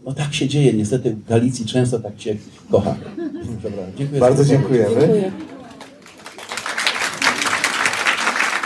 no 0.05 0.13
tak 0.13 0.33
się 0.33 0.47
dzieje, 0.47 0.73
niestety 0.73 1.15
w 1.15 1.27
Galicji 1.27 1.65
często 1.65 1.99
tak 1.99 2.21
się 2.21 2.35
kocha. 2.71 2.95
Dobra, 3.63 3.83
dziękuję 3.97 4.19
Bardzo 4.19 4.43
za 4.43 4.49
dziękujemy. 4.49 4.95
Dziękuję. 4.99 5.31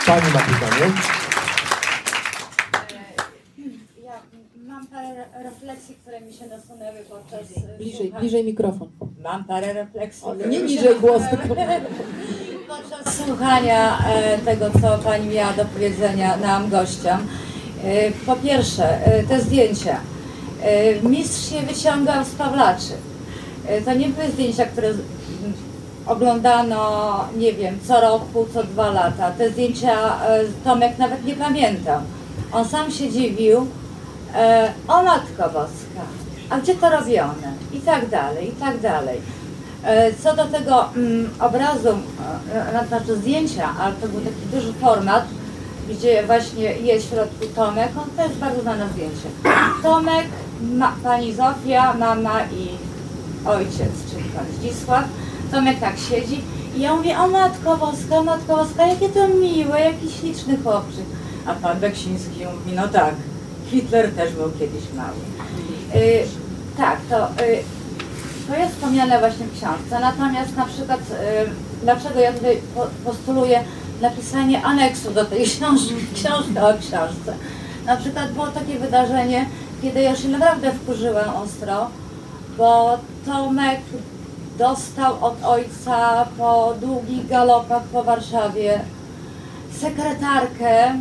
Pani 0.06 0.34
ma 0.34 0.40
pytanie? 0.40 0.94
Ja 4.04 4.22
mam 4.68 4.88
parę 4.88 5.26
refleksji, 5.44 5.96
które 5.96 6.22
mi 6.22 6.31
się 6.42 6.48
nasunęły 6.48 7.00
podczas 7.10 7.58
e, 7.58 7.78
Bliżej, 7.78 7.96
słuchania. 7.98 8.20
bliżej 8.20 8.44
mikrofon. 8.44 8.90
Mam 9.24 9.44
parę 9.44 9.74
refleksji. 9.74 10.28
Nie 10.50 10.60
mi 10.60 10.70
się 10.70 10.76
niżej 10.76 11.00
głos, 11.00 11.22
tylko... 11.30 11.56
Podczas 12.68 13.16
słuchania 13.26 13.98
e, 14.08 14.38
tego, 14.38 14.66
co 14.82 14.98
Pani 15.04 15.28
miała 15.28 15.54
do 15.54 15.66
powiedzenia 15.66 16.38
nam 16.38 16.70
gościom, 16.70 17.20
e, 17.84 18.12
po 18.26 18.36
pierwsze, 18.36 19.06
e, 19.06 19.24
te 19.24 19.42
zdjęcia. 19.42 20.00
E, 20.62 21.02
mistrz 21.02 21.50
się 21.50 21.62
wyciągał 21.62 22.26
z 22.26 22.30
Pawlaczy. 22.30 22.94
E, 23.68 23.82
to 23.82 23.94
nie 23.94 24.10
były 24.10 24.32
zdjęcia, 24.32 24.66
które 24.66 24.94
oglądano, 26.08 26.80
nie 27.38 27.54
wiem, 27.54 27.80
co 27.88 28.02
roku, 28.02 28.46
co 28.54 28.64
dwa 28.64 28.92
lata. 28.92 29.32
Te 29.32 29.50
zdjęcia 29.50 30.26
e, 30.28 30.44
Tomek 30.64 30.98
nawet 30.98 31.26
nie 31.26 31.36
pamiętał. 31.36 32.02
On 32.54 32.66
sam 32.66 32.92
się 32.92 33.10
dziwił, 33.10 33.68
e, 34.36 34.72
o 34.88 35.04
Matko 35.04 35.44
Boska, 35.44 36.21
a 36.52 36.60
gdzie 36.60 36.76
to 36.76 36.90
robione? 36.90 37.54
I 37.74 37.80
tak 37.80 38.10
dalej, 38.10 38.50
i 38.50 38.52
tak 38.52 38.80
dalej. 38.80 39.22
E, 39.84 40.14
Co 40.24 40.36
do 40.36 40.46
tego 40.46 40.86
mm, 40.96 41.30
obrazu, 41.40 41.90
e, 42.54 42.74
na- 42.74 42.86
znaczy 42.86 43.16
zdjęcia, 43.16 43.70
ale 43.80 43.94
to 43.96 44.08
był 44.08 44.22
taki 44.22 44.46
duży 44.54 44.74
format, 44.74 45.26
gdzie 45.90 46.24
właśnie 46.24 46.64
jest 46.64 47.06
w 47.06 47.10
środku 47.10 47.46
Tomek, 47.56 47.90
on 47.98 48.10
to 48.18 48.24
jest 48.24 48.36
bardzo 48.36 48.62
znane 48.62 48.90
zdjęcie. 48.90 49.28
Tomek, 49.84 50.26
ma, 50.62 50.96
pani 51.04 51.34
Zofia, 51.34 51.94
mama 51.94 52.42
i 52.44 52.70
ojciec, 53.48 53.92
czyli 54.12 54.24
pan 54.24 54.46
Zdzisław. 54.58 55.04
Tomek 55.52 55.80
tak 55.80 55.96
siedzi 56.10 56.42
i 56.76 56.82
ja 56.82 56.96
mówię, 56.96 57.18
o 57.20 57.28
Matko 57.28 57.78
Boska, 57.78 58.24
Matko 58.24 58.56
Boska, 58.58 58.88
jakie 58.88 59.10
to 59.10 59.28
miłe, 59.28 59.80
jaki 59.82 60.12
śliczny 60.12 60.58
chłopczyk. 60.64 61.06
A 61.46 61.54
pan 61.54 61.80
Beksiński 61.80 62.40
mówi, 62.46 62.76
no 62.76 62.88
tak, 62.88 63.16
Hitler 63.72 64.12
też 64.12 64.34
był 64.34 64.52
kiedyś 64.52 64.84
mały. 64.98 65.22
Y, 66.04 66.24
tak, 66.82 67.00
to 67.10 67.44
y, 67.44 67.64
to 68.48 68.56
jest 68.56 68.74
wspomniane 68.74 69.20
właśnie 69.20 69.46
w 69.46 69.58
książce. 69.58 70.00
Natomiast 70.00 70.56
na 70.56 70.66
przykład, 70.66 71.00
y, 71.00 71.84
dlaczego 71.84 72.20
ja 72.20 72.34
tutaj 72.34 72.62
po, 72.76 72.88
postuluję 73.06 73.64
napisanie 74.02 74.64
aneksu 74.64 75.12
do 75.12 75.26
tej 75.26 75.44
książki, 75.52 75.96
książki 76.16 76.58
o 76.58 76.74
książce. 76.80 77.34
Na 77.86 77.98
przykład 77.98 78.32
było 78.32 78.48
takie 78.48 78.80
wydarzenie, 78.80 79.46
kiedy 79.82 80.02
ja 80.02 80.16
się 80.16 80.28
naprawdę 80.28 80.72
wkurzyłam 80.72 81.36
ostro, 81.36 81.88
bo 82.58 82.98
Tomek 83.26 83.80
dostał 84.58 85.26
od 85.26 85.44
ojca 85.44 86.26
po 86.38 86.74
długich 86.82 87.28
galopach 87.28 87.84
po 87.84 88.04
Warszawie 88.04 88.80
sekretarkę, 89.80 90.96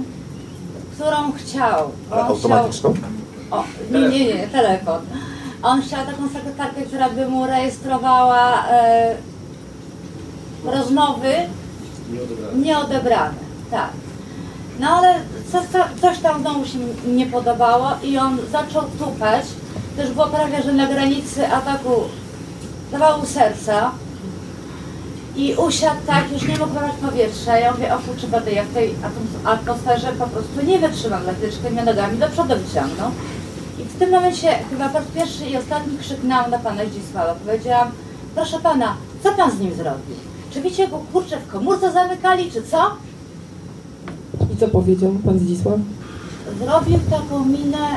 którą 0.94 1.32
chciał. 1.32 1.90
On 2.10 2.18
automatyczną? 2.18 2.94
o, 3.50 3.64
nie, 3.90 4.00
nie, 4.00 4.24
nie, 4.34 4.48
telefon. 4.48 5.00
On 5.62 5.82
chciał 5.82 6.06
taką 6.06 6.28
sekretarkę, 6.28 6.82
która 6.82 7.11
by 7.11 7.28
mu 7.28 7.46
rejestrowała 7.46 8.66
e, 8.70 9.14
rozmowy 10.64 11.32
nieodebrane. 12.54 13.34
Tak. 13.70 13.90
No 14.80 14.88
ale 14.90 15.14
coś, 15.52 15.62
co- 15.72 16.00
coś 16.00 16.18
tam 16.18 16.40
znowu 16.40 16.66
się 16.66 16.78
mi 16.78 17.12
nie 17.16 17.26
podobało 17.26 17.88
i 18.02 18.18
on 18.18 18.38
zaczął 18.52 18.82
tupać. 18.98 19.44
To 19.96 20.02
już 20.02 20.11
było 20.11 20.26
prawie, 20.26 20.62
że 20.62 20.72
na 20.72 20.86
granicy 20.86 21.48
ataku 21.52 21.90
zawału 22.92 23.26
serca. 23.26 23.90
I 25.36 25.54
usiadł 25.54 26.00
tak, 26.06 26.32
już 26.32 26.42
nie 26.42 26.58
mógł 26.58 26.74
brać 26.74 26.92
powietrza. 27.02 27.58
Ja 27.58 27.72
mówię, 27.72 27.94
o 27.94 27.98
kurczę, 27.98 28.26
będę 28.26 28.52
ja 28.52 28.64
w 28.64 28.74
tej 28.74 28.94
atmosferze 29.44 30.12
po 30.12 30.26
prostu 30.26 30.66
nie 30.66 30.78
wytrzymam, 30.78 31.22
dlatego 31.22 31.70
mnie 31.70 31.84
nogami 31.84 32.18
do 32.18 32.28
przodu 32.28 32.54
wyciągnął. 32.56 33.11
I 33.80 33.84
w 33.84 33.98
tym 33.98 34.10
momencie 34.10 34.58
chyba 34.70 34.88
po 34.88 34.98
raz 34.98 35.06
pierwszy 35.14 35.44
i 35.46 35.56
ostatni 35.56 35.98
krzyknęłam 35.98 36.50
na 36.50 36.58
pana 36.58 36.82
Zdzisława. 36.84 37.34
Powiedziałam, 37.34 37.90
proszę 38.34 38.58
pana, 38.58 38.96
co 39.22 39.32
pan 39.32 39.50
z 39.50 39.60
nim 39.60 39.74
zrobił? 39.74 40.16
Czy 40.50 40.62
wiecie, 40.62 40.88
go 40.88 40.98
kurczę 41.12 41.40
w 41.40 41.52
komórce 41.52 41.92
zamykali, 41.92 42.50
czy 42.50 42.62
co? 42.62 42.96
I 44.54 44.56
co 44.56 44.68
powiedział 44.68 45.12
pan 45.24 45.38
Zdzisław? 45.38 45.78
Zrobił 46.58 46.98
taką 47.10 47.44
minę, 47.44 47.88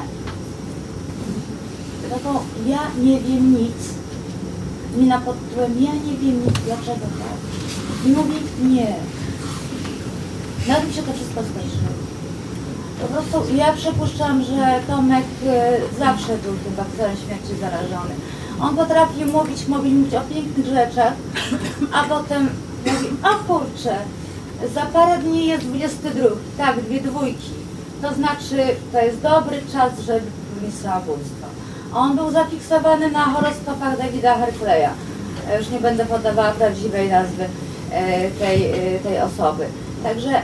taką 2.09 2.39
ja 2.67 2.79
nie 3.01 3.19
wiem 3.19 3.51
nic. 3.51 3.75
Mina 4.97 5.21
pod 5.21 5.35
tytułem 5.49 5.71
ja 5.79 5.93
nie 5.93 6.17
wiem 6.17 6.45
nic, 6.45 6.53
dlaczego 6.65 7.05
tak. 7.05 7.37
I 8.05 8.09
mówi 8.09 8.35
nie. 8.63 8.95
Na 10.67 10.75
tym 10.75 10.93
się 10.93 11.03
to 11.03 11.13
wszystko 11.13 11.41
skończyło. 11.41 12.12
Po 13.03 13.07
prostu 13.07 13.55
ja 13.55 13.73
przypuszczam, 13.73 14.43
że 14.43 14.79
Tomek 14.87 15.25
e, 15.47 15.77
zawsze 15.99 16.37
był 16.37 16.53
tym 16.53 16.75
bakterem 16.77 17.15
śmierci 17.17 17.61
zarażony. 17.61 18.13
On 18.61 18.75
potrafił 18.75 19.27
mówić, 19.31 19.67
mówić, 19.67 19.93
mówić 19.93 20.13
o 20.15 20.21
pięknych 20.21 20.65
rzeczach, 20.65 21.13
a 21.93 22.03
potem 22.03 22.49
mówi, 22.85 23.07
a 23.23 23.29
kurczę, 23.29 23.95
za 24.75 24.81
parę 24.81 25.17
dni 25.17 25.47
jest 25.47 25.63
22, 25.63 26.29
tak, 26.57 26.81
dwie 26.81 27.01
dwójki. 27.01 27.51
To 28.01 28.13
znaczy, 28.13 28.57
to 28.91 29.01
jest 29.01 29.21
dobry 29.21 29.61
czas, 29.73 29.99
żeby 30.05 30.21
popełnić 30.21 30.79
samobójstwo. 30.79 31.47
On 31.93 32.15
był 32.15 32.31
zafiksowany 32.31 33.11
na 33.11 33.25
horoskopach 33.25 33.97
Davida 33.97 34.35
Hercleya. 34.35 34.89
E, 35.49 35.59
Już 35.59 35.69
nie 35.69 35.79
będę 35.79 36.05
podawała 36.05 36.51
prawdziwej 36.51 37.09
nazwy 37.09 37.45
e, 37.91 38.31
tej, 38.31 38.71
tej 39.03 39.19
osoby. 39.19 39.65
Także 40.03 40.41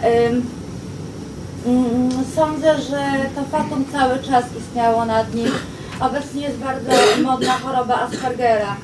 sądzę, 2.36 2.82
że 2.82 3.00
to 3.36 3.44
fatum 3.52 3.86
cały 3.92 4.20
czas 4.20 4.46
istniało 4.60 5.06
nad 5.06 5.34
nim. 5.34 5.48
Obecnie 6.00 6.42
jest 6.42 6.58
bardzo 6.58 6.92
modna 7.24 7.54
choroba 7.54 7.96
Aspergera. 8.02 8.76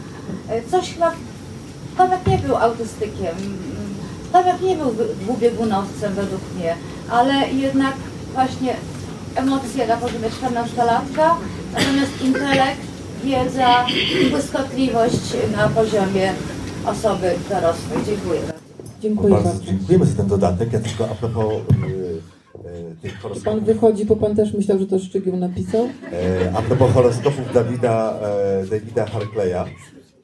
E, 0.49 0.61
Coś 0.71 0.93
chyba 0.93 1.11
Tomek 1.97 2.27
nie 2.27 2.37
był 2.37 2.55
autystykiem. 2.55 3.35
Tomek 4.33 4.61
nie 4.61 4.75
był 4.75 4.91
dwubiegunowcem 5.21 6.13
według 6.13 6.41
mnie, 6.55 6.75
ale 7.11 7.33
jednak 7.49 7.93
właśnie 8.33 8.73
emocje 9.35 9.87
na 9.87 9.97
poziomie 9.97 10.29
14-latka, 10.29 11.35
natomiast 11.73 12.21
intelekt, 12.21 12.81
wiedza, 13.23 13.85
błyskotliwość 14.31 15.33
na 15.57 15.69
poziomie 15.69 16.33
osoby 16.85 17.33
dorosłej. 17.49 18.05
Dziękuję 18.05 18.39
bardzo. 18.41 18.59
Dziękuję 19.01 19.33
bardzo 19.33 19.49
bardzo. 19.49 19.63
dziękujemy 19.65 20.05
za 20.05 20.15
ten 20.15 20.27
dodatek. 20.27 20.73
Ja 20.73 20.79
tylko 20.79 21.05
a 21.11 21.15
propos 21.15 21.53
y, 22.65 22.95
tych 23.01 23.11
Pan 23.13 23.21
horoskopów. 23.21 23.63
wychodzi, 23.63 24.05
bo 24.05 24.15
pan 24.15 24.35
też 24.35 24.53
myślał, 24.53 24.79
że 24.79 24.87
to 24.87 24.99
Szczygieł 24.99 25.37
napisał? 25.37 25.85
E, 26.13 26.51
a 26.57 26.61
propos 26.61 26.91
horoskopów 26.91 27.53
Dawida, 27.53 28.19
e, 28.21 28.65
Davida 28.65 29.05
Harkleya. 29.05 29.65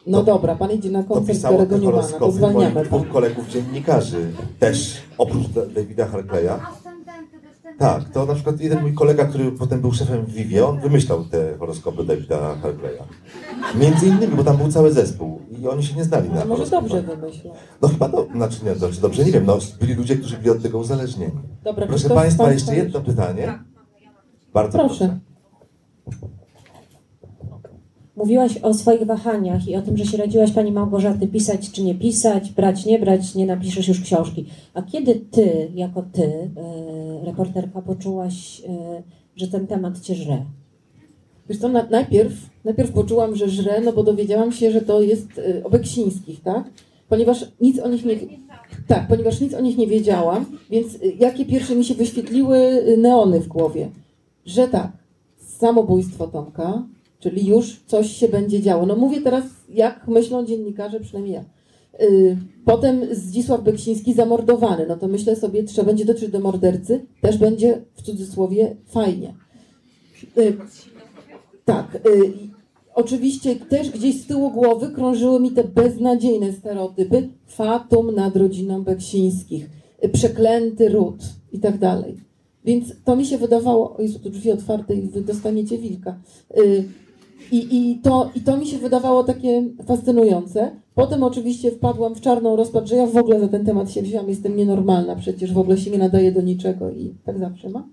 No 0.08 0.18
To- 0.20 0.24
dobra, 0.24 0.56
pan 0.56 0.72
idzie 0.72 0.92
na 0.92 1.04
koncert 1.04 1.42
Garego 1.42 1.62
Newmana, 1.78 1.80
to 1.82 1.92
horoskopy 1.92 2.32
zwalniamy 2.32 2.74
moich 2.76 2.88
dwóch 2.88 3.02
pan. 3.02 3.12
kolegów 3.12 3.48
dziennikarzy. 3.50 4.32
Też 4.60 4.98
oprócz 5.18 5.48
Da- 5.48 5.66
Davida 5.66 6.06
Harkleya. 6.06 6.60
Tak, 7.82 8.10
to 8.10 8.26
na 8.26 8.34
przykład 8.34 8.60
jeden 8.62 8.82
mój 8.82 8.94
kolega, 8.94 9.26
który 9.26 9.52
potem 9.52 9.82
był 9.82 9.94
szefem 9.94 10.26
w 10.26 10.34
Vivie, 10.34 10.66
on 10.68 10.80
wymyślał 10.80 11.26
te 11.26 11.58
horoskopy 11.60 12.04
Davida 12.04 12.56
Harkleya. 12.56 13.04
Między 13.76 14.08
innymi, 14.08 14.36
bo 14.36 14.44
tam 14.44 14.58
był 14.58 14.72
cały 14.72 14.92
zespół 14.92 15.40
i 15.62 15.68
oni 15.68 15.84
się 15.84 15.96
nie 15.96 16.04
znali 16.04 16.30
na 16.30 16.42
A 16.42 16.46
może 16.46 16.66
horoskopach. 16.66 16.90
dobrze 16.90 17.16
wymyślał. 17.16 17.54
No 17.82 17.88
chyba, 17.88 18.10
do, 18.10 18.28
znaczy 18.36 18.66
nie, 18.66 18.76
dobrze, 18.76 19.02
dobrze, 19.02 19.26
nie 19.26 19.32
wiem, 19.32 19.46
no 19.46 19.58
byli 19.80 19.94
ludzie, 19.94 20.16
którzy 20.16 20.38
byli 20.38 20.50
od 20.50 20.62
tego 20.62 20.78
uzależnieni. 20.78 21.32
Dobra, 21.64 21.88
Proszę 21.88 22.10
Państwa, 22.10 22.52
jeszcze 22.52 22.76
jedno 22.76 23.02
pytanie. 23.02 23.60
Bardzo 24.54 24.78
Proszę. 24.80 25.20
Mówiłaś 28.22 28.58
o 28.58 28.74
swoich 28.74 29.04
wahaniach 29.04 29.68
i 29.68 29.76
o 29.76 29.82
tym, 29.82 29.98
że 29.98 30.06
się 30.06 30.18
radziłaś 30.18 30.52
Pani 30.52 30.72
Małgorzaty 30.72 31.28
pisać 31.28 31.72
czy 31.72 31.84
nie 31.84 31.96
pisać, 31.96 32.50
brać, 32.50 32.86
nie 32.86 33.00
brać, 33.00 33.36
nie 33.36 33.46
napiszesz 33.46 33.88
już 33.88 34.02
książki. 34.02 34.46
A 34.74 34.82
kiedy 34.82 35.16
Ty, 35.32 35.72
jako 35.76 36.04
Ty, 36.14 36.24
e, 36.24 37.26
reporterka, 37.26 37.82
poczułaś, 37.82 38.62
e, 38.68 39.04
że 39.36 39.48
ten 39.48 39.68
temat 39.68 40.00
Cię 40.00 40.16
żre? 40.16 40.46
Wiesz 41.50 41.58
co, 41.58 41.70
na, 41.70 41.88
najpierw, 41.90 42.34
najpierw 42.66 42.92
poczułam, 42.92 43.36
że 43.36 43.50
żrę, 43.50 43.82
no 43.82 43.94
bo 43.94 44.04
dowiedziałam 44.04 44.52
się, 44.52 44.72
że 44.72 44.82
to 44.82 45.02
jest 45.02 45.28
Beksińskich, 45.72 46.42
tak? 46.42 46.70
Ponieważ 47.10 47.46
nic 47.62 47.80
o 47.80 47.90
nich 47.90 48.06
nie... 48.06 48.16
Tak, 48.88 49.08
ponieważ 49.08 49.42
nic 49.42 49.54
o 49.54 49.62
nich 49.62 49.78
nie 49.78 49.88
wiedziałam, 49.88 50.46
więc 50.70 50.96
y, 50.96 51.16
jakie 51.20 51.46
pierwsze 51.46 51.76
mi 51.76 51.86
się 51.86 51.94
wyświetliły 51.94 52.58
y, 52.58 52.98
neony 52.98 53.40
w 53.40 53.48
głowie? 53.48 53.90
Że 54.46 54.68
tak, 54.68 54.92
samobójstwo 55.38 56.28
Tomka, 56.28 56.84
czyli 57.22 57.48
już 57.48 57.80
coś 57.88 58.12
się 58.12 58.28
będzie 58.28 58.62
działo. 58.62 58.86
No 58.86 58.96
mówię 58.96 59.22
teraz, 59.22 59.44
jak 59.70 60.08
myślą 60.08 60.46
dziennikarze, 60.46 61.00
przynajmniej 61.00 61.34
ja. 61.34 61.44
Y, 62.02 62.38
Potem 62.66 63.16
Zdzisław 63.16 63.64
Beksiński 63.64 64.14
zamordowany, 64.14 64.86
no 64.88 64.98
to 64.98 65.08
myślę 65.08 65.36
sobie, 65.36 65.64
trzeba 65.64 65.88
będzie 65.88 66.06
dotrzeć 66.06 66.32
do 66.32 66.40
mordercy, 66.40 67.06
też 67.22 67.38
będzie 67.38 67.82
w 67.94 68.02
cudzysłowie 68.02 68.76
fajnie. 68.86 69.34
Y, 70.38 70.58
tak. 71.66 71.96
Y, 71.96 72.34
oczywiście 72.96 73.56
też 73.56 73.90
gdzieś 73.90 74.22
z 74.22 74.28
tyłu 74.28 74.52
głowy 74.52 74.90
krążyły 74.90 75.40
mi 75.40 75.52
te 75.52 75.64
beznadziejne 75.64 76.54
stereotypy. 76.54 77.30
Fatum 77.48 78.16
nad 78.16 78.36
rodziną 78.36 78.84
Beksińskich, 78.84 79.70
przeklęty 80.14 80.90
ród 80.90 81.24
i 81.52 81.60
tak 81.60 81.78
dalej. 81.78 82.18
Więc 82.66 82.94
to 83.06 83.16
mi 83.16 83.26
się 83.26 83.38
wydawało, 83.38 83.98
o 83.98 84.02
Jezu, 84.02 84.20
tu 84.20 84.30
drzwi 84.30 84.52
otwarte 84.52 84.96
i 84.96 85.02
wy 85.02 85.22
dostaniecie 85.22 85.78
wilka. 85.78 86.20
I, 87.52 87.92
i, 87.92 88.00
to, 88.00 88.30
I 88.36 88.42
to 88.42 88.58
mi 88.58 88.68
się 88.68 88.78
wydawało 88.78 89.24
takie 89.24 89.64
fascynujące. 89.86 90.72
Potem 90.96 91.24
oczywiście 91.24 91.72
wpadłam 91.72 92.16
w 92.16 92.22
czarną 92.22 92.56
rozpacz, 92.56 92.90
że 92.90 92.96
ja 92.96 93.08
w 93.08 93.18
ogóle 93.18 93.40
za 93.40 93.48
ten 93.48 93.66
temat 93.66 93.92
się 93.92 94.02
wzięłam, 94.02 94.30
jestem 94.30 94.56
nienormalna, 94.56 95.16
przecież 95.16 95.54
w 95.54 95.58
ogóle 95.58 95.78
się 95.78 95.92
nie 95.92 95.98
nadaje 95.98 96.32
do 96.32 96.42
niczego 96.42 96.92
i 96.92 97.16
tak 97.26 97.40
zawsze 97.40 97.70
ma. 97.70 97.88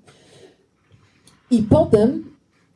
I 1.50 1.62
potem 1.62 2.24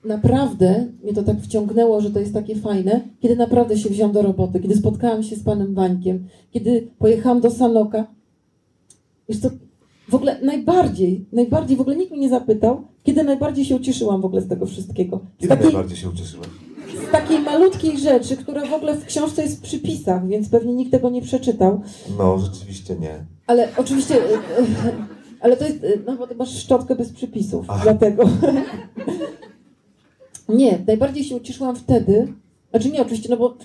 naprawdę 0.05 0.86
mnie 1.03 1.15
to 1.15 1.23
tak 1.23 1.40
wciągnęło, 1.40 2.01
że 2.01 2.11
to 2.11 2.20
jest 2.20 2.35
takie 2.35 2.57
fajne, 2.57 3.01
kiedy 3.20 3.36
naprawdę 3.36 3.78
się 3.78 3.90
wziąłem 3.90 4.12
do 4.12 4.23
roboty, 4.23 4.61
kiedy 4.61 4.77
spotkałam 4.77 5.23
się 5.23 5.36
z 5.36 5.43
panem 5.43 5.74
Wańkiem, 5.74 6.27
kiedy 6.51 6.89
pojechałam 6.99 7.40
do 7.40 7.51
Sanoka. 7.51 8.07
Wiesz 9.28 9.39
co, 9.39 9.51
w 10.09 10.15
ogóle 10.15 10.40
najbardziej, 10.43 11.27
najbardziej, 11.32 11.77
w 11.77 11.81
ogóle 11.81 11.97
nikt 11.97 12.11
mnie 12.11 12.20
nie 12.20 12.28
zapytał, 12.28 12.85
kiedy 13.03 13.24
najbardziej 13.24 13.65
się 13.65 13.77
ucieszyłam 13.77 14.20
w 14.20 14.24
ogóle 14.24 14.43
z 14.43 14.49
tego 14.49 14.66
wszystkiego. 14.66 15.20
Z 15.39 15.40
Kiedy 15.40 15.49
takiej, 15.49 15.65
najbardziej 15.65 15.97
się 15.97 16.09
ucieszyłeś? 16.09 16.49
Takiej 17.12 17.39
malutkiej 17.39 17.98
rzeczy, 17.98 18.36
która 18.36 18.66
w 18.66 18.72
ogóle 18.72 18.94
w 18.94 19.05
książce 19.05 19.43
jest 19.43 19.59
w 19.59 19.62
przypisach, 19.62 20.28
więc 20.28 20.48
pewnie 20.48 20.74
nikt 20.74 20.90
tego 20.90 21.10
nie 21.10 21.22
przeczytał. 21.22 21.80
No, 22.18 22.39
rzeczywiście 22.39 22.97
nie. 22.97 23.24
Ale 23.47 23.68
oczywiście, 23.76 24.14
e, 24.14 24.18
e, 24.18 24.97
ale 25.40 25.56
to 25.56 25.64
jest, 25.64 25.84
e, 25.84 25.89
no 26.06 26.16
bo 26.16 26.26
ty 26.26 26.34
masz 26.34 26.62
szczotkę 26.62 26.97
bez 26.97 27.12
przypisów, 27.12 27.66
Ach. 27.68 27.82
dlatego. 27.82 28.24
Nie, 30.48 30.78
najbardziej 30.86 31.24
się 31.24 31.36
ucieszyłam 31.36 31.76
wtedy, 31.76 32.32
znaczy 32.70 32.90
nie 32.90 33.02
oczywiście, 33.02 33.28
no 33.30 33.36
bo, 33.36 33.56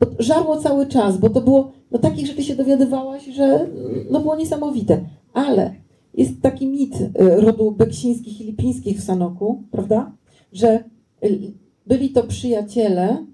bo 0.00 0.06
żarło 0.18 0.56
cały 0.56 0.86
czas, 0.86 1.18
bo 1.18 1.30
to 1.30 1.40
było, 1.40 1.72
no 1.90 1.98
takich 1.98 2.26
rzeczy 2.26 2.42
się 2.42 2.56
dowiadywałaś, 2.56 3.26
że 3.26 3.66
no 4.10 4.20
było 4.20 4.36
niesamowite, 4.36 5.04
ale 5.32 5.74
jest 6.14 6.32
taki 6.42 6.66
mit 6.66 6.94
rodu 7.14 7.70
beksińskich 7.70 8.40
i 8.40 8.44
lipińskich 8.44 8.98
w 8.98 9.04
Sanoku, 9.04 9.62
prawda, 9.70 10.12
że 10.52 10.84
byli 11.86 12.10
to 12.10 12.22
przyjaciele 12.22 13.26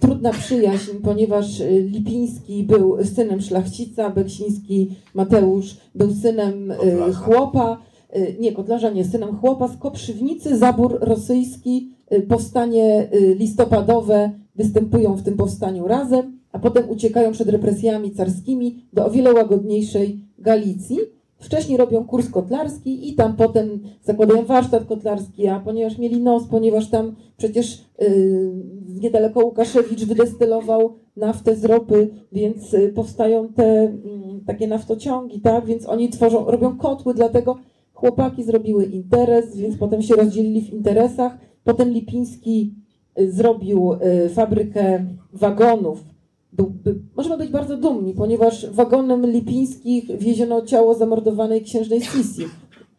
trudna 0.00 0.30
przyjaźń, 0.30 0.90
ponieważ 1.02 1.60
y, 1.60 1.88
Lipiński 1.90 2.64
był 2.64 3.04
synem 3.04 3.40
szlachcica, 3.40 4.10
Beksiński 4.10 4.90
Mateusz 5.14 5.76
był 5.94 6.14
synem 6.14 6.70
y, 6.70 6.76
Kotlarza. 6.76 7.18
chłopa, 7.18 7.82
y, 8.16 8.36
nie, 8.40 8.52
kotlarza 8.52 8.90
nie, 8.90 9.04
synem 9.04 9.36
chłopa 9.36 9.68
z 9.68 9.76
Koprzywnicy, 9.76 10.58
zabór 10.58 10.98
rosyjski, 11.00 11.92
powstanie 12.28 13.08
listopadowe 13.38 14.30
występują 14.56 15.16
w 15.16 15.22
tym 15.22 15.36
powstaniu 15.36 15.88
razem, 15.88 16.38
a 16.52 16.58
potem 16.58 16.90
uciekają 16.90 17.32
przed 17.32 17.48
represjami 17.48 18.10
carskimi 18.10 18.84
do 18.92 19.06
o 19.06 19.10
wiele 19.10 19.32
łagodniejszej 19.32 20.20
Galicji. 20.38 20.98
Wcześniej 21.42 21.78
robią 21.78 22.04
kurs 22.04 22.30
kotlarski 22.30 23.08
i 23.08 23.14
tam 23.14 23.36
potem 23.36 23.80
zakładają 24.02 24.44
warsztat 24.44 24.84
kotlarski, 24.84 25.48
a 25.48 25.60
ponieważ 25.60 25.98
mieli 25.98 26.22
nos, 26.22 26.44
ponieważ 26.44 26.90
tam 26.90 27.16
przecież 27.36 27.84
yy, 27.98 28.52
niedaleko 28.88 29.44
Łukaszewicz 29.44 30.04
wydestylował 30.04 30.94
naftę 31.16 31.56
z 31.56 31.64
ropy, 31.64 32.08
więc 32.32 32.74
y, 32.74 32.92
powstają 32.94 33.48
te 33.48 33.64
mm, 33.64 34.40
takie 34.46 34.66
naftociągi, 34.66 35.40
tak? 35.40 35.66
Więc 35.66 35.88
oni 35.88 36.08
tworzą, 36.08 36.44
robią 36.44 36.78
kotły, 36.78 37.14
dlatego 37.14 37.58
chłopaki 37.92 38.44
zrobiły 38.44 38.84
interes, 38.84 39.56
więc 39.56 39.76
potem 39.76 40.02
się 40.02 40.14
rozdzielili 40.14 40.62
w 40.62 40.72
interesach. 40.72 41.38
Potem 41.64 41.90
Lipiński 41.90 42.74
y, 43.20 43.32
zrobił 43.32 43.92
y, 43.92 44.28
fabrykę 44.28 45.06
wagonów. 45.32 46.11
Był, 46.52 46.66
by, 46.66 46.94
możemy 47.16 47.38
być 47.38 47.50
bardzo 47.50 47.76
dumni, 47.76 48.14
ponieważ 48.14 48.70
wagonem 48.70 49.26
Lipińskich 49.26 50.18
wieziono 50.18 50.62
ciało 50.62 50.94
zamordowanej 50.94 51.62
księżnej 51.62 52.00
Sisi. 52.00 52.44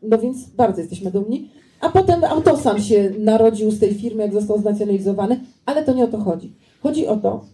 No 0.02 0.18
więc 0.18 0.50
bardzo 0.50 0.82
jesteśmy 0.82 1.12
dumni. 1.12 1.50
A 1.82 1.90
potem 1.90 2.24
Autosan 2.24 2.82
się 2.82 3.12
narodził 3.20 3.72
z 3.72 3.80
tej 3.80 3.94
firmy, 3.94 4.24
jak 4.24 4.34
został 4.34 4.60
znacjonalizowany, 4.60 5.40
ale 5.66 5.84
to 5.84 5.94
nie 5.94 6.04
o 6.04 6.08
to 6.08 6.18
chodzi. 6.18 6.56
Chodzi 6.82 7.08
o 7.08 7.18
to, 7.18 7.46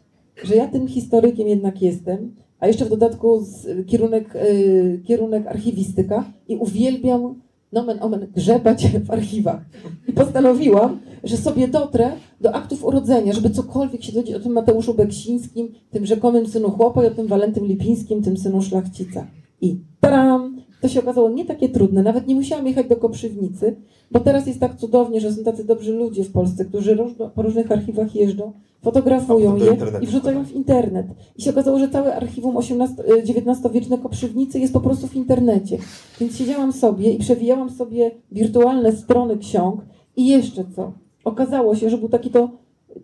że 0.43 0.55
ja 0.55 0.67
tym 0.67 0.87
historykiem 0.87 1.47
jednak 1.47 1.81
jestem, 1.81 2.35
a 2.59 2.67
jeszcze 2.67 2.85
w 2.85 2.89
dodatku 2.89 3.41
z, 3.41 3.87
kierunek, 3.87 4.35
y, 4.35 5.01
kierunek 5.05 5.47
archiwistyka 5.47 6.23
i 6.47 6.55
uwielbiam 6.55 7.41
nomen 7.71 7.97
omen 8.01 8.27
grzebać 8.35 8.87
w 9.05 9.11
archiwach. 9.11 9.61
I 10.07 10.13
postanowiłam, 10.13 10.99
że 11.23 11.37
sobie 11.37 11.67
dotrę 11.67 12.11
do 12.41 12.55
aktów 12.55 12.85
urodzenia, 12.85 13.33
żeby 13.33 13.49
cokolwiek 13.49 14.03
się 14.03 14.11
dowiedzieć 14.11 14.35
o 14.35 14.39
tym 14.39 14.51
Mateuszu 14.51 14.93
Beksińskim, 14.93 15.73
tym 15.91 16.05
rzekomym 16.05 16.47
synu 16.47 16.71
chłopa 16.71 17.03
i 17.03 17.07
o 17.07 17.11
tym 17.11 17.27
Walentym 17.27 17.65
Lipińskim, 17.65 18.23
tym 18.23 18.37
synu 18.37 18.61
szlachcica. 18.61 19.27
I 19.61 19.79
taram! 19.99 20.48
To 20.81 20.87
się 20.87 20.99
okazało 20.99 21.29
nie 21.29 21.45
takie 21.45 21.69
trudne, 21.69 22.03
nawet 22.03 22.27
nie 22.27 22.35
musiałam 22.35 22.67
jechać 22.67 22.87
do 22.87 22.95
Koprzywnicy, 22.95 23.75
bo 24.11 24.19
teraz 24.19 24.47
jest 24.47 24.59
tak 24.59 24.75
cudownie, 24.75 25.21
że 25.21 25.33
są 25.33 25.43
tacy 25.43 25.63
dobrzy 25.63 25.93
ludzie 25.93 26.23
w 26.23 26.31
Polsce, 26.31 26.65
którzy 26.65 26.95
różno, 26.95 27.29
po 27.29 27.41
różnych 27.41 27.71
archiwach 27.71 28.15
jeżdżą, 28.15 28.51
fotografują 28.81 29.55
je 29.55 29.77
i 30.01 30.07
wrzucają 30.07 30.45
w 30.45 30.51
internet. 30.51 31.07
I 31.37 31.41
się 31.41 31.49
okazało, 31.49 31.79
że 31.79 31.89
całe 31.89 32.15
archiwum 32.15 32.57
XIX-wieczne 32.57 33.97
Koprzywnicy 33.97 34.59
jest 34.59 34.73
po 34.73 34.79
prostu 34.79 35.07
w 35.07 35.15
internecie. 35.15 35.77
Więc 36.19 36.37
siedziałam 36.37 36.73
sobie 36.73 37.11
i 37.11 37.19
przewijałam 37.19 37.69
sobie 37.69 38.11
wirtualne 38.31 38.91
strony 38.91 39.37
ksiąg 39.37 39.81
i 40.15 40.27
jeszcze 40.27 40.65
co? 40.75 40.91
Okazało 41.23 41.75
się, 41.75 41.89
że 41.89 41.97
był 41.97 42.09
taki 42.09 42.29
to 42.29 42.49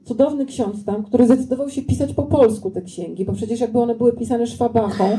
cudowny 0.03 0.45
ksiądz 0.45 0.86
tam, 0.86 1.03
który 1.03 1.26
zdecydował 1.26 1.70
się 1.70 1.82
pisać 1.82 2.14
po 2.14 2.24
polsku 2.24 2.72
te 2.72 2.82
księgi, 2.82 3.26
bo 3.26 3.34
przecież 3.34 3.60
jakby 3.60 3.80
one 3.80 3.95
były 3.95 4.14
pisane 4.14 4.48
szwabachą, 4.48 5.18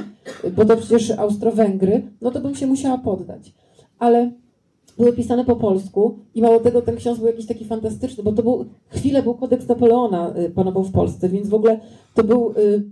bo 0.57 0.65
to 0.65 0.77
przecież 0.77 1.11
Austro-Węgry, 1.11 2.03
no 2.21 2.31
to 2.31 2.41
bym 2.41 2.55
się 2.55 2.67
musiała 2.67 2.99
poddać. 2.99 3.55
Ale 3.99 4.33
były 4.99 5.13
pisane 5.13 5.45
po 5.45 5.57
polsku 5.57 6.19
i 6.35 6.43
mało 6.43 6.61
tego 6.61 6.83
ten 6.83 6.97
ksiądz 6.97 7.19
był 7.19 7.27
jakiś 7.27 7.47
taki 7.47 7.65
fantastyczny, 7.65 8.25
bo 8.25 8.33
to 8.33 8.43
był, 8.43 8.65
chwilę 8.89 9.23
był 9.23 9.35
kodeks 9.35 9.69
Napoleona 9.69 10.35
y, 10.39 10.51
panował 10.51 10.85
w 10.85 10.93
Polsce, 10.93 11.29
więc 11.29 11.49
w 11.49 11.55
ogóle 11.55 11.81
to 12.15 12.25
był, 12.25 12.55
y, 12.59 12.83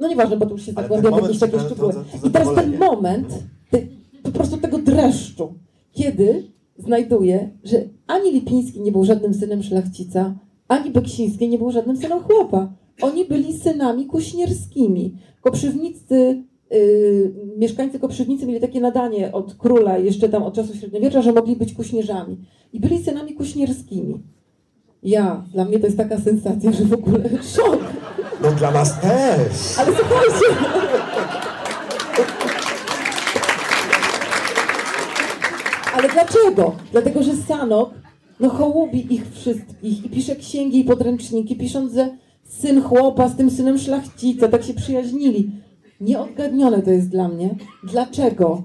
no 0.00 0.08
nieważne, 0.08 0.36
bo 0.36 0.46
to 0.46 0.52
już 0.52 0.62
się 0.62 0.72
Ale 0.76 0.88
zagłębia 0.88 1.10
ten 1.10 1.20
w 1.20 1.22
jakieś 1.22 1.40
takie 1.40 1.60
szczegóły. 1.60 1.94
I 2.24 2.30
teraz 2.30 2.54
ten 2.54 2.78
moment, 2.78 3.28
te, 3.70 3.78
po 4.22 4.30
prostu 4.30 4.56
tego 4.56 4.78
dreszczu, 4.78 5.54
kiedy 5.92 6.42
znajduję, 6.78 7.50
że 7.64 7.84
ani 8.06 8.32
Lipiński 8.32 8.80
nie 8.80 8.92
był 8.92 9.04
żadnym 9.04 9.34
synem 9.34 9.62
szlachcica, 9.62 10.34
ani 10.68 10.90
Beksiński 10.90 11.48
nie 11.48 11.58
był 11.58 11.70
żadnym 11.70 11.96
synem 11.96 12.20
chłopa. 12.22 12.72
Oni 13.02 13.24
byli 13.24 13.58
synami 13.58 14.06
kuśnierskimi. 14.06 15.14
Koprzywnicy, 15.40 16.42
yy, 16.70 17.34
mieszkańcy 17.56 17.98
Koprzywnicy 17.98 18.46
mieli 18.46 18.60
takie 18.60 18.80
nadanie 18.80 19.32
od 19.32 19.54
króla 19.54 19.98
jeszcze 19.98 20.28
tam 20.28 20.42
od 20.42 20.54
czasów 20.54 20.76
średniowiecza, 20.76 21.22
że 21.22 21.32
mogli 21.32 21.56
być 21.56 21.74
kuśnierzami. 21.74 22.38
I 22.72 22.80
byli 22.80 23.04
synami 23.04 23.34
kuśnierskimi. 23.34 24.20
Ja, 25.02 25.44
dla 25.52 25.64
mnie 25.64 25.78
to 25.78 25.86
jest 25.86 25.98
taka 25.98 26.20
sensacja, 26.20 26.72
że 26.72 26.84
w 26.84 26.92
ogóle 26.92 27.24
szok. 27.54 27.80
No 28.42 28.52
dla 28.52 28.70
nas 28.70 29.00
też. 29.00 29.78
Ale 29.78 29.92
słuchajcie, 29.96 30.68
Ale 35.94 36.08
dlaczego? 36.08 36.74
Dlatego, 36.92 37.22
że 37.22 37.36
Sanok 37.36 37.90
no 38.40 38.48
hołubi 38.48 39.14
ich 39.14 39.30
wszystkich 39.30 40.04
i 40.04 40.08
pisze 40.08 40.36
księgi 40.36 40.80
i 40.80 40.84
podręczniki, 40.84 41.56
pisząc, 41.56 41.94
że 41.94 42.16
syn 42.44 42.82
chłopa 42.82 43.28
z 43.28 43.36
tym 43.36 43.50
synem 43.50 43.78
szlachcica, 43.78 44.48
tak 44.48 44.64
się 44.64 44.74
przyjaźnili. 44.74 45.50
Nieodgadnione 46.00 46.82
to 46.82 46.90
jest 46.90 47.08
dla 47.08 47.28
mnie, 47.28 47.54
dlaczego 47.84 48.62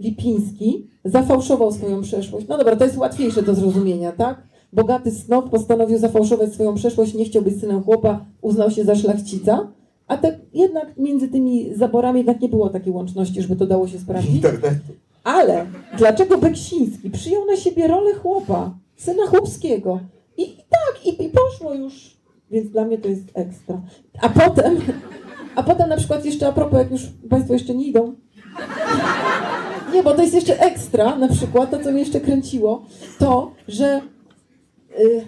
Lipiński 0.00 0.86
zafałszował 1.04 1.72
swoją 1.72 2.02
przeszłość. 2.02 2.46
No 2.48 2.58
dobra, 2.58 2.76
to 2.76 2.84
jest 2.84 2.96
łatwiejsze 2.96 3.42
do 3.42 3.54
zrozumienia, 3.54 4.12
tak? 4.12 4.42
Bogaty 4.72 5.10
snop 5.10 5.50
postanowił 5.50 5.98
zafałszować 5.98 6.52
swoją 6.52 6.74
przeszłość, 6.74 7.14
nie 7.14 7.24
chciał 7.24 7.42
być 7.42 7.60
synem 7.60 7.82
chłopa, 7.82 8.24
uznał 8.42 8.70
się 8.70 8.84
za 8.84 8.94
szlachcica, 8.94 9.68
a 10.06 10.16
tak 10.16 10.34
jednak 10.54 10.98
między 10.98 11.28
tymi 11.28 11.74
zaborami 11.74 12.18
jednak 12.18 12.40
nie 12.40 12.48
było 12.48 12.68
takiej 12.68 12.92
łączności, 12.92 13.42
żeby 13.42 13.56
to 13.56 13.66
dało 13.66 13.88
się 13.88 13.98
sprawdzić. 13.98 14.42
Ale 15.24 15.66
dlaczego 15.98 16.38
Beksiński 16.38 17.10
przyjął 17.10 17.46
na 17.46 17.56
siebie 17.56 17.88
rolę 17.88 18.14
chłopa, 18.14 18.74
syna 19.00 19.26
chłopskiego? 19.26 20.00
I, 20.36 20.42
i 20.42 20.56
tak, 20.56 21.06
i, 21.06 21.24
i 21.24 21.28
poszło 21.28 21.74
już. 21.74 22.16
Więc 22.50 22.70
dla 22.70 22.84
mnie 22.84 22.98
to 22.98 23.08
jest 23.08 23.24
ekstra. 23.34 23.82
A 24.20 24.28
potem, 24.28 24.76
a 25.54 25.62
potem 25.62 25.88
na 25.88 25.96
przykład 25.96 26.24
jeszcze 26.24 26.48
a 26.48 26.52
propos, 26.52 26.78
jak 26.78 26.90
już 26.90 27.02
Państwo 27.30 27.52
jeszcze 27.52 27.74
nie 27.74 27.86
idą. 27.86 28.14
Nie, 29.92 30.02
bo 30.02 30.14
to 30.14 30.22
jest 30.22 30.34
jeszcze 30.34 30.60
ekstra, 30.60 31.16
na 31.16 31.28
przykład, 31.28 31.70
to 31.70 31.78
co 31.78 31.90
mnie 31.90 32.00
jeszcze 32.00 32.20
kręciło, 32.20 32.84
to, 33.18 33.52
że, 33.68 34.00
y, 35.00 35.24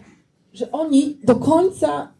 że 0.52 0.72
oni 0.72 1.18
do 1.24 1.36
końca 1.36 2.12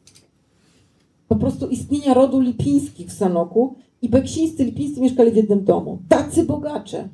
po 1.28 1.36
prostu 1.36 1.68
istnienia 1.68 2.14
rodu 2.14 2.40
Lipińskich 2.40 3.08
w 3.08 3.12
Sanoku 3.12 3.74
i 4.02 4.08
Beksińscy 4.08 4.64
Lipińscy 4.64 5.00
mieszkali 5.00 5.30
w 5.30 5.36
jednym 5.36 5.64
domu. 5.64 5.98
Tacy 6.08 6.44
bogacze. 6.44 7.08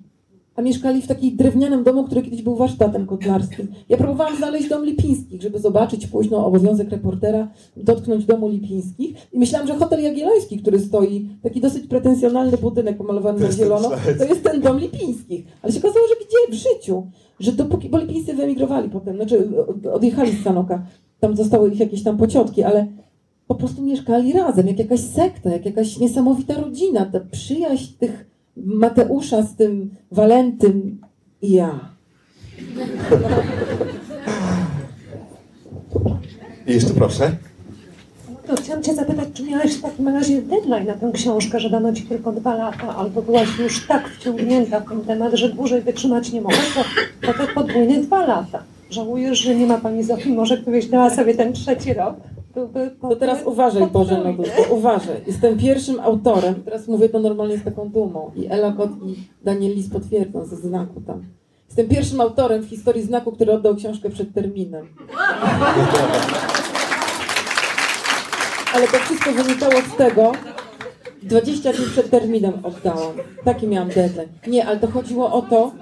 A 0.59 0.63
mieszkali 0.63 1.03
w 1.03 1.07
takim 1.07 1.37
drewnianym 1.37 1.85
domu, 1.85 2.05
który 2.05 2.23
kiedyś 2.23 2.43
był 2.43 2.57
warsztatem 2.57 3.07
kotlarskim. 3.07 3.69
Ja 3.89 3.97
próbowałam 3.97 4.37
znaleźć 4.37 4.69
dom 4.69 4.85
Lipińskich, 4.85 5.43
żeby 5.43 5.59
zobaczyć 5.59 6.07
późno 6.07 6.47
obowiązek 6.47 6.91
reportera, 6.91 7.49
dotknąć 7.77 8.25
domu 8.25 8.49
Lipińskich. 8.49 9.17
I 9.33 9.39
myślałam, 9.39 9.69
że 9.69 9.75
hotel 9.75 10.03
Jagielloński, 10.03 10.59
który 10.59 10.81
stoi, 10.81 11.29
taki 11.43 11.61
dosyć 11.61 11.87
pretensjonalny 11.87 12.57
budynek 12.57 12.97
pomalowany 12.97 13.41
na 13.41 13.53
zielono, 13.53 13.91
to 14.19 14.25
jest 14.25 14.43
ten 14.43 14.61
dom 14.61 14.79
Lipińskich. 14.79 15.45
Ale 15.63 15.73
się 15.73 15.79
okazało, 15.79 16.07
że 16.09 16.15
gdzie? 16.15 16.57
W 16.57 16.63
życiu. 16.63 17.07
Że 17.41 17.53
dopóki, 17.53 17.89
bo 17.89 17.99
Lipińscy 17.99 18.35
wyemigrowali 18.35 18.91
potem, 18.91 19.17
znaczy 19.17 19.67
od- 19.67 19.87
odjechali 19.87 20.33
z 20.33 20.45
Sanoka. 20.45 20.87
Tam 21.21 21.37
zostały 21.37 21.71
ich 21.71 21.81
jakieś 21.81 22.03
tam 22.03 22.17
pociotki, 22.17 22.63
ale 22.63 22.87
po 23.47 23.55
prostu 23.55 23.83
mieszkali 23.83 24.33
razem, 24.33 24.67
jak 24.67 24.79
jakaś 24.79 25.01
sekta, 25.01 25.51
jak 25.51 25.67
jakaś 25.67 25.99
niesamowita 25.99 26.55
rodzina. 26.61 27.07
Ta 27.07 27.21
przyjaźń 27.21 27.93
tych 27.99 28.28
Mateusza 28.65 29.43
z 29.43 29.57
tym 29.57 29.91
Walentym 30.13 31.01
i 31.43 31.53
ja. 31.53 31.81
I 36.67 36.73
jeszcze 36.73 36.95
proszę. 36.95 37.33
To 38.47 38.57
chciałam 38.57 38.83
Cię 38.83 38.95
zapytać, 38.95 39.29
czy 39.35 39.43
miałeś 39.43 39.75
w 39.75 39.83
takim 39.83 40.09
razie 40.09 40.43
deadline 40.43 40.87
na 40.87 40.95
tę 40.95 41.11
książkę, 41.15 41.61
że 41.61 41.71
dano 41.71 41.93
Ci 41.93 42.03
tylko 42.03 42.33
dwa 42.33 42.55
lata, 42.55 42.97
albo 42.97 43.23
byłaś 43.23 43.59
już 43.59 43.87
tak 43.87 44.09
wciągnięta 44.09 44.81
w 44.81 44.89
ten 44.89 45.01
temat, 45.01 45.35
że 45.35 45.49
dłużej 45.49 45.83
wytrzymać 45.83 46.33
nie 46.33 46.41
mogłaś, 46.41 46.75
bo 46.77 47.33
to 47.33 47.39
te 47.39 47.53
podwójne 47.55 48.01
dwa 48.01 48.27
lata. 48.27 48.63
Żałujesz, 48.91 49.39
że 49.39 49.55
nie 49.55 49.67
ma 49.67 49.79
Pani 49.79 50.05
Zofii, 50.05 50.33
może 50.33 50.59
gdybyś 50.59 50.87
dała 50.87 51.11
sobie 51.11 51.35
ten 51.35 51.53
trzeci 51.53 51.95
rok, 51.95 52.17
To 53.01 53.17
teraz 53.17 53.39
uważaj, 53.47 53.87
Boże 53.87 54.19
Nodówko, 54.25 54.63
uważaj. 54.71 55.17
Jestem 55.27 55.59
pierwszym 55.59 56.01
autorem, 56.01 56.55
teraz 56.65 56.89
mówię 56.89 57.09
to 57.09 57.19
normalnie 57.19 57.59
z 57.59 57.65
taką 57.65 57.89
dumą 57.89 58.31
i 58.37 58.47
Ela 58.47 58.73
Kot 58.73 58.91
i 58.91 59.17
Daniel 59.45 59.75
Lis 59.75 59.91
potwierdzą 59.91 60.45
ze 60.45 60.57
znaku 60.57 61.01
tam. 61.07 61.23
Jestem 61.67 61.89
pierwszym 61.89 62.21
autorem 62.21 62.63
w 62.63 62.69
historii 62.69 63.03
znaku, 63.03 63.33
który 63.33 63.53
oddał 63.53 63.77
książkę 63.77 64.11
przed 64.11 64.35
terminem. 64.35 64.87
Ale 68.75 68.89
to 68.89 68.99
wszystko 68.99 69.33
wynikało 69.33 69.83
z 69.95 69.97
tego, 69.97 70.33
20 71.23 71.73
dni 71.73 71.87
przed 71.87 72.11
terminem 72.11 72.53
oddałam. 72.63 73.13
Taki 73.45 73.67
miałam 73.67 73.89
deadline. 73.89 74.29
Nie, 74.47 74.67
ale 74.67 74.81
to 74.81 74.87
chodziło 74.87 75.33
o 75.33 75.43
to, 75.43 75.73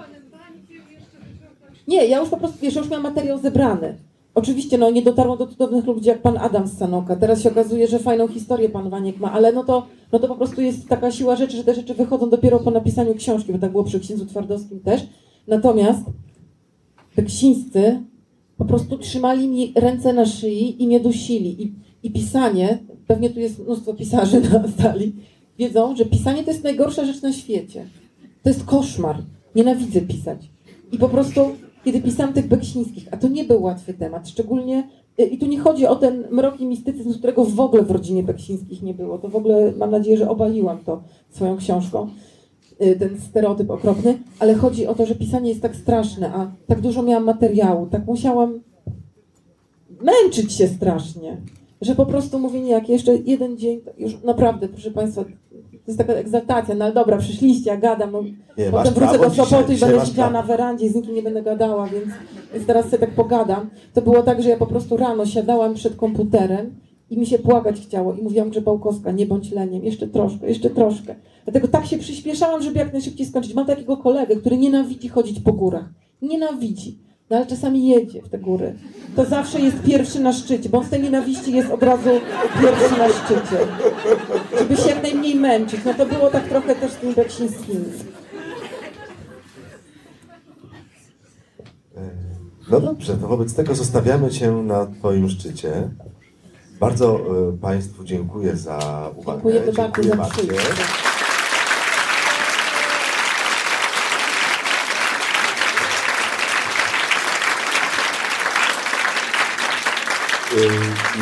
nie, 1.87 2.05
ja 2.05 2.19
już 2.19 2.29
po 2.29 2.37
prostu, 2.37 2.57
wiesz, 2.61 2.75
już 2.75 2.89
miałam 2.89 3.03
materiał 3.03 3.37
zebrany. 3.37 3.97
Oczywiście, 4.37 4.77
no 4.77 4.91
nie 4.91 5.01
dotarło 5.01 5.37
do 5.37 5.47
cudownych 5.47 5.85
ludzi 5.85 6.07
jak 6.07 6.21
pan 6.21 6.37
Adam 6.37 6.67
z 6.67 6.77
Sanoka. 6.77 7.15
Teraz 7.15 7.41
się 7.41 7.51
okazuje, 7.51 7.87
że 7.87 7.99
fajną 7.99 8.27
historię 8.27 8.69
pan 8.69 8.89
Waniek 8.89 9.19
ma, 9.19 9.31
ale 9.31 9.53
no 9.53 9.63
to, 9.63 9.87
no 10.11 10.19
to 10.19 10.27
po 10.27 10.35
prostu 10.35 10.61
jest 10.61 10.87
taka 10.87 11.11
siła 11.11 11.35
rzeczy, 11.35 11.57
że 11.57 11.63
te 11.63 11.73
rzeczy 11.73 11.93
wychodzą 11.93 12.29
dopiero 12.29 12.59
po 12.59 12.71
napisaniu 12.71 13.15
książki, 13.15 13.53
bo 13.53 13.59
tak 13.59 13.71
było 13.71 13.83
przy 13.83 13.99
księdzu 13.99 14.25
Twardowskim 14.25 14.79
też. 14.79 15.07
Natomiast 15.47 15.99
Beksińscy 17.15 18.03
po 18.57 18.65
prostu 18.65 18.97
trzymali 18.97 19.47
mi 19.47 19.73
ręce 19.75 20.13
na 20.13 20.25
szyi 20.25 20.83
i 20.83 20.87
mnie 20.87 20.99
dusili. 20.99 21.63
I, 21.63 21.73
i 22.03 22.11
pisanie, 22.11 22.79
pewnie 23.07 23.29
tu 23.29 23.39
jest 23.39 23.59
mnóstwo 23.59 23.93
pisarzy 23.93 24.41
na 24.41 24.67
sali, 24.83 25.13
wiedzą, 25.59 25.95
że 25.95 26.05
pisanie 26.05 26.43
to 26.43 26.51
jest 26.51 26.63
najgorsza 26.63 27.05
rzecz 27.05 27.21
na 27.21 27.33
świecie. 27.33 27.85
To 28.43 28.49
jest 28.49 28.63
koszmar. 28.65 29.17
Nienawidzę 29.55 30.01
pisać. 30.01 30.49
I 30.91 30.97
po 30.97 31.09
prostu, 31.09 31.41
kiedy 31.85 32.01
pisałam 32.01 32.33
tych 32.33 32.47
Beksińskich, 32.47 33.07
a 33.11 33.17
to 33.17 33.27
nie 33.27 33.43
był 33.43 33.63
łatwy 33.63 33.93
temat, 33.93 34.29
szczególnie, 34.29 34.89
y, 35.19 35.23
i 35.23 35.37
tu 35.37 35.45
nie 35.45 35.59
chodzi 35.59 35.87
o 35.87 35.95
ten 35.95 36.27
mrok 36.31 36.59
i 36.59 36.65
mistycyzm, 36.65 37.13
którego 37.13 37.45
w 37.45 37.59
ogóle 37.59 37.83
w 37.83 37.91
rodzinie 37.91 38.23
Beksińskich 38.23 38.81
nie 38.81 38.93
było. 38.93 39.17
To 39.17 39.29
w 39.29 39.35
ogóle 39.35 39.73
mam 39.77 39.91
nadzieję, 39.91 40.17
że 40.17 40.29
obaliłam 40.29 40.77
to 40.79 41.03
swoją 41.29 41.57
książką, 41.57 42.09
y, 42.81 42.95
ten 42.99 43.19
stereotyp 43.19 43.71
okropny, 43.71 44.17
ale 44.39 44.55
chodzi 44.55 44.87
o 44.87 44.95
to, 44.95 45.05
że 45.05 45.15
pisanie 45.15 45.49
jest 45.49 45.61
tak 45.61 45.75
straszne, 45.75 46.33
a 46.33 46.51
tak 46.67 46.81
dużo 46.81 47.03
miałam 47.03 47.23
materiału, 47.23 47.87
tak 47.87 48.05
musiałam 48.05 48.59
męczyć 50.01 50.53
się 50.53 50.67
strasznie, 50.67 51.37
że 51.81 51.95
po 51.95 52.05
prostu 52.05 52.39
mówię 52.39 52.61
nie, 52.61 52.71
jak 52.71 52.89
jeszcze 52.89 53.15
jeden 53.15 53.57
dzień, 53.57 53.81
już 53.97 54.23
naprawdę, 54.23 54.67
proszę 54.67 54.91
Państwa, 54.91 55.25
to 55.87 55.91
jest 55.91 55.97
taka 55.97 56.13
egzaltacja, 56.13 56.75
no 56.75 56.85
ale 56.85 56.93
dobra, 56.93 57.17
przyszliście, 57.17 57.69
ja 57.69 57.77
gadam, 57.77 58.11
no, 58.11 58.23
Nie, 58.57 58.71
potem 58.71 58.93
wrócę 58.93 59.19
do 59.19 59.29
Sopotu 59.29 59.71
i 59.71 59.77
będę 59.77 60.05
siedziała 60.05 60.29
na 60.29 60.43
werandzie 60.43 60.85
i 60.85 60.89
z 60.89 60.95
nikim 60.95 61.15
nie 61.15 61.21
będę 61.21 61.43
gadała, 61.43 61.87
więc, 61.87 62.05
więc 62.53 62.65
teraz 62.65 62.85
sobie 62.85 62.97
tak 62.97 63.11
pogadam. 63.11 63.69
To 63.93 64.01
było 64.01 64.23
tak, 64.23 64.41
że 64.41 64.49
ja 64.49 64.57
po 64.57 64.65
prostu 64.65 64.97
rano 64.97 65.25
siadałam 65.25 65.73
przed 65.73 65.95
komputerem 65.95 66.75
i 67.09 67.17
mi 67.17 67.25
się 67.25 67.39
płakać 67.39 67.81
chciało 67.81 68.13
i 68.13 68.21
mówiłam 68.21 68.49
Grzebałkowska, 68.49 69.11
nie 69.11 69.25
bądź 69.25 69.51
leniem, 69.51 69.83
jeszcze 69.83 70.07
troszkę, 70.07 70.47
jeszcze 70.47 70.69
troszkę. 70.69 71.15
Dlatego 71.43 71.67
tak 71.67 71.85
się 71.85 71.97
przyspieszałam, 71.97 72.61
żeby 72.61 72.79
jak 72.79 72.93
najszybciej 72.93 73.25
skończyć. 73.25 73.53
Mam 73.53 73.65
takiego 73.65 73.97
kolegę, 73.97 74.35
który 74.35 74.57
nienawidzi 74.57 75.09
chodzić 75.09 75.39
po 75.39 75.53
górach. 75.53 75.89
Nienawidzi. 76.21 77.06
No 77.29 77.37
ale 77.37 77.45
czasami 77.45 77.87
jedzie 77.87 78.21
w 78.21 78.29
te 78.29 78.37
góry. 78.37 78.75
To 79.15 79.25
zawsze 79.25 79.59
jest 79.59 79.81
pierwszy 79.81 80.19
na 80.19 80.33
szczycie, 80.33 80.69
bo 80.69 80.77
on 80.77 80.85
z 80.85 80.89
tej 80.89 81.01
nienawiści 81.01 81.53
jest 81.53 81.71
od 81.71 81.83
razu 81.83 82.09
pierwszy 82.61 82.97
na 82.97 83.09
szczycie. 83.09 83.57
Żeby 84.59 84.77
się 84.77 84.89
jak 84.89 85.03
najmniej 85.03 85.35
męczyć. 85.35 85.79
No 85.85 85.93
to 85.93 86.05
było 86.05 86.29
tak 86.29 86.43
trochę 86.43 86.75
też 86.75 86.91
z 86.91 86.95
tymi 86.95 87.15
Beksińskimi. 87.15 87.85
No 92.71 92.79
dobrze, 92.79 93.17
to 93.17 93.27
wobec 93.27 93.55
tego 93.55 93.75
zostawiamy 93.75 94.29
Cię 94.29 94.51
na 94.51 94.85
Twoim 94.85 95.29
szczycie. 95.29 95.89
Bardzo 96.79 97.19
e, 97.19 97.57
Państwu 97.57 98.03
dziękuję 98.03 98.55
za 98.55 99.09
uwagę. 99.15 99.41
Bardzo 99.43 99.71
Dziękuję 99.71 100.15
za 100.15 101.16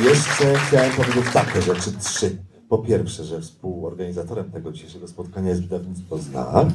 Jeszcze 0.04 0.56
chciałem 0.56 0.92
powiedzieć 0.92 1.34
takie 1.34 1.62
rzeczy, 1.62 1.92
trzy. 2.04 2.38
Po 2.70 2.78
pierwsze, 2.78 3.24
że 3.24 3.42
współorganizatorem 3.42 4.52
tego 4.52 4.72
dzisiejszego 4.72 5.08
spotkania 5.08 5.50
jest 5.50 5.62
wydawnictwo 5.62 6.18
Znak. 6.18 6.68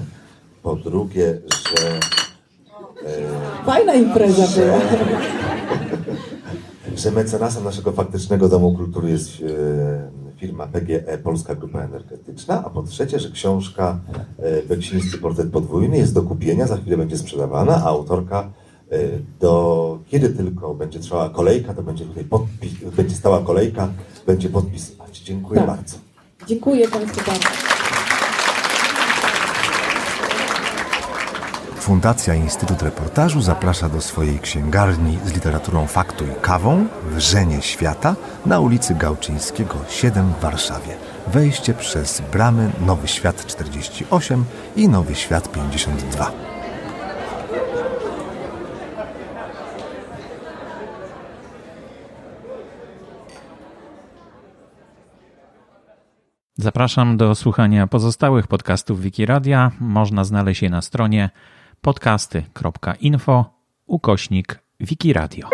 Po 0.63 0.77
drugie, 0.77 1.41
że, 1.73 2.01
Fajna 3.67 3.95
impreza 3.95 4.47
że, 4.47 4.63
była. 4.63 4.79
że 6.97 7.11
mecenasem 7.11 7.65
naszego 7.65 7.93
faktycznego 7.93 8.49
Domu 8.49 8.77
Kultury 8.77 9.11
jest 9.11 9.29
e, 9.29 10.11
firma 10.37 10.67
PGE, 10.67 11.19
Polska 11.19 11.55
Grupa 11.55 11.81
Energetyczna. 11.81 12.65
A 12.67 12.71
po 12.71 12.83
trzecie, 12.83 13.19
że 13.19 13.31
książka 13.31 13.99
e, 14.39 14.63
Beksiński 14.63 15.19
Portret 15.19 15.51
Podwójny 15.51 15.99
jest 15.99 16.15
do 16.15 16.23
kupienia, 16.23 16.67
za 16.67 16.77
chwilę 16.77 16.97
będzie 16.97 17.19
sprzedawana, 17.19 17.77
a 17.77 17.85
autorka 17.85 18.41
e, 18.41 18.60
do 19.41 19.99
kiedy 20.09 20.29
tylko 20.29 20.75
będzie 20.75 21.01
trwała 21.01 21.31
kolejka, 21.31 21.75
to 21.75 21.83
będzie 21.83 22.05
tutaj 22.05 22.25
podpis, 22.25 22.73
będzie 22.97 23.17
stała 23.17 23.41
kolejka, 23.41 23.89
będzie 24.27 24.49
podpisywać. 24.49 25.19
Dziękuję 25.19 25.61
Tak. 25.61 25.71
bardzo. 25.71 25.97
Dziękuję 26.47 26.89
Państwu 26.89 27.31
bardzo. 27.31 27.49
Fundacja 31.81 32.35
Instytut 32.35 32.83
Reportażu 32.83 33.41
zaprasza 33.41 33.89
do 33.89 34.01
swojej 34.01 34.39
księgarni 34.39 35.19
z 35.27 35.33
literaturą 35.35 35.87
faktu 35.87 36.25
i 36.25 36.41
kawą 36.43 36.87
Wrzenie 37.11 37.63
Świata 37.63 38.17
na 38.47 38.61
ulicy 38.61 38.95
Gałczyńskiego 38.95 39.75
7 39.89 40.33
w 40.39 40.43
Warszawie. 40.43 40.95
Wejście 41.27 41.75
przez 41.75 42.23
bramy 42.33 42.71
Nowy 42.87 43.09
Świat 43.09 43.47
48 43.47 44.45
i 44.77 44.89
Nowy 44.89 45.15
Świat 45.15 45.53
52. 45.53 46.50
Zapraszam 56.63 57.17
do 57.17 57.35
słuchania 57.35 57.87
pozostałych 57.87 58.47
podcastów 58.47 59.01
Wikiradia. 59.01 59.71
Można 59.81 60.25
znaleźć 60.25 60.63
je 60.63 60.71
na 60.71 60.83
stronie 60.83 61.31
podcasty.info 61.81 63.45
ukośnik 63.87 64.59
Wikiradio. 64.81 65.49